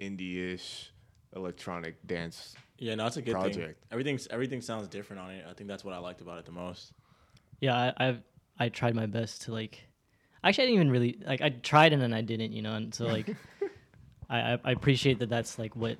indie-ish 0.00 0.92
electronic 1.34 2.04
dance. 2.06 2.54
Yeah, 2.78 2.94
no, 2.94 3.06
it's 3.06 3.16
a 3.16 3.22
good 3.22 3.34
thing. 3.34 3.52
Project. 3.52 3.84
Everything's 3.90 4.26
everything 4.28 4.60
sounds 4.60 4.88
different 4.88 5.22
on 5.22 5.30
it. 5.30 5.44
I 5.48 5.52
think 5.52 5.68
that's 5.68 5.84
what 5.84 5.94
I 5.94 5.98
liked 5.98 6.20
about 6.20 6.38
it 6.38 6.44
the 6.46 6.52
most. 6.52 6.92
Yeah, 7.60 7.76
I, 7.76 8.08
I've 8.08 8.22
I 8.58 8.68
tried 8.68 8.94
my 8.94 9.06
best 9.06 9.42
to 9.42 9.52
like. 9.52 9.82
Actually, 10.44 10.64
I 10.64 10.66
didn't 10.66 10.74
even 10.74 10.90
really 10.90 11.18
like. 11.24 11.40
I 11.40 11.50
tried 11.50 11.92
and 11.92 12.02
then 12.02 12.12
I 12.12 12.20
didn't, 12.22 12.52
you 12.52 12.62
know. 12.62 12.74
And 12.74 12.92
so 12.92 13.06
like, 13.06 13.28
I, 14.28 14.54
I 14.54 14.58
I 14.64 14.72
appreciate 14.72 15.20
that. 15.20 15.28
That's 15.28 15.58
like 15.58 15.76
what, 15.76 15.98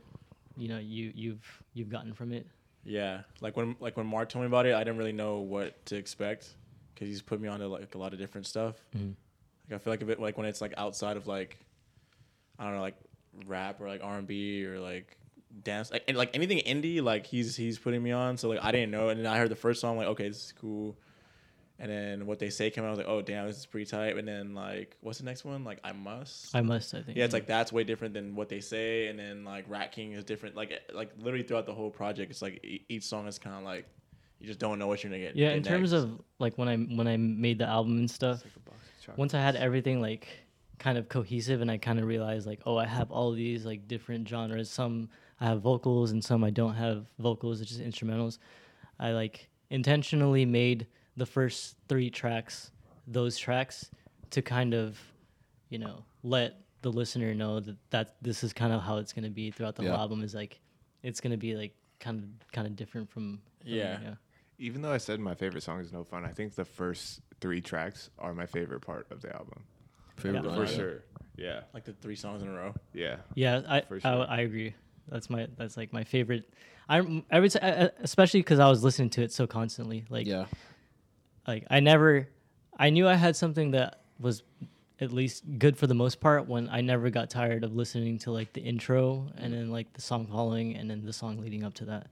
you 0.56 0.68
know, 0.68 0.78
you 0.78 1.12
you've 1.14 1.62
you've 1.74 1.88
gotten 1.88 2.12
from 2.12 2.32
it. 2.32 2.46
Yeah, 2.84 3.20
like 3.40 3.56
when 3.56 3.76
like 3.78 3.96
when 3.96 4.06
Mark 4.06 4.28
told 4.28 4.42
me 4.42 4.48
about 4.48 4.66
it, 4.66 4.74
I 4.74 4.80
didn't 4.80 4.96
really 4.96 5.12
know 5.12 5.38
what 5.38 5.86
to 5.86 5.96
expect 5.96 6.48
because 6.94 7.06
he's 7.08 7.22
put 7.22 7.40
me 7.40 7.48
onto 7.48 7.66
like 7.66 7.94
a 7.94 7.98
lot 7.98 8.12
of 8.12 8.18
different 8.18 8.46
stuff. 8.46 8.74
Mhm. 8.96 9.14
Like 9.70 9.76
I 9.76 9.78
feel 9.78 9.92
like 9.92 10.02
a 10.02 10.06
bit 10.06 10.20
like 10.20 10.36
when 10.36 10.46
it's 10.46 10.60
like 10.60 10.74
outside 10.76 11.16
of 11.16 11.28
like, 11.28 11.56
I 12.58 12.64
don't 12.64 12.74
know, 12.74 12.80
like 12.80 12.96
rap 13.46 13.80
or 13.80 13.86
like 13.86 14.02
R 14.02 14.18
and 14.18 14.26
B 14.26 14.66
or 14.66 14.80
like 14.80 15.16
dance, 15.62 15.90
like 15.90 16.04
and, 16.08 16.16
like 16.16 16.30
anything 16.34 16.58
indie, 16.58 17.02
like 17.02 17.26
he's 17.26 17.56
he's 17.56 17.78
putting 17.78 18.02
me 18.02 18.12
on. 18.12 18.36
So 18.36 18.48
like 18.48 18.60
I 18.62 18.72
didn't 18.72 18.90
know, 18.90 19.08
and 19.08 19.20
then 19.20 19.26
I 19.26 19.38
heard 19.38 19.50
the 19.50 19.56
first 19.56 19.80
song, 19.80 19.96
like 19.96 20.06
okay, 20.08 20.28
this 20.28 20.46
is 20.46 20.54
cool. 20.60 20.96
And 21.78 21.90
then 21.90 22.26
what 22.26 22.38
they 22.38 22.50
say 22.50 22.70
came 22.70 22.84
out, 22.84 22.88
I 22.88 22.90
was 22.90 22.98
like, 22.98 23.08
oh 23.08 23.22
damn, 23.22 23.46
this 23.46 23.56
is 23.56 23.66
pretty 23.66 23.86
tight. 23.90 24.16
And 24.16 24.28
then 24.28 24.54
like, 24.54 24.96
what's 25.00 25.18
the 25.18 25.24
next 25.24 25.44
one? 25.44 25.64
Like 25.64 25.80
I 25.82 25.92
must. 25.92 26.54
I 26.54 26.60
must. 26.60 26.94
I 26.94 27.02
think. 27.02 27.18
Yeah, 27.18 27.24
it's 27.24 27.34
like 27.34 27.46
that's 27.46 27.72
way 27.72 27.82
different 27.82 28.14
than 28.14 28.36
what 28.36 28.48
they 28.48 28.60
say, 28.60 29.08
and 29.08 29.18
then 29.18 29.44
like 29.44 29.64
Rat 29.68 29.90
King 29.90 30.12
is 30.12 30.22
different. 30.22 30.54
Like 30.54 30.70
eh, 30.70 30.92
like 30.92 31.10
literally 31.18 31.44
throughout 31.44 31.66
the 31.66 31.74
whole 31.74 31.90
project, 31.90 32.30
it's 32.30 32.42
like 32.42 32.64
e- 32.64 32.84
each 32.88 33.02
song 33.04 33.26
is 33.26 33.38
kind 33.38 33.56
of 33.56 33.64
like 33.64 33.86
you 34.38 34.46
just 34.46 34.58
don't 34.58 34.78
know 34.78 34.86
what 34.86 35.02
you're 35.02 35.10
gonna 35.10 35.22
get. 35.22 35.36
Yeah, 35.36 35.48
get 35.48 35.56
in 35.56 35.62
terms 35.62 35.92
of 35.92 36.20
like 36.38 36.56
when 36.58 36.68
I 36.68 36.76
when 36.76 37.08
I 37.08 37.16
made 37.16 37.58
the 37.58 37.66
album 37.66 37.98
and 37.98 38.10
stuff, 38.10 38.44
once 39.16 39.34
I 39.34 39.40
had 39.40 39.56
everything 39.56 40.00
like 40.00 40.28
kind 40.78 40.98
of 40.98 41.08
cohesive 41.08 41.60
and 41.62 41.70
I 41.70 41.78
kind 41.78 42.00
of 42.00 42.06
realized 42.06 42.44
like 42.44 42.60
oh 42.66 42.76
I 42.76 42.86
have 42.86 43.12
all 43.12 43.32
these 43.32 43.64
like 43.64 43.88
different 43.88 44.28
genres. 44.28 44.70
Some 44.70 45.08
I 45.42 45.46
have 45.46 45.60
vocals 45.60 46.12
and 46.12 46.22
some 46.24 46.44
I 46.44 46.50
don't 46.50 46.74
have 46.74 47.06
vocals. 47.18 47.60
It's 47.60 47.68
just 47.70 47.82
instrumentals. 47.82 48.38
I 49.00 49.10
like 49.10 49.48
intentionally 49.70 50.46
made 50.46 50.86
the 51.16 51.26
first 51.26 51.76
three 51.88 52.10
tracks 52.10 52.70
those 53.08 53.36
tracks 53.36 53.90
to 54.30 54.40
kind 54.40 54.72
of 54.72 54.96
you 55.68 55.78
know 55.80 56.04
let 56.22 56.60
the 56.82 56.92
listener 56.92 57.34
know 57.34 57.58
that 57.58 57.76
that 57.90 58.14
this 58.22 58.44
is 58.44 58.52
kind 58.52 58.72
of 58.72 58.82
how 58.82 58.98
it's 58.98 59.12
gonna 59.12 59.30
be 59.30 59.50
throughout 59.50 59.74
the 59.74 59.82
Yeah. 59.82 59.90
whole 59.90 59.98
album. 59.98 60.22
Is 60.22 60.32
like 60.32 60.60
it's 61.02 61.20
gonna 61.20 61.36
be 61.36 61.56
like 61.56 61.74
kind 61.98 62.20
of 62.20 62.52
kind 62.52 62.68
of 62.68 62.76
different 62.76 63.10
from, 63.10 63.40
from 63.60 63.68
Yeah. 63.68 64.14
Even 64.58 64.80
though 64.80 64.92
I 64.92 64.98
said 64.98 65.18
my 65.18 65.34
favorite 65.34 65.64
song 65.64 65.80
is 65.80 65.92
No 65.92 66.04
Fun, 66.04 66.24
I 66.24 66.30
think 66.30 66.54
the 66.54 66.64
first 66.64 67.20
three 67.40 67.60
tracks 67.60 68.10
are 68.16 68.32
my 68.32 68.46
favorite 68.46 68.80
part 68.80 69.10
of 69.10 69.20
the 69.22 69.34
album. 69.34 69.64
Favorite 70.18 70.44
Yeah. 70.44 70.54
For 70.54 70.66
sure. 70.68 71.02
Yeah. 71.36 71.62
like 71.74 71.82
the 71.82 71.94
three 71.94 72.14
songs 72.14 72.42
in 72.42 72.48
a 72.48 72.52
row. 72.52 72.74
Yeah. 72.94 73.16
Yeah, 73.34 73.62
I 73.66 73.80
For 73.80 73.98
I. 74.04 74.10
I 74.10 74.40
agree. 74.42 74.74
That's 75.08 75.28
my 75.28 75.48
that's 75.56 75.76
like 75.76 75.92
my 75.92 76.04
favorite. 76.04 76.52
I 76.88 77.22
I 77.30 77.40
would 77.40 77.52
say 77.52 77.90
especially 78.00 78.40
because 78.40 78.58
I 78.58 78.68
was 78.68 78.82
listening 78.84 79.10
to 79.10 79.22
it 79.22 79.32
so 79.32 79.46
constantly. 79.46 80.04
Like 80.08 80.26
Yeah, 80.26 80.46
like 81.46 81.64
I 81.70 81.80
never, 81.80 82.28
I 82.78 82.90
knew 82.90 83.08
I 83.08 83.14
had 83.14 83.36
something 83.36 83.72
that 83.72 84.02
was 84.18 84.42
at 85.00 85.12
least 85.12 85.42
good 85.58 85.76
for 85.76 85.86
the 85.86 85.94
most 85.94 86.20
part. 86.20 86.48
When 86.48 86.68
I 86.68 86.80
never 86.80 87.10
got 87.10 87.30
tired 87.30 87.64
of 87.64 87.74
listening 87.74 88.18
to 88.20 88.30
like 88.30 88.52
the 88.52 88.60
intro 88.60 89.28
and 89.36 89.52
then 89.52 89.70
like 89.70 89.92
the 89.92 90.02
song 90.02 90.26
following 90.26 90.76
and 90.76 90.88
then 90.88 91.04
the 91.04 91.12
song 91.12 91.38
leading 91.38 91.64
up 91.64 91.74
to 91.74 91.84
that. 91.86 92.06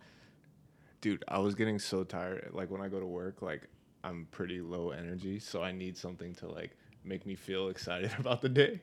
Dude, 1.00 1.24
I 1.28 1.38
was 1.38 1.54
getting 1.54 1.78
so 1.78 2.04
tired. 2.04 2.50
Like 2.52 2.70
when 2.70 2.80
I 2.80 2.88
go 2.88 3.00
to 3.00 3.06
work, 3.06 3.42
like 3.42 3.62
I'm 4.02 4.26
pretty 4.30 4.60
low 4.60 4.90
energy, 4.90 5.38
so 5.38 5.62
I 5.62 5.72
need 5.72 5.96
something 5.96 6.34
to 6.36 6.48
like 6.48 6.76
make 7.04 7.24
me 7.26 7.34
feel 7.34 7.68
excited 7.74 8.12
about 8.18 8.40
the 8.40 8.48
day. 8.48 8.80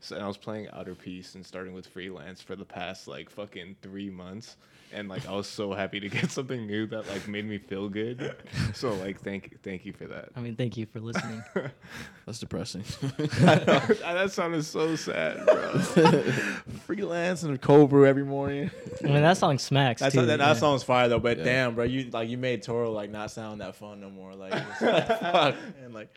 So 0.00 0.14
and 0.16 0.24
I 0.24 0.28
was 0.28 0.36
playing 0.36 0.68
Outer 0.72 0.94
Peace 0.94 1.34
and 1.34 1.44
starting 1.44 1.74
with 1.74 1.86
freelance 1.86 2.40
for 2.40 2.54
the 2.56 2.64
past 2.64 3.08
like 3.08 3.28
fucking 3.30 3.76
three 3.82 4.10
months, 4.10 4.56
and 4.92 5.08
like 5.08 5.26
I 5.28 5.32
was 5.32 5.48
so 5.48 5.72
happy 5.72 5.98
to 5.98 6.08
get 6.08 6.30
something 6.30 6.66
new 6.68 6.86
that 6.86 7.08
like 7.08 7.26
made 7.26 7.44
me 7.44 7.58
feel 7.58 7.88
good. 7.88 8.36
So 8.74 8.92
like 8.94 9.20
thank 9.20 9.60
thank 9.64 9.84
you 9.84 9.92
for 9.92 10.06
that. 10.06 10.28
I 10.36 10.40
mean, 10.40 10.54
thank 10.54 10.76
you 10.76 10.86
for 10.86 11.00
listening. 11.00 11.42
That's 12.26 12.38
depressing. 12.38 12.84
that 13.40 14.28
sounded 14.32 14.64
so 14.64 14.94
sad, 14.96 15.44
bro. 15.46 15.78
Freelance 16.86 17.42
and 17.42 17.60
cold 17.60 17.90
brew 17.90 18.06
every 18.06 18.24
morning. 18.24 18.70
I 19.02 19.06
mean, 19.06 19.22
that 19.22 19.36
song 19.38 19.58
smacks 19.58 20.00
That's 20.00 20.14
too. 20.14 20.26
that, 20.26 20.38
that 20.38 20.46
yeah. 20.46 20.52
song's 20.54 20.82
fire 20.82 21.08
though. 21.08 21.18
But 21.18 21.38
Yeah. 21.38 21.44
damn, 21.44 21.74
bro, 21.74 21.84
you 21.84 22.10
like 22.10 22.28
you 22.28 22.38
made 22.38 22.62
Toro 22.62 22.92
like 22.92 23.10
not 23.10 23.30
sound 23.30 23.60
that 23.62 23.74
fun 23.76 24.00
no 24.00 24.10
more. 24.10 24.34
Like, 24.34 24.52
fuck, 24.78 25.54
and 25.82 25.94
like, 25.94 26.14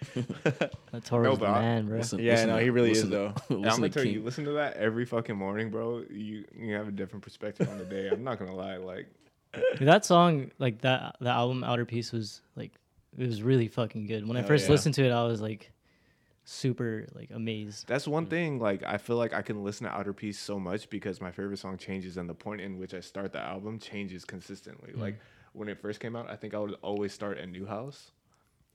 That 0.92 1.06
Toro's 1.06 1.40
but 1.40 1.46
the 1.48 1.52
man, 1.62 1.88
bro. 1.88 1.98
Listen- 2.00 2.20
Yeah, 2.20 2.32
listen 2.34 2.50
no, 2.50 2.58
he 2.58 2.70
really 2.70 2.92
is, 2.92 3.02
to- 3.02 3.08
though. 3.08 3.34
Yeah, 3.72 3.86
I'm 3.86 3.92
gonna 3.92 3.94
tell 3.94 4.06
you, 4.06 4.24
listen 4.24 4.46
to 4.46 4.52
that 4.54 4.78
every 4.78 5.06
fucking 5.06 5.36
morning, 5.36 5.70
bro. 5.70 6.04
You 6.10 6.46
you 6.56 6.74
have 6.76 6.88
a 6.88 6.92
different 6.92 7.24
perspective 7.24 7.70
on 7.70 7.78
the 7.78 7.86
day. 7.86 8.10
I'm 8.10 8.24
not 8.24 8.40
gonna 8.40 8.56
lie, 8.56 8.78
like 8.78 9.08
that 9.82 10.06
song, 10.06 10.52
like 10.60 10.82
that, 10.82 11.18
the 11.20 11.30
album 11.30 11.64
Outer 11.64 11.86
Peace 11.86 12.12
was 12.12 12.42
like, 12.56 12.72
it 13.18 13.28
was 13.28 13.44
really 13.44 13.68
fucking 13.68 14.08
good. 14.08 14.28
When 14.28 14.38
I 14.38 14.44
first 14.44 14.66
yeah. 14.66 14.72
listened 14.72 14.96
to 14.96 15.06
it, 15.06 15.12
I 15.12 15.24
was 15.24 15.42
like, 15.42 15.72
super 16.44 17.08
like 17.14 17.30
amazed. 17.32 17.88
that's 17.88 18.08
one 18.08 18.26
thing. 18.26 18.60
Like 18.60 18.84
I 18.84 18.98
feel 18.98 19.18
like 19.18 19.34
I 19.34 19.42
can 19.42 19.64
listen 19.64 19.88
to 19.88 19.94
Outer 19.94 20.14
Peace 20.14 20.40
so 20.40 20.60
much 20.60 20.90
because 20.90 21.22
my 21.22 21.32
favorite 21.32 21.60
song 21.60 21.78
changes, 21.78 22.18
and 22.18 22.30
the 22.30 22.34
point 22.34 22.62
in 22.62 22.78
which 22.78 22.94
I 22.94 23.00
start 23.00 23.34
the 23.34 23.42
album 23.42 23.80
changes 23.80 24.26
consistently. 24.26 24.94
Mm. 24.94 25.00
Like 25.00 25.20
when 25.54 25.68
it 25.68 25.82
first 25.82 26.00
came 26.00 26.16
out, 26.16 26.30
I 26.30 26.36
think 26.36 26.54
I 26.54 26.60
would 26.60 26.76
always 26.82 27.14
start 27.14 27.38
a 27.38 27.46
New 27.46 27.66
House, 27.66 28.12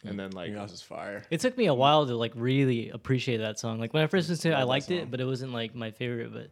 and 0.05 0.19
then 0.19 0.31
like 0.33 0.51
your 0.51 0.59
house 0.59 0.73
is 0.73 0.83
fire. 0.83 1.23
It 1.31 1.41
took 1.41 1.57
me 1.57 1.67
a 1.67 1.75
while 1.75 2.07
to 2.07 2.17
like 2.17 2.33
really 2.35 2.91
appreciate 2.91 3.39
that 3.39 3.59
song. 3.59 3.79
Like 3.81 3.93
when 3.95 4.03
I 4.03 4.07
first 4.07 4.29
listened 4.29 4.43
to 4.43 4.49
it, 4.51 4.53
I 4.55 4.59
Love 4.59 4.67
that 4.67 4.69
liked 4.69 4.87
song. 4.87 4.97
it, 4.99 5.11
but 5.11 5.21
it 5.21 5.25
wasn't 5.25 5.53
like 5.53 5.75
my 5.75 5.91
favorite. 5.91 6.33
But 6.33 6.51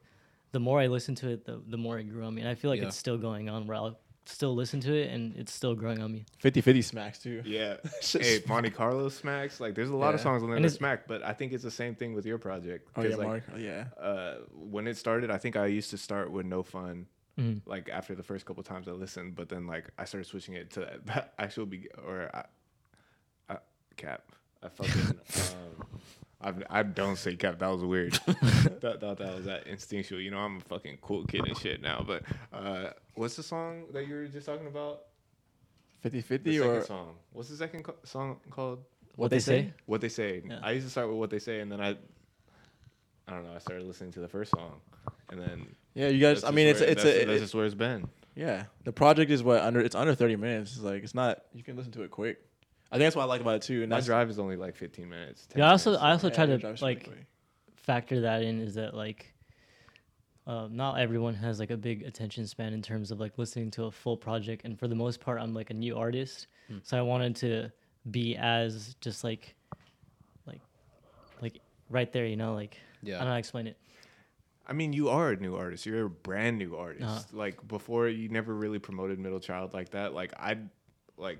the 0.52 0.60
more 0.60 0.80
I 0.80 0.86
listened 0.86 1.18
to 1.18 1.28
it, 1.30 1.44
the 1.44 1.60
the 1.66 1.76
more 1.76 1.98
it 1.98 2.04
grew 2.04 2.24
on 2.24 2.34
me. 2.34 2.40
And 2.42 2.48
I 2.50 2.54
feel 2.54 2.70
like 2.70 2.80
Yeah. 2.80 2.88
it's 2.88 2.96
still 2.96 3.18
going 3.18 3.48
on. 3.48 3.66
Where 3.66 3.76
I'll 3.76 3.98
still 4.26 4.54
listen 4.54 4.80
to 4.80 4.94
it, 4.94 5.10
and 5.12 5.36
it's 5.36 5.52
still 5.52 5.74
growing 5.74 6.00
on 6.00 6.10
me. 6.10 6.24
50-50 6.42 6.82
smacks 6.82 7.18
too. 7.18 7.42
Yeah. 7.44 7.76
hey, 8.10 8.42
Monte 8.48 8.70
Carlo 8.70 9.10
smacks. 9.10 9.60
Like, 9.60 9.74
there's 9.74 9.90
a 9.90 9.94
lot 9.96 10.14
of 10.14 10.20
Yeah. 10.20 10.24
songs 10.24 10.42
on 10.42 10.48
there 10.48 10.56
And 10.56 10.64
that 10.64 10.68
it's- 10.68 10.78
smack, 10.78 11.06
but 11.06 11.22
I 11.22 11.34
think 11.34 11.52
it's 11.52 11.62
the 11.62 11.70
same 11.70 11.94
thing 11.94 12.14
with 12.14 12.24
your 12.24 12.38
project. 12.38 12.88
Oh 12.96 13.02
'Cause, 13.02 13.10
yeah, 13.10 13.16
like, 13.18 13.26
Mark. 13.26 13.42
Oh, 13.54 13.58
yeah. 13.58 13.84
Uh, 14.00 14.36
when 14.54 14.86
it 14.86 14.96
started, 14.96 15.30
I 15.30 15.36
think 15.36 15.56
I 15.56 15.66
used 15.66 15.90
to 15.90 15.98
start 15.98 16.30
with 16.32 16.46
No 16.46 16.62
Fun. 16.62 17.06
Mhm. 17.38 17.60
Like 17.66 17.90
after 17.90 18.14
the 18.14 18.22
first 18.22 18.46
couple 18.46 18.62
times 18.62 18.88
I 18.88 18.92
listened, 18.92 19.34
but 19.34 19.50
then 19.50 19.66
like 19.66 19.90
I 19.98 20.04
started 20.06 20.24
switching 20.26 20.54
it 20.54 20.70
to 20.70 21.00
that 21.04 21.34
actual 21.38 21.66
be 21.66 21.88
or 22.06 22.30
I, 22.32 22.38
I, 22.38 22.44
cap. 23.96 24.22
I 24.62 24.68
fucking 24.68 25.02
um, 25.38 25.86
I've, 26.40 26.62
I 26.70 26.82
don't 26.82 27.16
say 27.16 27.36
cap. 27.36 27.58
That 27.58 27.68
was 27.68 27.82
weird. 27.82 28.14
Thought 28.80 29.00
thought 29.00 29.18
that 29.18 29.34
was 29.36 29.44
that 29.46 29.66
instinctual. 29.66 30.20
You 30.20 30.30
know, 30.30 30.38
I'm 30.38 30.58
a 30.58 30.60
fucking 30.60 30.98
cool 31.00 31.24
kid 31.26 31.46
and 31.46 31.56
shit 31.56 31.80
now. 31.80 32.04
But 32.06 32.22
uh, 32.52 32.90
what's 33.14 33.36
the 33.36 33.42
song 33.42 33.84
that 33.92 34.06
you 34.06 34.14
were 34.14 34.26
just 34.26 34.46
talking 34.46 34.66
about? 34.66 35.02
50-50 36.04 36.42
The 36.44 36.60
or 36.60 36.82
song. 36.82 37.14
What's 37.32 37.48
the 37.48 37.56
second 37.56 37.82
co- 37.84 37.94
song 38.04 38.36
called? 38.50 38.80
What, 39.16 39.30
they 39.30 39.38
say? 39.38 39.72
What 39.86 40.00
they 40.02 40.08
say. 40.10 40.42
Yeah. 40.46 40.58
I 40.62 40.72
used 40.72 40.86
to 40.86 40.90
start 40.90 41.08
with 41.08 41.16
what 41.16 41.30
they 41.30 41.38
say, 41.38 41.60
and 41.60 41.72
then 41.72 41.80
I, 41.80 41.90
I 43.26 43.30
don't 43.32 43.44
know. 43.44 43.54
I 43.54 43.58
started 43.58 43.86
listening 43.86 44.12
to 44.12 44.20
the 44.20 44.28
first 44.28 44.50
song, 44.50 44.80
and 45.30 45.40
then 45.40 45.66
yeah, 45.94 46.08
you 46.08 46.20
guys. 46.20 46.44
I 46.44 46.50
mean, 46.50 46.66
it's 46.66 46.80
where- 46.80 46.90
it's 46.90 47.02
that's, 47.02 47.16
a, 47.16 47.24
that's 47.24 47.38
it- 47.38 47.40
just 47.44 47.54
where 47.54 47.64
it's 47.64 47.74
been. 47.74 48.08
yeah. 48.34 48.64
The 48.84 48.92
project 48.92 49.30
is 49.30 49.42
what 49.42 49.62
under 49.62 49.80
it's 49.80 49.94
under 49.94 50.14
thirty 50.14 50.36
minutes. 50.36 50.72
It's 50.74 50.82
like 50.82 51.02
it's 51.04 51.14
not. 51.14 51.42
You 51.54 51.62
can 51.62 51.76
listen 51.76 51.92
to 51.92 52.02
it 52.02 52.10
quick. 52.10 52.38
I 52.92 52.96
think 52.96 53.06
that's 53.06 53.16
what 53.16 53.22
I 53.22 53.26
like 53.26 53.40
about 53.40 53.56
it 53.56 53.62
too. 53.62 53.82
And 53.82 53.90
My 53.90 53.96
that's 53.96 54.06
drive 54.06 54.30
is 54.30 54.38
only 54.38 54.56
like 54.56 54.76
15 54.76 55.08
minutes. 55.08 55.46
10 55.46 55.58
Yeah, 55.58 55.68
I 55.68 55.70
also 55.72 55.90
minutes. 55.90 56.04
I 56.04 56.10
also 56.12 56.28
yeah, 56.28 56.34
try 56.34 56.44
your 56.44 56.56
to 56.56 56.60
drive's 56.60 56.82
really 56.82 56.94
like 56.94 57.04
quick. 57.04 57.26
factor 57.76 58.20
that 58.22 58.42
in 58.42 58.60
is 58.60 58.74
that 58.74 58.94
like 58.94 59.32
uh, 60.46 60.68
not 60.70 60.98
everyone 61.00 61.34
has 61.34 61.58
like 61.58 61.70
a 61.70 61.76
big 61.76 62.02
attention 62.02 62.46
span 62.46 62.72
in 62.72 62.82
terms 62.82 63.10
of 63.10 63.18
like 63.18 63.38
listening 63.38 63.70
to 63.72 63.84
a 63.84 63.90
full 63.90 64.16
project 64.16 64.64
and 64.64 64.78
for 64.78 64.88
the 64.88 64.94
most 64.94 65.18
part 65.18 65.40
i'm 65.40 65.54
like 65.54 65.70
a 65.70 65.74
new 65.74 65.96
artist 65.96 66.48
so 66.82 66.98
i 66.98 67.00
wanted 67.02 67.34
to 67.34 67.70
be 68.10 68.36
as 68.36 68.94
just 69.00 69.24
like 69.24 69.54
like 70.46 70.60
like 71.40 71.60
right 71.88 72.12
there 72.12 72.26
you 72.26 72.36
know 72.36 72.52
like 72.54 72.76
yeah, 73.02 73.14
i 73.14 73.18
don't 73.20 73.24
know 73.24 73.30
how 73.30 73.34
to 73.36 73.38
explain 73.38 73.66
it 73.66 73.76
I 74.66 74.72
mean, 74.72 74.94
you 74.94 75.10
are 75.10 75.30
a 75.32 75.36
new 75.36 75.56
artist. 75.56 75.84
You're 75.84 76.06
a 76.06 76.08
brand 76.08 76.56
new 76.56 76.74
artist. 76.76 77.04
Uh-huh. 77.04 77.20
Like 77.34 77.68
before, 77.68 78.08
you 78.08 78.30
never 78.30 78.54
really 78.54 78.78
promoted 78.78 79.18
Middle 79.18 79.38
Child 79.38 79.74
like 79.74 79.90
that. 79.90 80.14
Like 80.14 80.32
I, 80.38 80.56
like, 81.18 81.38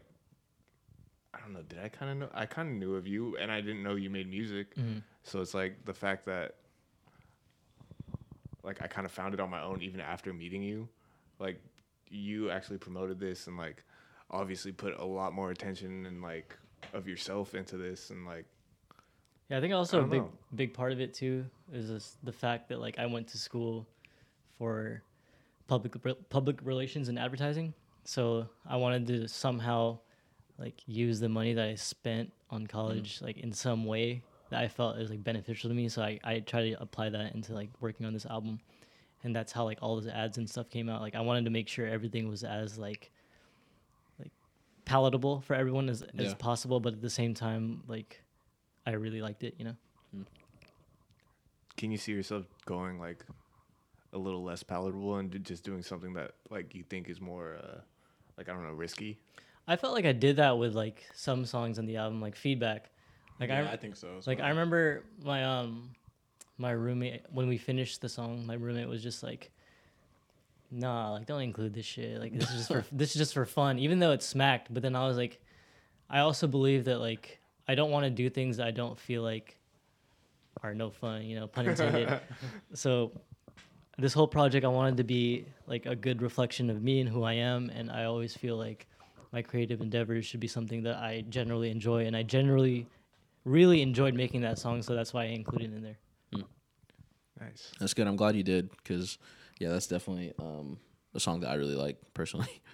I 1.35 1.41
don't 1.41 1.53
know. 1.53 1.63
Did 1.63 1.81
I 1.81 1.89
kind 1.89 2.13
of 2.13 2.19
know? 2.19 2.29
I 2.33 2.47
kind 2.47 2.69
of 2.69 2.75
knew 2.77 2.95
of 2.95 3.07
you, 3.07 3.37
and 3.37 3.51
I 3.51 3.61
didn't 3.61 3.83
know 3.83 3.95
you 3.97 4.11
made 4.11 4.29
music. 4.29 4.75
Mhm. 4.77 5.03
So 5.23 5.41
it's 5.41 5.55
like 5.55 5.85
the 5.85 5.95
fact 5.95 6.25
that, 6.27 6.55
like, 8.63 8.81
I 8.83 8.87
kind 8.87 9.05
of 9.05 9.13
found 9.13 9.35
it 9.35 9.41
on 9.41 9.51
my 9.51 9.63
own 9.63 9.83
even 9.83 10.01
after 10.01 10.33
meeting 10.33 10.63
you. 10.63 10.89
Like, 11.39 11.61
you 12.09 12.51
actually 12.51 12.79
promoted 12.79 13.19
this 13.19 13.47
and 13.49 13.57
like, 13.57 13.83
obviously 14.31 14.73
put 14.73 14.99
a 14.99 15.05
lot 15.05 15.33
more 15.33 15.51
attention 15.51 16.07
and 16.07 16.23
like 16.23 16.57
of 16.93 17.07
yourself 17.07 17.55
into 17.55 17.77
this 17.77 18.11
and 18.11 18.25
like 18.25 18.47
Yeah, 19.49 19.59
I 19.59 19.61
think 19.61 19.75
also 19.75 20.01
a 20.03 20.07
big 20.07 20.23
know. 20.23 20.33
big 20.55 20.73
part 20.75 20.93
of 20.93 21.01
it 21.01 21.13
too 21.15 21.45
is 21.73 21.89
this, 21.89 22.17
the 22.23 22.33
fact 22.33 22.69
that 22.71 22.81
like 22.81 22.99
I 22.99 23.07
went 23.07 23.29
to 23.29 23.39
school 23.39 23.87
for 24.59 25.03
public 25.67 25.95
public 26.31 26.59
relations 26.63 27.09
and 27.09 27.19
advertising, 27.19 27.75
so 28.05 28.49
I 28.67 28.77
wanted 28.77 29.07
to 29.09 29.29
somehow 29.29 29.99
like 30.59 30.83
use 30.87 31.21
the 31.21 31.29
money 31.29 31.53
that 31.55 31.69
I 31.69 31.75
spent 31.75 32.33
on 32.51 32.67
college 32.67 33.21
like 33.21 33.39
in 33.39 33.53
some 33.53 33.85
way 33.85 34.23
that 34.51 34.61
I 34.61 34.69
felt 34.69 34.99
is 34.99 35.11
like 35.11 35.25
beneficial 35.25 35.69
to 35.71 35.75
me. 35.75 35.89
So 35.89 36.03
I 36.03 36.21
I 36.23 36.41
try 36.41 36.71
to 36.71 36.81
apply 36.81 37.11
that 37.11 37.35
into 37.35 37.55
like 37.55 37.71
working 37.81 38.07
on 38.07 38.13
this 38.13 38.27
album, 38.27 38.61
and 39.23 39.35
that's 39.35 39.53
how 39.53 39.65
like 39.65 39.79
all 39.83 39.97
those 39.97 40.07
ads 40.07 40.39
and 40.39 40.49
stuff 40.49 40.71
came 40.71 40.89
out. 40.89 41.01
Like 41.01 41.15
I 41.15 41.21
wanted 41.21 41.45
to 41.45 41.51
make 41.51 41.69
sure 41.69 41.87
everything 41.87 42.29
was 42.29 42.45
as 42.45 42.79
like 42.79 43.11
like 44.19 44.31
palatable 44.85 45.41
for 45.41 45.55
everyone 45.55 45.89
as 45.89 46.03
as 46.19 46.29
Yeah. 46.29 46.35
possible, 46.35 46.81
but 46.81 46.95
at 46.95 47.03
the 47.03 47.11
same 47.11 47.35
time 47.35 47.83
like 47.89 48.23
I 48.87 48.93
really 48.93 49.23
liked 49.23 49.43
it, 49.43 49.55
you 49.59 49.65
know. 49.65 49.75
can 51.77 51.91
you 51.91 51.99
see 51.99 52.13
yourself 52.13 52.45
going 52.67 52.99
like 53.01 53.25
a 54.13 54.19
little 54.19 54.45
less 54.45 54.63
palatable 54.63 55.17
and 55.17 55.45
just 55.45 55.65
doing 55.65 55.83
something 55.83 56.13
that 56.15 56.33
like 56.51 56.75
you 56.75 56.85
think 56.85 57.09
is 57.09 57.21
more 57.21 57.57
uh 57.57 57.81
like 58.39 58.49
I 58.49 58.53
don't 58.53 58.63
know 58.65 58.73
risky? 58.73 59.19
I 59.67 59.77
felt 59.77 59.95
like 59.95 60.05
I 60.05 60.13
did 60.13 60.37
that 60.37 60.59
with 60.59 60.75
like 60.75 61.05
some 61.15 61.45
songs 61.45 61.79
on 61.79 61.87
the 61.87 61.97
album, 61.97 62.21
like 62.21 62.37
feedback. 62.37 62.91
Like 63.41 63.49
yeah, 63.49 63.67
I, 63.69 63.73
I 63.73 63.77
think 63.77 63.97
so. 63.97 64.09
like. 64.27 64.41
I 64.41 64.51
remember 64.51 65.05
my 65.23 65.45
um 65.45 65.91
my 66.59 66.71
roommate 66.71 67.23
when 67.31 67.49
we 67.49 67.59
finished 67.59 68.01
the 68.01 68.09
song, 68.09 68.47
my 68.47 68.55
roommate 68.55 68.89
was 68.89 69.03
just 69.03 69.23
like, 69.23 69.51
"Nah, 70.71 71.13
like 71.13 71.27
don't 71.27 71.43
include 71.43 71.75
this 71.75 71.87
shit. 71.87 72.21
Like 72.21 72.33
this 72.33 72.51
is 72.51 72.57
just 72.57 72.69
for 72.69 72.85
this 72.93 73.11
is 73.11 73.17
just 73.17 73.35
for 73.35 73.45
fun." 73.45 73.79
Even 73.79 73.99
though 73.99 74.13
it 74.13 74.23
smacked, 74.23 74.73
but 74.73 74.83
then 74.83 74.95
I 74.95 75.07
was 75.07 75.17
like, 75.17 75.41
I 76.09 76.21
also 76.21 76.47
believe 76.47 76.85
that 76.85 76.99
like 77.01 77.41
I 77.67 77.75
don't 77.75 77.91
want 77.91 78.05
to 78.05 78.11
do 78.11 78.31
things 78.31 78.59
that 78.59 78.67
I 78.67 78.71
don't 78.71 78.99
feel 78.99 79.23
like 79.23 79.59
are 80.63 80.75
no 80.75 80.91
fun. 80.91 81.23
You 81.23 81.41
know, 81.41 81.47
pun 81.47 81.67
intended. 81.67 82.21
so 82.75 83.13
this 83.99 84.13
whole 84.13 84.29
project, 84.29 84.65
I 84.65 84.69
wanted 84.69 84.99
to 84.99 85.05
be 85.05 85.47
like 85.67 85.87
a 85.87 85.97
good 85.97 86.23
reflection 86.23 86.71
of 86.71 86.83
me 86.83 87.01
and 87.01 87.09
who 87.09 87.23
I 87.23 87.35
am, 87.35 87.71
and 87.71 87.91
I 87.91 88.05
always 88.05 88.37
feel 88.37 88.57
like 88.57 88.87
my 89.35 89.43
creative 89.43 89.81
endeavors 89.81 90.25
should 90.25 90.39
be 90.39 90.47
something 90.47 90.85
that 90.85 90.97
I 90.97 91.25
generally 91.29 91.71
enjoy, 91.71 92.07
and 92.07 92.17
I 92.17 92.23
generally 92.23 92.87
really 93.45 93.83
enjoyed 93.83 94.15
making 94.15 94.43
that 94.43 94.61
song, 94.61 94.81
so 94.81 94.95
that's 94.95 95.13
why 95.13 95.25
I 95.25 95.27
included 95.27 95.73
it 95.73 95.77
in 95.77 95.83
there. 95.83 95.99
Nice. 97.41 97.73
That's 97.81 97.95
good. 97.95 98.07
I'm 98.07 98.15
glad 98.15 98.37
you 98.37 98.45
did 98.45 98.71
because, 98.71 99.19
yeah, 99.59 99.71
that's 99.71 99.89
definitely 99.89 100.33
um, 100.39 100.79
a 101.15 101.21
song 101.21 101.41
that 101.41 101.51
I 101.51 101.55
really 101.55 101.75
like 101.75 101.97
personally. 102.15 102.49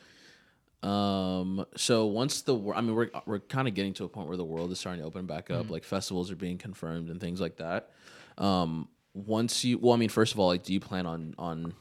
Um, 0.82 1.66
so 1.76 2.06
once 2.06 2.40
the, 2.40 2.54
wor- 2.54 2.74
I 2.74 2.80
mean, 2.80 2.94
we're 2.94 3.10
we're 3.26 3.40
kind 3.40 3.68
of 3.68 3.74
getting 3.74 3.92
to 3.92 4.04
a 4.04 4.08
point 4.08 4.28
where 4.28 4.38
the 4.38 4.46
world 4.46 4.72
is 4.72 4.80
starting 4.80 5.02
to 5.02 5.06
open 5.06 5.26
back 5.26 5.50
up. 5.50 5.68
Like 5.68 5.84
festivals 5.84 6.30
are 6.30 6.36
being 6.36 6.56
confirmed 6.56 7.10
and 7.10 7.20
things 7.20 7.38
like 7.38 7.58
that. 7.58 7.90
Um, 8.38 8.88
once 9.12 9.62
you, 9.62 9.76
well, 9.76 9.92
I 9.92 9.98
mean, 9.98 10.08
first 10.08 10.32
of 10.32 10.40
all, 10.40 10.46
like, 10.46 10.62
do 10.62 10.72
you 10.72 10.80
plan 10.80 11.04
on 11.04 11.34
on 11.36 11.74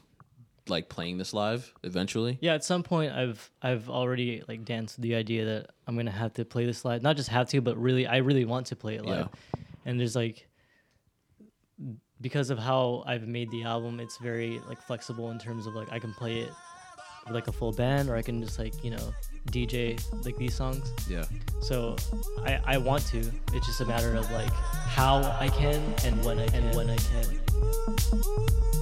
like 0.70 0.88
playing 0.88 1.18
this 1.18 1.34
live 1.34 1.72
eventually? 1.82 2.38
Yeah, 2.40 2.54
at 2.54 2.64
some 2.64 2.82
point, 2.82 3.12
I've 3.12 3.50
I've 3.60 3.90
already 3.90 4.42
like 4.48 4.64
danced 4.64 5.00
the 5.00 5.14
idea 5.14 5.44
that 5.44 5.70
I'm 5.86 5.96
gonna 5.96 6.10
have 6.10 6.32
to 6.34 6.44
play 6.44 6.66
this 6.66 6.84
live. 6.84 7.02
Not 7.02 7.16
just 7.16 7.28
have 7.28 7.48
to, 7.50 7.60
but 7.60 7.76
really, 7.76 8.06
I 8.06 8.18
really 8.18 8.44
want 8.44 8.66
to 8.68 8.76
play 8.76 8.94
it 8.94 9.04
live. 9.04 9.28
And 9.84 9.98
there's 9.98 10.16
like, 10.16 10.48
because 12.20 12.50
of 12.50 12.58
how 12.58 13.02
I've 13.06 13.26
made 13.26 13.50
the 13.50 13.64
album, 13.64 14.00
it's 14.00 14.18
very 14.18 14.60
like 14.68 14.80
flexible 14.82 15.30
in 15.30 15.38
terms 15.38 15.66
of 15.66 15.74
like 15.74 15.90
I 15.92 15.98
can 15.98 16.12
play 16.14 16.40
it 16.40 16.52
with 17.26 17.34
like 17.34 17.48
a 17.48 17.52
full 17.52 17.72
band, 17.72 18.08
or 18.08 18.16
I 18.16 18.22
can 18.22 18.42
just 18.42 18.58
like 18.58 18.84
you 18.84 18.90
know 18.90 19.14
DJ 19.50 20.00
like 20.24 20.36
these 20.36 20.54
songs. 20.54 20.90
Yeah. 21.08 21.24
So 21.62 21.96
I, 22.44 22.60
I 22.64 22.78
want 22.78 23.06
to. 23.08 23.18
It's 23.52 23.66
just 23.66 23.80
a 23.80 23.86
matter 23.86 24.14
of 24.14 24.30
like 24.30 24.52
how 24.52 25.22
I 25.40 25.48
can 25.48 25.82
and 26.04 26.24
when 26.24 26.38
I 26.38 26.46
can. 26.48 26.64
And 26.64 26.76
when 26.76 26.90
I 26.90 26.96
can. 26.96 28.79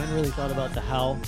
Haven't 0.00 0.14
really 0.14 0.30
thought 0.30 0.50
about 0.50 0.74
the 0.74 0.80
how, 0.80 1.18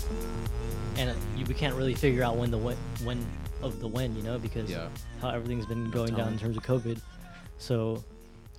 and 0.96 1.16
you, 1.36 1.44
we 1.46 1.54
can't 1.54 1.74
really 1.74 1.94
figure 1.94 2.22
out 2.22 2.36
when 2.36 2.50
the 2.50 2.58
when, 2.58 2.76
when 3.02 3.26
of 3.62 3.80
the 3.80 3.88
when, 3.88 4.14
you 4.14 4.22
know, 4.22 4.38
because 4.38 4.70
Yeah. 4.70 4.88
how 5.20 5.30
everything's 5.30 5.64
been 5.64 5.90
going 5.90 6.14
down 6.14 6.34
in 6.34 6.38
terms 6.38 6.56
of 6.56 6.62
COVID. 6.62 7.00
So 7.56 8.04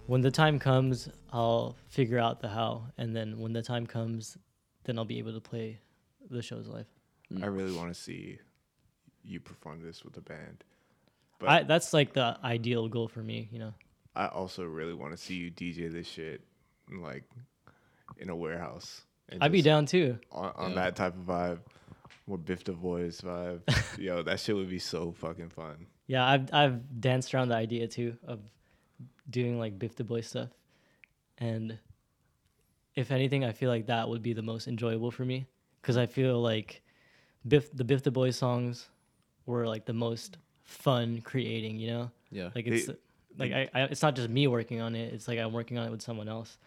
when 0.08 0.22
the 0.22 0.32
time 0.32 0.58
comes, 0.58 1.10
I'll 1.32 1.76
figure 1.90 2.18
out 2.18 2.42
the 2.42 2.50
how, 2.50 2.86
and 2.98 3.16
then 3.16 3.40
when 3.40 3.54
the 3.54 3.62
time 3.62 3.86
comes, 3.86 4.36
then 4.84 4.98
I'll 4.98 5.06
be 5.06 5.20
able 5.20 5.34
to 5.34 5.40
play 5.40 5.80
the 6.30 6.42
shows 6.42 6.68
live. 6.68 6.88
I 7.32 7.42
mm. 7.42 7.56
really 7.56 7.76
want 7.76 7.94
to 7.94 8.00
see 8.00 8.40
you 9.24 9.40
perform 9.40 9.84
this 9.84 10.04
with 10.04 10.18
a 10.18 10.22
band. 10.22 10.64
But 11.38 11.50
I, 11.50 11.64
that's 11.64 11.94
like 11.94 12.14
the 12.14 12.38
ideal 12.44 12.88
goal 12.88 13.08
for 13.08 13.22
me, 13.22 13.48
you 13.52 13.60
know. 13.60 13.74
I 14.16 14.26
also 14.26 14.64
really 14.64 14.96
want 14.96 15.12
to 15.12 15.18
see 15.18 15.36
you 15.36 15.52
DJ 15.52 15.92
this 15.92 16.08
shit 16.08 16.42
like 16.92 17.24
in 18.18 18.30
a 18.30 18.36
warehouse. 18.36 19.04
And 19.32 19.44
I'd 19.44 19.52
be 19.52 19.62
down 19.62 19.86
too. 19.86 20.18
on, 20.32 20.52
on 20.56 20.70
Yeah. 20.72 20.76
that 20.76 20.96
type 20.96 21.14
of 21.16 21.22
vibe, 21.26 21.60
more 22.28 22.38
Biff 22.38 22.64
the 22.64 22.74
Boys 22.74 23.22
vibe. 23.22 23.62
Yo, 24.00 24.24
that 24.24 24.40
shit 24.40 24.56
would 24.56 24.70
be 24.70 24.80
so 24.80 25.12
fucking 25.12 25.50
fun. 25.50 25.86
Yeah, 26.08 26.26
I've 26.26 26.54
I've 26.54 27.02
danced 27.02 27.34
around 27.34 27.50
the 27.50 27.56
idea 27.56 27.88
too 27.88 28.18
of 28.28 28.40
doing 29.30 29.60
like 29.60 29.78
Biff 29.78 29.96
the 29.96 30.04
Boy 30.04 30.22
stuff, 30.22 30.50
and 31.38 31.78
if 32.96 33.12
anything, 33.12 33.46
I 33.46 33.52
feel 33.52 33.70
like 33.70 33.86
that 33.88 34.10
would 34.10 34.22
be 34.24 34.34
the 34.34 34.42
most 34.42 34.68
enjoyable 34.68 35.12
for 35.12 35.24
me 35.26 35.48
because 35.82 35.98
I 35.98 36.06
feel 36.08 36.42
like 36.42 36.82
Biff 37.48 37.72
the 37.72 37.84
Biff 37.84 38.04
the 38.04 38.12
Boy 38.12 38.32
songs 38.32 38.90
were 39.46 39.68
like 39.68 39.86
the 39.86 39.94
most 39.94 40.38
fun 40.64 41.22
creating. 41.22 41.78
You 41.80 41.88
know, 41.92 42.12
Yeah. 42.32 42.50
like 42.56 42.68
it's 42.68 42.88
They- 42.88 42.96
like 43.38 43.52
I, 43.54 43.70
I 43.74 43.82
it's 43.84 44.02
not 44.02 44.16
just 44.16 44.28
me 44.30 44.48
working 44.48 44.82
on 44.82 44.96
it. 44.96 45.14
It's 45.14 45.28
like 45.28 45.40
I'm 45.40 45.54
working 45.54 45.78
on 45.78 45.88
it 45.88 45.92
with 45.92 46.02
someone 46.02 46.28
else. 46.28 46.58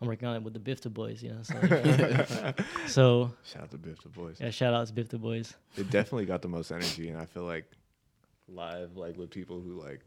I'm 0.00 0.08
working 0.08 0.28
on 0.28 0.36
it 0.36 0.42
with 0.42 0.54
the 0.54 0.58
Biff 0.60 0.80
the 0.80 0.90
Boys. 0.90 1.22
You 1.22 1.30
know, 1.30 1.42
so 1.42 1.54
like, 1.62 2.60
so 2.88 3.32
Shout 3.44 3.62
out 3.64 3.70
to 3.72 3.78
Biff 3.78 4.02
the 4.02 4.08
Boys. 4.08 4.38
yeah, 4.40 4.50
shout 4.50 4.72
out 4.74 4.86
to 4.86 4.92
Biff 4.92 5.08
the 5.08 5.18
Boys. 5.18 5.54
It 5.76 5.90
definitely 5.90 6.26
got 6.26 6.42
the 6.42 6.48
most 6.48 6.70
energy, 6.70 7.08
and 7.10 7.18
I 7.20 7.26
feel 7.26 7.44
like 7.44 7.70
live, 8.48 8.96
like 8.96 9.16
with 9.16 9.30
people 9.30 9.60
who 9.60 9.72
like 9.80 10.00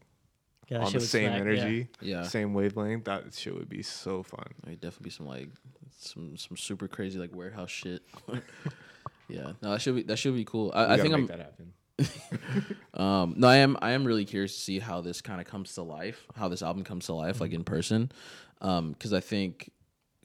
Yeah, 0.68 0.78
on 0.80 0.92
the 0.92 1.00
same 1.00 1.28
smack, 1.30 1.40
energy, 1.40 1.88
Yeah. 2.00 2.22
same 2.24 2.54
wavelength, 2.54 3.04
that 3.04 3.32
shit 3.34 3.54
would 3.54 3.68
be 3.68 3.82
so 3.82 4.22
fun. 4.22 4.46
There'd 4.64 4.80
definitely 4.80 5.04
be 5.04 5.10
some 5.10 5.26
like 5.26 5.48
some 5.96 6.36
some 6.36 6.56
super 6.56 6.88
crazy 6.88 7.18
like 7.18 7.34
warehouse 7.34 7.70
shit. 7.70 8.02
yeah, 9.28 9.52
no, 9.62 9.70
that 9.72 9.80
should 9.80 9.94
be 9.94 10.02
that 10.02 10.16
should 10.18 10.34
be 10.34 10.44
cool. 10.44 10.72
I, 10.74 10.94
I 10.94 10.96
think 10.98 11.10
make 11.12 11.20
I'm. 11.20 11.26
that 11.26 11.38
happen. 11.38 11.72
Um, 12.94 13.34
no, 13.36 13.48
I 13.48 13.56
am. 13.56 13.76
I 13.82 13.90
am 13.92 14.04
really 14.04 14.24
curious 14.24 14.54
to 14.54 14.60
see 14.60 14.78
how 14.78 15.00
this 15.00 15.20
kind 15.20 15.40
of 15.40 15.46
comes 15.48 15.74
to 15.74 15.82
life, 15.82 16.26
how 16.36 16.48
this 16.48 16.62
album 16.62 16.84
comes 16.84 17.06
to 17.06 17.12
life, 17.14 17.40
like 17.40 17.52
in 17.52 17.64
person, 17.64 18.10
because 18.60 19.12
I 19.12 19.18
think 19.20 19.70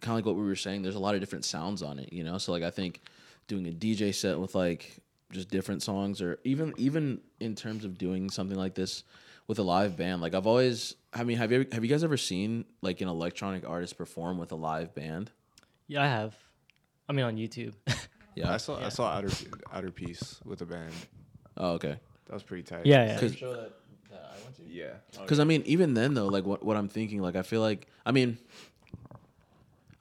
kind 0.02 0.12
of 0.12 0.16
like 0.18 0.26
what 0.26 0.36
we 0.36 0.44
were 0.44 0.56
saying. 0.56 0.82
There's 0.82 0.96
a 0.96 1.00
lot 1.00 1.16
of 1.16 1.20
different 1.22 1.46
sounds 1.46 1.82
on 1.84 2.00
it, 2.00 2.12
you 2.14 2.24
know. 2.24 2.38
So 2.38 2.52
like 2.52 2.64
I 2.64 2.70
think 2.72 3.02
doing 3.48 3.68
a 3.68 3.72
DJ 3.72 4.14
set 4.14 4.40
with 4.40 4.56
like 4.56 5.00
just 5.32 5.50
different 5.50 5.84
songs, 5.84 6.22
or 6.22 6.40
even 6.44 6.74
even 6.78 7.22
in 7.40 7.56
terms 7.56 7.86
of 7.86 7.98
doing 7.98 8.30
something 8.30 8.58
like 8.58 8.76
this 8.76 9.04
with 9.48 9.60
a 9.60 9.64
live 9.64 9.98
band. 9.98 10.22
Like 10.22 10.34
I've 10.34 10.48
always. 10.48 10.96
I 11.14 11.24
mean, 11.24 11.38
have 11.38 11.52
you 11.52 11.66
have 11.72 11.84
you 11.84 11.90
guys 11.90 12.04
ever 12.04 12.18
seen 12.18 12.66
like 12.82 13.02
an 13.02 13.08
electronic 13.08 13.68
artist 13.68 13.98
perform 13.98 14.38
with 14.38 14.52
a 14.52 14.56
live 14.56 14.94
band? 14.94 15.32
Yeah, 15.88 16.04
I 16.04 16.08
have. 16.08 16.36
I 17.08 17.14
mean, 17.14 17.26
on 17.26 17.36
YouTube. 17.38 17.74
Yeah. 18.36 18.54
I 18.54 18.58
saw 18.58 18.80
I 18.80 18.88
saw 18.90 19.10
outer 19.12 19.30
Outer 19.74 19.92
Peace 19.92 20.40
with 20.46 20.62
a 20.62 20.66
band. 20.66 20.94
Oh, 21.58 21.72
okay. 21.74 22.00
That 22.28 22.34
was 22.34 22.44
pretty 22.44 22.64
tight. 22.64 22.86
yeah, 22.86 23.06
yeah. 23.08 23.20
'Cause- 23.20 23.36
Show 23.36 23.52
that, 23.54 23.74
that 24.12 24.32
I 24.34 24.44
went 24.44 24.56
to. 24.58 24.64
yeah. 24.66 24.94
Because 25.20 25.40
I 25.42 25.44
mean, 25.44 25.64
even 25.66 25.94
then 25.94 26.14
though, 26.14 26.28
like 26.28 26.46
what 26.46 26.64
what 26.64 26.78
I'm 26.78 26.88
thinking, 26.88 27.22
like 27.22 27.36
I 27.36 27.42
feel 27.42 27.60
like 27.60 27.88
I 28.06 28.12
mean, 28.14 28.38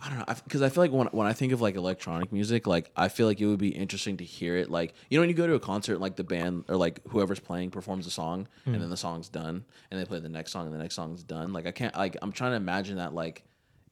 I 0.00 0.08
don't 0.08 0.18
know, 0.18 0.34
because 0.44 0.62
I, 0.62 0.68
feel 0.68 0.84
like 0.84 0.92
when 0.92 1.08
when 1.08 1.26
I 1.26 1.32
think 1.32 1.52
of 1.52 1.60
like 1.60 1.74
electronic 1.74 2.32
music, 2.32 2.68
like 2.68 2.92
I 2.96 3.08
feel 3.08 3.26
like 3.26 3.40
it 3.40 3.46
would 3.46 3.58
be 3.58 3.70
interesting 3.70 4.18
to 4.18 4.24
hear 4.24 4.56
it. 4.56 4.70
Like 4.70 4.94
you 5.10 5.18
know, 5.18 5.22
when 5.22 5.28
you 5.28 5.34
go 5.34 5.46
to 5.48 5.54
a 5.54 5.60
concert, 5.60 5.98
like 5.98 6.14
the 6.14 6.22
band 6.22 6.64
or 6.68 6.76
like 6.76 7.00
whoever's 7.08 7.40
playing 7.40 7.72
performs 7.72 8.06
a 8.06 8.10
song, 8.10 8.46
and 8.64 8.76
hmm. 8.76 8.80
then 8.80 8.90
the 8.90 8.96
song's 8.96 9.28
done, 9.28 9.64
and 9.90 10.00
they 10.00 10.04
play 10.04 10.20
the 10.20 10.28
next 10.28 10.52
song, 10.52 10.66
and 10.66 10.74
the 10.74 10.78
next 10.78 10.94
song's 10.94 11.24
done. 11.24 11.52
Like 11.52 11.66
I 11.66 11.72
can't 11.72 11.96
like 11.96 12.16
I'm 12.22 12.30
trying 12.30 12.52
to 12.52 12.56
imagine 12.56 12.98
that 12.98 13.12
like 13.12 13.42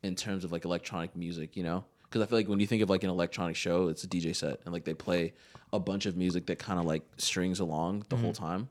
in 0.04 0.14
terms 0.14 0.44
of 0.44 0.52
like 0.52 0.64
electronic 0.64 1.16
music, 1.16 1.56
you 1.56 1.64
know. 1.64 1.84
Because 2.04 2.22
I 2.22 2.26
feel 2.26 2.38
like 2.38 2.48
when 2.48 2.60
you 2.60 2.68
think 2.68 2.82
of 2.82 2.90
like 2.90 3.02
an 3.02 3.10
electronic 3.10 3.56
show, 3.56 3.88
it's 3.88 4.04
a 4.04 4.08
DJ 4.08 4.34
set, 4.34 4.60
and 4.64 4.72
like 4.72 4.84
they 4.84 4.94
play 4.94 5.34
a 5.72 5.80
bunch 5.80 6.06
of 6.06 6.16
music 6.16 6.46
that 6.46 6.60
kind 6.60 6.78
of 6.78 6.86
like 6.86 7.02
strings 7.16 7.58
along 7.58 8.06
the 8.10 8.16
whole 8.16 8.30
hmm. 8.30 8.44
time. 8.44 8.68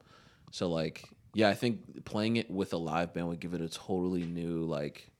So 0.52 0.70
like, 0.70 1.10
yeah, 1.34 1.49
I 1.49 1.53
think 1.53 2.06
playing 2.06 2.38
it 2.38 2.49
with 2.49 2.72
a 2.72 2.78
live 2.78 3.14
band 3.14 3.28
would 3.28 3.41
give 3.41 3.53
it 3.53 3.60
a 3.60 3.68
totally 3.68 4.24
new 4.24 4.64
like 4.64 5.12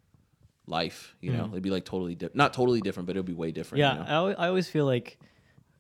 life. 0.68 1.16
You 1.22 1.32
know, 1.34 1.48
it'd 1.52 1.62
be 1.64 1.70
like 1.70 1.86
totally 1.86 2.16
different, 2.16 2.36
not 2.36 2.54
totally 2.54 2.82
different, 2.82 3.08
but 3.08 3.16
it 3.16 3.20
would 3.20 3.26
be 3.26 3.34
way 3.34 3.52
different. 3.52 3.80
yeah 3.80 3.94
you 3.94 4.00
know? 4.00 4.06
I, 4.06 4.14
al- 4.14 4.36
I 4.40 4.48
always 4.48 4.68
feel 4.70 4.86
like 4.86 5.18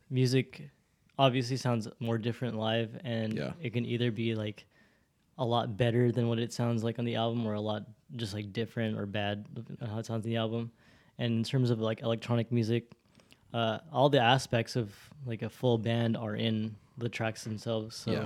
music 0.09 0.69
obviously 1.17 1.57
sounds 1.57 1.87
more 1.99 2.17
different 2.17 2.57
live 2.57 2.99
and 3.03 3.33
Yeah. 3.33 3.53
it 3.61 3.71
can 3.73 3.85
either 3.85 4.11
be 4.11 4.35
like 4.35 4.65
a 5.37 5.45
lot 5.45 5.75
better 5.77 6.11
than 6.11 6.27
what 6.27 6.39
it 6.39 6.53
sounds 6.53 6.83
like 6.83 6.99
on 6.99 7.05
the 7.05 7.15
album 7.15 7.45
or 7.47 7.53
a 7.53 7.61
lot 7.61 7.83
just 8.15 8.33
like 8.33 8.53
different 8.53 8.97
or 8.97 9.05
bad 9.05 9.45
how 9.81 9.97
it 9.99 10.05
sounds 10.05 10.25
on 10.25 10.29
the 10.29 10.35
album 10.37 10.71
and 11.17 11.33
in 11.37 11.43
terms 11.43 11.69
of 11.71 11.79
like 11.79 12.01
electronic 12.01 12.51
music 12.51 12.91
uh, 13.53 13.79
all 13.91 14.09
the 14.09 14.19
aspects 14.19 14.75
of 14.75 14.93
like 15.25 15.41
a 15.41 15.49
full 15.49 15.77
band 15.77 16.15
are 16.17 16.35
in 16.35 16.75
the 16.97 17.07
tracks 17.09 17.43
themselves 17.43 17.95
so 17.95 18.11
Yeah. 18.11 18.25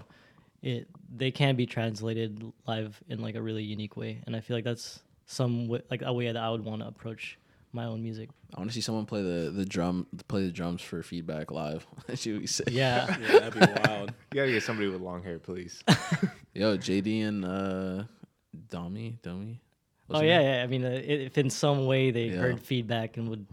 it 0.61 0.87
they 1.15 1.31
can 1.31 1.55
be 1.55 1.65
translated 1.65 2.43
live 2.67 3.01
in 3.07 3.19
like 3.21 3.35
a 3.35 3.41
really 3.41 3.63
unique 3.63 3.95
way 3.97 4.21
and 4.25 4.35
i 4.35 4.39
feel 4.41 4.57
like 4.57 4.63
that's 4.65 5.01
some 5.31 5.67
way, 5.67 5.79
like 5.91 6.01
a 6.01 6.11
way 6.11 6.25
that 6.25 6.37
i 6.37 6.49
would 6.49 6.65
want 6.65 6.81
to 6.81 6.87
approach 6.87 7.37
my 7.71 7.85
own 7.85 8.01
music 8.01 8.29
I 8.55 8.59
want 8.59 8.71
to 8.71 8.73
see 8.73 8.81
someone 8.81 9.05
play 9.05 9.21
the 9.21 9.51
the 9.51 9.63
drum, 9.63 10.07
play 10.27 10.43
the 10.43 10.51
drums 10.51 10.81
for 10.81 11.03
feedback 11.03 11.51
live. 11.51 11.85
that 12.07 12.17
shit 12.17 12.33
would 12.33 12.41
be 12.41 12.47
sick. 12.47 12.69
yeah 12.71 13.05
Yeah, 13.21 13.27
that'd 13.39 13.53
be 13.53 13.61
wild. 13.61 14.11
You 14.31 14.41
gotta 14.41 14.51
get 14.51 14.63
somebody 14.63 14.87
with 14.89 15.01
long 15.01 15.21
hair, 15.21 15.37
please. 15.37 15.83
Yo, 16.55 16.75
JD 16.77 17.27
and 17.27 17.45
uh, 17.45 18.03
Domi, 18.69 19.19
Domi. 19.21 19.61
Oh 20.09 20.21
yeah, 20.21 20.41
yeah. 20.41 20.63
I 20.63 20.67
mean, 20.67 20.83
uh, 20.83 20.99
if 21.03 21.37
in 21.37 21.51
some 21.51 21.85
way 21.85 22.09
they 22.09 22.29
Yeah. 22.29 22.39
heard 22.39 22.59
feedback 22.59 23.17
and 23.17 23.29
would 23.29 23.45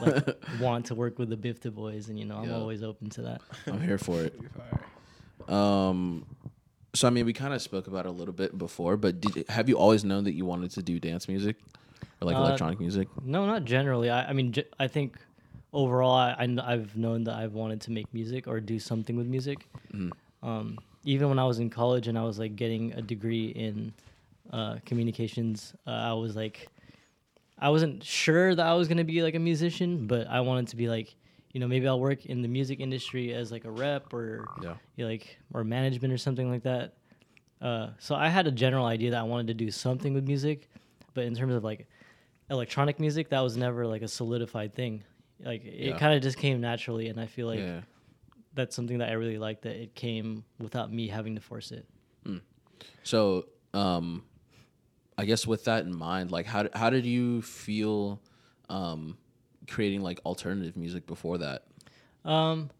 like, 0.00 0.26
want 0.58 0.86
to 0.86 0.96
work 0.96 1.20
with 1.20 1.28
the 1.30 1.36
Bifta 1.36 1.72
boys, 1.72 2.08
and 2.08 2.18
you 2.18 2.24
know, 2.24 2.36
I'm 2.36 2.48
Yeah. 2.50 2.56
always 2.58 2.82
open 2.82 3.08
to 3.10 3.22
that. 3.22 3.42
I'm 3.68 3.80
here 3.80 3.98
for 3.98 4.20
it. 4.22 4.34
Um, 5.48 6.26
so 6.94 7.06
I 7.08 7.10
mean, 7.10 7.26
we 7.26 7.32
kind 7.32 7.52
of 7.54 7.60
spoke 7.60 7.86
about 7.86 8.06
it 8.06 8.08
a 8.08 8.12
little 8.12 8.34
bit 8.34 8.56
before, 8.56 8.96
but 8.96 9.20
did 9.20 9.48
have 9.48 9.68
you 9.68 9.76
always 9.76 10.04
known 10.04 10.24
that 10.24 10.34
you 10.34 10.44
wanted 10.44 10.70
to 10.72 10.82
do 10.82 10.98
dance 11.00 11.28
music 11.28 11.56
or 12.20 12.26
like 12.26 12.36
Uh, 12.36 12.40
electronic 12.40 12.78
music? 12.80 13.08
No, 13.24 13.46
not 13.46 13.64
generally. 13.64 14.10
I, 14.10 14.30
I 14.30 14.32
mean, 14.32 14.52
j- 14.52 14.66
I 14.78 14.86
think 14.88 15.18
overall, 15.72 16.14
I, 16.14 16.36
I 16.38 16.70
have 16.72 16.96
known 16.96 17.24
that 17.24 17.34
I've 17.36 17.54
wanted 17.54 17.80
to 17.82 17.90
make 17.90 18.12
music 18.14 18.46
or 18.46 18.60
do 18.60 18.78
something 18.78 19.16
with 19.16 19.26
music. 19.26 19.68
Um, 20.42 20.78
even 21.04 21.28
when 21.28 21.38
I 21.38 21.44
was 21.44 21.58
in 21.58 21.70
college 21.70 22.06
and 22.08 22.18
I 22.18 22.22
was 22.22 22.38
like 22.38 22.54
getting 22.56 22.92
a 22.92 23.02
degree 23.02 23.46
in 23.48 23.92
uh, 24.52 24.76
communications, 24.84 25.74
uh, 25.86 25.90
I 25.90 26.12
was 26.12 26.36
like, 26.36 26.68
I 27.58 27.70
wasn't 27.70 28.04
sure 28.04 28.54
that 28.54 28.64
I 28.64 28.74
was 28.74 28.88
gonna 28.88 29.04
be 29.04 29.22
like 29.22 29.34
a 29.34 29.38
musician, 29.38 30.06
but 30.06 30.26
I 30.28 30.40
wanted 30.40 30.68
to 30.68 30.76
be 30.76 30.88
like, 30.88 31.14
you 31.54 31.60
know, 31.60 31.68
maybe 31.68 31.86
I'll 31.88 32.00
work 32.00 32.26
in 32.26 32.42
the 32.42 32.48
music 32.48 32.80
industry 32.80 33.32
as 33.32 33.50
like 33.50 33.64
a 33.64 33.70
rep 33.70 34.12
or 34.12 34.44
Yeah. 34.60 34.74
you 34.96 35.04
know, 35.04 35.10
like 35.10 35.38
or 35.54 35.64
management 35.64 36.12
or 36.12 36.18
something 36.18 36.50
like 36.50 36.64
that. 36.64 36.94
Uh, 37.62 37.90
so 37.98 38.14
I 38.16 38.28
had 38.28 38.46
a 38.46 38.50
general 38.52 38.84
idea 38.84 39.12
that 39.12 39.20
I 39.20 39.22
wanted 39.22 39.46
to 39.46 39.54
do 39.54 39.70
something 39.70 40.12
with 40.12 40.26
music, 40.26 40.68
but 41.14 41.24
in 41.24 41.34
terms 41.34 41.54
of 41.54 41.64
like 41.64 41.86
electronic 42.50 43.00
music, 43.00 43.30
that 43.30 43.40
was 43.40 43.56
never 43.56 43.86
like 43.86 44.02
a 44.02 44.08
solidified 44.08 44.74
thing. 44.74 45.04
Like 45.42 45.64
it 45.64 45.86
Yeah. 45.90 45.98
kind 45.98 46.14
of 46.14 46.22
just 46.22 46.36
came 46.36 46.60
naturally, 46.60 47.08
and 47.08 47.18
I 47.20 47.26
feel 47.26 47.46
like 47.46 47.60
yeah. 47.60 47.80
that's 48.52 48.74
something 48.74 48.98
that 48.98 49.08
I 49.08 49.12
really 49.12 49.38
like 49.38 49.62
that 49.62 49.76
it 49.76 49.94
came 49.94 50.44
without 50.58 50.92
me 50.92 51.08
having 51.08 51.36
to 51.36 51.40
force 51.40 51.70
it. 51.70 51.86
So, 53.02 53.46
um, 53.72 54.24
I 55.16 55.24
guess 55.24 55.46
with 55.46 55.64
that 55.64 55.84
in 55.84 55.96
mind, 55.96 56.30
like 56.32 56.46
how 56.46 56.68
how 56.74 56.90
did 56.90 57.06
you 57.06 57.42
feel 57.42 58.20
um, 58.68 59.16
creating 59.68 60.02
like 60.02 60.20
alternative 60.24 60.76
music 60.76 61.06
before 61.06 61.38
that? 61.38 61.64
Um, 62.24 62.70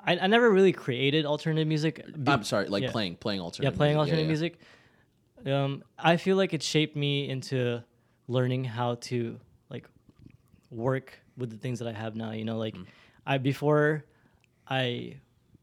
I, 0.00 0.18
I 0.18 0.26
never 0.26 0.50
really 0.50 0.72
created 0.72 1.26
alternative 1.26 1.66
music. 1.66 2.04
be- 2.22 2.30
I'm 2.30 2.44
sorry, 2.44 2.68
like 2.68 2.84
yeah. 2.84 2.90
playing 2.90 3.16
playing 3.16 3.40
yeah, 3.40 3.44
alternative. 3.44 3.76
playing 3.76 3.96
music. 3.96 4.12
alternative 4.12 4.28
music. 4.28 4.58
Um, 5.52 5.84
I 5.98 6.16
feel 6.16 6.36
like 6.36 6.54
it 6.54 6.62
shaped 6.62 6.96
me 6.96 7.28
into 7.28 7.82
learning 8.28 8.64
how 8.64 8.96
to 8.96 9.38
like 9.70 9.88
work 10.70 11.18
with 11.36 11.50
the 11.50 11.56
things 11.56 11.78
that 11.78 11.88
I 11.88 11.92
have 11.92 12.16
now. 12.16 12.32
You 12.32 12.44
know, 12.44 12.58
like 12.58 12.76
I 13.26 13.38
before 13.38 14.04
I 14.68 15.16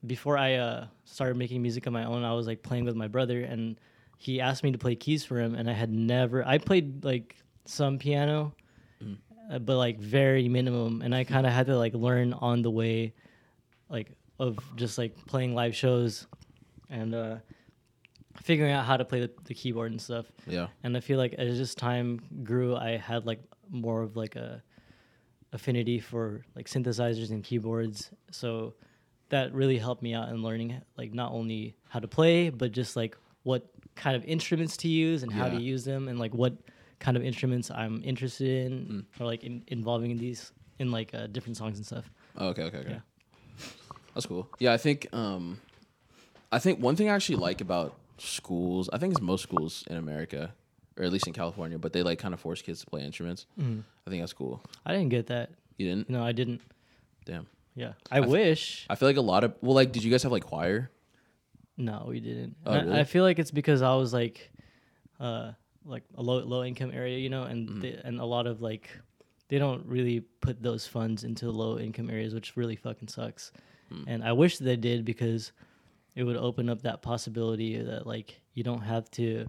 before 0.05 0.37
I 0.37 0.55
uh, 0.55 0.87
started 1.05 1.37
making 1.37 1.61
music 1.61 1.87
on 1.87 1.93
my 1.93 2.05
own, 2.05 2.23
I 2.23 2.33
was 2.33 2.47
like 2.47 2.63
playing 2.63 2.85
with 2.85 2.95
my 2.95 3.07
brother, 3.07 3.41
and 3.41 3.79
he 4.17 4.41
asked 4.41 4.63
me 4.63 4.71
to 4.71 4.77
play 4.77 4.95
keys 4.95 5.23
for 5.23 5.39
him, 5.39 5.55
and 5.55 5.69
I 5.69 5.73
had 5.73 5.91
never. 5.91 6.45
I 6.45 6.57
played 6.57 7.03
like 7.03 7.35
some 7.65 7.97
piano, 7.97 8.53
but 9.59 9.77
like 9.77 9.99
very 9.99 10.47
minimum, 10.49 11.01
and 11.01 11.13
I 11.13 11.23
kind 11.23 11.45
of 11.45 11.53
had 11.53 11.67
to 11.67 11.77
like 11.77 11.93
learn 11.93 12.33
on 12.33 12.61
the 12.61 12.71
way, 12.71 13.13
like 13.89 14.11
of 14.39 14.57
just 14.75 14.97
like 14.97 15.15
playing 15.25 15.53
live 15.53 15.75
shows, 15.75 16.27
and 16.89 17.13
uh, 17.13 17.35
figuring 18.41 18.71
out 18.71 18.85
how 18.85 18.97
to 18.97 19.05
play 19.05 19.21
the, 19.21 19.31
the 19.45 19.53
keyboard 19.53 19.91
and 19.91 20.01
stuff. 20.01 20.25
Yeah. 20.47 20.67
And 20.83 20.95
I 20.95 20.99
feel 20.99 21.17
like 21.17 21.33
as 21.33 21.57
just 21.57 21.77
time 21.77 22.21
grew, 22.43 22.75
I 22.75 22.97
had 22.97 23.25
like 23.25 23.41
more 23.69 24.01
of 24.01 24.15
like 24.15 24.35
a 24.35 24.61
affinity 25.51 25.99
for 25.99 26.41
like 26.55 26.67
synthesizers 26.67 27.29
and 27.29 27.43
keyboards. 27.43 28.09
So 28.31 28.73
that 29.29 29.53
really 29.53 29.77
helped 29.77 30.01
me 30.01 30.13
out 30.13 30.29
in 30.29 30.41
learning 30.41 30.81
like 30.97 31.13
not 31.13 31.31
only 31.31 31.75
how 31.89 31.99
to 31.99 32.07
play, 32.07 32.49
but 32.49 32.71
just 32.71 32.95
like 32.95 33.17
what 33.43 33.69
kind 33.95 34.15
of 34.15 34.23
instruments 34.25 34.77
to 34.77 34.87
use 34.87 35.23
and 35.23 35.31
how 35.31 35.49
to 35.49 35.61
use 35.61 35.85
them 35.85 36.07
and 36.07 36.17
like 36.17 36.33
what 36.33 36.53
kind 37.03 37.15
of 37.17 37.23
instruments 37.23 37.69
I'm 37.69 38.01
interested 38.03 38.47
in 38.71 39.05
or 39.19 39.25
like 39.31 39.43
in, 39.43 39.61
involving 39.67 40.09
in 40.11 40.17
these 40.17 40.51
in 40.79 40.89
like 40.91 41.13
uh, 41.13 41.27
different 41.27 41.57
songs 41.57 41.77
and 41.77 41.85
stuff. 41.85 42.05
Oh, 42.37 42.47
okay, 42.49 42.63
okay, 42.63 42.77
okay. 42.83 42.89
Yeah. 42.97 43.65
That's 44.13 44.25
cool. 44.25 44.47
Yeah, 44.59 44.73
I 44.73 44.77
think 44.77 45.07
um, 45.13 45.59
I 46.51 46.59
think 46.59 46.79
one 46.79 46.95
thing 46.95 47.09
I 47.09 47.13
actually 47.15 47.37
like 47.37 47.61
about 47.61 47.95
schools, 48.17 48.89
I 48.93 48.97
think 48.97 49.11
it's 49.13 49.21
most 49.21 49.43
schools 49.43 49.83
in 49.89 49.97
America, 49.97 50.53
or 50.97 51.03
at 51.03 51.11
least 51.11 51.27
in 51.27 51.33
California, 51.33 51.77
but 51.77 51.93
they 51.93 52.03
like 52.03 52.19
kind 52.19 52.33
of 52.33 52.39
force 52.39 52.61
kids 52.61 52.79
to 52.81 52.85
play 52.87 53.01
instruments. 53.03 53.45
I 53.59 54.09
think 54.09 54.21
that's 54.21 54.33
cool. 54.33 54.61
I 54.85 54.93
didn't 54.93 55.09
get 55.09 55.27
that. 55.27 55.49
You 55.77 55.89
didn't? 55.89 56.09
No, 56.09 56.23
I 56.23 56.31
didn't. 56.31 56.61
Damn. 57.25 57.47
Yeah. 57.75 57.93
I, 58.11 58.19
wish. 58.19 58.85
I 58.89 58.95
feel 58.95 59.09
like 59.09 59.17
a 59.17 59.21
lot 59.21 59.43
of 59.43 59.53
well, 59.61 59.73
like, 59.75 59.91
did 59.91 60.03
you 60.03 60.11
guys 60.11 60.23
have 60.23 60.31
like 60.31 60.45
choir? 60.45 60.91
No, 61.75 62.05
we 62.07 62.19
didn't. 62.19 62.55
Oh, 62.65 62.71
And 62.73 62.93
I- 62.93 62.99
I 62.99 63.03
feel 63.03 63.23
like 63.23 63.39
it's 63.39 63.49
because 63.51 63.81
I 63.81 63.95
was 63.95 64.13
like, 64.13 64.51
uh, 65.19 65.53
like 65.85 66.03
a 66.15 66.21
low 66.21 66.39
low 66.39 66.63
income 66.63 66.91
area, 66.93 67.17
you 67.17 67.29
know, 67.29 67.43
and 67.43 67.69
Mm-hmm. 67.69 67.79
they, 67.81 68.01
and 68.03 68.19
a 68.19 68.25
lot 68.25 68.47
of 68.47 68.61
like, 68.61 68.89
they 69.49 69.57
don't 69.59 69.85
really 69.85 70.21
put 70.41 70.61
those 70.63 70.87
funds 70.87 71.23
into 71.23 71.51
low 71.51 71.77
income 71.77 72.09
areas, 72.09 72.33
which 72.33 72.55
really 72.57 72.75
fucking 72.75 73.07
sucks. 73.07 73.51
Hmm. 73.89 74.03
And 74.07 74.23
I 74.23 74.31
wish 74.31 74.57
they 74.57 74.75
did 74.77 75.03
because 75.05 75.51
it 76.15 76.23
would 76.23 76.37
open 76.37 76.69
up 76.69 76.81
that 76.83 77.01
possibility 77.01 77.77
that 77.81 78.07
like 78.07 78.39
you 78.53 78.63
don't 78.63 78.81
have 78.81 79.09
to, 79.11 79.47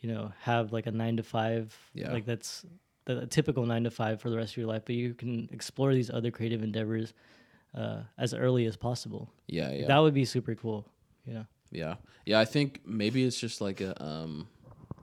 you 0.00 0.12
know, 0.12 0.32
have 0.40 0.72
like 0.72 0.86
a 0.86 0.90
nine 0.90 1.16
to 1.16 1.22
five, 1.22 1.76
Yeah. 1.94 2.12
like 2.12 2.26
that's 2.26 2.64
the 3.06 3.26
typical 3.26 3.64
nine 3.66 3.84
to 3.84 3.90
five 3.90 4.20
for 4.20 4.30
the 4.30 4.36
rest 4.36 4.52
of 4.52 4.56
your 4.58 4.66
life, 4.66 4.82
but 4.84 4.94
you 4.94 5.14
can 5.14 5.48
explore 5.52 5.94
these 5.94 6.10
other 6.10 6.30
creative 6.30 6.62
endeavors 6.62 7.14
uh, 7.74 8.02
as 8.18 8.34
early 8.34 8.66
as 8.66 8.76
possible. 8.76 9.32
Yeah, 9.46 9.70
yeah. 9.72 9.86
That 9.86 9.98
would 9.98 10.14
be 10.14 10.24
super 10.24 10.54
cool. 10.54 10.86
Yeah. 11.24 11.44
Yeah. 11.70 11.94
Yeah, 12.26 12.40
I 12.40 12.44
think 12.44 12.80
maybe 12.84 13.24
it's 13.24 13.38
just 13.40 13.60
like 13.60 13.80
a 13.80 14.00
um 14.02 14.48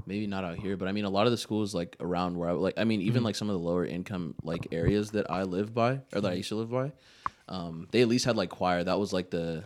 maybe 0.07 0.25
not 0.25 0.43
out 0.43 0.57
here, 0.57 0.77
but 0.77 0.87
I 0.87 0.91
mean 0.93 1.05
a 1.05 1.09
lot 1.09 1.27
of 1.27 1.31
the 1.31 1.37
schools 1.37 1.75
like 1.75 1.95
around 1.99 2.37
where 2.37 2.49
I 2.49 2.53
like 2.53 2.75
I 2.77 2.85
mean 2.85 3.01
even 3.01 3.23
like 3.23 3.35
some 3.35 3.49
of 3.49 3.53
the 3.53 3.59
lower 3.59 3.85
income 3.85 4.33
like 4.41 4.67
areas 4.71 5.11
that 5.11 5.29
I 5.29 5.43
live 5.43 5.73
by 5.73 5.99
or 6.13 6.21
that 6.21 6.31
I 6.31 6.35
used 6.35 6.49
to 6.49 6.55
live 6.55 6.71
by, 6.71 6.93
um 7.47 7.87
they 7.91 8.01
at 8.01 8.07
least 8.07 8.25
had 8.25 8.37
like 8.37 8.49
choir. 8.49 8.83
That 8.83 8.99
was 8.99 9.13
like 9.13 9.29
the 9.29 9.65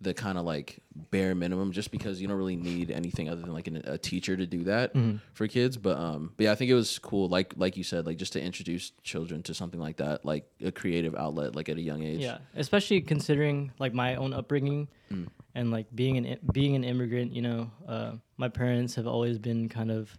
the 0.00 0.12
kind 0.12 0.36
of 0.36 0.44
like 0.44 0.78
bare 1.10 1.34
minimum 1.34 1.72
just 1.72 1.90
because 1.90 2.20
you 2.20 2.28
don't 2.28 2.36
really 2.36 2.56
need 2.56 2.90
anything 2.90 3.28
other 3.30 3.40
than 3.40 3.52
like 3.52 3.66
an, 3.66 3.76
a 3.86 3.96
teacher 3.96 4.36
to 4.36 4.46
do 4.46 4.64
that 4.64 4.92
for 5.32 5.48
kids 5.48 5.76
but 5.78 5.96
um 5.98 6.32
but 6.36 6.44
yeah 6.44 6.52
i 6.52 6.54
think 6.54 6.70
it 6.70 6.74
was 6.74 6.98
cool 6.98 7.28
like 7.28 7.54
like 7.56 7.76
you 7.78 7.82
said 7.84 8.04
like 8.04 8.18
just 8.18 8.34
to 8.34 8.40
introduce 8.40 8.92
children 9.02 9.42
to 9.42 9.54
something 9.54 9.80
like 9.80 9.96
that 9.96 10.22
like 10.24 10.44
a 10.62 10.70
creative 10.70 11.14
outlet 11.14 11.56
like 11.56 11.68
at 11.70 11.78
a 11.78 11.80
young 11.80 12.02
age 12.02 12.20
Yeah, 12.20 12.38
especially 12.56 13.00
considering 13.00 13.72
like 13.78 13.94
my 13.94 14.16
own 14.16 14.32
upbringing 14.34 14.88
Mm. 15.10 15.28
and 15.54 15.70
like 15.70 15.86
being 15.94 16.16
an 16.18 16.38
being 16.52 16.74
an 16.74 16.82
immigrant. 16.82 17.32
You 17.32 17.42
know, 17.42 17.70
uh, 17.86 18.12
my 18.36 18.48
parents 18.48 18.96
have 18.96 19.06
always 19.06 19.38
been 19.38 19.68
kind 19.68 19.92
of 19.92 20.10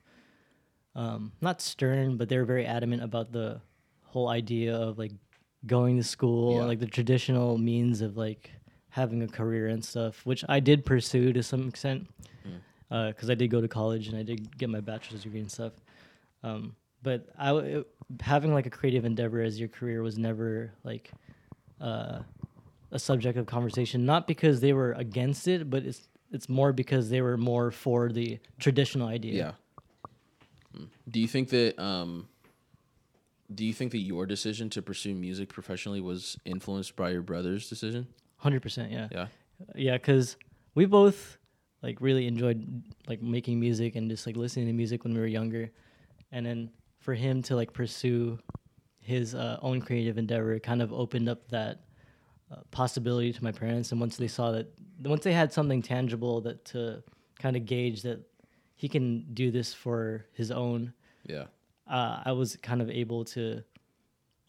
um, 0.95 1.31
not 1.41 1.61
stern, 1.61 2.17
but 2.17 2.29
they're 2.29 2.45
very 2.45 2.65
adamant 2.65 3.03
about 3.03 3.31
the 3.33 3.59
whole 4.03 4.29
idea 4.29 4.75
of 4.75 4.97
like 4.97 5.11
going 5.65 5.97
to 5.97 6.03
school, 6.03 6.53
Yeah. 6.53 6.59
and, 6.59 6.67
like 6.69 6.79
the 6.79 6.87
traditional 6.87 7.57
means 7.57 8.01
of 8.01 8.15
like 8.17 8.49
having 8.89 9.21
a 9.21 9.27
career 9.27 9.67
and 9.67 9.83
stuff, 9.83 10.25
which 10.25 10.43
I 10.49 10.59
did 10.59 10.85
pursue 10.85 11.33
to 11.33 11.43
some 11.43 11.67
extent 11.67 12.07
Mm. 12.89 13.09
because 13.13 13.29
I 13.29 13.35
did 13.35 13.49
go 13.49 13.59
to 13.61 13.67
college 13.67 14.07
and 14.07 14.17
I 14.17 14.23
did 14.23 14.57
get 14.57 14.69
my 14.69 14.79
bachelor's 14.79 15.23
degree 15.23 15.41
and 15.41 15.51
stuff. 15.51 15.73
Um, 16.43 16.75
but 17.03 17.27
I 17.37 17.47
w- 17.47 17.79
it, 17.79 17.87
having 18.21 18.53
like 18.53 18.65
a 18.65 18.69
creative 18.69 19.03
endeavor 19.05 19.41
as 19.41 19.59
your 19.59 19.69
career 19.69 20.01
was 20.01 20.17
never 20.17 20.71
like 20.83 21.11
uh, 21.81 22.19
a 22.91 22.99
subject 22.99 23.37
of 23.37 23.45
conversation. 23.45 24.05
Not 24.05 24.25
because 24.27 24.61
they 24.61 24.73
were 24.73 24.93
against 24.93 25.47
it, 25.47 25.69
but 25.69 25.83
it's 25.83 26.07
it's 26.31 26.49
more 26.49 26.73
because 26.73 27.09
they 27.09 27.21
were 27.21 27.37
more 27.37 27.71
for 27.71 28.09
the 28.11 28.39
traditional 28.59 29.07
idea. 29.07 29.33
Yeah. 29.33 29.51
Mm. 30.79 30.87
Do 31.09 31.19
you 31.19 31.27
think 31.27 31.49
that 31.49 31.77
um 31.81 32.27
do 33.53 33.65
you 33.65 33.73
think 33.73 33.91
that 33.93 33.99
your 33.99 34.25
decision 34.25 34.69
to 34.71 34.81
pursue 34.81 35.13
music 35.13 35.49
professionally 35.49 36.01
was 36.01 36.37
influenced 36.45 36.95
by 36.95 37.11
your 37.11 37.21
brother's 37.21 37.69
decision? 37.69 38.07
Hundred 38.47 38.61
percent. 38.61 38.91
Yeah, 38.91 39.07
Yeah. 39.11 39.27
yeah, 39.75 39.97
because 39.97 40.37
we 40.75 40.85
both 40.85 41.37
like 41.81 41.97
really 42.01 42.25
enjoyed 42.27 42.59
like 43.07 43.21
making 43.21 43.59
music 43.59 43.95
and 43.97 44.09
just 44.09 44.25
like 44.27 44.37
listening 44.37 44.67
to 44.67 44.73
music 44.73 45.03
when 45.03 45.13
we 45.13 45.19
were 45.19 45.27
younger, 45.39 45.69
and 46.31 46.45
then 46.45 46.69
for 46.99 47.13
him 47.13 47.41
to 47.43 47.55
like 47.55 47.71
pursue 47.73 48.39
his 48.99 49.35
uh, 49.35 49.57
own 49.61 49.79
creative 49.81 50.17
endeavor 50.17 50.59
kind 50.59 50.81
of 50.81 50.91
opened 50.91 51.27
up 51.29 51.47
that 51.49 51.75
uh, 52.51 52.57
possibility 52.71 53.31
to 53.31 53.41
my 53.43 53.51
parents 53.51 53.91
and 53.91 54.01
once 54.01 54.17
they 54.17 54.27
saw 54.27 54.51
that 54.51 54.67
once 55.03 55.23
they 55.23 55.31
had 55.33 55.51
something 55.53 55.81
tangible 55.81 56.41
that 56.41 56.65
to 56.65 57.01
kind 57.39 57.55
of 57.55 57.65
gauge 57.65 58.01
that 58.01 58.19
he 58.75 58.87
can 58.89 59.25
do 59.33 59.49
this 59.51 59.73
for 59.73 60.25
his 60.33 60.51
own 60.51 60.91
Yeah. 61.25 61.45
uh, 61.87 62.21
I 62.25 62.31
was 62.33 62.57
kind 62.69 62.81
of 62.81 62.89
able 62.89 63.23
to 63.35 63.63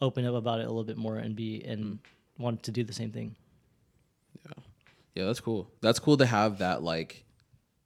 open 0.01 0.25
up 0.25 0.35
about 0.35 0.59
it 0.59 0.63
a 0.65 0.69
little 0.75 0.83
bit 0.83 0.97
more 0.97 1.17
and 1.17 1.35
be 1.35 1.63
and 1.63 1.99
want 2.37 2.63
to 2.63 2.71
do 2.71 2.83
the 2.83 2.93
same 2.93 3.11
thing. 3.11 3.35
Yeah, 5.19 5.25
that's 5.25 5.41
cool. 5.41 5.69
That's 5.81 5.99
cool 5.99 6.15
to 6.15 6.25
have 6.25 6.59
that 6.59 6.81
like 6.81 7.25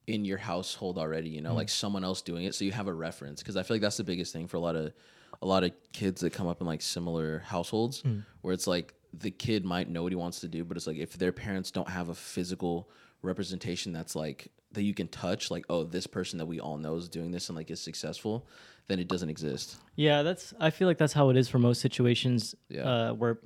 in 0.06 0.24
your 0.24 0.38
household 0.38 1.00
already, 1.00 1.30
you 1.30 1.42
know, 1.42 1.56
like 1.56 1.70
someone 1.70 2.04
else 2.04 2.22
doing 2.22 2.46
it 2.46 2.54
so 2.54 2.64
you 2.64 2.72
have 2.72 2.88
a 2.88 2.94
reference 2.94 3.42
because 3.42 3.58
I 3.58 3.64
feel 3.64 3.76
like 3.76 3.82
that's 3.82 3.98
the 3.98 4.04
biggest 4.04 4.34
thing 4.34 4.48
for 4.48 4.58
a 4.58 4.60
lot 4.60 4.76
of 4.76 4.94
a 5.42 5.48
lot 5.48 5.64
of 5.64 5.72
kids 5.94 6.22
that 6.22 6.32
come 6.32 6.46
up 6.46 6.62
in 6.62 6.68
like 6.68 6.84
similar 6.84 7.40
households 7.40 8.04
where 8.42 8.54
it's 8.54 8.68
like 8.68 8.94
the 9.14 9.32
kid 9.32 9.66
might 9.66 9.90
know 9.90 10.04
what 10.04 10.12
he 10.12 10.16
wants 10.16 10.42
to 10.42 10.48
do, 10.48 10.64
but 10.64 10.78
it's 10.78 10.86
like 10.86 10.98
if 10.98 11.18
their 11.18 11.32
parents 11.32 11.72
don't 11.72 11.90
have 11.90 12.10
a 12.10 12.16
physical 12.16 12.88
representation 13.24 13.94
that's 13.94 14.16
like 14.16 14.50
that 14.74 14.84
you 14.84 14.94
can 14.94 15.08
touch, 15.08 15.50
like, 15.52 15.66
oh, 15.70 15.84
this 15.84 16.08
person 16.08 16.40
that 16.40 16.46
we 16.46 16.60
all 16.60 16.78
know 16.78 16.96
is 16.96 17.08
doing 17.10 17.32
this 17.32 17.50
and 17.50 17.56
like 17.56 17.72
is 17.72 17.80
successful, 17.80 18.48
then 18.88 19.00
it 19.00 19.08
doesn't 19.08 19.30
exist. 19.30 19.78
Yeah, 19.96 20.24
that's. 20.24 20.54
I 20.60 20.70
feel 20.70 20.88
like 20.88 20.98
that's 20.98 21.14
how 21.14 21.30
it 21.30 21.38
is 21.38 21.48
for 21.48 21.60
most 21.60 21.80
situations. 21.82 22.56
Yeah. 22.70 22.84
Uh, 22.84 23.14
where 23.14 23.40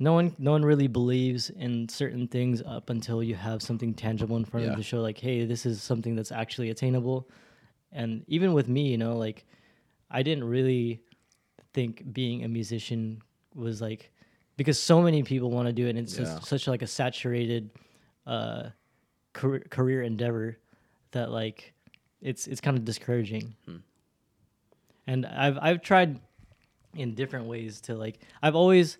no 0.00 0.14
one, 0.14 0.34
no 0.38 0.50
one 0.52 0.64
really 0.64 0.88
believes 0.88 1.50
in 1.50 1.88
certain 1.88 2.26
things 2.26 2.62
up 2.62 2.90
until 2.90 3.22
you 3.22 3.34
have 3.36 3.62
something 3.62 3.94
tangible 3.94 4.36
in 4.36 4.44
front 4.44 4.64
of 4.64 4.70
Yeah. 4.70 4.74
them 4.74 4.82
to 4.82 4.88
show, 4.88 5.00
like, 5.00 5.18
hey, 5.18 5.44
this 5.44 5.66
is 5.66 5.82
something 5.82 6.16
that's 6.16 6.32
actually 6.32 6.70
attainable. 6.70 7.28
And 7.92 8.24
even 8.26 8.52
with 8.54 8.66
me, 8.68 8.88
you 8.88 8.96
know, 8.98 9.16
like, 9.16 9.44
I 10.10 10.22
didn't 10.22 10.44
really 10.44 11.02
think 11.74 12.12
being 12.12 12.42
a 12.44 12.48
musician 12.48 13.22
was 13.54 13.80
like 13.80 14.10
because 14.56 14.78
so 14.78 15.00
many 15.00 15.22
people 15.22 15.50
want 15.50 15.66
to 15.66 15.72
do 15.72 15.86
it 15.86 15.90
and 15.90 15.98
it's 15.98 16.14
Yeah. 16.18 16.24
just 16.24 16.44
such 16.46 16.66
like 16.66 16.82
a 16.82 16.86
saturated 16.86 17.70
uh 18.26 18.70
career, 19.32 19.60
career 19.70 20.02
endeavor 20.02 20.58
that 21.12 21.30
like 21.30 21.72
it's 22.20 22.46
it's 22.48 22.60
kind 22.60 22.76
of 22.76 22.84
discouraging. 22.84 23.54
And 25.06 25.26
I've 25.26 25.58
I've 25.60 25.82
tried 25.82 26.18
in 26.94 27.14
different 27.14 27.46
ways 27.46 27.80
to 27.82 27.94
like 27.94 28.18
I've 28.42 28.56
always 28.56 28.98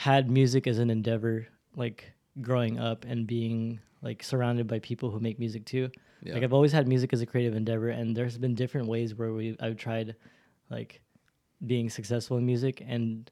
had 0.00 0.30
music 0.30 0.66
as 0.66 0.78
an 0.78 0.88
endeavor 0.88 1.46
like 1.76 2.10
growing 2.40 2.78
up 2.78 3.04
and 3.06 3.26
being 3.26 3.78
like 4.00 4.22
surrounded 4.22 4.66
by 4.66 4.78
people 4.78 5.10
who 5.10 5.20
make 5.20 5.38
music 5.38 5.66
too. 5.66 5.90
Yeah. 6.22 6.32
Like 6.32 6.42
I've 6.42 6.54
always 6.54 6.72
had 6.72 6.88
music 6.88 7.12
as 7.12 7.20
a 7.20 7.26
creative 7.26 7.54
endeavor 7.54 7.90
and 7.90 8.16
there's 8.16 8.38
been 8.38 8.54
different 8.54 8.88
ways 8.88 9.14
where 9.14 9.34
we 9.34 9.58
I've 9.60 9.76
tried 9.76 10.16
like 10.70 11.02
being 11.66 11.90
successful 11.90 12.38
in 12.38 12.46
music 12.46 12.82
and 12.86 13.30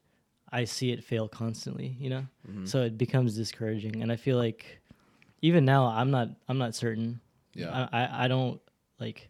I 0.51 0.65
see 0.65 0.91
it 0.91 1.03
fail 1.03 1.27
constantly, 1.27 1.97
you 1.99 2.11
know? 2.11 2.27
Mm-hmm. 2.47 2.65
So 2.67 2.83
it 2.83 2.99
becomes 2.99 3.35
discouraging 3.35 4.03
and 4.03 4.11
I 4.11 4.15
feel 4.15 4.37
like 4.37 4.79
even 5.41 5.65
now 5.65 5.87
I'm 5.87 6.11
not 6.11 6.29
I'm 6.47 6.59
not 6.59 6.75
certain. 6.75 7.19
Yeah. 7.55 7.87
I 7.91 8.03
I, 8.03 8.25
I 8.25 8.27
don't 8.27 8.61
like 8.99 9.27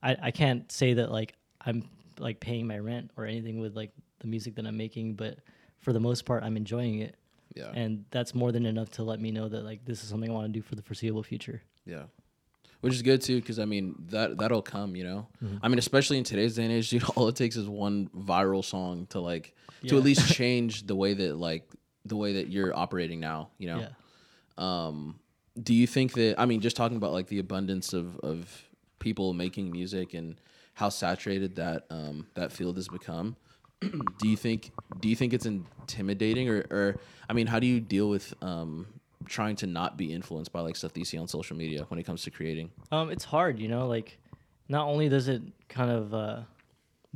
I 0.00 0.16
I 0.22 0.30
can't 0.30 0.70
say 0.70 0.94
that 0.94 1.10
like 1.10 1.34
I'm 1.60 1.82
like 2.20 2.38
paying 2.38 2.68
my 2.68 2.78
rent 2.78 3.10
or 3.16 3.26
anything 3.26 3.58
with 3.58 3.74
like 3.74 3.90
the 4.20 4.28
music 4.28 4.54
that 4.54 4.64
I'm 4.64 4.76
making, 4.76 5.14
but 5.14 5.38
for 5.82 5.92
the 5.92 6.00
most 6.00 6.24
part 6.24 6.42
I'm 6.42 6.56
enjoying 6.56 7.00
it. 7.00 7.16
Yeah. 7.54 7.70
And 7.74 8.04
that's 8.10 8.34
more 8.34 8.50
than 8.50 8.64
enough 8.64 8.90
to 8.92 9.02
let 9.02 9.20
me 9.20 9.30
know 9.30 9.48
that 9.48 9.64
like 9.64 9.84
this 9.84 10.02
is 10.02 10.08
something 10.08 10.30
I 10.30 10.32
want 10.32 10.46
to 10.46 10.52
do 10.52 10.62
for 10.62 10.74
the 10.74 10.82
foreseeable 10.82 11.22
future. 11.22 11.62
Yeah. 11.84 12.04
Which 12.80 12.94
is 12.94 13.02
good 13.02 13.22
too, 13.22 13.40
because 13.40 13.58
I 13.58 13.64
mean 13.64 13.94
that 14.10 14.38
that'll 14.38 14.62
come, 14.62 14.96
you 14.96 15.04
know. 15.04 15.28
Mm-hmm. 15.42 15.58
I 15.62 15.68
mean, 15.68 15.78
especially 15.78 16.18
in 16.18 16.24
today's 16.24 16.56
day 16.56 16.64
and 16.64 16.72
age, 16.72 16.90
dude, 16.90 17.04
all 17.14 17.28
it 17.28 17.36
takes 17.36 17.56
is 17.56 17.68
one 17.68 18.08
viral 18.08 18.64
song 18.64 19.06
to 19.10 19.20
like 19.20 19.54
to 19.86 19.96
at 19.96 20.02
least 20.02 20.26
change 20.34 20.86
the 20.86 20.96
way 20.96 21.14
that 21.14 21.36
like 21.36 21.68
the 22.04 22.16
way 22.16 22.34
that 22.34 22.48
you're 22.48 22.76
operating 22.76 23.20
now, 23.20 23.50
you 23.58 23.68
know. 23.68 23.78
Yeah. 23.78 23.88
Um, 24.58 25.20
do 25.60 25.74
you 25.74 25.86
think 25.86 26.14
that 26.14 26.40
I 26.40 26.46
mean, 26.46 26.60
just 26.60 26.76
talking 26.76 26.96
about 26.96 27.12
like 27.12 27.28
the 27.28 27.38
abundance 27.38 27.92
of 27.92 28.18
of 28.20 28.68
people 28.98 29.32
making 29.32 29.70
music 29.70 30.14
and 30.14 30.40
how 30.74 30.88
saturated 30.88 31.56
that 31.56 31.84
um 31.90 32.26
that 32.34 32.50
field 32.50 32.76
has 32.76 32.88
become? 32.88 33.36
do 34.18 34.28
you 34.28 34.36
think 34.36 34.70
do 35.00 35.08
you 35.08 35.16
think 35.16 35.32
it's 35.32 35.46
intimidating 35.46 36.48
or 36.48 36.64
or 36.70 36.96
I 37.28 37.32
mean, 37.32 37.46
how 37.46 37.58
do 37.58 37.66
you 37.66 37.80
deal 37.80 38.08
with 38.08 38.34
um 38.42 38.86
trying 39.26 39.56
to 39.56 39.66
not 39.66 39.96
be 39.96 40.12
influenced 40.12 40.52
by 40.52 40.60
like 40.60 40.76
stuff 40.76 40.92
that 40.92 40.98
you 40.98 41.04
see 41.04 41.18
on 41.18 41.28
social 41.28 41.56
media 41.56 41.84
when 41.88 41.98
it 41.98 42.04
comes 42.04 42.22
to 42.22 42.30
creating? 42.30 42.70
Um, 42.90 43.10
it's 43.10 43.24
hard, 43.24 43.58
you 43.58 43.68
know. 43.68 43.86
Like, 43.86 44.18
not 44.68 44.86
only 44.86 45.08
does 45.08 45.28
it 45.28 45.42
kind 45.68 45.90
of 45.90 46.12
uh, 46.14 46.40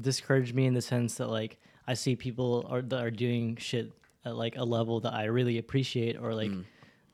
discourage 0.01 0.53
me 0.53 0.67
in 0.67 0.75
the 0.75 0.83
sense 0.83 1.17
that 1.17 1.29
like 1.29 1.59
I 1.87 1.95
see 1.95 2.17
people 2.17 2.67
are 2.71 2.83
that 2.83 3.01
are 3.03 3.11
doing 3.11 3.57
shit 3.57 3.93
at 4.25 4.37
like 4.37 4.57
a 4.57 4.65
level 4.65 5.01
that 5.01 5.15
I 5.15 5.25
really 5.25 5.59
appreciate 5.59 6.17
or 6.21 6.35
like 6.35 6.51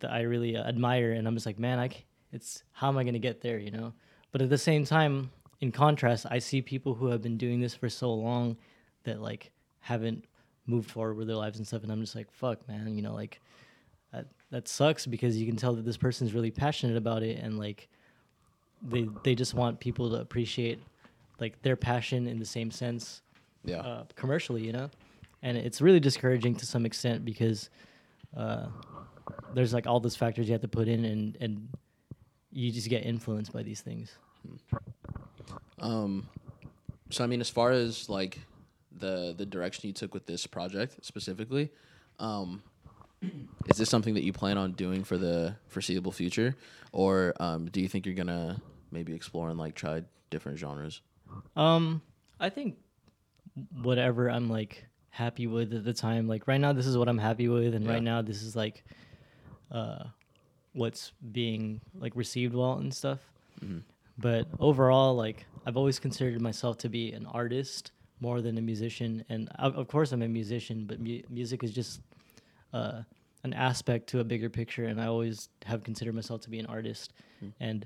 that 0.01 0.11
I 0.11 0.23
really 0.23 0.57
uh, 0.57 0.65
admire, 0.65 1.13
and 1.13 1.27
I'm 1.29 1.35
just 1.35 1.47
like, 1.47 1.59
man, 1.59 1.79
I 1.79 1.89
c- 1.89 2.05
it's 2.33 2.63
how 2.73 2.89
am 2.89 2.99
I 2.99 3.05
gonna 3.05 3.19
get 3.19 3.41
there, 3.41 3.59
you 3.59 3.71
know? 3.71 3.93
But 4.31 4.43
at 4.43 4.49
the 4.51 4.59
same 4.59 4.85
time, 4.85 5.31
in 5.61 5.71
contrast, 5.73 6.27
I 6.31 6.39
see 6.39 6.63
people 6.63 6.95
who 6.95 7.07
have 7.09 7.23
been 7.23 7.37
doing 7.37 7.61
this 7.61 7.75
for 7.75 7.89
so 7.89 8.13
long 8.13 8.57
that 9.05 9.21
like 9.21 9.51
haven't 9.81 10.25
moved 10.67 10.91
forward 10.91 11.17
with 11.17 11.27
their 11.27 11.37
lives 11.37 11.59
and 11.59 11.67
stuff, 11.67 11.83
and 11.83 11.91
I'm 11.93 12.01
just 12.01 12.15
like, 12.15 12.31
fuck, 12.31 12.67
man, 12.69 12.95
you 12.97 13.03
know, 13.03 13.15
like 13.15 13.41
that 14.13 14.27
that 14.51 14.69
sucks 14.69 15.07
because 15.07 15.37
you 15.37 15.47
can 15.47 15.57
tell 15.57 15.75
that 15.75 15.85
this 15.85 15.97
person's 15.97 16.35
really 16.35 16.51
passionate 16.51 16.97
about 16.97 17.23
it 17.23 17.39
and 17.39 17.59
like 17.59 17.89
they 18.83 19.09
they 19.23 19.35
just 19.35 19.55
want 19.55 19.81
people 19.81 20.11
to 20.11 20.17
appreciate 20.17 20.79
like 21.41 21.61
their 21.63 21.77
passion 21.77 22.27
in 22.27 22.39
the 22.39 22.45
same 22.45 22.71
sense 22.71 23.23
Yeah. 23.65 23.79
uh, 23.81 24.05
commercially, 24.17 24.65
you 24.65 24.73
know. 24.73 24.91
And 25.43 25.57
it's 25.57 25.81
really 25.81 25.99
discouraging 26.01 26.55
to 26.57 26.67
some 26.67 26.87
extent 26.87 27.25
because 27.25 27.71
uh, 28.37 28.67
there's 29.55 29.73
like 29.75 29.87
all 29.89 29.99
those 29.99 30.15
factors 30.15 30.47
you 30.47 30.53
have 30.53 30.61
to 30.63 30.69
put 30.69 30.87
in, 30.89 31.05
and 31.05 31.37
and 31.41 31.69
you 32.53 32.71
just 32.71 32.89
get 32.89 33.05
influenced 33.05 33.53
by 33.53 33.63
these 33.65 33.81
things. 33.81 34.13
Um, 35.81 36.29
so 37.11 37.25
I 37.25 37.27
mean, 37.27 37.41
as 37.41 37.51
far 37.51 37.71
as 37.73 38.09
like 38.09 38.39
the 39.03 39.35
the 39.37 39.45
direction 39.45 39.87
you 39.89 39.93
took 39.93 40.15
with 40.15 40.25
this 40.27 40.47
project 40.47 41.05
specifically, 41.05 41.71
um, 42.19 42.63
is 43.67 43.77
this 43.77 43.91
something 43.91 44.15
that 44.15 44.25
you 44.25 44.33
plan 44.33 44.57
on 44.57 44.73
doing 44.73 45.05
for 45.05 45.19
the 45.19 45.55
foreseeable 45.69 46.13
future, 46.13 46.57
or 46.93 47.35
um, 47.39 47.67
do 47.71 47.81
you 47.83 47.89
think 47.89 48.07
you're 48.07 48.15
gonna 48.15 48.61
maybe 48.91 49.13
explore 49.15 49.51
and 49.51 49.59
like 49.59 49.75
try 49.75 50.03
different 50.31 50.59
genres? 50.59 51.03
Um, 51.57 52.01
I 52.41 52.49
think 52.49 52.79
whatever 53.83 54.29
I'm 54.31 54.49
like 54.49 54.87
happy 55.11 55.47
with 55.47 55.75
at 55.75 55.85
the 55.85 55.93
time. 55.93 56.27
Like 56.27 56.49
right 56.49 56.61
now, 56.61 56.73
this 56.73 56.87
is 56.87 56.97
what 56.97 57.09
I'm 57.09 57.19
happy 57.19 57.49
with, 57.49 57.75
and 57.75 57.85
Yeah. 57.85 57.93
right 57.93 58.03
now, 58.03 58.23
this 58.23 58.43
is 58.43 58.57
like, 58.57 58.83
uh, 59.71 60.05
what's 60.73 61.13
being 61.33 61.81
like 61.95 62.17
received 62.17 62.55
well 62.55 62.79
and 62.79 62.93
stuff. 62.95 63.21
But 64.19 64.47
overall, 64.59 65.15
like 65.15 65.47
I've 65.67 65.77
always 65.77 65.99
considered 65.99 66.41
myself 66.41 66.79
to 66.79 66.89
be 66.89 67.13
an 67.13 67.27
artist 67.27 67.93
more 68.27 68.41
than 68.47 68.55
a 68.59 68.65
musician, 68.73 69.25
and 69.33 69.43
of 69.67 69.71
of 69.81 69.87
course 69.95 70.09
I'm 70.13 70.23
a 70.23 70.29
musician, 70.41 70.79
but 70.91 70.97
mu- 71.07 71.23
music 71.39 71.59
is 71.67 71.73
just 71.81 72.01
uh, 72.73 73.03
an 73.45 73.53
aspect 73.53 74.03
to 74.11 74.21
a 74.21 74.25
bigger 74.33 74.49
picture, 74.61 74.85
and 74.91 75.01
I 75.01 75.07
always 75.15 75.49
have 75.71 75.81
considered 75.89 76.15
myself 76.15 76.41
to 76.43 76.51
be 76.51 76.59
an 76.65 76.67
artist. 76.67 77.13
And 77.61 77.85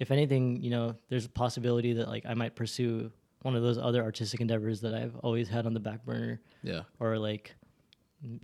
if 0.00 0.10
anything, 0.10 0.44
you 0.64 0.70
know, 0.70 0.86
there's 1.08 1.26
a 1.26 1.34
possibility 1.44 1.92
that 1.98 2.08
like 2.14 2.24
I 2.26 2.34
might 2.34 2.54
pursue 2.62 3.10
one 3.42 3.54
of 3.54 3.62
those 3.62 3.78
other 3.78 4.02
artistic 4.02 4.40
endeavors 4.40 4.80
that 4.80 4.92
I've 5.00 5.14
always 5.26 5.48
had 5.48 5.64
on 5.66 5.72
the 5.74 5.84
back 5.88 6.04
burner, 6.04 6.40
Yeah. 6.64 6.82
or 6.98 7.16
like, 7.18 7.54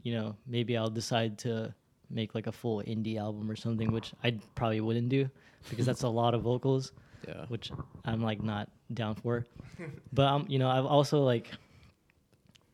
you 0.04 0.12
know, 0.16 0.36
maybe 0.46 0.76
I'll 0.76 0.90
decide 1.02 1.38
to 1.38 1.74
make 2.10 2.34
like 2.36 2.46
a 2.46 2.52
full 2.52 2.78
indie 2.94 3.16
album 3.18 3.50
or 3.50 3.56
something, 3.56 3.90
which 3.90 4.12
I 4.22 4.28
probably 4.54 4.80
wouldn't 4.80 5.08
do 5.08 5.28
because 5.68 5.86
that's 5.90 6.02
a 6.04 6.08
lot 6.22 6.32
of 6.34 6.42
vocals 6.42 6.92
Yeah. 7.26 7.44
which 7.48 7.72
I'm 8.04 8.22
like 8.22 8.40
not 8.42 8.68
down 8.94 9.14
for. 9.14 9.46
but 10.12 10.26
um, 10.26 10.46
you 10.48 10.58
know, 10.58 10.68
I've 10.68 10.86
also 10.86 11.22
like, 11.22 11.50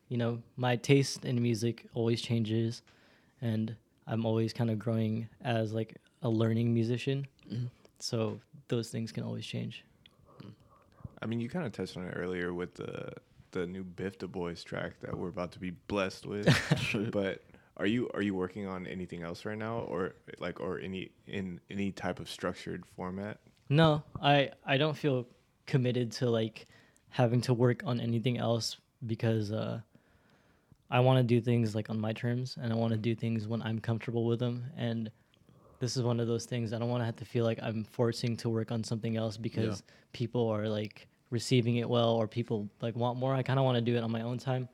you 0.07 0.17
know, 0.17 0.39
my 0.57 0.75
taste 0.75 1.25
in 1.25 1.41
music 1.41 1.85
always 1.93 2.21
changes, 2.21 2.81
and 3.41 3.75
I'm 4.07 4.25
always 4.25 4.53
kind 4.53 4.69
of 4.69 4.79
growing 4.79 5.27
as 5.41 5.73
like 5.73 5.95
a 6.21 6.29
learning 6.29 6.73
musician. 6.73 7.27
So 7.99 8.39
those 8.67 8.89
things 8.89 9.11
can 9.11 9.23
always 9.23 9.45
change. 9.45 9.83
I 11.21 11.25
mean, 11.25 11.39
you 11.39 11.49
kind 11.49 11.65
of 11.65 11.73
touched 11.73 11.97
on 11.97 12.05
it 12.05 12.13
earlier 12.15 12.53
with 12.53 12.75
the 12.75 13.11
the 13.51 13.65
new 13.65 13.83
Biff 13.83 14.17
Du 14.19 14.27
Bois 14.27 14.53
track 14.63 14.93
that 15.01 15.17
we're 15.17 15.29
about 15.29 15.51
to 15.53 15.59
be 15.59 15.71
blessed 15.71 16.25
with. 16.25 16.47
but 17.11 17.43
are 17.77 17.85
you 17.85 18.09
are 18.13 18.21
you 18.21 18.35
working 18.35 18.67
on 18.67 18.87
anything 18.87 19.23
else 19.23 19.45
right 19.45 19.57
now, 19.57 19.79
or 19.79 20.15
like 20.39 20.59
or 20.59 20.79
any 20.79 21.11
in 21.27 21.59
any 21.69 21.91
type 21.91 22.19
of 22.19 22.29
structured 22.29 22.85
format? 22.95 23.39
No, 23.69 24.03
I 24.21 24.51
I 24.65 24.77
don't 24.77 24.95
feel 24.95 25.25
committed 25.69 26.11
to 26.11 26.29
like 26.29 26.67
having 27.09 27.41
to 27.41 27.53
work 27.53 27.83
on 27.85 28.01
anything 28.01 28.37
else 28.37 28.77
because 29.05 29.51
uh, 29.51 29.79
I 30.89 30.99
want 30.99 31.17
to 31.19 31.23
do 31.23 31.39
things 31.39 31.75
like 31.75 31.89
on 31.89 31.99
my 31.99 32.11
terms 32.11 32.57
and 32.61 32.73
I 32.73 32.75
want 32.75 32.91
to 32.91 32.97
do 32.97 33.15
things 33.15 33.47
when 33.47 33.61
I'm 33.61 33.79
comfortable 33.79 34.25
with 34.25 34.39
them. 34.39 34.65
And 34.75 35.11
this 35.79 35.95
is 35.95 36.01
one 36.03 36.19
of 36.19 36.27
those 36.27 36.45
things 36.45 36.73
I 36.73 36.79
don't 36.79 36.89
want 36.89 37.01
to 37.01 37.05
have 37.05 37.15
to 37.17 37.25
feel 37.25 37.45
like 37.45 37.59
I'm 37.61 37.83
forcing 37.83 38.35
to 38.37 38.49
work 38.49 38.71
on 38.71 38.83
something 38.83 39.15
else 39.15 39.37
because 39.37 39.83
people 40.11 40.49
are 40.49 40.67
like 40.67 41.07
receiving 41.29 41.77
it 41.77 41.87
well 41.87 42.15
or 42.15 42.27
people 42.27 42.67
like 42.81 42.95
want 42.95 43.19
more. 43.19 43.35
I 43.35 43.43
kind 43.43 43.59
of 43.59 43.65
want 43.65 43.75
to 43.75 43.81
do 43.81 43.95
it 43.95 44.03
on 44.03 44.11
my 44.11 44.23
own 44.23 44.39
time. 44.39 44.67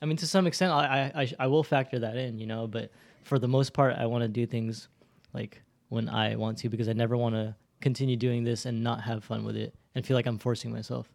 I 0.00 0.06
mean, 0.06 0.16
to 0.18 0.26
some 0.26 0.46
extent, 0.46 0.72
I 0.72 1.10
I, 1.14 1.20
I, 1.22 1.24
sh- 1.24 1.34
I 1.40 1.46
will 1.48 1.64
factor 1.64 1.98
that 1.98 2.16
in, 2.16 2.38
you 2.38 2.46
know, 2.46 2.66
but 2.68 2.90
for 3.24 3.38
the 3.38 3.48
most 3.48 3.72
part, 3.72 3.96
I 3.96 4.06
want 4.06 4.22
to 4.22 4.28
do 4.28 4.46
things 4.46 4.88
like 5.34 5.62
when 5.88 6.08
I 6.08 6.36
want 6.36 6.58
to 6.58 6.68
because 6.68 6.88
I 6.88 6.92
never 6.92 7.16
want 7.16 7.34
to 7.34 7.56
continue 7.80 8.16
doing 8.16 8.44
this 8.44 8.66
and 8.66 8.82
not 8.82 9.00
have 9.02 9.24
fun 9.24 9.44
with 9.44 9.56
it 9.56 9.74
and 9.96 10.06
feel 10.06 10.14
like 10.14 10.26
I'm 10.26 10.38
forcing 10.38 10.72
myself. 10.72 11.10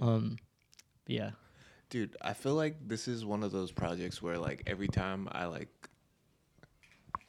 Um, 0.00 0.36
yeah. 1.06 1.30
Dude, 1.88 2.16
I 2.20 2.34
feel 2.34 2.54
like 2.54 2.76
this 2.86 3.08
is 3.08 3.24
one 3.24 3.42
of 3.42 3.50
those 3.50 3.72
projects 3.72 4.22
where 4.22 4.38
like 4.38 4.62
every 4.66 4.86
time 4.86 5.26
I 5.32 5.46
like 5.46 5.68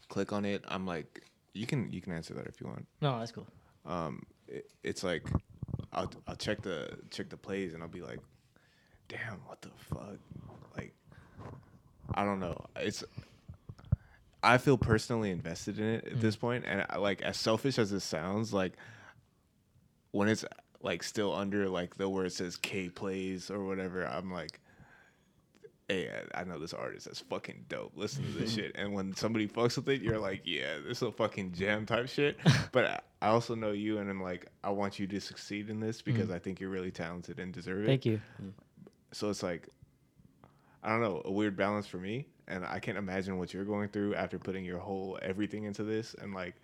click 0.09 0.33
on 0.33 0.45
it, 0.45 0.63
I'm 0.67 0.85
like, 0.85 1.23
you 1.53 1.65
can 1.65 1.91
you 1.91 2.01
can 2.01 2.11
answer 2.13 2.33
that 2.35 2.45
if 2.45 2.59
you 2.61 2.67
want. 2.67 2.85
No, 3.01 3.17
that's 3.17 3.31
cool. 3.31 3.47
Um, 3.85 4.23
it, 4.47 4.69
it's 4.83 5.03
like 5.03 5.25
I'll 5.93 6.11
I'll 6.27 6.35
check 6.35 6.61
the 6.61 6.99
check 7.09 7.29
the 7.29 7.37
plays 7.37 7.73
and 7.73 7.81
I'll 7.81 7.89
be 7.89 8.01
like, 8.01 8.19
damn, 9.07 9.39
what 9.47 9.61
the 9.61 9.71
fuck? 9.77 10.19
Like, 10.75 10.93
I 12.13 12.25
don't 12.25 12.41
know. 12.41 12.65
It's 12.75 13.03
I 14.43 14.57
feel 14.57 14.77
personally 14.77 15.31
invested 15.31 15.79
in 15.79 15.85
it 15.85 16.05
at 16.05 16.19
this 16.19 16.35
point, 16.35 16.65
and 16.67 16.85
I, 16.89 16.97
like 16.97 17.21
as 17.21 17.37
selfish 17.37 17.79
as 17.79 17.93
it 17.93 18.01
sounds, 18.01 18.53
like 18.53 18.73
when 20.11 20.27
it's 20.27 20.43
like 20.83 21.03
still 21.03 21.33
under 21.33 21.69
like 21.69 21.97
the 21.97 22.09
where 22.09 22.25
it 22.25 22.33
says 22.33 22.57
K 22.57 22.89
plays 22.89 23.49
or 23.51 23.65
whatever, 23.65 24.05
I'm 24.05 24.31
like, 24.31 24.59
hey, 25.87 26.09
I, 26.33 26.41
I 26.41 26.43
know 26.43 26.59
this 26.59 26.73
artist 26.73 27.05
that's 27.05 27.19
fucking 27.19 27.65
dope. 27.69 27.93
Listen 27.95 28.23
to 28.23 28.31
this 28.39 28.53
shit. 28.55 28.71
And 28.75 28.93
when 28.93 29.15
somebody 29.15 29.47
fucks 29.47 29.75
with 29.75 29.89
it, 29.89 30.01
you're 30.01 30.19
like, 30.19 30.41
yeah, 30.45 30.77
this 30.85 30.97
is 30.97 31.03
a 31.03 31.11
fucking 31.11 31.53
jam 31.53 31.85
type 31.85 32.09
shit. 32.09 32.37
but 32.71 32.85
I- 32.85 33.01
I 33.21 33.27
also 33.27 33.53
know 33.53 33.71
you, 33.71 33.99
and 33.99 34.09
I'm 34.09 34.21
like, 34.21 34.47
I 34.63 34.71
want 34.71 34.97
you 34.97 35.05
to 35.07 35.21
succeed 35.21 35.69
in 35.69 35.79
this 35.79 36.01
because 36.01 36.29
mm. 36.29 36.35
I 36.35 36.39
think 36.39 36.59
you're 36.59 36.71
really 36.71 36.89
talented 36.89 37.39
and 37.39 37.53
deserve 37.53 37.83
it. 37.83 37.87
Thank 37.87 38.05
you. 38.05 38.19
Mm. 38.41 38.53
So 39.11 39.29
it's 39.29 39.43
like, 39.43 39.69
I 40.83 40.89
don't 40.89 41.01
know, 41.01 41.21
a 41.25 41.31
weird 41.31 41.55
balance 41.55 41.85
for 41.85 41.97
me. 41.97 42.25
And 42.47 42.65
I 42.65 42.79
can't 42.79 42.97
imagine 42.97 43.37
what 43.37 43.53
you're 43.53 43.63
going 43.63 43.89
through 43.89 44.15
after 44.15 44.39
putting 44.39 44.65
your 44.65 44.79
whole 44.79 45.19
everything 45.21 45.65
into 45.65 45.83
this 45.83 46.15
and 46.15 46.33
like 46.33 46.55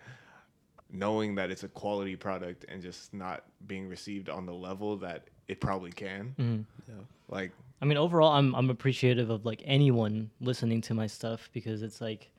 knowing 0.90 1.34
that 1.34 1.50
it's 1.50 1.64
a 1.64 1.68
quality 1.68 2.16
product 2.16 2.64
and 2.68 2.82
just 2.82 3.12
not 3.12 3.44
being 3.66 3.88
received 3.88 4.28
on 4.28 4.46
the 4.46 4.52
level 4.52 4.96
that 4.96 5.28
it 5.48 5.60
probably 5.60 5.92
can. 5.92 6.34
Mm-hmm. 6.38 7.00
Like, 7.28 7.52
I 7.80 7.84
mean, 7.84 7.98
overall, 7.98 8.32
I'm 8.32 8.54
I'm 8.54 8.70
appreciative 8.70 9.30
of 9.30 9.44
like 9.44 9.62
anyone 9.64 10.30
listening 10.40 10.80
to 10.82 10.94
my 10.94 11.06
stuff 11.06 11.48
because 11.52 11.82
it's 11.82 12.00
like 12.00 12.30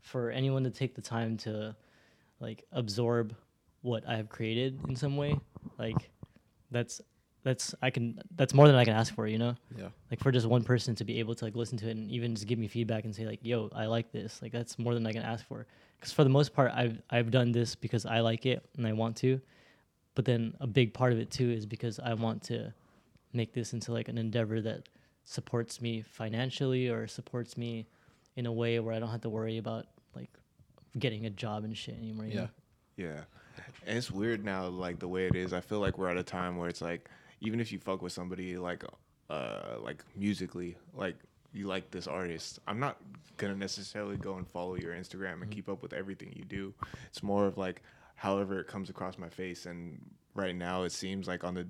for 0.00 0.30
anyone 0.30 0.64
to 0.64 0.70
take 0.70 0.94
the 0.94 1.02
time 1.02 1.36
to 1.38 1.76
like 2.40 2.64
absorb 2.72 3.34
what 3.82 4.06
I 4.08 4.16
have 4.16 4.28
created 4.28 4.80
in 4.88 4.96
some 4.96 5.16
way, 5.16 5.38
like 5.78 6.10
that's 6.70 7.00
that's 7.44 7.74
I 7.82 7.90
can 7.90 8.20
that's 8.36 8.54
more 8.54 8.66
than 8.66 8.76
I 8.76 8.84
can 8.84 8.94
ask 8.94 9.14
for, 9.14 9.26
you 9.26 9.38
know. 9.38 9.56
Yeah. 9.76 9.88
Like 10.10 10.20
for 10.20 10.32
just 10.32 10.46
one 10.46 10.64
person 10.64 10.94
to 10.96 11.04
be 11.04 11.18
able 11.18 11.34
to 11.36 11.44
like 11.44 11.56
listen 11.56 11.78
to 11.78 11.88
it 11.88 11.96
and 11.96 12.10
even 12.10 12.34
just 12.34 12.46
give 12.46 12.58
me 12.58 12.68
feedback 12.68 13.04
and 13.04 13.14
say 13.14 13.26
like, 13.26 13.40
"Yo, 13.42 13.70
I 13.74 13.86
like 13.86 14.12
this." 14.12 14.40
Like 14.42 14.52
that's 14.52 14.78
more 14.78 14.94
than 14.94 15.06
I 15.06 15.12
can 15.12 15.22
ask 15.22 15.46
for. 15.46 15.66
Because 16.02 16.12
for 16.12 16.24
the 16.24 16.30
most 16.30 16.52
part, 16.52 16.72
I've 16.74 17.00
I've 17.10 17.30
done 17.30 17.52
this 17.52 17.76
because 17.76 18.04
I 18.04 18.18
like 18.18 18.44
it 18.44 18.68
and 18.76 18.84
I 18.88 18.92
want 18.92 19.14
to, 19.18 19.40
but 20.16 20.24
then 20.24 20.52
a 20.58 20.66
big 20.66 20.92
part 20.92 21.12
of 21.12 21.20
it 21.20 21.30
too 21.30 21.48
is 21.48 21.64
because 21.64 22.00
I 22.00 22.14
want 22.14 22.42
to 22.44 22.74
make 23.32 23.52
this 23.52 23.72
into 23.72 23.92
like 23.92 24.08
an 24.08 24.18
endeavor 24.18 24.60
that 24.62 24.88
supports 25.24 25.80
me 25.80 26.02
financially 26.02 26.88
or 26.88 27.06
supports 27.06 27.56
me 27.56 27.86
in 28.34 28.46
a 28.46 28.52
way 28.52 28.80
where 28.80 28.92
I 28.92 28.98
don't 28.98 29.10
have 29.10 29.20
to 29.20 29.30
worry 29.30 29.58
about 29.58 29.86
like 30.16 30.30
getting 30.98 31.26
a 31.26 31.30
job 31.30 31.62
and 31.62 31.78
shit 31.78 31.96
anymore. 31.96 32.26
Yeah. 32.26 32.34
know? 32.34 32.48
Yeah. 32.96 33.20
And 33.86 33.96
it's 33.96 34.10
weird 34.10 34.44
now, 34.44 34.66
like 34.66 34.98
the 34.98 35.06
way 35.06 35.26
it 35.26 35.36
is. 35.36 35.52
I 35.52 35.60
feel 35.60 35.78
like 35.78 35.98
we're 35.98 36.08
at 36.08 36.16
a 36.16 36.24
time 36.24 36.56
where 36.56 36.68
it's 36.68 36.80
like, 36.80 37.08
even 37.40 37.60
if 37.60 37.70
you 37.70 37.78
fuck 37.78 38.02
with 38.02 38.12
somebody 38.12 38.56
like, 38.56 38.82
uh, 39.30 39.76
like 39.80 40.02
musically, 40.16 40.76
like 40.94 41.14
you 41.52 41.66
like 41.66 41.90
this 41.90 42.06
artist, 42.06 42.58
I'm 42.66 42.80
not 42.80 42.98
gonna 43.36 43.56
necessarily 43.56 44.16
go 44.16 44.36
and 44.36 44.46
follow 44.46 44.76
your 44.76 44.94
Instagram 44.94 45.42
and 45.42 45.50
keep 45.50 45.68
up 45.68 45.82
with 45.82 45.92
everything 45.92 46.32
you 46.36 46.44
do. 46.44 46.74
It's 47.08 47.22
more 47.22 47.46
of 47.46 47.58
like, 47.58 47.82
however 48.14 48.60
it 48.60 48.68
comes 48.68 48.88
across 48.88 49.18
my 49.18 49.28
face. 49.28 49.66
And 49.66 50.00
right 50.34 50.54
now, 50.54 50.84
it 50.84 50.92
seems 50.92 51.26
like 51.26 51.44
on 51.44 51.54
the, 51.54 51.66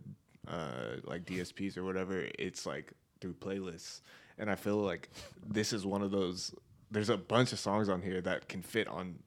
uh, 0.46 0.96
like 1.04 1.24
DSPs 1.24 1.76
or 1.76 1.84
whatever, 1.84 2.28
it's 2.38 2.66
like 2.66 2.92
through 3.20 3.34
playlists. 3.34 4.02
And 4.38 4.50
I 4.50 4.54
feel 4.54 4.76
like 4.76 5.08
this 5.46 5.72
is 5.72 5.86
one 5.86 6.02
of 6.02 6.10
those. 6.10 6.54
There's 6.90 7.08
a 7.08 7.16
bunch 7.16 7.52
of 7.52 7.58
songs 7.58 7.88
on 7.88 8.02
here 8.02 8.20
that 8.20 8.48
can 8.48 8.60
fit 8.60 8.86
on 8.88 9.18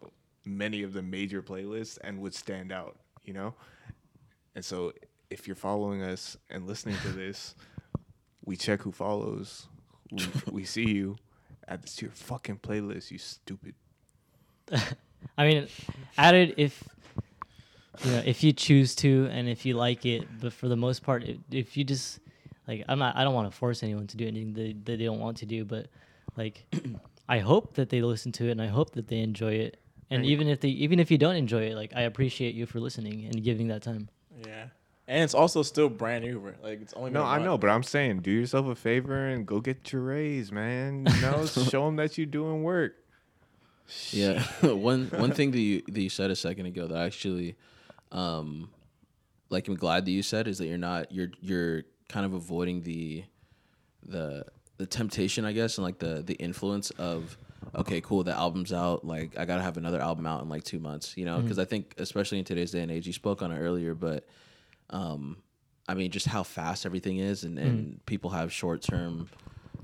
many 0.46 0.84
of 0.84 0.94
the 0.94 1.02
major 1.02 1.42
playlists 1.42 1.98
and 2.04 2.20
would 2.20 2.36
stand 2.36 2.72
out, 2.72 2.98
you 3.24 3.34
know? 3.34 3.56
And 4.54 4.64
so 4.64 4.94
if 5.30 5.48
you're 5.48 5.56
following 5.56 6.04
us 6.04 6.38
and 6.50 6.68
listening 6.68 6.98
to 7.02 7.08
this, 7.10 7.56
we 8.44 8.56
check 8.56 8.82
who 8.82 8.92
follows. 8.92 9.68
We, 10.12 10.28
we 10.52 10.64
see 10.66 10.90
you. 10.90 11.18
Add 11.68 11.84
this 11.84 11.96
to 11.98 12.06
your 12.06 12.12
fucking 12.14 12.58
playlist, 12.60 13.12
you 13.12 13.18
stupid. 13.18 13.74
I 15.38 15.48
mean, 15.48 15.68
add 16.18 16.36
it 16.36 16.56
if 16.58 16.84
you 18.04 18.12
know 18.12 18.22
if 18.26 18.44
you 18.44 18.52
choose 18.54 18.96
to 18.96 19.28
and 19.32 19.48
if 19.48 19.66
you 19.66 19.76
like 19.76 20.06
it. 20.06 20.28
But 20.40 20.54
for 20.54 20.68
the 20.68 20.76
most 20.76 21.04
part, 21.04 21.24
if, 21.24 21.38
if 21.52 21.78
you 21.78 21.84
just 21.84 22.20
like, 22.68 22.84
I'm 22.88 23.00
not. 23.00 23.16
I 23.16 23.24
don't 23.24 23.34
want 23.34 23.50
to 23.52 23.56
force 23.58 23.84
anyone 23.84 24.08
to 24.08 24.18
do 24.18 24.28
anything 24.28 24.54
that, 24.54 24.86
that 24.86 24.98
they 25.00 25.06
don't 25.06 25.20
want 25.20 25.38
to 25.38 25.46
do. 25.46 25.66
But 25.66 25.88
like, 26.38 26.66
I 27.30 27.40
hope 27.40 27.76
that 27.76 27.90
they 27.90 28.02
listen 28.02 28.32
to 28.34 28.48
it 28.48 28.52
and 28.52 28.62
I 28.62 28.68
hope 28.68 28.92
that 28.92 29.08
they 29.08 29.20
enjoy 29.20 29.54
it. 29.54 29.78
And 30.12 30.22
Right. 30.22 30.30
even 30.30 30.48
if 30.48 30.60
they, 30.60 30.70
even 30.70 31.00
if 31.00 31.10
you 31.10 31.18
don't 31.18 31.36
enjoy 31.36 31.64
it, 31.64 31.76
like 31.76 31.94
I 31.96 32.02
appreciate 32.02 32.54
you 32.54 32.68
for 32.68 32.80
listening 32.80 33.26
and 33.26 33.44
giving 33.44 33.68
that 33.70 33.82
time. 33.82 34.08
Yeah. 34.46 34.66
And 35.08 35.24
it's 35.24 35.36
also 35.36 35.62
still 35.62 35.88
brand 35.90 36.24
new, 36.26 36.40
bro. 36.40 36.54
Like 36.64 36.82
it's 36.82 36.94
only 36.94 37.12
No, 37.12 37.20
been 37.20 37.28
a 37.28 37.30
I 37.30 37.36
month. 37.36 37.46
know, 37.46 37.58
but 37.60 37.70
I'm 37.70 37.84
saying 37.84 38.22
do 38.22 38.32
yourself 38.32 38.66
a 38.68 38.76
favor 38.76 39.28
and 39.28 39.46
go 39.46 39.60
get 39.60 39.92
your 39.94 40.02
raise, 40.02 40.52
man. 40.52 41.06
You 41.14 41.22
know, 41.22 41.46
show 41.46 41.86
them 41.86 41.96
that 41.98 42.18
you're 42.18 42.26
doing 42.26 42.64
work. 42.64 42.96
Yeah. 44.12 44.42
one 44.62 45.08
one 45.10 45.32
thing 45.32 45.52
that 45.52 45.60
you 45.60 45.84
that 45.88 46.02
you 46.02 46.10
said 46.10 46.32
a 46.32 46.36
second 46.36 46.66
ago 46.66 46.88
that 46.88 46.98
I 46.98 47.06
actually 47.06 47.56
um 48.12 48.70
like 49.50 49.68
I'm 49.68 49.76
glad 49.76 50.06
that 50.06 50.12
you 50.12 50.24
said 50.24 50.48
is 50.48 50.58
that 50.58 50.66
you're 50.66 50.78
not 50.80 51.12
you're 51.12 51.30
you're 51.40 51.84
kind 52.10 52.26
of 52.26 52.34
avoiding 52.34 52.82
the 52.82 53.24
the 54.04 54.46
the 54.78 54.86
temptation, 54.88 55.46
I 55.46 55.52
guess, 55.54 55.78
and 55.78 55.86
like 55.86 56.00
the 56.00 56.24
the 56.26 56.34
influence 56.36 56.90
of 56.92 57.38
okay, 57.76 58.02
cool, 58.02 58.24
the 58.24 58.32
album's 58.36 58.74
out, 58.74 59.06
like 59.06 59.38
I 59.38 59.46
got 59.46 59.58
to 59.58 59.64
have 59.64 59.78
another 59.78 60.00
album 60.02 60.26
out 60.26 60.42
in 60.44 60.50
like 60.50 60.64
2 60.64 60.80
months, 60.80 61.16
you 61.18 61.26
know, 61.26 61.42
because 61.42 61.58
I 61.60 61.66
think 61.66 61.94
especially 61.98 62.40
in 62.40 62.46
today's 62.46 62.72
day 62.72 62.82
and 62.82 62.92
age, 62.92 63.06
you 63.08 63.14
spoke 63.14 63.42
on 63.42 63.52
it 63.52 63.60
earlier, 63.60 63.94
but 63.96 64.26
um 64.90 65.38
I 65.88 65.94
mean 65.94 66.12
just 66.12 66.28
how 66.28 66.44
fast 66.44 66.86
everything 66.86 67.18
is 67.18 67.44
and 67.44 67.58
and 67.60 68.06
people 68.06 68.32
have 68.32 68.52
short-term 68.52 69.30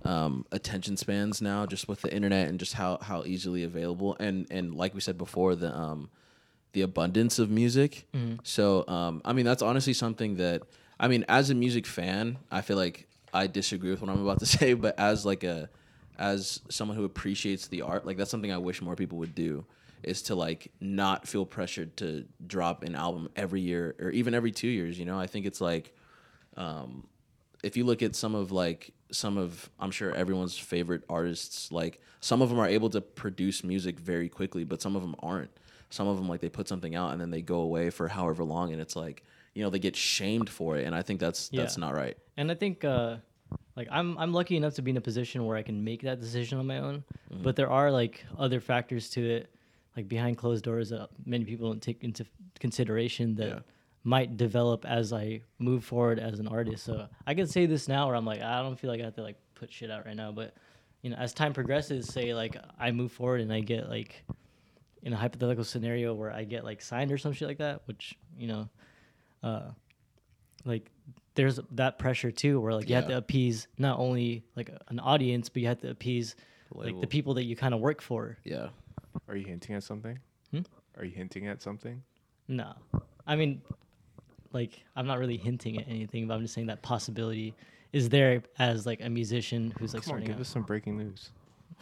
um, 0.03 0.45
attention 0.51 0.97
spans 0.97 1.41
now, 1.41 1.65
just 1.65 1.87
with 1.87 2.01
the 2.01 2.13
internet 2.13 2.49
and 2.49 2.59
just 2.59 2.73
how 2.73 2.97
how 3.01 3.23
easily 3.23 3.63
available. 3.63 4.15
And 4.19 4.47
and 4.49 4.75
like 4.75 4.93
we 4.93 4.99
said 5.01 5.17
before, 5.17 5.55
the 5.55 5.75
um 5.75 6.09
the 6.73 6.81
abundance 6.81 7.37
of 7.39 7.49
music. 7.49 8.07
So 8.43 8.87
um, 8.87 9.21
I 9.25 9.33
mean 9.33 9.45
that's 9.45 9.61
honestly 9.61 9.93
something 9.93 10.37
that 10.37 10.63
I 10.99 11.07
mean 11.07 11.25
as 11.29 11.49
a 11.49 11.55
music 11.55 11.85
fan, 11.85 12.37
I 12.49 12.61
feel 12.61 12.77
like 12.77 13.07
I 13.33 13.47
disagree 13.47 13.91
with 13.91 14.01
what 14.01 14.09
I'm 14.09 14.21
about 14.21 14.39
to 14.39 14.45
say, 14.57 14.73
but 14.73 14.97
as 14.99 15.25
like 15.25 15.43
a 15.43 15.69
as 16.17 16.61
someone 16.69 16.97
who 16.97 17.03
appreciates 17.03 17.67
the 17.67 17.81
art, 17.83 18.05
like 18.05 18.17
that's 18.17 18.31
something 18.31 18.51
I 18.51 18.57
wish 18.57 18.81
more 18.81 18.95
people 18.95 19.17
would 19.19 19.35
do 19.35 19.65
is 20.03 20.21
to 20.23 20.35
like 20.35 20.71
not 20.79 21.27
feel 21.27 21.45
pressured 21.45 21.95
to 21.97 22.25
drop 22.45 22.83
an 22.83 22.95
album 22.95 23.29
every 23.35 23.61
year 23.61 23.95
or 23.99 24.09
even 24.09 24.33
every 24.33 24.51
2 24.51 24.67
years, 24.67 24.97
you 24.97 25.05
know? 25.05 25.19
I 25.19 25.27
think 25.27 25.45
it's 25.45 25.61
like 25.61 25.95
um 26.57 27.07
if 27.63 27.77
you 27.77 27.83
look 27.83 28.01
at 28.01 28.15
some 28.15 28.35
of 28.35 28.51
like 28.51 28.93
some 29.11 29.37
of 29.37 29.69
I'm 29.79 29.91
sure 29.91 30.13
everyone's 30.13 30.57
favorite 30.57 31.03
artists, 31.09 31.71
like 31.71 32.01
some 32.19 32.41
of 32.41 32.49
them 32.49 32.59
are 32.59 32.67
able 32.67 32.89
to 32.91 33.01
produce 33.01 33.63
music 33.63 33.99
very 33.99 34.29
quickly, 34.29 34.63
but 34.63 34.81
some 34.81 34.95
of 34.95 35.01
them 35.01 35.15
aren't. 35.21 35.51
Some 35.89 36.07
of 36.07 36.17
them 36.17 36.29
like 36.29 36.39
they 36.39 36.49
put 36.49 36.67
something 36.67 36.95
out 36.95 37.11
and 37.11 37.19
then 37.19 37.31
they 37.31 37.41
go 37.41 37.59
away 37.59 37.89
for 37.89 38.07
however 38.07 38.43
long, 38.43 38.71
and 38.71 38.81
it's 38.81 38.95
like 38.95 39.23
you 39.53 39.63
know 39.63 39.69
they 39.69 39.79
get 39.79 39.95
shamed 39.95 40.49
for 40.49 40.77
it, 40.77 40.85
and 40.85 40.95
I 40.95 41.01
think 41.01 41.19
that's 41.19 41.49
that's 41.49 41.77
not 41.77 41.93
right. 41.93 42.17
And 42.37 42.49
I 42.51 42.55
think 42.55 42.83
uh 42.85 43.17
like 43.75 43.87
I'm 43.91 44.17
I'm 44.17 44.33
lucky 44.33 44.55
enough 44.55 44.75
to 44.75 44.81
be 44.81 44.91
in 44.91 44.97
a 44.97 45.01
position 45.01 45.45
where 45.45 45.57
I 45.57 45.63
can 45.63 45.83
make 45.83 46.01
that 46.03 46.19
decision 46.19 46.57
on 46.57 46.67
my 46.67 46.79
own. 46.79 47.03
But 47.29 47.55
there 47.55 47.69
are 47.69 47.91
like 47.91 48.25
other 48.37 48.59
factors 48.59 49.09
to 49.11 49.29
it, 49.29 49.53
like 49.95 50.07
behind 50.07 50.37
closed 50.37 50.63
doors 50.63 50.89
that 50.89 51.09
many 51.25 51.45
people 51.45 51.69
don't 51.69 51.81
take 51.81 52.03
into 52.03 52.25
consideration 52.59 53.35
that 53.35 53.47
Yeah. 53.47 53.59
might 54.03 54.37
develop 54.37 54.85
as 54.85 55.11
I 55.13 55.41
move 55.59 55.83
forward 55.83 56.17
as 56.19 56.39
an 56.39 56.47
artist. 56.47 56.83
So 56.85 57.07
I 57.27 57.33
can 57.33 57.47
say 57.47 57.65
this 57.65 57.87
now 57.87 58.07
where 58.07 58.15
I'm 58.15 58.25
like, 58.25 58.41
I 58.41 58.61
don't 58.61 58.79
feel 58.79 58.89
like 58.89 59.01
I 59.01 59.05
have 59.05 59.15
to 59.15 59.21
like 59.23 59.37
put 59.55 59.71
shit 59.71 59.91
out 59.91 60.05
right 60.05 60.15
now. 60.15 60.31
But 60.31 60.55
you 61.01 61.09
know, 61.09 61.17
as 61.17 61.33
time 61.33 61.53
progresses, 61.53 62.07
say 62.07 62.33
like 62.33 62.55
I 62.79 62.91
move 62.91 63.11
forward 63.11 63.41
and 63.41 63.51
I 63.51 63.59
get 63.59 63.89
like 63.89 64.23
in 65.03 65.13
a 65.13 65.17
hypothetical 65.17 65.63
scenario 65.63 66.13
where 66.13 66.31
I 66.31 66.43
get 66.45 66.63
like 66.63 66.81
signed 66.81 67.11
or 67.11 67.17
some 67.17 67.33
shit 67.33 67.47
like 67.47 67.57
that, 67.57 67.81
which, 67.85 68.15
you 68.37 68.47
know, 68.47 68.69
uh 69.43 69.71
like 70.63 70.91
there's 71.35 71.59
that 71.71 71.97
pressure 71.97 72.29
too 72.31 72.59
where 72.59 72.73
like 72.73 72.87
you 72.87 72.95
have 72.95 73.07
to 73.07 73.17
appease 73.17 73.67
not 73.77 73.97
only 73.99 74.43
like 74.55 74.69
an 74.89 74.99
audience 74.99 75.49
but 75.49 75.61
you 75.61 75.67
have 75.67 75.79
to 75.79 75.89
appease 75.89 76.35
like 76.73 76.99
the 77.01 77.07
people 77.07 77.33
that 77.35 77.45
you 77.45 77.55
kind 77.55 77.73
of 77.73 77.79
work 77.79 77.99
for 78.01 78.37
Yeah, 78.43 78.69
Are 79.27 79.35
you 79.35 79.45
hinting 79.45 79.75
at 79.75 79.83
something? 79.83 80.19
Hmm? 80.51 80.59
Are 80.97 81.05
you 81.05 81.11
hinting 81.11 81.47
at 81.47 81.61
something? 81.61 82.01
no 82.47 82.73
i 83.27 83.35
mean 83.35 83.61
like 84.51 84.81
i'm 84.97 85.07
not 85.07 85.19
really 85.19 85.37
hinting 85.37 85.77
at 85.77 85.87
anything 85.87 86.27
but 86.27 86.33
i'm 86.33 86.41
just 86.41 86.53
saying 86.53 86.67
that 86.67 86.81
possibility 86.81 87.53
is 87.93 88.09
there 88.09 88.41
as 88.59 88.85
like 88.85 88.99
a 89.01 89.09
musician 89.09 89.73
who's 89.79 89.93
like 89.93 90.03
Come 90.03 90.15
on, 90.15 90.21
starting 90.21 90.27
give 90.27 90.35
out. 90.35 90.41
us 90.41 90.49
some 90.49 90.63
breaking 90.63 90.97
news. 90.97 91.29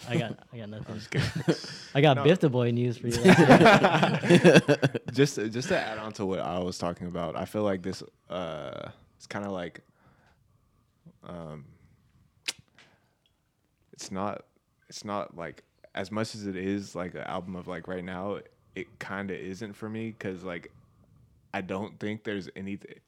i 0.07 0.17
got 0.17 0.37
i 0.53 0.57
got 0.57 0.69
nothing 0.75 0.99
kidding. 1.09 1.55
i 1.95 2.01
got 2.01 2.17
No. 2.17 2.23
biff 2.23 2.39
the 2.39 2.49
boy 2.49 2.69
news 2.71 2.97
for 2.97 3.07
you 3.07 3.13
just 5.13 5.37
just 5.51 5.69
to 5.69 5.79
add 5.79 5.97
on 5.97 6.11
to 6.13 6.25
what 6.25 6.39
I 6.39 6.59
was 6.59 6.77
talking 6.77 7.07
about, 7.07 7.35
I 7.35 7.45
feel 7.45 7.63
like 7.63 7.81
this 7.81 8.03
uh 8.29 8.89
it's 9.17 9.27
kind 9.27 9.45
of 9.45 9.51
like 9.51 9.81
um 11.23 11.65
it's 13.93 14.11
not 14.11 14.43
it's 14.89 15.03
not 15.03 15.35
like 15.35 15.63
as 15.95 16.11
much 16.11 16.35
as 16.35 16.45
it 16.45 16.55
is 16.55 16.95
like 16.95 17.15
an 17.15 17.21
album 17.21 17.55
of 17.55 17.67
like 17.67 17.87
right 17.87 18.03
now, 18.03 18.39
it 18.75 18.99
kind 18.99 19.31
of 19.31 19.37
isn't 19.37 19.73
for 19.73 19.89
me 19.89 20.13
cuz 20.17 20.43
like 20.43 20.71
I 21.53 21.61
don't 21.61 21.99
think 21.99 22.23
there's 22.23 22.49
anything 22.55 22.99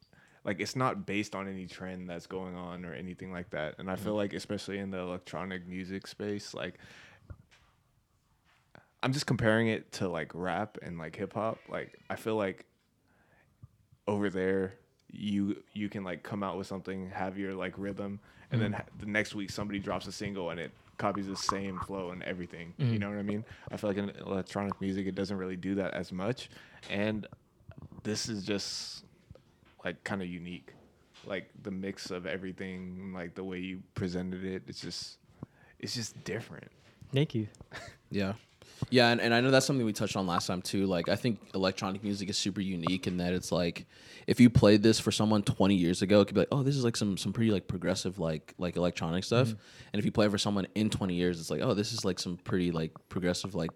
like 0.44 0.60
it's 0.60 0.74
not 0.74 1.06
based 1.06 1.34
on 1.34 1.48
any 1.48 1.66
trend 1.66 2.10
that's 2.10 2.26
going 2.26 2.56
on 2.56 2.84
or 2.84 2.92
anything 2.92 3.32
like 3.32 3.50
that. 3.50 3.76
And 3.78 3.90
I 3.90 3.96
feel 3.96 4.14
mm. 4.14 4.18
like 4.18 4.32
especially 4.32 4.78
in 4.78 4.90
the 4.90 4.98
electronic 4.98 5.66
music 5.66 6.06
space 6.06 6.54
like 6.54 6.78
I'm 9.02 9.12
just 9.12 9.26
comparing 9.26 9.68
it 9.68 9.90
to 9.92 10.08
like 10.08 10.30
rap 10.34 10.78
and 10.80 10.98
like 10.98 11.16
hip 11.16 11.34
hop. 11.34 11.58
Like 11.68 11.98
I 12.08 12.16
feel 12.16 12.36
like 12.36 12.66
over 14.06 14.30
there 14.30 14.74
you 15.10 15.62
you 15.72 15.88
can 15.88 16.04
like 16.04 16.22
come 16.22 16.42
out 16.42 16.56
with 16.56 16.66
something, 16.66 17.10
have 17.10 17.36
your 17.36 17.54
like 17.54 17.74
rhythm, 17.76 18.20
and 18.50 18.60
then 18.60 18.72
mm. 18.72 18.76
ha- 18.76 18.84
the 18.98 19.06
next 19.06 19.34
week 19.34 19.50
somebody 19.50 19.78
drops 19.78 20.06
a 20.06 20.12
single 20.12 20.50
and 20.50 20.60
it 20.60 20.70
copies 21.02 21.26
the 21.26 21.36
same 21.36 21.80
flow 21.80 22.10
and 22.10 22.22
everything. 22.22 22.72
You 22.78 22.84
mm-hmm. 22.84 22.96
know 22.98 23.08
what 23.10 23.18
I 23.18 23.22
mean? 23.22 23.44
I 23.72 23.76
feel 23.76 23.90
like 23.90 23.96
in 23.98 24.10
electronic 24.24 24.80
music 24.80 25.06
it 25.08 25.16
doesn't 25.16 25.36
really 25.36 25.56
do 25.56 25.74
that 25.74 25.92
as 25.94 26.12
much, 26.12 26.48
and 26.88 27.26
this 28.04 28.28
is 28.28 28.44
just 28.44 29.04
like 29.84 30.02
kind 30.04 30.22
of 30.22 30.28
unique. 30.28 30.72
Like 31.26 31.50
the 31.62 31.70
mix 31.70 32.10
of 32.10 32.26
everything, 32.26 33.12
like 33.12 33.34
the 33.34 33.44
way 33.44 33.58
you 33.58 33.82
presented 33.94 34.44
it, 34.44 34.62
it's 34.68 34.80
just 34.80 35.18
it's 35.80 35.94
just 35.94 36.22
different. 36.24 36.70
Thank 37.12 37.34
you. 37.34 37.48
Yeah. 38.10 38.34
Yeah, 38.90 39.08
and, 39.08 39.20
and 39.20 39.32
I 39.32 39.40
know 39.40 39.50
that's 39.50 39.64
something 39.64 39.86
we 39.86 39.92
touched 39.92 40.16
on 40.16 40.26
last 40.26 40.46
time 40.46 40.60
too. 40.60 40.86
Like 40.86 41.08
I 41.08 41.16
think 41.16 41.40
electronic 41.54 42.02
music 42.02 42.28
is 42.28 42.36
super 42.36 42.60
unique 42.60 43.06
in 43.06 43.18
that 43.18 43.32
it's 43.32 43.52
like 43.52 43.86
if 44.26 44.40
you 44.40 44.50
played 44.50 44.82
this 44.82 45.00
for 45.00 45.10
someone 45.10 45.42
20 45.42 45.74
years 45.74 46.02
ago, 46.02 46.20
it 46.20 46.26
could 46.26 46.34
be 46.34 46.40
like, 46.40 46.48
oh, 46.52 46.62
this 46.62 46.76
is 46.76 46.84
like 46.84 46.96
some 46.96 47.16
some 47.16 47.32
pretty 47.32 47.50
like 47.50 47.68
progressive 47.68 48.18
like 48.18 48.54
like 48.58 48.76
electronic 48.76 49.24
stuff. 49.24 49.48
Mm-hmm. 49.48 49.58
And 49.92 49.98
if 49.98 50.04
you 50.04 50.12
play 50.12 50.26
it 50.26 50.30
for 50.30 50.38
someone 50.38 50.66
in 50.74 50.90
20 50.90 51.14
years, 51.14 51.40
it's 51.40 51.50
like, 51.50 51.62
oh, 51.62 51.74
this 51.74 51.92
is 51.92 52.04
like 52.04 52.18
some 52.18 52.36
pretty 52.36 52.70
like 52.70 52.92
progressive 53.08 53.54
like 53.54 53.70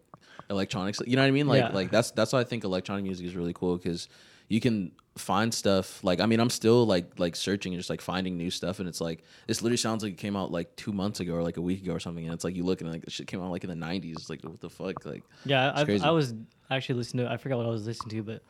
electronics. 0.51 1.01
You 1.06 1.16
know 1.16 1.23
what 1.23 1.28
I 1.28 1.32
mean? 1.32 1.47
Like 1.48 1.62
Yeah. 1.62 1.68
like 1.70 1.90
that's 1.90 2.10
that's 2.10 2.32
why 2.32 2.40
I 2.40 2.44
think 2.44 2.64
electronic 2.64 3.05
music 3.05 3.27
is 3.27 3.35
really 3.36 3.52
cool 3.52 3.77
because 3.77 4.09
you 4.48 4.60
can 4.60 4.93
find 5.16 5.52
stuff 5.55 6.05
like 6.05 6.20
I 6.20 6.27
mean 6.27 6.40
I'm 6.40 6.51
still 6.51 6.85
like 6.86 7.18
like 7.18 7.36
searching 7.36 7.73
and 7.73 7.81
just 7.81 7.89
like 7.89 8.02
finding 8.02 8.36
new 8.36 8.51
stuff 8.51 8.81
and 8.81 8.89
it's 8.89 9.01
like 9.01 9.23
this 9.47 9.62
literally 9.62 9.78
sounds 9.78 10.02
like 10.02 10.12
it 10.12 10.18
came 10.18 10.36
out 10.36 10.51
like 10.52 10.77
two 10.77 10.93
months 10.93 11.20
ago 11.20 11.32
or 11.35 11.43
like 11.43 11.56
a 11.56 11.62
week 11.62 11.82
ago 11.82 11.93
or 11.94 12.01
something 12.01 12.24
and 12.27 12.35
it's 12.35 12.44
like 12.44 12.55
you 12.55 12.62
look 12.64 12.82
and 12.82 12.93
like 12.93 13.02
this 13.02 13.14
shit 13.14 13.27
came 13.27 13.40
out 13.43 13.51
like 13.51 13.64
in 13.64 13.70
the 13.70 13.86
90s 13.86 14.12
It's 14.12 14.28
like 14.28 14.43
what 14.44 14.60
the 14.60 14.68
fuck 14.68 15.06
like 15.06 15.23
Yeah, 15.47 15.73
I, 15.74 15.85
crazy. 15.85 16.05
I 16.05 16.10
was 16.10 16.35
actually 16.70 16.97
listening 16.97 17.24
to. 17.27 17.32
I 17.32 17.39
forgot 17.39 17.56
what 17.56 17.66
I 17.66 17.70
was 17.70 17.86
listening 17.86 18.10
to, 18.18 18.23
but 18.24 18.43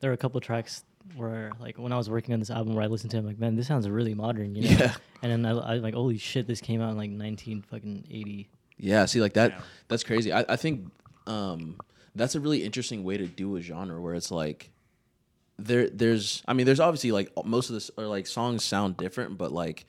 there 0.00 0.10
were 0.10 0.14
a 0.14 0.18
couple 0.18 0.40
tracks 0.40 0.84
where, 1.16 1.52
like, 1.60 1.76
when 1.78 1.92
I 1.92 1.96
was 1.96 2.08
working 2.08 2.32
on 2.34 2.40
this 2.40 2.50
album, 2.50 2.74
where 2.74 2.84
I 2.84 2.86
listened 2.86 3.10
to, 3.10 3.16
it, 3.16 3.20
I'm 3.20 3.26
like, 3.26 3.38
man, 3.38 3.56
this 3.56 3.66
sounds 3.66 3.88
really 3.88 4.14
modern, 4.14 4.54
you 4.54 4.62
know? 4.62 4.76
Yeah. 4.78 4.94
And 5.22 5.32
then 5.32 5.46
I, 5.46 5.58
I 5.58 5.74
like, 5.76 5.94
holy 5.94 6.18
shit, 6.18 6.46
this 6.46 6.60
came 6.60 6.80
out 6.82 6.90
in 6.90 6.96
like 6.98 7.10
19 7.10 7.62
fucking 7.62 8.04
80. 8.10 8.48
Yeah, 8.78 9.06
see, 9.06 9.20
like 9.20 9.32
that, 9.34 9.50
Yeah. 9.52 9.60
that's 9.88 10.04
crazy. 10.04 10.32
I, 10.32 10.44
I 10.48 10.56
think 10.56 10.90
um, 11.26 11.76
that's 12.14 12.34
a 12.34 12.40
really 12.40 12.62
interesting 12.62 13.04
way 13.04 13.16
to 13.16 13.26
do 13.26 13.56
a 13.56 13.60
genre 13.60 14.00
where 14.00 14.14
it's 14.14 14.30
like 14.30 14.70
there, 15.58 15.88
there's, 15.88 16.42
I 16.46 16.52
mean, 16.52 16.66
there's 16.66 16.80
obviously 16.80 17.12
like 17.12 17.30
most 17.44 17.70
of 17.70 17.74
this 17.74 17.90
or 17.96 18.06
like 18.06 18.26
songs 18.26 18.64
sound 18.64 18.96
different, 18.96 19.38
but 19.38 19.52
like 19.52 19.86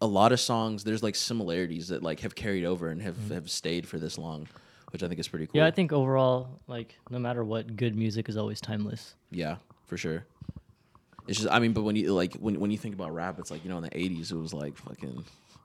a 0.00 0.06
lot 0.06 0.32
of 0.32 0.40
songs, 0.40 0.84
there's 0.84 1.02
like 1.02 1.14
similarities 1.14 1.88
that 1.88 2.02
like 2.02 2.20
have 2.20 2.34
carried 2.34 2.64
over 2.64 2.88
and 2.88 3.02
have 3.02 3.16
mm-hmm. 3.16 3.34
have 3.34 3.50
stayed 3.50 3.86
for 3.86 3.98
this 3.98 4.16
long, 4.18 4.48
which 4.90 5.02
I 5.02 5.08
think 5.08 5.20
is 5.20 5.28
pretty 5.28 5.46
cool. 5.46 5.60
Yeah, 5.60 5.66
I 5.66 5.70
think 5.70 5.92
overall, 5.92 6.60
like, 6.66 6.96
no 7.10 7.18
matter 7.18 7.44
what, 7.44 7.76
good 7.76 7.94
music 7.94 8.28
is 8.28 8.36
always 8.36 8.60
timeless. 8.60 9.14
Yeah, 9.30 9.56
for 9.86 9.96
sure. 9.96 10.24
It's 11.28 11.40
just, 11.40 11.52
I 11.52 11.58
mean, 11.58 11.72
but 11.72 11.82
when 11.82 11.96
you 11.96 12.12
like 12.14 12.34
when 12.36 12.58
when 12.58 12.70
you 12.70 12.78
think 12.78 12.94
about 12.94 13.14
rap, 13.14 13.38
it's 13.38 13.50
like 13.50 13.62
you 13.62 13.70
know 13.70 13.76
in 13.76 13.84
the 13.84 13.90
'80s 13.90 14.32
it 14.32 14.36
was 14.36 14.52
like 14.54 14.76
fucking. 14.76 15.24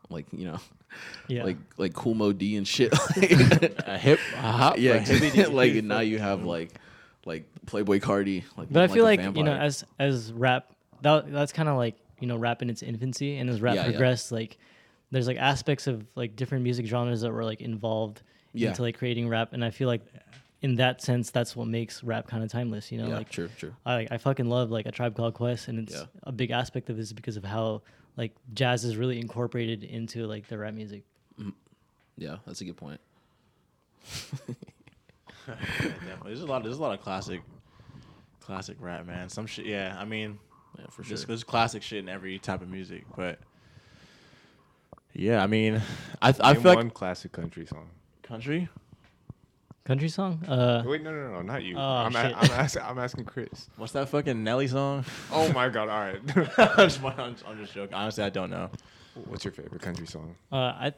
Like 0.09 0.27
you 0.31 0.45
know, 0.45 0.59
Yeah. 1.27 1.43
like 1.43 1.57
like 1.77 1.93
Kool 1.93 2.13
Moe 2.13 2.31
Dee 2.31 2.57
and 2.57 2.67
shit. 2.67 2.93
A 3.17 3.97
hip, 3.97 4.19
a 4.35 4.51
hop, 4.51 4.75
yeah, 4.77 4.93
like 5.09 5.33
dippy 5.33 5.81
now 5.81 6.01
you 6.01 6.19
have 6.19 6.43
like 6.43 6.73
like 7.25 7.45
Playboi 7.65 7.99
Carti. 8.01 8.43
Like, 8.57 8.71
But 8.71 8.83
I 8.83 8.87
feel 8.87 9.03
a 9.03 9.07
like, 9.07 9.21
you 9.35 9.43
know, 9.43 9.53
as 9.53 9.83
as 9.99 10.31
rap, 10.31 10.71
that 11.01 11.31
that's 11.31 11.51
kind 11.51 11.67
of 11.69 11.75
like 11.77 11.95
you 12.19 12.27
know 12.27 12.37
rap 12.37 12.61
in 12.61 12.69
its 12.69 12.81
infancy, 12.83 13.37
and 13.37 13.49
as 13.49 13.61
rap 13.61 13.75
Yeah, 13.75 13.81
yeah. 13.85 13.89
progressed, 13.91 14.31
like 14.31 14.57
there's 15.11 15.27
like 15.27 15.37
aspects 15.37 15.87
of 15.87 16.05
like 16.15 16.35
different 16.35 16.63
music 16.63 16.85
genres 16.85 17.21
that 17.21 17.31
were 17.31 17.43
like 17.45 17.61
involved 17.61 18.21
Yeah. 18.53 18.69
into 18.69 18.81
like 18.81 18.97
creating 18.97 19.27
rap, 19.27 19.53
and 19.53 19.63
I 19.65 19.69
feel 19.71 19.87
like 19.87 20.01
in 20.61 20.75
that 20.75 21.01
sense, 21.01 21.29
that's 21.31 21.55
what 21.55 21.67
makes 21.67 22.03
rap 22.03 22.27
kind 22.27 22.43
of 22.43 22.51
timeless. 22.51 22.91
You 22.91 22.99
know, 22.99 23.09
yeah, 23.09 23.17
like 23.17 23.29
true, 23.29 23.49
true. 23.57 23.75
I 23.85 23.95
like, 23.95 24.11
I 24.11 24.17
fucking 24.17 24.47
love 24.49 24.71
like 24.71 24.85
a 24.85 24.91
Tribe 24.91 25.15
Called 25.15 25.33
Quest, 25.33 25.67
and 25.67 25.79
it's 25.79 25.93
Yeah. 25.93 26.05
a 26.23 26.31
big 26.31 26.51
aspect 26.51 26.89
of 26.89 26.97
this 26.97 27.11
because 27.13 27.37
of 27.37 27.43
how 27.43 27.81
like 28.17 28.31
jazz 28.53 28.85
is 28.85 28.95
really 28.97 29.19
incorporated 29.19 29.83
into 29.83 30.25
like 30.25 30.47
the 30.47 30.57
rap 30.57 30.73
music. 30.73 31.03
Mm. 31.39 31.53
Yeah, 32.17 32.37
that's 32.45 32.61
a 32.61 32.65
good 32.65 32.77
point. 32.77 32.99
Yeah, 35.47 35.55
definitely. 35.81 36.17
There's 36.25 36.41
a 36.41 36.45
lot. 36.45 36.63
There's 36.63 36.77
a 36.77 36.81
lot 36.81 36.93
of 36.97 37.01
classic, 37.01 37.41
classic 38.41 38.77
rap, 38.79 39.05
man. 39.05 39.29
Some 39.29 39.45
shit. 39.47 39.65
Yeah, 39.65 39.95
I 39.97 40.05
mean, 40.05 40.39
Yeah, 40.77 40.85
for 40.89 41.03
sure. 41.03 41.09
there's, 41.09 41.25
there's 41.25 41.43
classic 41.43 41.83
shit 41.83 41.99
in 41.99 42.09
every 42.09 42.39
type 42.39 42.61
of 42.61 42.69
music, 42.69 43.05
but 43.15 43.39
yeah, 45.13 45.41
I 45.43 45.47
mean, 45.47 45.81
I 46.21 46.33
I 46.39 46.53
Name 46.53 46.61
feel 46.61 46.75
one 46.75 46.85
like 46.85 46.93
classic 46.93 47.31
country 47.31 47.65
song. 47.65 47.89
country. 48.23 48.67
Country 49.85 50.09
song? 50.09 50.43
Uh, 50.45 50.81
Wait, 50.83 51.03
no, 51.03 51.11
no, 51.11 51.31
no, 51.33 51.41
not 51.43 51.63
you. 51.63 51.77
Oh, 51.77 51.79
I'm, 51.79 52.15
a- 52.15 52.21
shit. 52.29 52.35
I'm, 52.35 52.51
asking, 52.51 52.81
I'm 52.81 52.97
asking 52.97 53.25
Chris. 53.25 53.69
What's 53.77 53.93
that 53.93 54.09
fucking 54.09 54.43
Nelly 54.43 54.67
song? 54.67 55.05
Oh 55.31 55.51
my 55.53 55.69
God! 55.69 55.89
All 55.89 55.99
right. 55.99 56.19
I'm, 56.57 56.89
just, 56.89 57.03
I'm, 57.03 57.35
I'm 57.47 57.57
just 57.59 57.73
joking. 57.75 57.93
Honestly, 57.93 58.23
I 58.23 58.29
don't 58.31 58.49
know. 58.49 58.71
What's 59.27 59.45
your 59.45 59.51
favorite 59.53 59.83
country 59.83 60.07
song? 60.07 60.35
uh, 60.51 60.55
I 60.55 60.93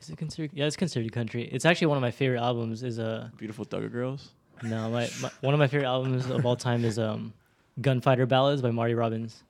is 0.00 0.10
it 0.10 0.16
considered? 0.18 0.50
Yeah, 0.54 0.66
it's 0.66 0.76
considered 0.76 1.10
country. 1.12 1.48
It's 1.50 1.64
actually 1.64 1.88
one 1.88 1.96
of 1.98 2.02
my 2.02 2.10
favorite 2.10 2.40
albums. 2.40 2.82
Is 2.82 2.98
uh 2.98 3.28
Beautiful 3.36 3.64
Thugger 3.64 3.90
Girls. 3.90 4.30
no, 4.62 4.90
my, 4.90 5.08
my 5.22 5.30
one 5.40 5.54
of 5.54 5.58
my 5.60 5.66
favorite 5.66 5.86
albums 5.88 6.28
of 6.30 6.44
all 6.46 6.56
time 6.56 6.84
is 6.84 6.98
um 6.98 7.32
Gunfighter 7.80 8.26
Ballads 8.26 8.60
by 8.62 8.70
Marty 8.70 8.94
Robbins. 8.94 9.42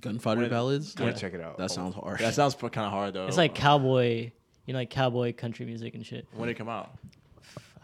Gunfighter 0.00 0.42
When- 0.42 0.50
ballads. 0.50 0.94
I'm 0.98 1.06
gonna 1.06 1.16
check 1.18 1.34
it 1.34 1.40
out. 1.40 1.58
That 1.58 1.70
sounds 1.70 1.94
hard. 1.94 2.18
That 2.20 2.34
sounds 2.34 2.54
kind 2.54 2.78
of 2.78 2.92
hard 2.92 3.14
though. 3.14 3.26
It's 3.26 3.36
like 3.36 3.54
cowboy, 3.54 4.30
you 4.66 4.72
know, 4.72 4.78
like 4.78 4.90
cowboy 4.90 5.32
country 5.34 5.66
music 5.66 5.94
and 5.94 6.06
shit. 6.06 6.26
when 6.32 6.46
did 6.46 6.54
it 6.56 6.58
come 6.58 6.68
out? 6.68 6.96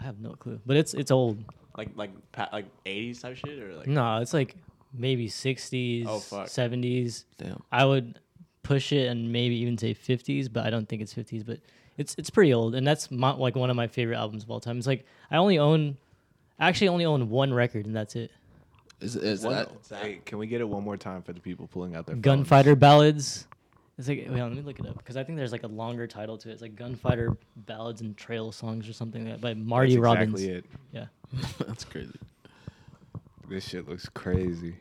I 0.01 0.05
have 0.05 0.21
no 0.21 0.31
clue, 0.33 0.61
but 0.67 0.77
it's 0.77 0.95
it's 0.95 1.11
old. 1.11 1.43
Like 1.77 1.91
like 1.97 2.11
pa- 2.33 2.49
like 2.53 2.67
80s 2.85 3.21
type 3.23 3.37
shit 3.37 3.59
or 3.61 3.75
like 3.75 3.87
No, 3.89 4.19
it's 4.19 4.33
like 4.33 4.55
maybe 4.95 5.29
60s, 5.29 6.07
Oh, 6.07 6.21
fuck. 6.21 6.47
70s. 6.47 7.25
Damn. 7.39 7.63
I 7.73 7.85
would 7.85 8.19
push 8.67 8.93
it 8.93 9.07
and 9.09 9.33
maybe 9.33 9.55
even 9.57 9.79
say 9.79 9.95
50s, 9.95 10.53
but 10.53 10.67
I 10.67 10.71
don't 10.71 10.89
think 10.89 11.01
it's 11.03 11.15
50s. 11.15 11.47
But 11.47 11.61
it's 11.97 12.15
it's 12.19 12.31
pretty 12.31 12.53
old, 12.53 12.75
and 12.75 12.87
that's 12.87 13.11
my, 13.11 13.33
like 13.33 13.55
one 13.55 13.71
of 13.71 13.77
my 13.77 13.87
favorite 13.87 14.17
albums 14.17 14.43
of 14.43 14.51
all 14.51 14.61
time. 14.61 14.79
It's 14.79 14.87
like 14.87 15.07
I 15.31 15.37
only 15.37 15.59
own, 15.59 15.97
I 16.59 16.69
actually 16.69 16.89
only 16.89 17.05
own 17.05 17.31
one 17.31 17.55
record, 17.55 17.87
and 17.87 17.95
that's 17.95 18.17
it. 18.17 18.31
Is, 19.01 19.15
is 19.15 19.43
One- 19.45 19.55
that? 19.55 19.71
Hey, 20.01 20.21
can 20.25 20.39
we 20.39 20.47
get 20.47 20.61
it 20.61 20.69
one 20.69 20.83
more 20.83 20.97
time 20.97 21.23
for 21.23 21.33
the 21.33 21.41
people 21.41 21.67
pulling 21.67 21.95
out 21.95 22.07
their 22.07 22.15
phones? 22.15 22.25
Gunfighter 22.25 22.75
Ballads. 22.75 23.47
It's 23.99 24.09
like 24.09 24.27
wait, 24.29 24.41
let 24.43 24.53
me 24.53 24.61
look 24.61 24.79
it 24.79 24.87
up 24.87 24.99
because 24.99 25.17
I 25.17 25.25
think 25.25 25.39
there's 25.39 25.53
like 25.53 25.63
a 25.63 25.69
longer 25.69 26.07
title 26.07 26.37
to 26.39 26.51
it. 26.51 26.53
It's 26.53 26.63
like 26.63 26.77
Gunfighter 26.77 27.37
Ballads 27.57 28.03
and 28.03 28.15
Trail 28.17 28.53
Songs 28.53 28.89
or 28.89 28.93
something 28.93 29.25
like 29.25 29.35
that 29.35 29.41
by 29.41 29.55
Marty 29.55 29.93
That's 29.95 30.03
Robbins. 30.03 30.43
exactly 30.43 30.59
it. 30.59 30.65
Yeah. 30.93 31.07
that's 31.67 31.85
crazy. 31.85 32.19
This 33.49 33.67
shit 33.67 33.89
looks 33.89 34.09
crazy. 34.11 34.77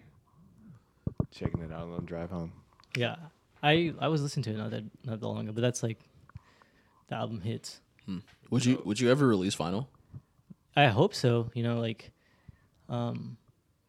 Checking 1.31 1.61
it 1.61 1.71
out 1.71 1.83
on 1.83 1.95
the 1.97 2.01
drive 2.01 2.29
home. 2.29 2.51
Yeah, 2.97 3.15
I 3.65 3.93
I 3.99 4.07
was 4.09 4.21
listening 4.21 4.43
to 4.43 4.51
it 4.51 4.57
not 4.57 4.71
that 4.71 4.83
not 5.05 5.19
that 5.19 5.25
long 5.27 5.39
ago, 5.45 5.51
but 5.53 5.61
that's 5.61 5.81
like 5.83 5.99
the 7.07 7.15
album 7.15 7.41
hits. 7.41 7.81
Would 8.51 8.63
you 8.65 8.81
Would 8.85 8.99
you 8.99 9.09
ever 9.09 9.27
release 9.27 9.55
vinyl? 9.55 9.87
I 10.75 10.87
hope 10.87 11.15
so. 11.15 11.49
You 11.55 11.63
know, 11.63 11.79
like, 11.79 12.11
um, 12.89 13.37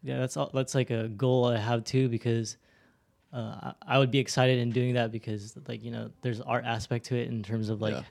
yeah, 0.03 0.19
that's 0.19 0.37
all, 0.37 0.51
that's 0.55 0.75
like 0.75 0.91
a 0.91 1.09
goal 1.09 1.45
I 1.47 1.59
have 1.59 1.85
too 1.85 2.09
because 2.09 2.57
uh, 3.33 3.73
I, 3.87 3.97
I 3.97 3.99
would 3.99 4.11
be 4.11 4.19
excited 4.19 4.59
in 4.59 4.71
doing 4.71 4.95
that 4.95 5.13
because 5.13 5.57
like 5.69 5.83
you 5.85 5.91
know 5.91 6.11
there's 6.23 6.41
art 6.41 6.65
aspect 6.65 7.07
to 7.07 7.17
it 7.17 7.29
in 7.29 7.43
terms 7.43 7.69
of 7.69 7.81
like 7.83 7.95
Yeah. 7.95 8.03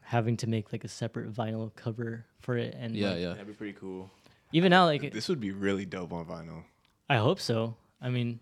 having 0.00 0.36
to 0.38 0.46
make 0.48 0.72
like 0.72 0.82
a 0.84 0.88
separate 0.88 1.32
vinyl 1.32 1.74
cover 1.76 2.24
for 2.40 2.56
it 2.56 2.74
and 2.78 2.96
Yeah, 2.96 3.10
like, 3.10 3.20
yeah. 3.20 3.28
that'd 3.34 3.46
be 3.46 3.52
pretty 3.52 3.74
cool. 3.74 4.10
even 4.52 4.70
now 4.70 4.86
like 4.86 5.12
This 5.12 5.28
would 5.28 5.40
be 5.40 5.52
really 5.52 5.84
dope 5.84 6.12
on 6.12 6.24
vinyl. 6.26 6.64
I 7.08 7.16
hope 7.18 7.38
so. 7.38 7.76
I 8.00 8.08
mean, 8.10 8.40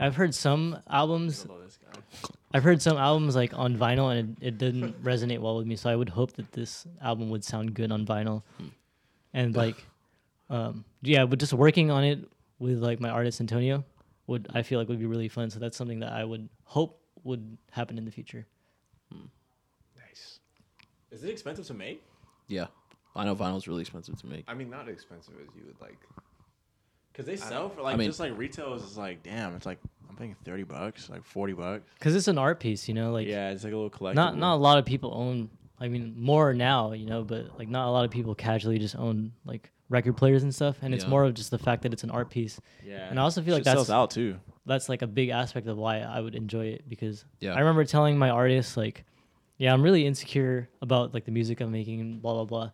I've 0.00 0.16
heard 0.16 0.34
some 0.34 0.78
albums 0.88 1.46
Love 1.46 1.62
this 1.62 1.76
guy. 1.76 2.00
I've 2.52 2.64
heard 2.64 2.82
some 2.82 2.96
albums 2.96 3.36
like 3.36 3.56
on 3.56 3.76
vinyl 3.76 4.10
and 4.10 4.36
it, 4.40 4.46
it 4.48 4.58
didn't 4.58 5.02
resonate 5.04 5.38
well 5.38 5.56
with 5.58 5.66
me. 5.66 5.76
So 5.76 5.90
I 5.90 5.94
would 5.94 6.08
hope 6.08 6.32
that 6.32 6.50
this 6.52 6.86
album 7.02 7.28
would 7.30 7.44
sound 7.44 7.74
good 7.74 7.92
on 7.92 8.06
vinyl. 8.06 8.42
And 9.32 9.54
like, 9.54 9.76
um, 10.48 10.84
yeah, 11.02 11.26
but 11.26 11.38
just 11.38 11.52
working 11.52 11.90
on 11.90 12.02
it 12.02 12.18
with 12.58 12.78
like 12.78 12.98
my 12.98 13.10
artist 13.10 13.40
Antonio 13.40 13.84
would 14.26 14.48
I 14.52 14.62
feel 14.62 14.78
like 14.78 14.88
would 14.88 14.98
be 14.98 15.06
really 15.06 15.28
fun. 15.28 15.50
So 15.50 15.60
that's 15.60 15.76
something 15.76 16.00
that 16.00 16.12
I 16.12 16.24
would 16.24 16.48
hope 16.64 17.00
would 17.22 17.58
happen 17.70 17.98
in 17.98 18.04
the 18.04 18.10
future. 18.10 18.46
Nice. 19.96 20.40
Is 21.10 21.22
it 21.22 21.30
expensive 21.30 21.66
to 21.66 21.74
make? 21.74 22.02
Yeah, 22.48 22.66
I 23.14 23.24
know 23.24 23.36
vinyl's 23.36 23.68
really 23.68 23.82
expensive 23.82 24.18
to 24.20 24.26
make. 24.26 24.44
I 24.48 24.54
mean, 24.54 24.70
not 24.70 24.88
expensive 24.88 25.34
as 25.34 25.54
you 25.54 25.62
would 25.66 25.80
like. 25.80 25.98
Because 27.12 27.26
they 27.26 27.36
sell 27.36 27.68
for 27.68 27.82
like 27.82 27.94
I 27.94 27.98
mean- 27.98 28.08
just 28.08 28.20
like 28.20 28.36
retail 28.36 28.74
is 28.74 28.82
just 28.82 28.96
like 28.96 29.22
damn. 29.22 29.54
It's 29.56 29.66
like 29.66 29.78
I'm 30.08 30.16
paying 30.16 30.36
thirty 30.44 30.62
bucks, 30.64 31.08
like 31.10 31.24
forty 31.24 31.52
bucks. 31.52 31.84
Cause 32.00 32.14
it's 32.14 32.28
an 32.28 32.38
art 32.38 32.60
piece, 32.60 32.88
you 32.88 32.94
know, 32.94 33.12
like 33.12 33.26
yeah, 33.26 33.50
it's 33.50 33.64
like 33.64 33.72
a 33.72 33.76
little 33.76 33.90
collectible. 33.90 34.14
not 34.14 34.36
not 34.38 34.54
a 34.54 34.62
lot 34.62 34.78
of 34.78 34.84
people 34.84 35.12
own. 35.14 35.50
I 35.82 35.88
mean, 35.88 36.14
more 36.18 36.52
now, 36.52 36.92
you 36.92 37.06
know, 37.06 37.22
but 37.24 37.58
like 37.58 37.68
not 37.68 37.88
a 37.88 37.90
lot 37.90 38.04
of 38.04 38.10
people 38.10 38.34
casually 38.34 38.78
just 38.78 38.96
own 38.96 39.32
like 39.46 39.70
record 39.88 40.16
players 40.16 40.42
and 40.42 40.54
stuff. 40.54 40.76
And 40.82 40.92
it's 40.94 41.04
Yeah. 41.04 41.10
more 41.10 41.24
of 41.24 41.34
just 41.34 41.50
the 41.50 41.58
fact 41.58 41.82
that 41.82 41.92
it's 41.92 42.04
an 42.04 42.10
art 42.10 42.30
piece. 42.30 42.60
Yeah, 42.86 43.08
And 43.08 43.18
I 43.18 43.22
also 43.22 43.40
feel 43.42 43.54
like 43.54 43.62
Shit 43.64 43.72
sells 43.72 43.86
that's- 43.88 43.98
out 44.02 44.10
too. 44.10 44.36
that's 44.66 44.88
like 44.90 45.00
a 45.02 45.06
big 45.06 45.30
aspect 45.30 45.66
of 45.66 45.76
why 45.78 46.00
I 46.00 46.20
would 46.20 46.34
enjoy 46.34 46.66
it 46.66 46.84
because 46.88 47.24
Yeah. 47.40 47.54
I 47.54 47.60
remember 47.60 47.84
telling 47.84 48.16
my 48.18 48.28
artist 48.30 48.76
like, 48.76 49.04
yeah, 49.56 49.72
I'm 49.72 49.82
really 49.82 50.06
insecure 50.06 50.68
about 50.82 51.12
like 51.14 51.24
the 51.24 51.32
music 51.32 51.60
I'm 51.62 51.72
making 51.72 52.00
and 52.00 52.20
blah 52.22 52.34
blah 52.34 52.44
blah, 52.44 52.70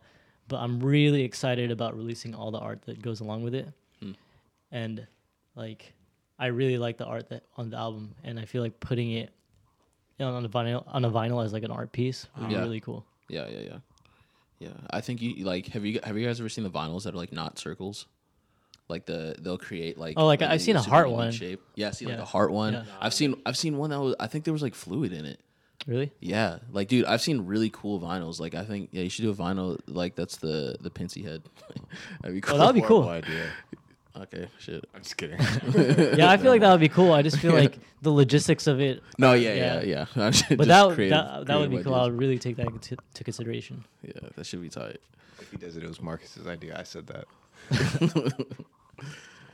but 0.49 0.57
I'm 0.57 0.79
really 0.81 1.23
excited 1.23 1.71
about 1.71 1.95
releasing 1.95 2.35
all 2.35 2.51
the 2.51 2.59
art 2.59 2.81
that 2.83 3.01
goes 3.01 3.19
along 3.21 3.41
with 3.43 3.55
it. 3.55 3.67
And 4.71 5.05
like 5.55 5.93
I 6.39 6.47
really 6.47 6.77
like 6.77 6.97
the 6.97 7.05
art 7.05 7.29
that 7.29 7.43
on 7.55 7.69
the 7.69 7.77
album, 7.77 8.13
and 8.23 8.39
I 8.39 8.45
feel 8.45 8.61
like 8.61 8.79
putting 8.79 9.11
it 9.11 9.31
you 10.19 10.25
know, 10.25 10.33
on 10.35 10.45
a 10.45 10.49
vinyl 10.49 10.83
on 10.87 11.05
a 11.05 11.11
vinyl 11.11 11.43
as 11.43 11.53
like 11.53 11.63
an 11.63 11.71
art 11.71 11.91
piece 11.91 12.27
would 12.37 12.51
Yeah. 12.51 12.57
be 12.59 12.63
really 12.63 12.79
cool. 12.79 13.05
Yeah, 13.29 13.47
yeah, 13.49 13.59
yeah, 13.59 13.77
yeah. 14.59 14.69
I 14.89 15.01
think 15.01 15.21
you 15.21 15.43
like 15.45 15.67
have 15.67 15.85
you 15.85 15.99
have 16.03 16.17
you 16.17 16.25
guys 16.25 16.39
ever 16.39 16.49
seen 16.49 16.63
the 16.63 16.69
vinyls 16.69 17.03
that 17.03 17.13
are 17.13 17.17
like 17.17 17.31
not 17.31 17.57
circles? 17.59 18.05
Like 18.89 19.05
the 19.05 19.35
they'll 19.39 19.57
create 19.57 19.97
like 19.97 20.13
Oh, 20.17 20.25
like, 20.25 20.41
a 20.41 20.49
I've 20.51 20.61
seen 20.61 20.75
a 20.77 20.81
heart 20.81 21.09
one. 21.11 21.31
shape. 21.31 21.61
Yeah, 21.75 21.89
I 21.89 21.91
see 21.91 22.05
like 22.05 22.15
Yeah. 22.15 22.21
a 22.21 22.25
heart 22.25 22.51
one. 22.51 22.73
Yeah. 22.73 22.83
I've 23.01 23.13
seen 23.13 23.35
I've 23.45 23.57
seen 23.57 23.77
one 23.77 23.89
that 23.89 23.99
was 23.99 24.15
I 24.19 24.27
think 24.27 24.45
there 24.45 24.53
was 24.53 24.61
like 24.63 24.75
fluid 24.75 25.11
in 25.11 25.25
it. 25.25 25.39
Really? 25.85 26.11
Yeah, 26.21 26.59
like 26.71 26.87
dude, 26.87 27.05
I've 27.05 27.21
seen 27.21 27.45
really 27.45 27.69
cool 27.69 27.99
vinyls. 27.99 28.39
Like 28.39 28.55
I 28.55 28.63
think 28.63 28.89
yeah, 28.93 29.03
you 29.03 29.09
should 29.09 29.23
do 29.23 29.29
a 29.29 29.35
vinyl 29.35 29.77
like 29.87 30.15
that's 30.15 30.37
the 30.37 30.77
the 30.79 30.89
Pincy 30.89 31.23
head. 31.23 31.43
That'd 32.21 32.33
be 32.35 32.41
cool. 32.41 32.55
Oh, 32.55 32.59
that'd 32.59 32.75
be 32.75 32.81
cool. 32.81 33.07
Idea. 33.09 33.49
Okay, 34.23 34.47
shit. 34.59 34.83
I'm 34.95 35.01
just 35.03 35.15
kidding. 35.17 35.37
Yeah, 36.17 36.29
I 36.31 36.37
feel 36.37 36.49
like 36.51 36.61
that 36.61 36.71
would 36.71 36.79
be 36.79 36.89
cool. 36.89 37.13
I 37.13 37.21
just 37.21 37.37
feel 37.37 37.53
like 37.63 37.77
the 38.01 38.09
logistics 38.11 38.65
of 38.67 38.79
it. 38.81 39.03
No, 39.19 39.33
yeah, 39.33 39.53
yeah, 39.53 39.81
Yeah. 39.81 40.05
yeah. 40.15 40.31
But 40.57 40.67
that, 40.67 40.93
creative- 40.95 41.11
that 41.17 41.45
that 41.45 41.59
would 41.59 41.69
be 41.69 41.75
creative 41.77 41.85
cool. 41.85 41.93
I 41.95 41.99
ideas. 41.99 42.11
would 42.11 42.19
really 42.19 42.39
take 42.39 42.55
that 42.57 42.67
into 42.67 42.97
to 43.13 43.23
consideration. 43.23 43.83
Yeah, 44.01 44.13
that 44.35 44.45
should 44.45 44.61
be 44.61 44.69
tight. 44.69 44.97
if 45.39 45.51
he 45.51 45.57
does 45.57 45.77
it, 45.77 45.83
it 45.83 45.87
was 45.87 46.01
Marcus's 46.01 46.47
idea. 46.47 46.77
I 46.79 46.83
said 46.83 47.05
that. 47.07 47.25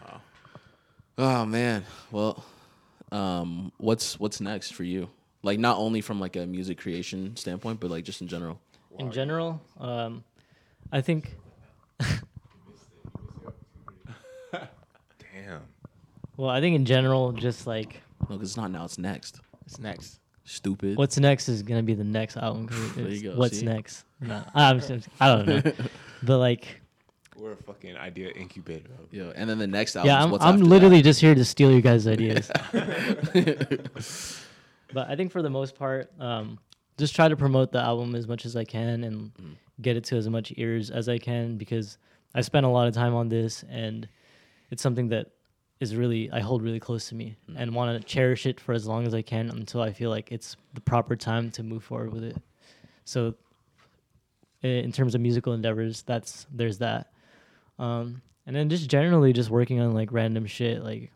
wow. 0.07 0.21
Oh 1.17 1.45
man. 1.45 1.83
Well, 2.11 2.43
um, 3.11 3.71
what's 3.77 4.19
what's 4.19 4.39
next 4.39 4.71
for 4.73 4.83
you? 4.83 5.09
Like 5.41 5.59
not 5.59 5.77
only 5.77 5.99
from 6.01 6.19
like 6.21 6.35
a 6.37 6.45
music 6.45 6.77
creation 6.77 7.35
standpoint, 7.35 7.79
but 7.81 7.89
like 7.91 8.05
just 8.05 8.21
in 8.21 8.27
general. 8.29 8.59
In 8.97 9.11
general, 9.11 9.59
um, 9.79 10.23
I 10.91 11.01
think. 11.01 11.35
Damn. 15.19 15.61
Well, 16.37 16.49
I 16.49 16.59
think 16.61 16.75
in 16.75 16.85
general, 16.85 17.31
just 17.31 17.67
like 17.67 18.01
No, 18.29 18.35
because 18.37 18.49
it's 18.49 18.57
not 18.57 18.71
now. 18.71 18.85
It's 18.85 18.97
next. 18.97 19.39
It's 19.65 19.79
next. 19.79 20.19
Stupid. 20.45 20.97
what's 20.97 21.17
next 21.17 21.47
is 21.47 21.63
gonna 21.63 21.83
be 21.83 21.93
the 21.93 22.03
next 22.03 22.35
album. 22.37 22.67
'cause 22.69 22.93
There 22.95 23.05
you 23.07 23.11
it's 23.13 23.21
go, 23.23 23.35
What's 23.35 23.59
see? 23.59 23.65
next? 23.65 24.03
No, 24.19 24.43
I'm 24.53 24.79
just, 24.79 25.07
I 25.19 25.27
don't 25.35 25.47
know, 25.47 25.71
but 26.23 26.37
like, 26.37 26.81
We're 27.37 27.53
a 27.53 27.55
fucking 27.55 27.95
idea 27.97 28.29
incubator. 28.31 28.89
Yo, 29.11 29.31
and 29.35 29.49
then 29.49 29.57
the 29.57 29.67
next 29.67 29.95
album. 29.95 30.07
yeah, 30.09 30.19
is 30.19 30.25
I'm 30.25 30.31
what's 30.31 30.43
I'm 30.43 30.55
after 30.55 30.65
literally 30.65 30.97
that. 30.97 31.03
just 31.03 31.21
here 31.21 31.33
to 31.35 31.45
steal 31.45 31.71
you 31.71 31.81
guys' 31.81 32.07
ideas. 32.07 32.49
but 34.93 35.09
I 35.09 35.15
think 35.15 35.31
for 35.31 35.41
the 35.41 35.49
most 35.49 35.75
part, 35.75 36.11
um, 36.19 36.59
just 36.97 37.15
try 37.15 37.27
to 37.27 37.35
promote 37.35 37.71
the 37.71 37.79
album 37.79 38.15
as 38.15 38.27
much 38.27 38.45
as 38.45 38.55
I 38.55 38.63
can 38.65 39.03
and 39.03 39.31
get 39.81 39.95
it 39.97 40.03
to 40.05 40.15
as 40.17 40.29
much 40.29 40.53
ears 40.57 40.89
as 40.91 41.09
I 41.09 41.17
can 41.17 41.57
because 41.57 41.97
I 42.35 42.41
spent 42.41 42.65
a 42.65 42.69
lot 42.69 42.87
of 42.87 42.93
time 42.93 43.15
on 43.15 43.29
this 43.29 43.63
and 43.69 44.07
it's 44.71 44.81
something 44.83 45.09
that 45.09 45.27
is 45.79 45.95
really 45.95 46.31
I 46.31 46.39
hold 46.39 46.61
really 46.61 46.79
close 46.79 47.09
to 47.09 47.15
me 47.15 47.35
and 47.55 47.73
want 47.75 47.99
to 47.99 48.07
cherish 48.07 48.45
it 48.45 48.59
for 48.59 48.73
as 48.73 48.87
long 48.87 49.05
as 49.05 49.13
I 49.13 49.21
can 49.21 49.49
until 49.49 49.81
I 49.81 49.91
feel 49.91 50.09
like 50.09 50.31
it's 50.31 50.55
the 50.73 50.81
proper 50.81 51.15
time 51.15 51.51
to 51.51 51.63
move 51.63 51.83
forward 51.83 52.13
with 52.13 52.23
it. 52.23 52.37
So 53.05 53.35
in 54.61 54.91
terms 54.91 55.13
of 55.13 55.21
musical 55.21 55.53
endeavors, 55.53 56.03
that's 56.03 56.47
there's 56.51 56.77
that. 56.77 57.11
Um, 57.79 58.21
and 58.45 58.55
then 58.55 58.69
just 58.69 58.89
generally 58.89 59.33
just 59.33 59.49
working 59.49 59.79
on 59.81 59.93
like 59.93 60.11
random 60.11 60.45
shit, 60.45 60.83
like 60.83 61.11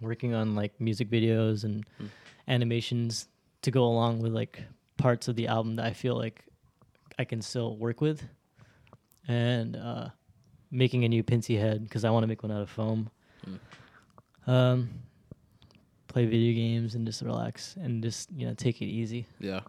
working 0.00 0.34
on 0.34 0.54
like 0.54 0.78
music 0.80 1.10
videos 1.10 1.64
and 1.64 1.84
animations 2.48 3.28
to 3.62 3.70
go 3.70 3.84
along 3.84 4.20
with 4.20 4.32
like 4.32 4.62
parts 4.96 5.28
of 5.28 5.36
the 5.36 5.46
album 5.48 5.76
that 5.76 5.86
I 5.86 5.92
feel 5.92 6.16
like 6.16 6.44
I 7.18 7.24
can 7.24 7.40
still 7.42 7.76
work 7.76 8.00
with, 8.00 8.22
and 9.28 9.76
uh, 9.76 10.08
making 10.70 11.04
a 11.04 11.08
new 11.08 11.22
Pincy 11.22 11.58
head 11.58 11.84
because 11.84 12.04
I 12.04 12.10
want 12.10 12.22
to 12.22 12.26
make 12.26 12.42
one 12.42 12.52
out 12.52 12.62
of 12.62 12.70
foam. 12.70 13.10
Um, 14.46 14.90
play 16.08 16.26
video 16.26 16.54
games 16.54 16.94
and 16.94 17.06
just 17.06 17.22
relax 17.22 17.76
and 17.76 18.02
just 18.02 18.30
you 18.32 18.46
know 18.46 18.54
take 18.54 18.82
it 18.82 18.86
easy. 18.86 19.26
Yeah, 19.38 19.60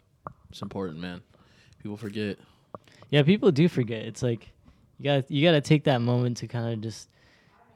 it's 0.50 0.62
important, 0.62 1.00
man. 1.00 1.22
People 1.82 1.98
forget. 1.98 2.38
Yeah, 3.10 3.24
people 3.24 3.52
do 3.52 3.68
forget. 3.68 4.04
It's 4.06 4.24
like 4.24 4.50
you 4.98 5.06
got 5.06 5.30
you 5.30 5.46
got 5.46 5.54
to 5.54 5.62
take 5.62 5.84
that 5.86 6.00
moment 6.02 6.38
to 6.38 6.48
kind 6.48 6.74
of 6.74 6.82
just, 6.82 7.10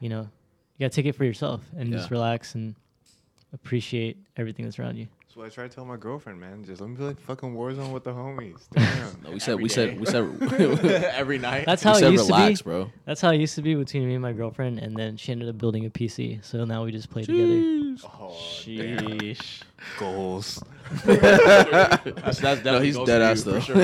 you 0.00 0.08
know, 0.08 0.28
you 0.76 0.84
got 0.84 0.92
to 0.92 0.96
take 0.96 1.06
it 1.06 1.14
for 1.14 1.24
yourself 1.24 1.62
and 1.76 1.92
just 1.92 2.10
relax 2.10 2.54
and 2.54 2.74
appreciate 3.52 4.16
everything 4.36 4.64
that's 4.64 4.78
around 4.78 4.96
you. 4.96 5.08
That's 5.36 5.42
what 5.42 5.52
I 5.52 5.54
try 5.54 5.68
to 5.68 5.74
tell 5.74 5.84
my 5.84 5.98
girlfriend, 5.98 6.40
man. 6.40 6.64
Just 6.64 6.80
let 6.80 6.88
me 6.88 6.96
play 6.96 7.06
like 7.08 7.20
fucking 7.20 7.54
Warzone 7.54 7.92
with 7.92 8.04
the 8.04 8.12
homies. 8.12 8.62
Damn. 8.72 9.22
No, 9.22 9.30
we 9.32 9.38
said 9.38 9.52
Every 9.52 9.64
we 9.64 9.68
said 9.68 10.00
we 10.00 10.06
said 10.06 10.24
Every 11.14 11.36
night. 11.36 11.66
That's 11.66 11.84
we 11.84 11.90
how 11.90 11.96
it 11.96 12.00
said 12.00 12.12
used 12.12 12.30
relax, 12.30 12.58
to 12.60 12.64
be. 12.64 12.70
bro. 12.70 12.90
That's 13.04 13.20
how 13.20 13.32
it 13.32 13.36
used 13.36 13.54
to 13.56 13.60
be 13.60 13.74
between 13.74 14.08
me 14.08 14.14
and 14.14 14.22
my 14.22 14.32
girlfriend, 14.32 14.78
and 14.78 14.96
then 14.96 15.18
she 15.18 15.32
ended 15.32 15.50
up 15.50 15.58
building 15.58 15.84
a 15.84 15.90
PC. 15.90 16.42
So 16.42 16.64
now 16.64 16.86
we 16.86 16.92
just 16.92 17.10
play 17.10 17.22
together. 17.24 17.98
oh, 18.18 18.34
damn. 18.64 18.98
Sheesh. 18.98 19.60
Goals. 19.98 20.64
That's, 21.04 22.38
that's 22.38 22.40
definitely 22.40 22.86
he's 22.86 22.96
goes 22.96 23.06
dead 23.06 23.20
ass, 23.20 23.44
you, 23.44 23.52
though. 23.52 23.60
for 23.60 23.66
sure. 23.66 23.76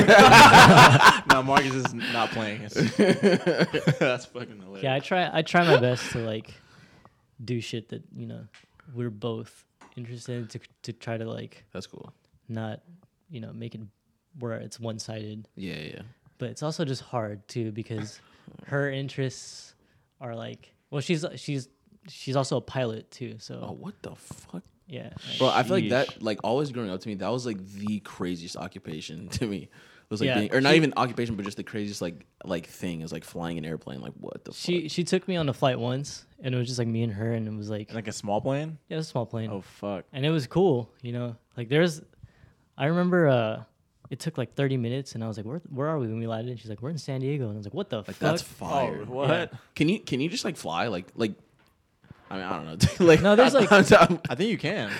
no, 1.35 1.43
Marcus 1.43 1.75
is 1.75 1.93
not 1.93 2.31
playing. 2.31 2.63
That's 2.63 4.25
fucking 4.25 4.59
hilarious. 4.59 4.83
Yeah, 4.83 4.95
I 4.95 5.01
try. 5.01 5.29
I 5.31 5.43
try 5.43 5.67
my 5.67 5.79
best 5.79 6.13
to 6.13 6.21
like 6.21 6.51
do 7.45 7.61
shit 7.61 7.91
that 7.91 8.03
you 8.17 8.27
know 8.27 8.47
we're 8.95 9.11
both 9.11 9.67
interested 9.97 10.37
in 10.37 10.47
to 10.49 10.61
to 10.83 10.93
try 10.93 11.17
to 11.17 11.25
like 11.25 11.65
That's 11.73 11.87
cool. 11.87 12.13
not 12.49 12.81
you 13.31 13.41
know 13.41 13.53
make 13.53 13.75
it 13.75 13.81
where 14.39 14.53
it's 14.55 14.81
one 14.81 14.99
sided. 14.99 15.49
Yeah, 15.57 15.75
yeah. 15.79 16.03
but 16.39 16.51
it's 16.51 16.63
also 16.63 16.85
just 16.85 17.03
hard 17.03 17.47
too 17.49 17.73
because 17.73 18.21
her 18.67 18.91
interests 18.91 19.75
are 20.21 20.35
like 20.35 20.75
well 20.91 21.01
she's 21.01 21.25
she's 21.37 21.69
she's 22.09 22.37
also 22.37 22.57
a 22.57 22.61
pilot 22.61 23.11
too 23.11 23.37
so 23.39 23.59
Oh, 23.63 23.73
what 23.73 23.95
the 24.03 24.15
fuck, 24.17 24.63
yeah 24.87 25.11
like- 25.29 25.39
bro? 25.39 25.49
I 25.49 25.63
feel 25.63 25.77
like 25.77 25.91
that, 25.91 26.23
like 26.23 26.41
always 26.45 26.71
growing 26.73 26.91
up 26.91 27.01
to 27.01 27.09
me, 27.09 27.15
that 27.17 27.29
was 27.31 27.45
like 27.47 27.59
the 27.75 28.01
craziest 28.01 28.57
occupation 28.57 29.29
to 29.39 29.47
me. 29.47 29.69
It 30.13 30.15
was 30.15 30.21
like 30.21 30.27
Yeah, 30.27 30.39
being, 30.41 30.55
or 30.55 30.61
not 30.61 30.71
she- 30.73 30.77
even 30.77 30.93
occupation, 30.97 31.37
but 31.37 31.45
just 31.47 31.57
the 31.57 31.63
craziest 31.65 32.03
like 32.03 32.27
like 32.45 32.67
thing 32.67 33.01
is 33.01 33.13
like 33.13 33.25
flying 33.25 33.57
an 33.57 33.65
airplane. 33.65 34.03
Like 34.03 34.13
what 34.21 34.45
the 34.45 34.53
she 34.53 34.83
fuck? 34.83 34.91
she 34.91 35.05
took 35.05 35.27
me 35.27 35.37
on 35.37 35.49
a 35.49 35.55
flight 35.55 35.79
once 35.79 36.27
and 36.43 36.55
it 36.55 36.59
was 36.59 36.67
just 36.67 36.79
like 36.79 36.87
me 36.89 37.03
and 37.03 37.13
her 37.15 37.33
and 37.33 37.49
it 37.49 37.55
was 37.57 37.71
like 37.71 37.95
like 37.95 38.09
a 38.09 38.13
small 38.13 38.41
plane. 38.43 38.77
yeah 38.89 38.97
it 38.97 38.99
was 38.99 39.07
a 39.07 39.11
small 39.11 39.25
plane 39.25 39.49
Oh 39.51 39.63
fuck. 39.63 40.05
and 40.13 40.27
it 40.27 40.31
was 40.31 40.47
cool 40.47 40.91
you 41.01 41.13
know 41.13 41.37
like 41.57 41.69
there's 41.71 42.03
i 42.77 42.87
remember 42.87 43.29
uh 43.29 43.63
it 44.11 44.19
took 44.21 44.37
like 44.37 44.55
30 44.55 44.77
minutes 44.77 45.15
and 45.15 45.25
i 45.25 45.29
was 45.29 45.37
like 45.39 45.47
where, 45.47 45.63
where 45.71 45.89
are 45.89 45.99
we 45.99 46.09
when 46.09 46.19
we 46.19 46.27
landed 46.27 46.51
and 46.51 46.61
she's 46.61 46.69
like 46.69 46.83
we're 46.83 46.91
in 46.91 46.99
san 46.99 47.21
diego 47.21 47.45
and 47.45 47.55
i 47.55 47.57
was 47.57 47.65
like 47.65 47.73
what 47.75 47.89
the 47.89 47.99
Like 47.99 48.07
fuck 48.07 48.19
that's 48.19 48.43
fire. 48.43 49.05
Oh, 49.09 49.13
what? 49.13 49.55
Can 49.75 49.89
you 49.89 49.99
can 50.01 50.21
you 50.21 50.29
just 50.29 50.45
like 50.45 50.57
fly 50.59 50.89
like 50.89 51.07
like? 51.15 51.33
I 52.31 52.37
mean, 52.37 52.45
I 52.45 52.57
don't 52.57 52.67
know. 53.01 53.07
like 53.07 53.23
No, 53.23 53.37
there's, 53.37 53.55
like- 53.61 53.71
I 53.73 54.35
think 54.35 54.51
you 54.51 54.59
can. 54.59 54.91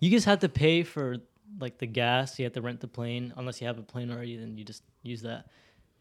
you 0.00 0.10
just 0.10 0.26
have 0.26 0.38
to 0.40 0.48
pay 0.48 0.82
for 0.84 1.16
like 1.58 1.78
the 1.78 1.86
gas 1.86 2.38
you 2.38 2.44
have 2.44 2.52
to 2.54 2.62
rent 2.62 2.80
the 2.80 2.88
plane. 2.88 3.32
Unless 3.36 3.60
you 3.60 3.66
have 3.66 3.78
a 3.78 3.82
plane 3.82 4.10
already 4.10 4.36
then 4.36 4.56
you 4.56 4.64
just 4.64 4.82
use 5.02 5.22
that. 5.22 5.46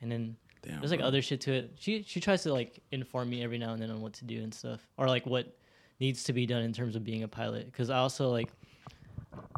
And 0.01 0.11
then 0.11 0.35
Damn, 0.61 0.79
there's 0.79 0.91
like 0.91 0.99
bro. 0.99 1.07
other 1.07 1.21
shit 1.21 1.41
to 1.41 1.53
it. 1.53 1.71
She 1.79 2.03
she 2.03 2.19
tries 2.19 2.43
to 2.43 2.53
like 2.53 2.79
inform 2.91 3.29
me 3.29 3.43
every 3.43 3.57
now 3.57 3.73
and 3.73 3.81
then 3.81 3.91
on 3.91 4.01
what 4.01 4.13
to 4.13 4.25
do 4.25 4.41
and 4.41 4.53
stuff 4.53 4.85
or 4.97 5.07
like 5.07 5.25
what 5.25 5.57
needs 5.99 6.23
to 6.25 6.33
be 6.33 6.45
done 6.45 6.63
in 6.63 6.73
terms 6.73 6.95
of 6.95 7.03
being 7.03 7.23
a 7.23 7.27
pilot. 7.27 7.65
Because 7.65 7.89
i 7.89 7.97
also 7.97 8.29
like 8.29 8.49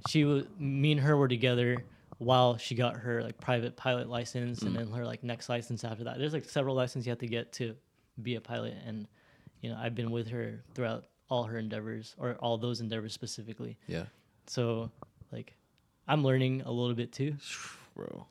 she 0.07 0.25
was 0.25 0.45
me 0.57 0.91
and 0.91 1.01
her 1.01 1.17
were 1.17 1.27
together 1.27 1.83
while 2.17 2.57
she 2.57 2.75
got 2.75 2.95
her 2.97 3.23
like 3.23 3.39
private 3.39 3.77
pilot 3.77 4.09
license 4.09 4.61
and 4.61 4.75
mm. 4.75 4.77
then 4.77 4.91
her 4.91 5.05
like 5.05 5.23
next 5.23 5.49
license 5.49 5.83
after 5.83 6.03
that. 6.03 6.17
There's 6.17 6.33
like 6.33 6.45
several 6.45 6.75
licenses 6.75 7.07
you 7.07 7.11
have 7.11 7.19
to 7.19 7.27
get 7.27 7.53
to 7.53 7.75
be 8.21 8.35
a 8.35 8.41
pilot. 8.41 8.75
And 8.85 9.07
you 9.61 9.69
know 9.69 9.77
i've 9.79 9.95
been 9.95 10.11
with 10.11 10.27
her 10.29 10.63
throughout 10.73 11.05
all 11.29 11.43
her 11.43 11.57
endeavors 11.57 12.15
or 12.17 12.33
all 12.39 12.57
those 12.57 12.81
endeavors 12.81 13.13
specifically. 13.13 13.77
Yeah, 13.87 14.05
so 14.47 14.91
like 15.31 15.55
I'm 16.09 16.23
learning 16.23 16.63
a 16.65 16.71
little 16.71 16.95
bit 16.95 17.13
too, 17.13 17.35
bro. 17.95 18.25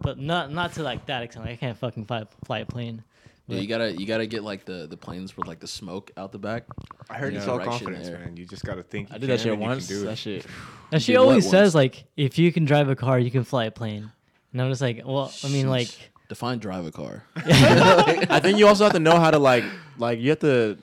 but 0.00 0.18
not 0.18 0.50
not 0.50 0.72
to 0.72 0.82
like 0.82 1.06
that 1.06 1.22
extent. 1.22 1.46
Like, 1.46 1.54
I 1.54 1.56
can't 1.56 1.78
fucking 1.78 2.06
fly 2.06 2.24
fly 2.44 2.60
a 2.60 2.66
plane. 2.66 3.04
Yeah, 3.48 3.60
you 3.60 3.68
gotta 3.68 3.92
you 3.92 4.06
gotta 4.06 4.26
get 4.26 4.42
like 4.42 4.64
the 4.64 4.88
the 4.88 4.96
planes 4.96 5.36
with 5.36 5.46
like 5.46 5.60
the 5.60 5.68
smoke 5.68 6.10
out 6.16 6.32
the 6.32 6.38
back. 6.38 6.64
I 7.08 7.14
heard 7.14 7.32
Yeah, 7.32 7.40
it's 7.40 7.48
all 7.48 7.58
right 7.58 7.64
shit 7.64 7.86
confidence, 7.86 8.10
man. 8.10 8.36
You 8.36 8.44
just 8.44 8.64
gotta 8.64 8.82
think. 8.82 9.12
I 9.12 9.14
you 9.14 9.20
did 9.20 9.30
that 9.30 9.40
shit 9.40 9.52
and 9.52 9.60
you 9.60 9.66
can 9.66 9.74
once. 9.76 9.86
do. 9.86 10.04
That 10.04 10.18
shit. 10.18 10.46
And 10.92 11.02
she 11.02 11.12
did 11.12 11.18
what 11.18 11.28
always 11.28 11.44
once? 11.44 11.50
says 11.50 11.74
like, 11.74 12.04
if 12.16 12.38
you 12.38 12.52
can 12.52 12.64
drive 12.64 12.88
a 12.88 12.94
car, 12.94 13.18
you 13.18 13.30
can 13.30 13.42
fly 13.42 13.64
a 13.64 13.72
plane. 13.72 14.12
And 14.52 14.62
I'm 14.62 14.70
just 14.70 14.80
like, 14.80 15.02
well, 15.04 15.32
I 15.42 15.48
mean, 15.48 15.68
like, 15.68 15.88
Sheesh. 15.88 15.98
define 16.28 16.58
drive 16.60 16.86
a 16.86 16.92
car. 16.92 17.24
I 17.36 18.38
think 18.40 18.58
you 18.58 18.68
also 18.68 18.84
have 18.84 18.92
to 18.92 19.00
know 19.00 19.18
how 19.18 19.32
to 19.32 19.38
like 19.38 19.64
like 19.98 20.18
you 20.20 20.30
have 20.30 20.38
to. 20.40 20.78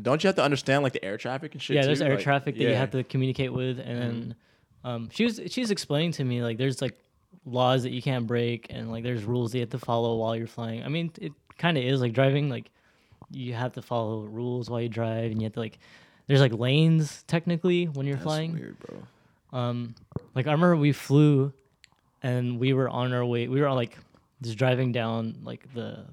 Don't 0.00 0.22
you 0.22 0.28
have 0.28 0.36
to 0.36 0.44
understand 0.44 0.82
like 0.82 0.92
the 0.92 1.04
air 1.04 1.18
traffic 1.18 1.52
and 1.52 1.60
shit? 1.60 1.76
yeah, 1.76 1.84
there's 1.84 2.00
air 2.00 2.14
Like, 2.14 2.24
traffic 2.24 2.56
that 2.56 2.62
you 2.62 2.74
have 2.74 2.92
to 2.92 3.02
communicate 3.04 3.52
with, 3.52 3.78
and 3.80 4.00
then 4.00 4.12
mm-hmm. 4.12 4.30
Um, 4.84 5.08
she 5.12 5.24
was 5.24 5.40
she's 5.48 5.70
explaining 5.70 6.12
to 6.12 6.24
me 6.24 6.42
like 6.42 6.56
there's 6.58 6.80
like 6.80 6.98
laws 7.44 7.82
that 7.84 7.90
you 7.90 8.02
can't 8.02 8.26
break, 8.26 8.66
and 8.70 8.90
like 8.90 9.02
there's 9.04 9.24
rules 9.24 9.52
that 9.52 9.58
you 9.58 9.62
have 9.62 9.70
to 9.70 9.78
follow 9.78 10.16
while 10.16 10.34
you're 10.36 10.46
flying. 10.46 10.84
I 10.84 10.88
mean, 10.88 11.12
it 11.20 11.32
kind 11.58 11.76
of 11.76 11.84
is 11.84 12.00
like 12.00 12.12
driving. 12.12 12.48
Like 12.48 12.70
you 13.30 13.54
have 13.54 13.72
to 13.72 13.82
follow 13.82 14.22
rules 14.22 14.68
while 14.70 14.80
you 14.80 14.88
drive, 14.88 15.30
and 15.30 15.40
you 15.40 15.46
have 15.46 15.54
to 15.54 15.60
like 15.60 15.78
there's 16.26 16.40
like 16.40 16.52
lanes 16.52 17.24
technically 17.26 17.86
when 17.86 18.06
you're 18.06 18.16
That's 18.16 18.24
flying. 18.24 18.54
weird, 18.54 18.76
bro. 18.78 19.58
Um, 19.58 19.94
like 20.34 20.46
I 20.46 20.52
remember 20.52 20.76
we 20.76 20.92
flew, 20.92 21.52
and 22.22 22.58
we 22.58 22.72
were 22.72 22.88
on 22.88 23.12
our 23.12 23.24
way. 23.24 23.48
We 23.48 23.60
were 23.60 23.72
like 23.72 23.96
just 24.42 24.56
driving 24.58 24.92
down 24.92 25.40
like 25.42 25.72
the 25.74 26.04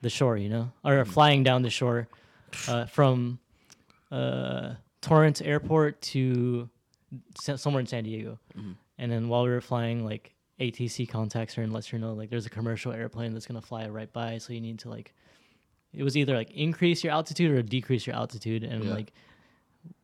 the 0.00 0.10
shore, 0.10 0.36
you 0.36 0.48
know, 0.48 0.70
or 0.84 1.04
flying 1.04 1.42
down 1.42 1.62
the 1.62 1.70
shore 1.70 2.08
uh, 2.68 2.86
from 2.86 3.38
uh, 4.12 4.74
Torrance 5.00 5.40
Airport 5.40 6.00
to 6.02 6.68
somewhere 7.38 7.80
in 7.80 7.86
San 7.86 8.04
Diego. 8.04 8.38
Mm-hmm. 8.56 8.72
And 8.98 9.10
then 9.12 9.28
while 9.28 9.42
we 9.44 9.50
were 9.50 9.60
flying, 9.60 10.04
like 10.04 10.34
ATC 10.60 11.08
contacts 11.08 11.54
her 11.54 11.62
and 11.62 11.72
lets 11.72 11.88
her 11.88 11.98
know 11.98 12.12
like 12.14 12.30
there's 12.30 12.46
a 12.46 12.50
commercial 12.50 12.92
airplane 12.92 13.32
that's 13.32 13.46
gonna 13.46 13.60
fly 13.60 13.88
right 13.88 14.12
by, 14.12 14.38
so 14.38 14.52
you 14.52 14.60
need 14.60 14.78
to 14.80 14.88
like. 14.90 15.12
It 15.92 16.02
was 16.02 16.16
either 16.16 16.34
like 16.34 16.50
increase 16.50 17.04
your 17.04 17.12
altitude 17.12 17.50
or 17.52 17.62
decrease 17.62 18.06
your 18.06 18.16
altitude, 18.16 18.64
and 18.64 18.84
Yeah. 18.84 18.94
like 18.94 19.12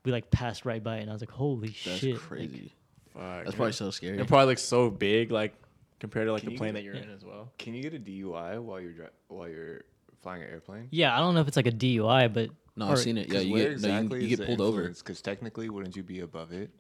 we 0.05 0.13
like 0.13 0.31
passed 0.31 0.65
right 0.65 0.83
by, 0.83 0.99
it, 0.99 1.03
and 1.03 1.11
I 1.11 1.13
was 1.13 1.23
like, 1.23 1.31
"Holy 1.31 1.69
That's 1.85 1.99
shit!" 1.99 2.13
like, 2.15 2.23
crazy. 2.23 2.75
Fuck. 3.13 3.45
That's 3.45 3.57
probably 3.57 3.73
so 3.73 3.91
scary. 3.91 4.19
It 4.19 4.29
probably 4.29 4.47
looks 4.47 4.63
so 4.63 4.89
big, 4.91 5.31
like 5.33 5.55
compared 5.99 6.27
to 6.29 6.33
like 6.33 6.43
Can 6.43 6.51
the 6.51 6.57
plane 6.57 6.69
get- 6.69 6.75
that 6.81 6.85
you're 6.85 6.95
yeah. 6.95 7.03
in 7.03 7.11
as 7.11 7.25
well. 7.25 7.53
Can 7.59 7.75
you 7.75 7.83
get 7.83 7.95
a 7.95 7.99
DUI 7.99 8.59
while 8.63 8.81
you're 8.81 8.93
dri- 8.93 9.07
while 9.29 9.49
you're 9.49 9.83
flying 10.23 10.43
an 10.43 10.49
airplane? 10.49 10.89
Yeah, 10.91 11.15
I 11.17 11.19
don't 11.19 11.35
know 11.35 11.41
if 11.41 11.49
it's 11.49 11.57
like 11.57 11.67
a 11.67 11.73
DUI, 11.73 12.33
but 12.33 12.51
No, 12.77 12.89
I've 12.89 12.99
seen 12.99 13.19
it. 13.19 13.29
Yeah, 13.33 13.41
you 13.41 13.53
where 13.53 13.75
get, 13.75 13.81
no, 13.83 14.17
you, 14.17 14.27
you 14.27 14.37
get 14.37 14.47
pulled 14.47 14.61
over. 14.61 14.89
Because 14.89 15.21
technically, 15.21 15.69
wouldn't 15.71 15.97
you 15.97 16.03
be 16.05 16.21
above 16.21 16.53
it? 16.53 16.71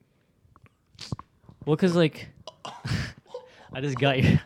Well, 1.64 1.76
cause 1.76 1.94
like 1.94 2.28
I 3.72 3.80
just 3.80 3.98
got 3.98 4.22
you. 4.22 4.38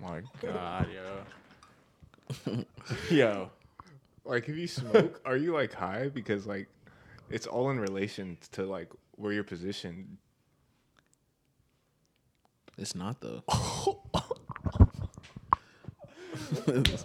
My 0.00 0.22
God, 0.40 0.88
yo. 2.46 2.64
yo. 3.10 3.50
Like, 4.24 4.48
if 4.48 4.56
you 4.56 4.66
smoke, 4.66 5.20
are 5.26 5.36
you 5.36 5.52
like 5.52 5.72
high? 5.72 6.08
Because 6.08 6.46
like, 6.46 6.68
it's 7.30 7.46
all 7.46 7.70
in 7.70 7.78
relation 7.78 8.36
to 8.52 8.64
like 8.64 8.90
where 9.12 9.32
you're 9.32 9.44
positioned. 9.44 10.18
It's 12.78 12.94
not 12.94 13.20
though. 13.20 13.42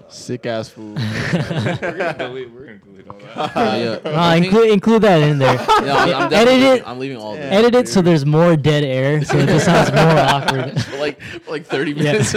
Sick 0.09 0.45
ass 0.45 0.69
food. 0.69 0.97
we're 1.33 1.97
gonna 1.97 2.15
delete. 2.17 2.51
We're 2.51 2.65
gonna 2.65 2.77
delete 2.79 3.07
all 3.07 3.17
that. 3.17 3.55
Uh, 3.55 3.99
yeah, 4.05 4.11
Nah, 4.11 4.33
include 4.33 4.69
include 4.71 5.01
that 5.03 5.21
in 5.21 5.37
there. 5.39 5.53
yeah, 5.83 5.95
I'm, 5.95 6.09
I'm 6.15 6.23
Edit 6.23 6.29
definitely 6.29 6.65
it. 6.67 6.87
I'm 6.87 6.99
leaving 6.99 7.17
all 7.17 7.33
of 7.33 7.39
it. 7.39 7.43
Edit 7.53 7.75
it 7.75 7.87
so 7.89 8.01
there's 8.01 8.25
more 8.25 8.55
dead 8.55 8.83
air, 8.83 9.23
so 9.23 9.37
it 9.37 9.47
just 9.47 9.65
sounds 9.65 9.91
more 9.91 10.19
awkward. 10.19 10.81
for 10.83 10.97
like 10.97 11.21
for 11.21 11.51
like 11.51 11.65
30 11.65 11.91
Yeah. 11.91 12.03
minutes. 12.03 12.35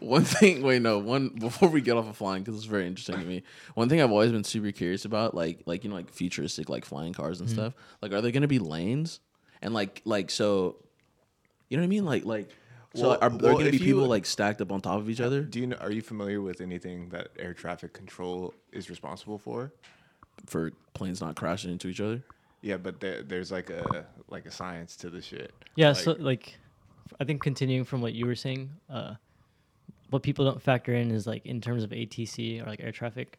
one 0.00 0.24
thing, 0.24 0.62
wait, 0.62 0.82
no, 0.82 0.98
one 0.98 1.28
before 1.28 1.68
we 1.68 1.80
get 1.80 1.96
off 1.96 2.08
of 2.08 2.16
flying 2.16 2.42
because 2.42 2.56
it's 2.56 2.66
very 2.66 2.86
interesting 2.86 3.18
to 3.18 3.24
me. 3.24 3.42
One 3.74 3.88
thing 3.88 4.00
I've 4.02 4.10
always 4.10 4.32
been 4.32 4.44
super 4.44 4.72
curious 4.72 5.04
about, 5.04 5.34
like 5.34 5.60
like 5.66 5.84
you 5.84 5.90
know, 5.90 5.96
like 5.96 6.10
futuristic 6.10 6.68
like 6.68 6.84
flying 6.84 7.12
cars 7.12 7.40
and 7.40 7.48
stuff. 7.48 7.74
Like, 8.02 8.12
are 8.12 8.20
there 8.20 8.32
gonna 8.32 8.48
be 8.48 8.58
lanes? 8.58 9.20
And 9.62 9.72
like 9.72 10.02
like 10.04 10.30
so, 10.30 10.76
you 11.68 11.76
know 11.76 11.82
what 11.82 11.86
I 11.86 11.88
mean? 11.88 12.04
Like 12.04 12.24
like. 12.24 12.48
So 12.94 13.08
Well- 13.10 13.18
are 13.20 13.30
there 13.30 13.38
well, 13.50 13.58
gonna 13.58 13.70
be 13.70 13.76
if 13.76 13.82
you- 13.82 13.94
people 13.94 14.06
like 14.06 14.24
stacked 14.26 14.60
up 14.60 14.70
on 14.70 14.80
top 14.80 14.98
of 14.98 15.10
each 15.10 15.20
other 15.20 15.42
Do 15.42 15.58
you 15.60 15.66
know? 15.66 15.76
Are 15.76 15.90
you 15.90 16.00
familiar 16.02 16.40
with 16.40 16.60
anything 16.60 17.08
that 17.10 17.28
air 17.38 17.52
traffic 17.54 17.92
control 17.92 18.54
is 18.72 18.88
responsible 18.90 19.38
for? 19.38 19.72
for 20.46 20.72
planes 20.94 21.20
not 21.20 21.36
crashing 21.36 21.70
into 21.70 21.86
each 21.88 22.00
other? 22.00 22.22
Yeah, 22.60 22.76
but 22.76 22.98
there, 23.00 23.22
there's 23.22 23.52
like 23.52 23.70
a 23.70 24.06
like 24.28 24.46
a 24.46 24.50
science 24.50 24.96
to 24.96 25.08
the 25.10 25.22
shit. 25.22 25.52
Yeah, 25.76 25.88
Like, 25.88 25.96
so 25.96 26.12
like, 26.18 26.58
I 27.20 27.24
think 27.24 27.40
continuing 27.42 27.84
from 27.84 28.00
what 28.00 28.14
you 28.14 28.26
were 28.26 28.34
saying, 28.34 28.70
uh, 28.90 29.14
what 30.10 30.22
people 30.22 30.44
don't 30.44 30.60
factor 30.60 30.92
in 30.92 31.10
is 31.12 31.26
like 31.26 31.46
in 31.46 31.60
terms 31.60 31.82
of 31.84 31.90
ATC 31.90 32.60
or 32.60 32.66
like 32.66 32.80
air 32.80 32.90
traffic. 32.92 33.38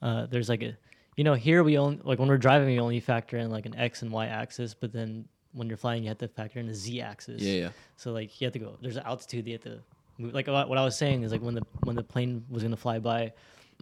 Uh, 0.00 0.26
there's 0.26 0.48
like 0.48 0.62
a, 0.62 0.76
you 1.16 1.22
know, 1.24 1.34
here 1.34 1.62
we 1.62 1.76
only 1.78 2.00
like 2.02 2.18
when 2.18 2.28
we're 2.28 2.38
driving, 2.38 2.68
we 2.68 2.80
only 2.80 2.98
factor 2.98 3.36
in 3.36 3.50
like 3.50 3.66
an 3.66 3.74
X 3.76 4.02
and 4.02 4.10
Y 4.10 4.26
axis, 4.26 4.74
but 4.74 4.92
then 4.92 5.26
when 5.52 5.68
you're 5.68 5.76
flying, 5.76 6.02
you 6.02 6.08
have 6.08 6.18
to 6.18 6.28
factor 6.28 6.58
in 6.60 6.66
the 6.66 6.74
z 6.74 7.00
axis. 7.00 7.40
Yeah, 7.42 7.54
yeah. 7.60 7.68
So 7.96 8.12
like 8.12 8.40
you 8.40 8.46
have 8.46 8.52
to 8.54 8.58
go. 8.58 8.76
There's 8.80 8.96
an 8.96 9.04
altitude 9.04 9.46
you 9.46 9.52
have 9.54 9.62
to 9.62 9.78
move. 10.18 10.34
Like 10.34 10.46
what 10.46 10.68
what 10.68 10.78
I 10.78 10.84
was 10.84 10.96
saying 10.96 11.22
is 11.22 11.32
like 11.32 11.42
when 11.42 11.54
the 11.54 11.62
when 11.84 11.96
the 11.96 12.02
plane 12.02 12.44
was 12.50 12.62
gonna 12.62 12.76
fly 12.76 12.98
by, 12.98 13.32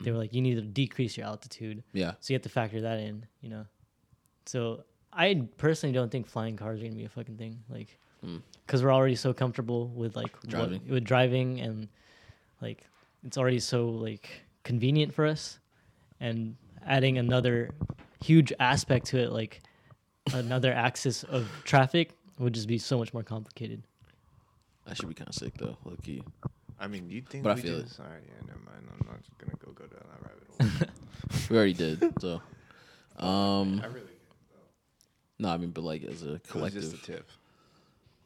they 0.02 0.10
were 0.10 0.18
like 0.18 0.32
you 0.34 0.42
need 0.42 0.54
to 0.56 0.62
decrease 0.62 1.16
your 1.16 1.26
altitude. 1.26 1.82
Yeah. 1.92 2.12
So 2.20 2.32
you 2.32 2.34
have 2.36 2.42
to 2.42 2.48
factor 2.48 2.80
that 2.82 2.98
in, 3.00 3.26
you 3.40 3.50
know. 3.50 3.64
So 4.46 4.84
I 5.12 5.46
personally 5.58 5.92
don't 5.92 6.10
think 6.10 6.26
flying 6.26 6.56
cars 6.56 6.80
are 6.80 6.84
gonna 6.84 6.96
be 6.96 7.04
a 7.04 7.08
fucking 7.08 7.36
thing, 7.36 7.58
like, 7.68 7.96
Mm. 8.24 8.42
because 8.66 8.82
we're 8.84 8.92
already 8.92 9.14
so 9.16 9.32
comfortable 9.32 9.88
with 9.88 10.14
like 10.14 10.34
what- 10.36 10.48
Driving. 10.48 10.82
with 10.88 11.04
driving, 11.04 11.60
and 11.60 11.88
like 12.60 12.84
it's 13.24 13.38
already 13.38 13.58
so 13.60 13.88
like 13.88 14.28
convenient 14.62 15.14
for 15.14 15.26
us, 15.26 15.58
and 16.20 16.54
adding 16.84 17.16
another 17.18 17.70
huge 18.22 18.52
aspect 18.60 19.06
to 19.06 19.18
it, 19.18 19.30
like 19.32 19.62
another 20.32 20.72
axis 20.72 21.22
of 21.24 21.48
traffic, 21.64 22.10
would 22.38 22.52
just 22.54 22.68
be 22.68 22.78
so 22.78 22.98
much 22.98 23.12
more 23.12 23.22
complicated. 23.22 23.82
That 24.86 24.96
should 24.96 25.08
be 25.08 25.14
kind 25.14 25.28
of 25.28 25.34
sick 25.34 25.54
though, 25.58 25.76
low 25.84 25.96
key. 26.02 26.22
I 26.78 26.86
mean, 26.86 27.10
you 27.10 27.20
think? 27.22 27.44
But 27.44 27.50
I 27.50 27.54
we 27.54 27.60
feel 27.62 27.78
it. 27.78 27.82
just, 27.84 28.00
All 28.00 28.06
right, 28.06 28.22
yeah, 28.26 28.46
never 28.46 28.58
mind. 28.60 28.86
I'm 28.90 29.06
not 29.06 29.22
just 29.22 29.36
gonna 29.38 29.52
go 29.64 29.72
go 29.72 29.84
down 29.86 30.04
that 30.10 30.22
rabbit 30.70 30.80
hole. 30.80 30.88
We 31.50 31.56
already 31.56 31.74
did. 31.74 32.02
So, 32.20 32.40
um, 33.18 33.80
I 33.84 33.86
really. 33.86 34.06
no, 35.38 35.48
I 35.50 35.56
mean, 35.58 35.70
but 35.70 35.82
like 35.84 36.02
as 36.04 36.22
a 36.24 36.34
It 36.34 36.48
collective. 36.48 36.82
just 36.82 36.94
a 36.94 36.98
tip. 37.02 37.28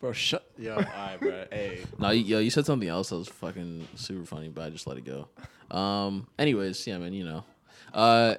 Bro, 0.01 0.13
shut. 0.13 0.49
Yo, 0.59 0.75
alright, 0.77 1.21
bro. 1.21 1.45
Hey. 1.51 1.83
No, 1.99 2.11
you, 2.11 2.23
yo, 2.25 2.39
you 2.39 2.51
said 2.51 2.65
something 2.67 2.89
else 2.89 3.11
that 3.11 3.17
was 3.17 3.29
fucking 3.29 3.89
super 3.95 4.25
funny, 4.25 4.49
but 4.49 4.63
I 4.65 4.71
just 4.71 4.87
let 4.87 4.97
it 4.99 5.05
go. 5.05 5.29
Um, 5.77 6.29
anyways, 6.39 6.87
yeah, 6.87 6.99
man, 6.99 7.13
you 7.13 7.25
know. 7.25 7.45
Uh, 7.93 8.35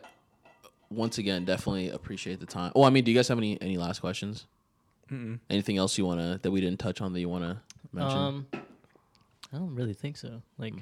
once 0.90 1.18
again, 1.18 1.46
definitely 1.46 1.90
appreciate 1.90 2.40
the 2.40 2.46
time. 2.46 2.72
Oh, 2.76 2.84
I 2.84 2.90
mean, 2.90 3.04
do 3.04 3.12
you 3.12 3.18
guys 3.18 3.28
have 3.28 3.38
any 3.38 3.60
any 3.62 3.78
last 3.78 4.00
questions? 4.00 4.46
Anything 5.50 5.78
else 5.78 5.98
you 5.98 6.06
wanna 6.06 6.40
that 6.42 6.50
we 6.52 6.62
didn't 6.62 6.80
touch 6.80 7.00
on 7.00 7.14
that 7.14 7.20
you 7.20 7.30
wanna 7.30 7.62
mention? 7.94 8.18
Um, 8.18 8.48
I 8.54 9.58
don't 9.58 9.76
really 9.76 9.94
think 9.94 10.18
so. 10.18 10.42
Like, 10.58 10.74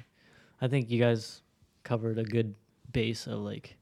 I 0.62 0.66
think 0.68 0.90
you 0.90 0.98
guys 0.98 1.42
covered 1.82 2.18
a 2.18 2.24
good 2.24 2.54
base 2.92 3.26
of 3.26 3.40
like 3.40 3.76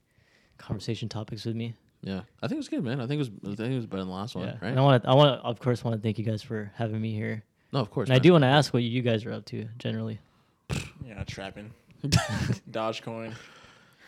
conversation 0.58 1.08
topics 1.08 1.44
with 1.44 1.54
me. 1.54 1.74
yeah, 2.02 2.22
I 2.42 2.48
think 2.48 2.54
it 2.54 2.56
was 2.58 2.68
good, 2.68 2.82
man. 2.82 3.00
I 3.00 3.06
think 3.06 3.20
it 3.22 3.30
was 3.30 3.52
I 3.52 3.56
think 3.56 3.72
it 3.72 3.76
was 3.76 3.86
better 3.86 4.02
than 4.02 4.08
the 4.08 4.14
last 4.14 4.34
one, 4.34 4.46
yeah, 4.46 4.54
right? 4.60 4.70
and 4.70 4.78
I 4.78 4.82
want 4.82 5.02
to, 5.04 5.08
I 5.08 5.14
want 5.14 5.40
to, 5.40 5.46
of 5.46 5.60
course, 5.60 5.84
want 5.84 5.96
to 5.96 6.02
thank 6.02 6.18
you 6.18 6.24
guys 6.24 6.42
for 6.42 6.72
having 6.74 7.00
me 7.00 7.12
here. 7.14 7.44
no, 7.72 7.78
of 7.80 7.90
course. 7.90 8.08
And 8.08 8.16
I 8.16 8.18
do 8.18 8.32
want 8.32 8.42
to 8.42 8.48
ask 8.48 8.74
what 8.74 8.82
you 8.82 9.00
guys 9.02 9.24
are 9.24 9.32
up 9.32 9.44
to 9.46 9.66
generally. 9.78 10.18
Yeah, 11.06 11.22
trapping. 11.24 11.72
Dogecoin. 12.70 13.34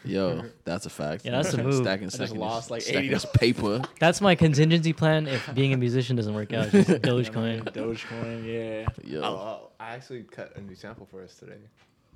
Yo, 0.04 0.42
that's 0.64 0.84
a 0.86 0.90
fact. 0.90 1.24
Yeah, 1.24 1.32
that's 1.32 1.52
the 1.52 1.62
move. 1.62 1.76
Stacking, 1.82 2.04
I 2.04 2.06
just 2.08 2.16
stacking 2.16 2.38
lost, 2.38 2.70
like, 2.70 2.82
stacking 2.82 3.10
$80 3.10 3.32
paper. 3.34 3.82
That's 3.98 4.20
my 4.20 4.34
contingency 4.34 4.92
plan 4.92 5.26
if 5.26 5.54
being 5.54 5.72
a 5.72 5.76
musician 5.78 6.14
doesn't 6.14 6.34
work 6.34 6.52
out. 6.52 6.70
Just 6.70 6.88
Dogecoin. 7.02 7.62
Dogecoin, 7.72 8.44
yeah. 8.44 8.86
Yo, 9.02 9.22
Oh, 9.24 9.70
I 9.80 9.94
actually 9.94 10.24
cut 10.24 10.54
a 10.56 10.60
new 10.60 10.74
sample 10.74 11.06
for 11.06 11.22
us 11.22 11.34
today 11.36 11.56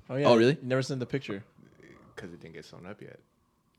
Oh 0.09 0.15
yeah. 0.17 0.27
Oh, 0.27 0.35
really? 0.37 0.51
You 0.61 0.67
never 0.67 0.81
sent 0.83 0.99
the 0.99 1.05
picture. 1.05 1.43
because 2.15 2.31
it 2.31 2.39
didn't 2.39 2.53
get 2.55 2.65
sewn 2.65 2.85
up 2.85 3.01
yet. 3.01 3.19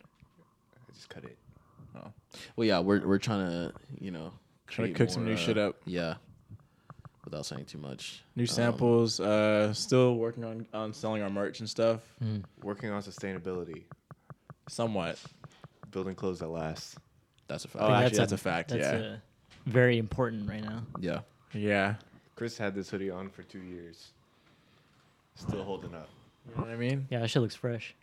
I 0.02 0.92
just 0.92 1.08
cut 1.08 1.24
it. 1.24 1.36
Oh. 1.96 2.12
well, 2.56 2.66
yeah, 2.66 2.78
we're 2.80 3.04
we're 3.06 3.18
trying 3.18 3.46
to 3.46 3.72
you 4.00 4.10
know 4.10 4.32
Trying 4.68 4.88
to 4.88 4.94
create 4.94 5.08
cook 5.08 5.10
some 5.12 5.24
more, 5.24 5.32
new 5.32 5.36
shit 5.38 5.58
uh, 5.58 5.68
up. 5.70 5.76
Yeah, 5.86 6.14
without 7.24 7.46
saying 7.46 7.64
too 7.64 7.78
much. 7.78 8.22
New 8.36 8.44
Um, 8.44 8.46
samples. 8.46 9.18
Uh, 9.18 9.72
still 9.74 10.14
working 10.16 10.44
on 10.44 10.66
on 10.72 10.92
selling 10.92 11.22
our 11.22 11.30
merch 11.30 11.58
and 11.60 11.68
stuff. 11.68 12.00
Mm. 12.24 12.44
Working 12.62 12.90
on 12.90 13.02
sustainability, 13.02 13.82
Somewhat. 14.70 15.18
building 15.90 16.14
clothes 16.14 16.38
that 16.38 16.48
last. 16.48 16.96
That's 17.48 17.64
a 17.64 17.68
fact. 17.68 17.84
Oh, 17.84 17.92
actually, 17.92 18.18
that's 18.18 18.32
a 18.32 18.38
fact, 18.38 18.70
That's 18.70 18.82
yeah. 18.82 19.08
uh, 19.08 19.16
very 19.66 19.98
important 19.98 20.48
right 20.48 20.62
now. 20.62 20.82
yeah. 21.00 21.20
Yeah. 21.52 21.94
Chris 22.36 22.56
had 22.56 22.74
this 22.76 22.88
hoodie 22.88 23.10
on 23.10 23.28
for 23.28 23.42
two 23.42 23.58
years. 23.60 24.12
Still 25.34 25.64
holding 25.64 25.94
up. 25.94 26.08
You 26.48 26.54
know 26.56 26.62
what 26.62 26.70
I 26.70 26.76
mean? 26.76 27.06
Yeah, 27.10 27.18
that 27.20 27.28
shit 27.28 27.42
looks 27.42 27.56
fresh. 27.56 27.94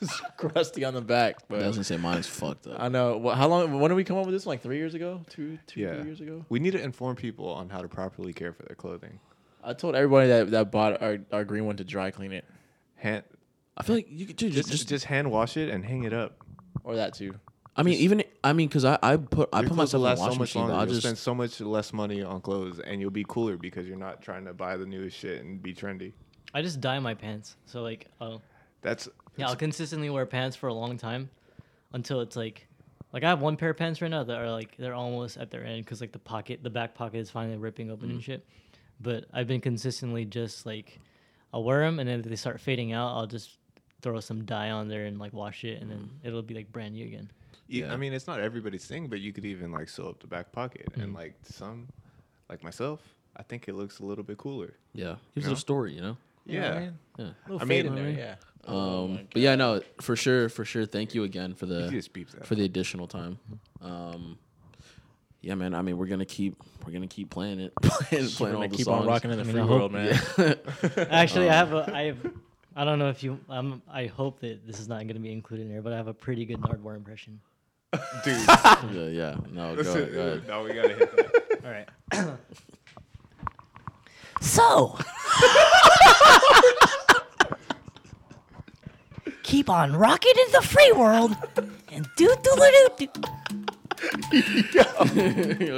it's 0.00 0.20
Crusty 0.36 0.84
on 0.84 0.92
the 0.94 1.00
back, 1.00 1.36
but 1.48 1.60
Doesn't 1.60 1.84
say 1.84 1.96
mine's 1.96 2.26
fucked 2.26 2.66
up. 2.66 2.76
I 2.78 2.88
know. 2.88 3.16
Well, 3.16 3.34
how 3.34 3.48
long? 3.48 3.80
When 3.80 3.88
did 3.90 3.94
we 3.94 4.04
come 4.04 4.18
up 4.18 4.26
with 4.26 4.34
this? 4.34 4.44
Like 4.46 4.60
three 4.60 4.76
years 4.76 4.94
ago? 4.94 5.22
Two, 5.30 5.58
two, 5.66 5.80
Yeah. 5.80 5.94
three 5.96 6.04
years 6.04 6.20
ago. 6.20 6.44
We 6.50 6.58
need 6.58 6.72
to 6.72 6.82
inform 6.82 7.16
people 7.16 7.48
on 7.48 7.70
how 7.70 7.80
to 7.80 7.88
properly 7.88 8.32
care 8.32 8.52
for 8.52 8.62
their 8.64 8.76
clothing. 8.76 9.18
I 9.62 9.72
told 9.72 9.94
everybody 9.96 10.28
that 10.28 10.50
that 10.50 10.70
bought 10.70 11.00
our, 11.02 11.18
our 11.32 11.44
green 11.44 11.64
one 11.64 11.76
to 11.78 11.84
dry 11.84 12.10
clean 12.10 12.32
it, 12.32 12.44
Hand, 12.96 13.24
I 13.76 13.82
feel 13.82 13.96
like 13.96 14.06
you 14.10 14.26
could 14.26 14.36
dude, 14.36 14.52
just, 14.52 14.70
just, 14.70 14.88
just 14.88 15.04
hand 15.04 15.30
wash 15.30 15.56
it 15.56 15.68
and 15.68 15.84
hang 15.84 16.04
it 16.04 16.12
up. 16.12 16.38
or 16.84 16.96
that 16.96 17.14
too. 17.14 17.34
I 17.76 17.82
mean, 17.82 17.98
even 17.98 18.22
I 18.42 18.52
mean, 18.52 18.68
cause 18.68 18.84
I 18.84 18.98
I 19.02 19.16
put 19.16 19.48
I 19.52 19.60
Your 19.60 19.68
put 19.68 19.76
clothes 19.76 19.94
will 19.94 20.00
myself 20.00 20.00
in 20.00 20.00
a 20.00 20.02
washing 20.02 20.04
last 20.04 20.18
so 20.18 20.26
much 20.26 20.38
machine. 20.38 20.62
longer. 20.62 20.74
But 20.74 20.78
I 20.78 20.82
You'll 20.84 20.92
just 20.92 21.02
spend 21.02 21.18
so 21.18 21.34
much 21.34 21.60
less 21.60 21.92
money 21.92 22.22
on 22.22 22.40
clothes, 22.40 22.78
and 22.78 23.00
you'll 23.00 23.10
be 23.10 23.24
cooler 23.26 23.56
because 23.56 23.88
you're 23.88 23.96
not 23.96 24.22
trying 24.22 24.44
to 24.44 24.54
buy 24.54 24.76
the 24.76 24.86
newest 24.86 25.16
shit 25.16 25.42
and 25.42 25.60
be 25.60 25.74
trendy. 25.74 26.12
I 26.52 26.62
just 26.62 26.80
dye 26.80 27.00
my 27.00 27.14
pants. 27.14 27.56
So 27.66 27.82
like, 27.82 28.06
I'll, 28.20 28.40
That's 28.80 29.08
yeah, 29.36 29.48
I'll 29.48 29.56
consistently 29.56 30.08
wear 30.08 30.24
pants 30.24 30.54
for 30.54 30.68
a 30.68 30.74
long 30.74 30.96
time 30.96 31.28
until 31.92 32.20
it's 32.20 32.36
like, 32.36 32.68
like 33.12 33.24
I 33.24 33.28
have 33.28 33.40
one 33.40 33.56
pair 33.56 33.70
of 33.70 33.76
pants 33.76 34.00
right 34.00 34.10
now 34.10 34.22
that 34.22 34.38
are 34.38 34.50
like 34.50 34.76
they're 34.76 34.94
almost 34.94 35.36
at 35.36 35.50
their 35.50 35.64
end 35.64 35.84
because 35.84 36.00
like 36.00 36.12
the 36.12 36.20
pocket, 36.20 36.62
the 36.62 36.70
back 36.70 36.94
pocket 36.94 37.18
is 37.18 37.30
finally 37.30 37.56
ripping 37.56 37.90
open 37.90 38.10
and 38.10 38.20
mm. 38.20 38.24
shit. 38.24 38.46
But 39.00 39.24
I've 39.32 39.48
been 39.48 39.60
consistently 39.60 40.24
just 40.24 40.64
like, 40.64 41.00
I'll 41.52 41.64
wear 41.64 41.80
them 41.80 41.98
and 41.98 42.08
then 42.08 42.20
if 42.20 42.26
they 42.26 42.36
start 42.36 42.60
fading 42.60 42.92
out, 42.92 43.16
I'll 43.16 43.26
just 43.26 43.58
throw 44.04 44.20
some 44.20 44.44
dye 44.44 44.70
on 44.70 44.86
there 44.88 45.06
and 45.06 45.18
like 45.18 45.32
wash 45.32 45.64
it 45.64 45.80
and 45.82 45.90
then 45.90 46.08
it'll 46.22 46.42
be 46.42 46.54
like 46.54 46.70
brand 46.70 46.94
new 46.94 47.04
again. 47.06 47.28
You, 47.66 47.84
Yeah. 47.86 47.92
I 47.92 47.96
mean, 47.96 48.12
it's 48.12 48.26
not 48.28 48.38
everybody's 48.40 48.84
thing, 48.86 49.08
but 49.08 49.18
you 49.20 49.32
could 49.32 49.44
even 49.46 49.72
like 49.72 49.88
sew 49.88 50.08
up 50.10 50.20
the 50.20 50.26
back 50.28 50.52
pocket, 50.52 50.86
and 50.94 51.12
Mm. 51.12 51.16
like 51.16 51.34
some, 51.44 51.88
like 52.50 52.62
myself, 52.62 53.00
I 53.36 53.42
think 53.42 53.66
it 53.68 53.74
looks 53.74 53.98
a 54.00 54.04
little 54.04 54.22
bit 54.24 54.36
cooler. 54.38 54.74
yeah, 54.92 55.16
here's 55.34 55.46
No. 55.46 55.54
a 55.54 55.56
story, 55.56 55.94
you 55.94 56.02
know. 56.02 56.16
You 56.46 56.60
know 56.60 56.68
what 56.68 56.70
I 56.70 56.74
Yeah. 56.74 56.80
mean? 56.84 56.98
Yeah. 57.18 57.30
Little 57.48 57.56
I 57.62 57.64
fade 57.66 57.84
mean- 57.86 57.96
in 57.98 58.04
there, 58.04 58.10
yeah. 58.24 58.36
Um, 58.66 58.74
Oh 58.76 59.18
but 59.32 59.42
yeah, 59.42 59.56
God. 59.56 59.58
no, 59.58 59.82
for 60.00 60.14
sure, 60.16 60.48
for 60.48 60.64
sure. 60.64 60.86
Thank 60.86 61.14
you 61.14 61.24
again 61.24 61.54
for 61.54 61.66
You 61.66 61.74
the 61.86 61.90
just 61.90 62.12
beep 62.12 62.28
that. 62.30 62.46
for 62.46 62.54
the 62.54 62.64
additional 62.64 63.06
time. 63.06 63.38
Um, 63.82 64.38
yeah, 65.42 65.54
man. 65.54 65.74
I 65.74 65.82
mean, 65.82 65.96
we're 65.98 66.06
gonna 66.06 66.24
keep 66.24 66.56
we're 66.84 66.92
gonna 66.92 67.06
keep 67.06 67.28
playing 67.30 67.60
it, 67.60 67.74
playing, 67.82 68.24
We're 68.24 68.30
playing 68.30 68.54
all 68.56 68.60
gonna 68.62 68.68
the 68.70 68.76
keep 68.76 68.84
songs. 68.86 69.02
on 69.02 69.06
rocking 69.06 69.30
in 69.32 69.36
the 69.38 69.42
I 69.42 69.46
mean, 69.46 69.52
free 69.54 69.62
I 69.62 69.64
world, 69.64 69.92
hope- 69.92 70.38
man. 70.98 71.08
Actually, 71.10 71.48
I 71.50 71.60
Um, 71.60 71.68
have 71.68 71.88
a, 71.88 71.94
I 71.96 72.02
have, 72.04 72.30
I 72.76 72.84
don't 72.84 72.98
know 72.98 73.08
if 73.08 73.22
you, 73.22 73.38
um, 73.48 73.82
I 73.90 74.06
hope 74.06 74.40
that 74.40 74.66
this 74.66 74.80
is 74.80 74.88
not 74.88 74.98
going 74.98 75.14
to 75.14 75.20
be 75.20 75.30
included 75.32 75.66
in 75.66 75.72
there, 75.72 75.82
but 75.82 75.92
I 75.92 75.96
have 75.96 76.08
a 76.08 76.14
pretty 76.14 76.44
good 76.44 76.60
Nardwuar 76.60 76.96
impression. 76.96 77.40
dude. 78.24 78.36
Yeah, 78.46 79.06
yeah. 79.08 79.36
No, 79.52 79.76
go 79.76 79.82
ahead. 79.82 80.12
Go 80.12 80.20
ahead. 80.20 80.48
No, 80.48 80.64
we 80.64 80.72
gotta 80.74 80.94
hit 80.94 81.16
that. 81.16 81.64
All 81.64 81.70
right. 81.70 81.88
So, 84.40 84.98
keep 89.42 89.70
on 89.70 89.96
rocking 89.96 90.34
in 90.46 90.52
the 90.52 90.60
free 90.60 90.92
world 90.92 91.34
and 91.90 92.06
do 92.16 92.34
do 92.42 92.50
do 92.56 92.88
do. 92.98 93.08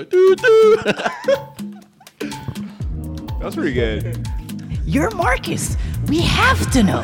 Doo, 0.04 0.34
doo. 0.34 0.76
That's 3.40 3.54
pretty 3.54 3.72
good. 3.72 4.26
You're 4.88 5.10
Marcus. 5.10 5.76
We 6.06 6.20
have 6.20 6.70
to 6.70 6.82
know. 6.84 7.02